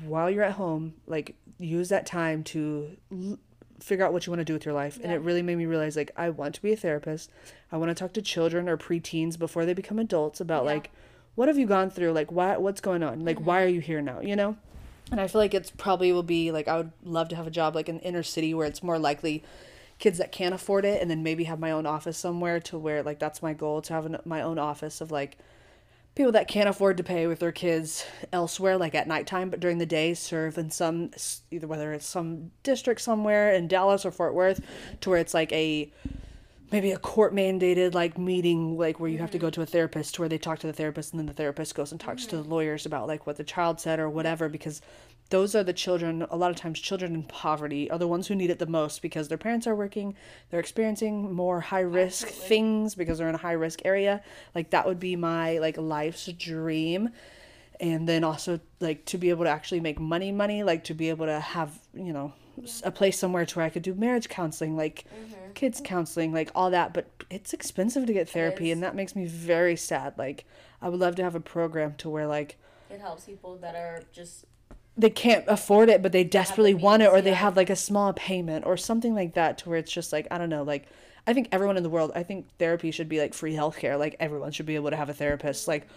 while 0.04 0.30
you're 0.30 0.44
at 0.44 0.52
home 0.54 0.94
like 1.06 1.34
use 1.60 1.88
that 1.88 2.06
time 2.06 2.44
to 2.44 2.92
l- 3.12 3.40
figure 3.80 4.06
out 4.06 4.14
what 4.14 4.26
you 4.26 4.32
want 4.32 4.40
to 4.40 4.46
do 4.46 4.54
with 4.54 4.66
your 4.66 4.74
life. 4.74 5.00
And 5.02 5.12
it 5.12 5.22
really 5.22 5.42
made 5.42 5.58
me 5.58 5.66
realize 5.66 5.96
like 5.96 6.12
i 6.16 6.30
want 6.30 6.56
to 6.56 6.62
be 6.62 6.74
a 6.74 6.78
therapist. 6.78 7.30
I 7.72 7.78
want 7.78 7.90
to 7.90 7.96
talk 7.96 8.14
to 8.14 8.22
children 8.22 8.68
or 8.68 8.78
preteens 8.78 9.38
before 9.38 9.66
they 9.66 9.74
become 9.74 10.00
adults 10.00 10.42
about 10.42 10.64
Yeah. 10.64 10.72
like 10.72 10.92
what 11.36 11.48
have 11.48 11.58
you 11.58 11.68
gone 11.68 11.92
through? 11.92 12.14
Like 12.14 12.32
why 12.32 12.58
what's 12.58 12.82
going 12.82 13.04
on? 13.04 13.24
Like 13.24 13.38
mm-hmm. 13.38 13.46
why 13.46 13.64
are 13.64 13.68
you 13.68 13.82
here 13.82 14.02
now? 14.02 14.20
You 14.22 14.36
know? 14.36 14.58
And 15.12 15.22
i 15.22 15.28
feel 15.28 15.40
like 15.40 15.54
it's 15.54 15.72
probably 15.72 16.12
will 16.12 16.22
be 16.24 16.52
like 16.52 16.68
i 16.68 16.76
would 16.76 16.92
love 17.02 17.30
to 17.30 17.36
have 17.38 17.48
a 17.48 17.52
job 17.52 17.76
like 17.76 17.88
in 17.88 18.00
inner 18.00 18.24
city 18.24 18.54
where 18.54 18.68
it's 18.68 18.84
more 18.84 19.00
likely 19.00 19.42
kids 20.00 20.18
that 20.18 20.32
can't 20.32 20.54
afford 20.54 20.86
it 20.86 21.02
and 21.02 21.10
then 21.10 21.24
maybe 21.24 21.46
have 21.46 21.60
my 21.60 21.72
own 21.72 21.86
office 21.86 22.18
somewhere 22.18 22.60
to 22.60 22.78
where 22.78 23.02
like 23.02 23.18
that's 23.18 23.42
my 23.42 23.54
goal 23.54 23.82
to 23.82 23.94
have 23.94 24.06
an, 24.06 24.18
my 24.26 24.42
own 24.42 24.60
office 24.60 25.00
of 25.00 25.10
like 25.10 25.38
people 26.18 26.32
that 26.32 26.48
can't 26.48 26.68
afford 26.68 26.98
to 26.98 27.04
pay 27.04 27.28
with 27.28 27.38
their 27.38 27.52
kids 27.52 28.04
elsewhere 28.34 28.76
like 28.76 28.96
at 28.96 29.08
nighttime 29.08 29.52
but 29.52 29.60
during 29.60 29.78
the 29.78 29.86
day 29.86 30.16
serve 30.16 30.58
in 30.58 30.72
some 30.72 31.12
either 31.52 31.68
whether 31.68 31.94
it's 31.94 32.08
some 32.08 32.50
district 32.64 33.00
somewhere 33.00 33.54
in 33.54 33.68
dallas 33.68 34.04
or 34.04 34.10
fort 34.10 34.34
worth 34.34 34.60
to 35.00 35.12
where 35.12 35.20
it's 35.20 35.36
like 35.36 35.52
a 35.54 35.92
maybe 36.72 36.92
a 36.92 36.98
court 36.98 37.36
mandated 37.36 37.94
like 37.94 38.18
meeting 38.18 38.76
like 38.80 39.00
where 39.00 39.12
you 39.12 39.20
have 39.20 39.30
to 39.30 39.38
go 39.38 39.46
mm-hmm. 39.46 39.54
to 39.54 39.62
a 39.62 39.66
therapist 39.68 40.16
to 40.16 40.22
where 40.24 40.28
they 40.28 40.40
talk 40.40 40.58
to 40.58 40.66
the 40.66 40.74
therapist 40.74 41.14
and 41.14 41.20
then 41.20 41.28
the 41.28 41.34
therapist 41.34 41.76
goes 41.76 41.92
and 41.92 42.02
talks 42.02 42.26
to 42.26 42.36
the 42.36 42.44
lawyers 42.44 42.88
about 42.88 43.08
like 43.08 43.28
what 43.28 43.38
the 43.38 43.44
child 43.44 43.80
said 43.80 44.00
or 44.00 44.10
whatever 44.10 44.50
because 44.50 44.82
those 45.30 45.56
are 45.56 45.64
the 45.64 45.74
children 45.74 46.26
a 46.30 46.38
lot 46.38 46.52
of 46.52 46.56
times 46.56 46.80
children 46.80 47.14
in 47.14 47.24
poverty 47.24 47.90
are 47.92 48.00
the 48.00 48.08
ones 48.08 48.28
who 48.28 48.36
need 48.36 48.50
it 48.50 48.60
the 48.60 48.66
most 48.66 49.02
because 49.02 49.28
their 49.28 49.38
parents 49.38 49.68
are 49.68 49.76
working 49.76 50.16
they're 50.50 50.60
experiencing 50.60 51.34
more 51.34 51.60
high 51.60 51.82
risk 51.82 52.28
Absolutely. 52.28 52.50
things 52.50 52.96
because 52.96 53.18
they're 53.18 53.30
in 53.30 53.36
a 53.36 53.40
high 53.40 53.54
risk 53.54 53.82
area. 53.86 54.22
Like 54.56 54.72
that 54.72 54.86
would 54.86 55.00
be 55.00 55.16
my 55.16 55.58
like 55.60 55.78
life's 55.78 56.26
dream. 56.28 57.10
And 57.80 58.10
then 58.10 58.24
also 58.24 58.60
like 58.80 59.06
to 59.06 59.18
be 59.18 59.30
able 59.30 59.44
to 59.44 59.50
actually 59.52 59.82
make 59.82 60.00
money 60.00 60.32
money 60.32 60.64
like 60.64 60.86
to 60.86 60.94
be 60.96 61.10
able 61.10 61.28
to 61.28 61.40
have 61.40 61.80
you 61.94 62.12
know 62.12 62.34
a 62.84 62.90
place 62.90 63.20
somewhere 63.20 63.46
to 63.46 63.60
where 63.60 63.66
i 63.68 63.70
could 63.70 63.84
do 63.84 63.94
marriage 63.94 64.30
counseling 64.30 64.76
like 64.76 65.06
mm-hmm. 65.14 65.52
kids 65.54 65.80
counseling 65.84 66.34
like 66.34 66.50
all 66.56 66.72
that. 66.72 66.94
But 66.94 67.08
it's 67.30 67.54
expensive 67.54 68.06
to 68.08 68.14
get 68.14 68.30
therapy 68.30 68.72
and 68.72 68.82
that 68.82 68.96
makes 68.96 69.16
me 69.16 69.26
very 69.26 69.76
sad. 69.76 70.18
Like 70.18 70.46
i 70.82 70.90
would 70.90 71.00
love 71.00 71.16
to 71.16 71.24
have 71.24 71.36
a 71.36 71.40
program 71.40 71.96
to 71.96 72.10
where 72.10 72.28
like 72.28 72.58
It 72.90 73.00
helps 73.02 73.26
people 73.26 73.58
that 73.58 73.76
are 73.76 74.04
just 74.12 74.46
they 74.98 75.10
can't 75.10 75.46
afford 75.48 75.90
it 75.90 76.02
but 76.02 76.12
they 76.12 76.24
desperately 76.24 76.74
want 76.74 77.04
it 77.04 77.08
or 77.08 77.22
they 77.22 77.34
have 77.34 77.56
like 77.56 77.70
a 77.70 77.76
small 77.76 78.14
payment 78.14 78.66
or 78.66 78.76
something 78.76 79.14
like 79.14 79.34
that 79.36 79.58
to 79.58 79.70
where 79.70 79.78
it's 79.78 79.92
just 79.92 80.12
like 80.12 80.28
i 80.32 80.38
don't 80.38 80.50
know 80.50 80.64
like 80.64 80.88
i 81.28 81.34
think 81.34 81.48
everyone 81.52 81.78
in 81.78 81.84
the 81.84 81.90
world 81.90 82.12
i 82.16 82.24
think 82.24 82.48
therapy 82.58 82.92
should 82.92 83.10
be 83.10 83.20
like 83.20 83.34
free 83.34 83.54
healthcare. 83.54 83.98
Like 84.00 84.16
everyone 84.20 84.52
should 84.52 84.66
be 84.66 84.76
able 84.76 84.90
to 84.90 84.96
have 84.96 85.10
a 85.10 85.14
therapist 85.14 85.68
like 85.68 85.88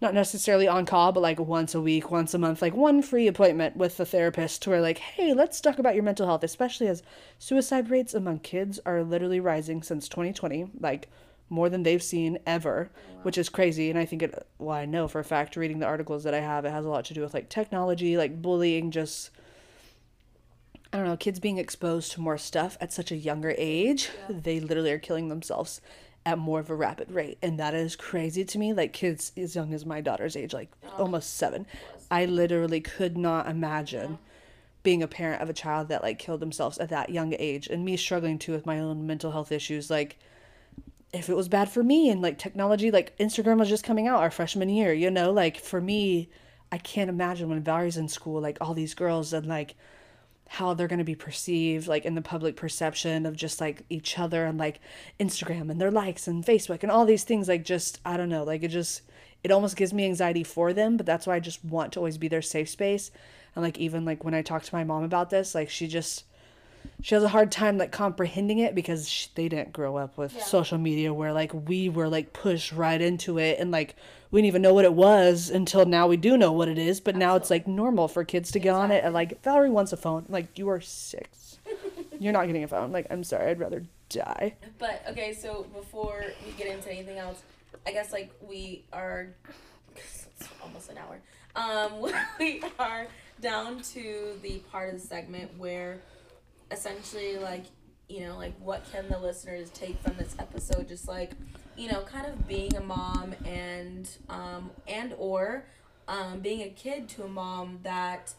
not 0.00 0.14
necessarily 0.14 0.66
on 0.66 0.86
call 0.86 1.12
but 1.12 1.20
like 1.20 1.38
once 1.38 1.74
a 1.74 1.80
week 1.80 2.10
once 2.10 2.34
a 2.34 2.38
month 2.38 2.62
like 2.62 2.74
one 2.74 3.02
free 3.02 3.26
appointment 3.26 3.76
with 3.76 4.00
a 4.00 4.04
therapist 4.04 4.62
to 4.62 4.70
where 4.70 4.80
like 4.80 4.98
hey 4.98 5.32
let's 5.34 5.60
talk 5.60 5.78
about 5.78 5.94
your 5.94 6.04
mental 6.04 6.26
health 6.26 6.42
especially 6.42 6.88
as 6.88 7.02
suicide 7.38 7.90
rates 7.90 8.14
among 8.14 8.38
kids 8.38 8.80
are 8.84 9.04
literally 9.04 9.40
rising 9.40 9.82
since 9.82 10.08
2020 10.08 10.70
like 10.80 11.08
more 11.50 11.68
than 11.68 11.82
they've 11.82 12.02
seen 12.02 12.38
ever, 12.46 12.90
oh, 12.94 13.18
which 13.22 13.36
is 13.36 13.48
crazy. 13.48 13.90
And 13.90 13.98
I 13.98 14.06
think 14.06 14.22
it, 14.22 14.46
well, 14.58 14.76
I 14.76 14.86
know 14.86 15.08
for 15.08 15.18
a 15.18 15.24
fact, 15.24 15.56
reading 15.56 15.80
the 15.80 15.86
articles 15.86 16.24
that 16.24 16.32
I 16.32 16.40
have, 16.40 16.64
it 16.64 16.70
has 16.70 16.86
a 16.86 16.88
lot 16.88 17.04
to 17.06 17.14
do 17.14 17.20
with 17.20 17.34
like 17.34 17.48
technology, 17.50 18.16
like 18.16 18.40
bullying, 18.40 18.90
just, 18.90 19.30
I 20.92 20.96
don't 20.96 21.06
know, 21.06 21.16
kids 21.16 21.40
being 21.40 21.58
exposed 21.58 22.12
to 22.12 22.20
more 22.20 22.38
stuff 22.38 22.78
at 22.80 22.92
such 22.92 23.10
a 23.10 23.16
younger 23.16 23.54
age. 23.58 24.08
They 24.30 24.60
literally 24.60 24.92
are 24.92 24.98
killing 24.98 25.28
themselves 25.28 25.80
at 26.24 26.38
more 26.38 26.60
of 26.60 26.70
a 26.70 26.74
rapid 26.74 27.10
rate. 27.10 27.38
And 27.42 27.58
that 27.58 27.74
is 27.74 27.96
crazy 27.96 28.44
to 28.44 28.58
me. 28.58 28.72
Like 28.72 28.92
kids 28.92 29.32
as 29.36 29.54
young 29.54 29.74
as 29.74 29.84
my 29.84 30.00
daughter's 30.00 30.36
age, 30.36 30.54
like 30.54 30.70
almost 30.96 31.36
seven. 31.36 31.66
I 32.10 32.26
literally 32.26 32.80
could 32.80 33.16
not 33.18 33.48
imagine 33.48 34.18
being 34.82 35.02
a 35.02 35.08
parent 35.08 35.42
of 35.42 35.50
a 35.50 35.54
child 35.54 35.88
that 35.88 36.02
like 36.02 36.18
killed 36.18 36.40
themselves 36.40 36.78
at 36.78 36.88
that 36.88 37.10
young 37.10 37.34
age 37.38 37.66
and 37.66 37.84
me 37.84 37.96
struggling 37.96 38.38
too 38.38 38.52
with 38.52 38.66
my 38.66 38.78
own 38.78 39.06
mental 39.06 39.32
health 39.32 39.52
issues 39.52 39.90
like 39.90 40.18
if 41.12 41.28
it 41.28 41.36
was 41.36 41.48
bad 41.48 41.68
for 41.68 41.82
me 41.82 42.08
and 42.08 42.22
like 42.22 42.38
technology 42.38 42.90
like 42.90 43.16
instagram 43.18 43.58
was 43.58 43.68
just 43.68 43.84
coming 43.84 44.06
out 44.06 44.20
our 44.20 44.30
freshman 44.30 44.68
year 44.68 44.92
you 44.92 45.10
know? 45.10 45.32
Like 45.32 45.56
for 45.58 45.80
me 45.80 46.28
i 46.72 46.78
can't 46.78 47.10
imagine 47.10 47.48
when 47.48 47.62
valerie's 47.62 47.96
in 47.96 48.08
school 48.08 48.40
like 48.40 48.58
all 48.60 48.74
these 48.74 48.94
girls 48.94 49.32
and 49.32 49.46
like 49.46 49.74
how 50.54 50.74
they're 50.74 50.88
going 50.88 50.98
to 50.98 51.04
be 51.04 51.14
perceived 51.14 51.86
like 51.86 52.04
in 52.04 52.16
the 52.16 52.22
public 52.22 52.56
perception 52.56 53.24
of 53.24 53.36
just 53.36 53.60
like 53.60 53.84
each 53.88 54.18
other 54.18 54.44
and 54.46 54.58
like 54.58 54.80
instagram 55.20 55.70
and 55.70 55.80
their 55.80 55.92
likes 55.92 56.26
and 56.26 56.44
facebook 56.44 56.82
and 56.82 56.90
all 56.90 57.04
these 57.06 57.22
things 57.22 57.48
like 57.48 57.64
just 57.64 58.00
i 58.04 58.16
don't 58.16 58.28
know 58.28 58.42
like 58.42 58.62
it 58.64 58.68
just 58.68 59.02
it 59.44 59.52
almost 59.52 59.76
gives 59.76 59.92
me 59.92 60.04
anxiety 60.04 60.42
for 60.42 60.72
them 60.72 60.96
but 60.96 61.06
that's 61.06 61.24
why 61.24 61.36
i 61.36 61.40
just 61.40 61.64
want 61.64 61.92
to 61.92 62.00
always 62.00 62.18
be 62.18 62.28
their 62.28 62.42
safe 62.42 62.68
space. 62.68 63.10
And 63.54 63.64
like 63.64 63.78
even 63.78 64.04
like 64.04 64.24
when 64.24 64.34
i 64.34 64.42
talk 64.42 64.64
to 64.64 64.74
my 64.74 64.82
mom 64.82 65.04
about 65.04 65.30
this 65.30 65.54
like 65.54 65.70
she 65.70 65.86
just 65.86 66.24
she 67.02 67.14
has 67.14 67.24
a 67.24 67.28
hard 67.28 67.50
time 67.50 67.78
like 67.78 67.92
comprehending 67.92 68.58
it 68.58 68.74
because 68.74 69.08
sh 69.08 69.26
they 69.34 69.48
didn't 69.48 69.72
grow 69.72 69.96
up 69.96 70.16
with 70.18 70.34
Yeah. 70.34 70.42
social 70.44 70.78
media 70.78 71.12
where 71.14 71.32
like 71.32 71.52
we 71.54 71.88
were 71.88 72.08
like 72.08 72.32
pushed 72.32 72.72
right 72.72 73.00
into 73.00 73.38
it 73.38 73.58
and 73.58 73.70
like 73.70 73.96
we 74.30 74.40
didn't 74.40 74.48
even 74.48 74.62
know 74.62 74.74
what 74.74 74.84
it 74.84 74.92
was 74.94 75.50
until 75.50 75.84
now 75.86 76.06
we 76.06 76.16
do 76.16 76.36
know 76.36 76.52
what 76.52 76.68
it 76.68 76.78
is 76.78 77.00
but 77.00 77.16
now 77.16 77.36
it's 77.36 77.50
like 77.50 77.66
normal 77.66 78.06
for 78.08 78.24
kids 78.24 78.50
to 78.52 78.58
get 78.58 78.74
on 78.74 78.90
it 78.90 79.02
and 79.04 79.14
like 79.14 79.42
valerie 79.42 79.70
wants 79.70 79.92
a 79.92 79.96
phone 79.96 80.24
like 80.28 80.58
you 80.58 80.68
are 80.68 80.80
six 80.80 81.58
you're 82.18 82.32
not 82.32 82.46
getting 82.46 82.64
a 82.64 82.68
phone 82.68 82.92
like 82.92 83.06
i'm 83.10 83.24
sorry 83.24 83.50
i'd 83.50 83.58
rather 83.60 83.82
die 84.08 84.54
But 84.78 85.02
okay, 85.10 85.32
so 85.32 85.66
before 85.72 86.24
we 86.44 86.50
get 86.52 86.66
into 86.66 86.90
anything 86.90 87.18
else, 87.18 87.42
I 87.86 87.92
guess 87.92 88.12
like 88.12 88.32
we 88.40 88.82
are 88.92 89.28
it's 89.94 90.26
almost 90.62 90.90
an 90.90 90.98
hour. 90.98 91.20
Um, 91.54 92.10
we 92.40 92.60
are 92.80 93.06
down 93.40 93.80
to 93.94 94.32
the 94.42 94.58
part 94.72 94.92
of 94.94 95.00
the 95.00 95.06
segment 95.06 95.56
where 95.58 96.00
essentially 96.70 97.38
like 97.38 97.64
you 98.08 98.20
know 98.20 98.36
like 98.36 98.54
what 98.60 98.84
can 98.92 99.08
the 99.08 99.18
listeners 99.18 99.70
take 99.70 100.00
from 100.02 100.16
this 100.16 100.34
episode? 100.38 100.88
Just 100.88 101.08
like 101.08 101.32
you 101.76 101.90
know 101.90 102.02
kind 102.02 102.26
of 102.26 102.46
being 102.46 102.74
a 102.76 102.80
mom 102.80 103.34
and 103.44 104.08
um 104.28 104.70
and 104.88 105.14
or 105.18 105.64
um 106.08 106.40
being 106.40 106.62
a 106.62 106.70
kid 106.70 107.08
to 107.10 107.24
a 107.24 107.28
mom 107.28 107.80
that 107.82 108.34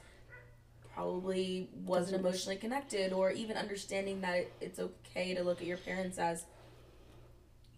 probably 0.94 1.70
wasn't 1.86 2.20
emotionally 2.20 2.58
connected 2.58 3.14
or 3.14 3.32
even 3.32 3.56
understanding 3.56 4.22
that 4.22 4.48
it's 4.60 4.80
okay 4.80 5.34
to 5.34 5.44
look 5.44 5.62
at 5.62 5.68
your 5.68 5.78
parents 5.78 6.18
as 6.18 6.44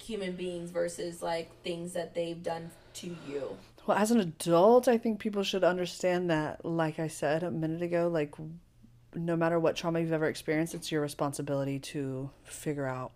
human 0.01 0.35
beings 0.35 0.71
versus 0.71 1.21
like 1.21 1.49
things 1.63 1.93
that 1.93 2.13
they've 2.15 2.43
done 2.43 2.71
to 2.93 3.15
you. 3.27 3.55
Well 3.85 3.97
as 3.97 4.11
an 4.11 4.19
adult 4.19 4.87
i 4.87 4.97
think 4.97 5.19
people 5.19 5.43
should 5.43 5.63
understand 5.63 6.29
that 6.29 6.63
like 6.63 6.99
i 6.99 7.07
said 7.07 7.43
a 7.43 7.51
minute 7.51 7.81
ago 7.81 8.07
like 8.07 8.33
no 9.15 9.35
matter 9.35 9.59
what 9.59 9.75
trauma 9.75 9.99
you've 9.99 10.11
ever 10.13 10.27
experienced 10.27 10.73
it's 10.73 10.91
your 10.91 11.01
responsibility 11.01 11.79
to 11.79 12.29
figure 12.43 12.87
out 12.87 13.11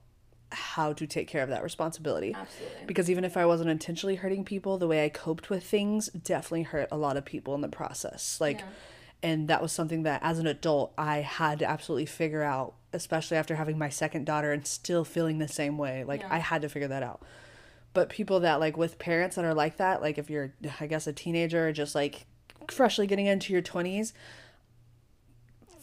how 0.51 0.93
to 0.93 1.05
take 1.05 1.27
care 1.27 1.43
of 1.43 1.49
that 1.49 1.61
responsibility 1.61 2.33
absolutely 2.33 2.85
because 2.85 3.09
even 3.11 3.25
if 3.25 3.35
I 3.35 3.45
wasn't 3.45 3.69
intentionally 3.69 4.15
hurting 4.15 4.45
people, 4.45 4.77
the 4.77 4.87
way 4.87 5.03
I 5.03 5.09
coped 5.09 5.49
with 5.49 5.63
things 5.65 6.07
definitely 6.07 6.63
hurt 6.63 6.87
a 6.91 6.97
lot 6.97 7.17
of 7.17 7.25
people 7.25 7.53
in 7.53 7.59
the 7.61 7.67
process. 7.67 8.39
Like, 8.39 8.59
Yeah. 8.59 8.65
and 9.23 9.47
that 9.49 9.61
was 9.61 9.73
something 9.73 10.03
that 10.03 10.21
as 10.23 10.39
an 10.39 10.47
adult 10.47 10.93
I 10.97 11.17
had 11.17 11.59
to 11.59 11.69
absolutely 11.69 12.05
figure 12.05 12.43
out, 12.43 12.75
especially 12.93 13.35
after 13.35 13.55
having 13.55 13.77
my 13.77 13.89
second 13.89 14.25
daughter 14.25 14.53
and 14.53 14.65
still 14.65 15.03
feeling 15.03 15.39
the 15.39 15.49
same 15.49 15.77
way. 15.77 16.05
Like, 16.05 16.21
Yeah. 16.21 16.29
I 16.31 16.37
had 16.37 16.61
to 16.61 16.69
figure 16.69 16.87
that 16.87 17.03
out. 17.03 17.21
But 17.93 18.07
people 18.07 18.39
that, 18.39 18.61
like, 18.61 18.77
with 18.77 18.99
parents 18.99 19.35
that 19.35 19.43
are 19.43 19.53
like 19.53 19.75
that, 19.77 20.01
like, 20.01 20.17
if 20.17 20.29
you're, 20.29 20.53
I 20.79 20.87
guess, 20.87 21.07
a 21.07 21.13
teenager 21.13 21.67
or 21.67 21.71
just 21.73 21.93
like 21.93 22.25
freshly 22.71 23.05
getting 23.05 23.25
into 23.25 23.51
your 23.51 23.61
20s, 23.61 24.13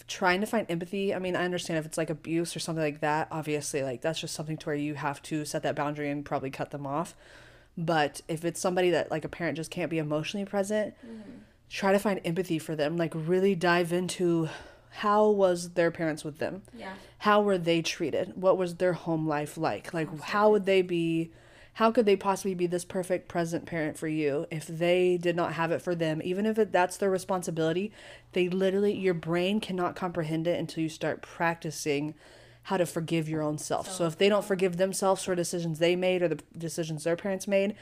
trying 0.06 0.40
to 0.40 0.46
find 0.46 0.66
empathy. 0.68 1.14
I 1.14 1.18
mean, 1.18 1.36
I 1.36 1.44
understand 1.44 1.78
if 1.78 1.86
it's 1.86 1.98
like 1.98 2.10
abuse 2.10 2.54
or 2.54 2.60
something 2.60 2.84
like 2.84 3.00
that, 3.00 3.28
obviously, 3.30 3.82
like 3.82 4.00
that's 4.00 4.20
just 4.20 4.34
something 4.34 4.56
to 4.58 4.66
where 4.66 4.74
you 4.74 4.94
have 4.94 5.22
to 5.24 5.44
set 5.44 5.62
that 5.62 5.76
boundary 5.76 6.10
and 6.10 6.24
probably 6.24 6.50
cut 6.50 6.70
them 6.70 6.86
off. 6.86 7.14
But 7.76 8.20
if 8.28 8.44
it's 8.44 8.60
somebody 8.60 8.90
that 8.90 9.10
like 9.10 9.24
a 9.24 9.28
parent 9.28 9.56
just 9.56 9.70
can't 9.70 9.90
be 9.90 9.98
emotionally 9.98 10.46
present, 10.46 10.94
mm-hmm. 11.04 11.38
try 11.70 11.92
to 11.92 11.98
find 11.98 12.20
empathy 12.24 12.58
for 12.58 12.76
them. 12.76 12.96
Like 12.96 13.12
really 13.14 13.54
dive 13.54 13.92
into 13.92 14.48
how 14.90 15.28
was 15.28 15.70
their 15.70 15.90
parents 15.90 16.22
with 16.22 16.38
them? 16.38 16.62
yeah 16.76 16.94
How 17.18 17.42
were 17.42 17.58
they 17.58 17.82
treated? 17.82 18.32
What 18.36 18.56
was 18.56 18.76
their 18.76 18.92
home 18.92 19.26
life 19.26 19.58
like? 19.58 19.92
Like 19.92 20.20
how 20.20 20.50
would 20.50 20.66
they 20.66 20.82
be 20.82 21.32
how 21.74 21.90
could 21.90 22.06
they 22.06 22.16
possibly 22.16 22.54
be 22.54 22.66
this 22.66 22.84
perfect 22.84 23.28
present 23.28 23.66
parent 23.66 23.98
for 23.98 24.08
you 24.08 24.46
if 24.50 24.66
they 24.66 25.16
did 25.16 25.36
not 25.36 25.54
have 25.54 25.72
it 25.72 25.82
for 25.82 25.94
them? 25.94 26.20
Even 26.24 26.46
if 26.46 26.58
it, 26.58 26.72
that's 26.72 26.96
their 26.96 27.10
responsibility 27.10 27.92
they 28.32 28.48
literally 28.48 28.92
your 28.92 29.14
brain 29.14 29.60
cannot 29.60 29.96
comprehend 29.96 30.46
it 30.46 30.58
until 30.58 30.82
you 30.82 30.88
start 30.88 31.22
practicing 31.22 32.14
how 32.64 32.76
to 32.76 32.86
forgive 32.86 33.28
your 33.28 33.42
own 33.42 33.58
self. 33.58 33.90
So 33.90 34.06
if 34.06 34.16
they 34.16 34.28
don't 34.28 34.44
forgive 34.44 34.78
themselves 34.78 35.22
for 35.24 35.34
decisions 35.34 35.78
they 35.78 35.96
made 35.96 36.22
or 36.22 36.28
the 36.28 36.40
decisions 36.56 37.04
their 37.04 37.16
parents 37.16 37.46
made 37.46 37.74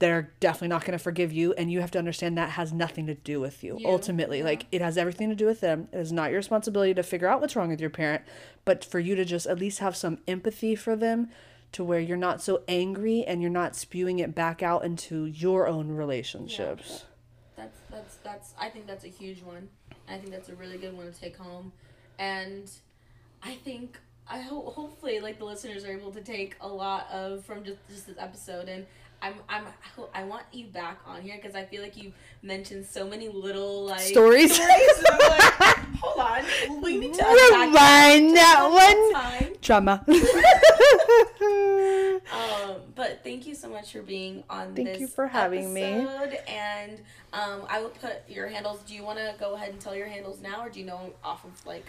they're 0.00 0.32
definitely 0.38 0.68
not 0.68 0.82
going 0.84 0.96
to 0.96 1.02
forgive 1.02 1.32
you 1.32 1.52
and 1.54 1.72
you 1.72 1.80
have 1.80 1.90
to 1.90 1.98
understand 1.98 2.38
that 2.38 2.50
has 2.50 2.72
nothing 2.72 3.06
to 3.06 3.14
do 3.14 3.40
with 3.40 3.64
you, 3.64 3.76
You, 3.80 3.88
ultimately. 3.88 4.44
Like 4.44 4.66
it 4.70 4.80
has 4.80 4.96
everything 4.96 5.28
to 5.28 5.34
do 5.34 5.44
with 5.44 5.60
them. 5.60 5.88
It 5.92 5.98
is 5.98 6.12
not 6.12 6.30
your 6.30 6.38
responsibility 6.38 6.94
to 6.94 7.02
figure 7.02 7.26
out 7.26 7.40
what's 7.40 7.56
wrong 7.56 7.68
with 7.68 7.80
your 7.80 7.90
parent 7.90 8.22
but 8.64 8.84
for 8.84 9.00
you 9.00 9.14
to 9.16 9.24
just 9.24 9.46
at 9.46 9.58
least 9.58 9.80
have 9.80 9.96
some 9.96 10.18
empathy 10.28 10.74
for 10.74 10.94
them 10.94 11.30
to 11.72 11.84
where 11.84 12.00
you're 12.00 12.16
not 12.16 12.40
so 12.42 12.62
angry 12.66 13.24
and 13.24 13.40
you're 13.42 13.50
not 13.50 13.76
spewing 13.76 14.18
it 14.18 14.34
back 14.34 14.62
out 14.62 14.84
into 14.84 15.26
your 15.26 15.66
own 15.68 15.88
relationships 15.88 17.04
That's 17.56 17.78
that's 17.90 18.16
that's 18.16 18.54
I 18.58 18.68
think 18.68 18.86
that's 18.86 19.04
a 19.04 19.08
huge 19.08 19.42
one. 19.42 19.68
I 20.08 20.16
think 20.18 20.30
that's 20.30 20.48
a 20.48 20.54
really 20.54 20.78
good 20.78 20.96
one 20.96 21.12
to 21.12 21.20
take 21.20 21.36
home, 21.36 21.72
and 22.18 22.70
I 23.42 23.54
think 23.56 23.98
I 24.26 24.40
hope 24.40 24.72
hopefully 24.74 25.20
like 25.20 25.38
the 25.38 25.44
listeners 25.44 25.84
are 25.84 25.92
able 25.92 26.12
to 26.12 26.22
take 26.22 26.56
a 26.60 26.68
lot 26.68 27.08
of 27.10 27.44
from 27.44 27.64
just 27.64 27.78
just 27.88 28.06
this 28.06 28.16
episode 28.18 28.68
and. 28.68 28.86
I'm, 29.20 29.34
I'm, 29.48 29.64
I 30.14 30.24
want 30.24 30.44
you 30.52 30.66
back 30.66 31.00
on 31.06 31.22
here 31.22 31.36
because 31.36 31.56
I 31.56 31.64
feel 31.64 31.82
like 31.82 31.96
you 31.96 32.12
mentioned 32.42 32.86
so 32.86 33.06
many 33.06 33.28
little 33.28 33.84
like 33.84 34.00
Stories. 34.00 34.54
stories 34.54 35.04
like, 35.10 35.78
Hold 36.00 36.20
on, 36.20 36.82
we 36.82 36.98
need 36.98 37.14
to 37.14 37.24
Rewind 37.24 38.36
that 38.36 38.68
one. 38.70 39.54
drama 39.60 40.04
Um, 42.30 42.76
but 42.94 43.20
thank 43.24 43.46
you 43.46 43.54
so 43.54 43.68
much 43.68 43.92
for 43.92 44.02
being 44.02 44.44
on 44.50 44.74
Thank 44.74 44.88
this 44.88 45.00
you 45.00 45.08
for 45.08 45.26
having 45.26 45.72
me. 45.72 45.82
And 45.82 46.98
um, 47.32 47.62
I 47.68 47.80
will 47.80 47.90
put 47.90 48.28
your 48.28 48.48
handles. 48.48 48.80
Do 48.86 48.94
you 48.94 49.02
want 49.02 49.18
to 49.18 49.34
go 49.40 49.54
ahead 49.54 49.70
and 49.70 49.80
tell 49.80 49.94
your 49.94 50.08
handles 50.08 50.40
now, 50.40 50.64
or 50.64 50.68
do 50.68 50.80
you 50.80 50.86
know 50.86 51.12
off 51.24 51.44
of 51.44 51.66
like 51.66 51.86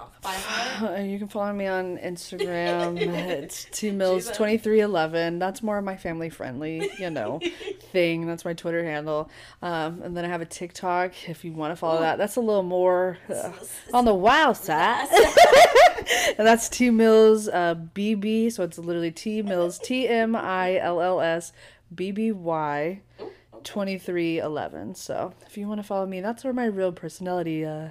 off 0.00 0.20
by 0.22 0.32
heart? 0.32 1.04
You 1.04 1.18
can 1.18 1.28
follow 1.28 1.52
me 1.52 1.66
on 1.66 1.98
Instagram. 1.98 2.98
it's 3.00 3.66
two 3.70 3.92
mills 3.92 4.30
twenty 4.30 4.56
three 4.56 4.80
eleven. 4.80 5.38
That's 5.38 5.62
more 5.62 5.78
of 5.78 5.84
my 5.84 5.96
family 5.96 6.30
friendly, 6.30 6.90
you 6.98 7.10
know, 7.10 7.40
thing. 7.92 8.26
That's 8.26 8.44
my 8.44 8.54
Twitter 8.54 8.82
handle. 8.82 9.30
Um, 9.62 10.02
and 10.02 10.16
then 10.16 10.24
I 10.24 10.28
have 10.28 10.40
a 10.40 10.46
TikTok 10.46 11.28
if 11.28 11.44
you 11.44 11.52
want 11.52 11.72
to 11.72 11.76
follow 11.76 12.00
that. 12.00 12.18
That's 12.18 12.36
a 12.36 12.40
little 12.40 12.62
more 12.62 13.18
uh, 13.28 13.52
on 13.92 14.04
the 14.04 14.14
wild 14.14 14.56
side. 14.56 15.08
and 16.38 16.46
that's 16.46 16.68
T 16.68 16.90
Mills 16.90 17.48
uh, 17.48 17.74
BB. 17.94 18.52
So 18.52 18.64
it's 18.64 18.78
literally 18.78 19.10
T 19.10 19.42
Mills 19.42 19.78
T 19.78 20.08
M 20.08 20.34
I 20.34 20.78
L 20.78 21.00
L 21.00 21.20
S 21.20 21.52
B 21.94 22.10
B 22.10 22.32
Y. 22.32 23.00
Oh, 23.20 23.30
2311. 23.64 24.94
So 24.94 25.34
if 25.46 25.58
you 25.58 25.68
want 25.68 25.80
to 25.80 25.86
follow 25.86 26.06
me, 26.06 26.20
that's 26.20 26.44
where 26.44 26.52
my 26.52 26.64
real 26.64 26.92
personality, 26.92 27.64
uh, 27.64 27.88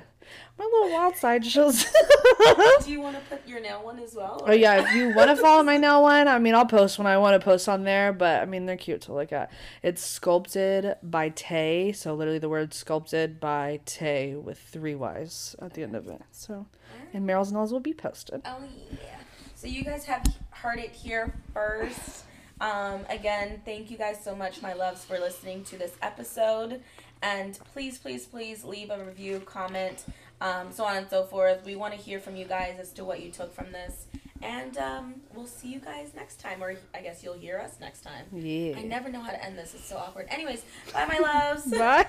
my 0.58 0.66
little 0.66 0.92
wild 0.92 1.16
side 1.16 1.46
shows. 1.46 1.84
Do 2.84 2.92
you 2.92 3.02
want 3.02 3.16
to 3.16 3.22
put 3.30 3.48
your 3.48 3.60
nail 3.60 3.84
one 3.84 4.00
as 4.00 4.16
well? 4.16 4.44
Oh 4.46 4.52
yeah, 4.52 4.84
if 4.84 4.94
you 4.94 5.10
want 5.16 5.30
to 5.30 5.36
follow 5.36 5.64
my 5.64 5.78
nail 5.78 6.02
one, 6.02 6.28
I 6.28 6.40
mean, 6.40 6.56
I'll 6.56 6.66
post 6.66 6.98
when 6.98 7.08
I 7.08 7.18
want 7.18 7.40
to 7.40 7.44
post 7.44 7.70
on 7.70 7.84
there. 7.84 8.14
But 8.14 8.42
I 8.42 8.46
mean, 8.46 8.66
they're 8.66 8.78
cute 8.78 9.02
to 9.02 9.14
look 9.14 9.32
at. 9.32 9.52
It's 9.84 10.02
sculpted 10.02 10.96
by 11.02 11.30
Tay, 11.30 11.92
so 11.92 12.14
literally 12.14 12.40
the 12.40 12.50
word 12.50 12.74
sculpted 12.74 13.40
by 13.40 13.80
Tay 13.86 14.36
with 14.36 14.60
three 14.60 14.96
Y's 14.96 15.56
at 15.60 15.74
the 15.74 15.84
end 15.84 15.96
of 15.96 16.08
it. 16.08 16.22
So, 16.32 16.68
and 17.14 17.28
Meryl's 17.28 17.52
nails 17.52 17.72
will 17.72 17.80
be 17.80 17.94
posted. 17.94 18.42
Oh 18.46 18.64
yeah. 18.92 19.20
So 19.56 19.68
you 19.68 19.84
guys 19.84 20.06
have 20.06 20.26
heard 20.52 20.80
it 20.80 20.92
here 20.92 21.34
first. 21.54 22.24
Um, 22.62 23.06
again, 23.10 23.62
thank 23.64 23.90
you 23.90 23.98
guys 23.98 24.22
so 24.22 24.36
much, 24.36 24.62
my 24.62 24.74
loves, 24.74 25.06
for 25.06 25.18
listening 25.18 25.64
to 25.66 25.78
this 25.78 25.94
episode. 26.02 26.82
And 27.22 27.58
please, 27.74 27.98
please, 27.98 28.26
please 28.26 28.64
leave 28.64 28.90
a 28.90 29.04
review, 29.04 29.42
comment, 29.46 30.06
um, 30.42 30.72
so 30.72 30.86
on 30.86 30.98
and 30.98 31.10
so 31.10 31.24
forth. 31.24 31.66
We 31.66 31.76
want 31.76 31.94
to 31.94 32.00
hear 32.00 32.20
from 32.20 32.36
you 32.36 32.46
guys 32.46 32.80
as 32.80 32.92
to 32.94 33.04
what 33.04 33.22
you 33.22 33.30
took 33.30 33.54
from 33.54 33.72
this. 33.72 34.06
And 34.42 34.78
um, 34.78 35.16
we'll 35.36 35.48
see 35.48 35.68
you 35.68 35.80
guys 35.80 36.12
next 36.16 36.40
time, 36.40 36.64
or 36.64 36.76
I 36.94 37.02
guess 37.02 37.24
you'll 37.24 37.34
hear 37.34 37.60
us 37.60 37.76
next 37.82 38.02
time. 38.02 38.26
Yeah. 38.32 38.78
I 38.78 38.84
never 38.84 39.10
know 39.10 39.22
how 39.22 39.32
to 39.32 39.44
end 39.46 39.58
this. 39.58 39.74
It's 39.74 39.86
so 39.86 39.98
awkward. 39.98 40.28
Anyways, 40.30 40.64
bye, 40.94 41.06
my 41.06 41.20
loves. 41.20 41.70
Bye. 41.78 42.08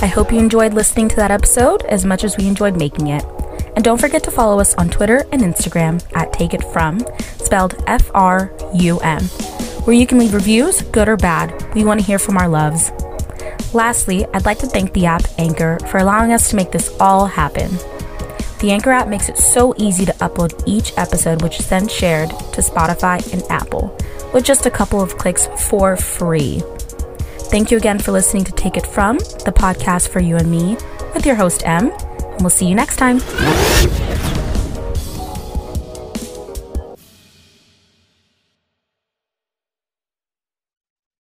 I 0.00 0.06
hope 0.06 0.32
you 0.32 0.38
enjoyed 0.38 0.74
listening 0.74 1.08
to 1.10 1.16
that 1.16 1.30
episode 1.30 1.82
as 1.82 2.04
much 2.04 2.24
as 2.24 2.36
we 2.36 2.46
enjoyed 2.46 2.76
making 2.76 3.08
it. 3.08 3.24
And 3.76 3.84
don't 3.84 4.00
forget 4.00 4.24
to 4.24 4.30
follow 4.30 4.58
us 4.58 4.74
on 4.74 4.88
Twitter 4.90 5.26
and 5.30 5.42
Instagram 5.42 6.02
at 6.16 6.32
Take 6.32 6.54
It 6.54 6.64
From, 6.64 7.04
spelled 7.38 7.82
F 7.86 8.10
R 8.14 8.52
U 8.74 8.98
M, 9.00 9.22
where 9.84 9.96
you 9.96 10.06
can 10.06 10.18
leave 10.18 10.34
reviews, 10.34 10.82
good 10.82 11.08
or 11.08 11.16
bad. 11.16 11.74
We 11.74 11.84
want 11.84 12.00
to 12.00 12.06
hear 12.06 12.18
from 12.18 12.36
our 12.36 12.48
loves. 12.48 12.90
Lastly, 13.74 14.26
I'd 14.32 14.44
like 14.44 14.58
to 14.58 14.66
thank 14.66 14.92
the 14.92 15.06
app 15.06 15.22
Anchor 15.38 15.78
for 15.88 15.98
allowing 15.98 16.32
us 16.32 16.50
to 16.50 16.56
make 16.56 16.72
this 16.72 16.94
all 17.00 17.26
happen. 17.26 17.70
The 18.60 18.70
Anchor 18.70 18.92
app 18.92 19.08
makes 19.08 19.28
it 19.28 19.38
so 19.38 19.74
easy 19.76 20.04
to 20.04 20.12
upload 20.14 20.62
each 20.66 20.92
episode, 20.96 21.42
which 21.42 21.58
is 21.58 21.68
then 21.68 21.88
shared 21.88 22.30
to 22.30 22.60
Spotify 22.60 23.32
and 23.32 23.42
Apple 23.50 23.96
with 24.32 24.44
just 24.44 24.66
a 24.66 24.70
couple 24.70 25.00
of 25.00 25.18
clicks 25.18 25.48
for 25.68 25.96
free. 25.96 26.62
Thank 27.50 27.70
you 27.70 27.76
again 27.76 27.98
for 27.98 28.12
listening 28.12 28.44
to 28.44 28.52
Take 28.52 28.76
It 28.76 28.86
From, 28.86 29.18
the 29.18 29.52
podcast 29.54 30.08
for 30.08 30.20
you 30.20 30.36
and 30.36 30.50
me, 30.50 30.76
with 31.12 31.26
your 31.26 31.34
host, 31.34 31.62
M, 31.66 31.90
and 31.90 32.40
we'll 32.40 32.50
see 32.50 32.66
you 32.66 32.74
next 32.74 32.96
time. 32.96 33.20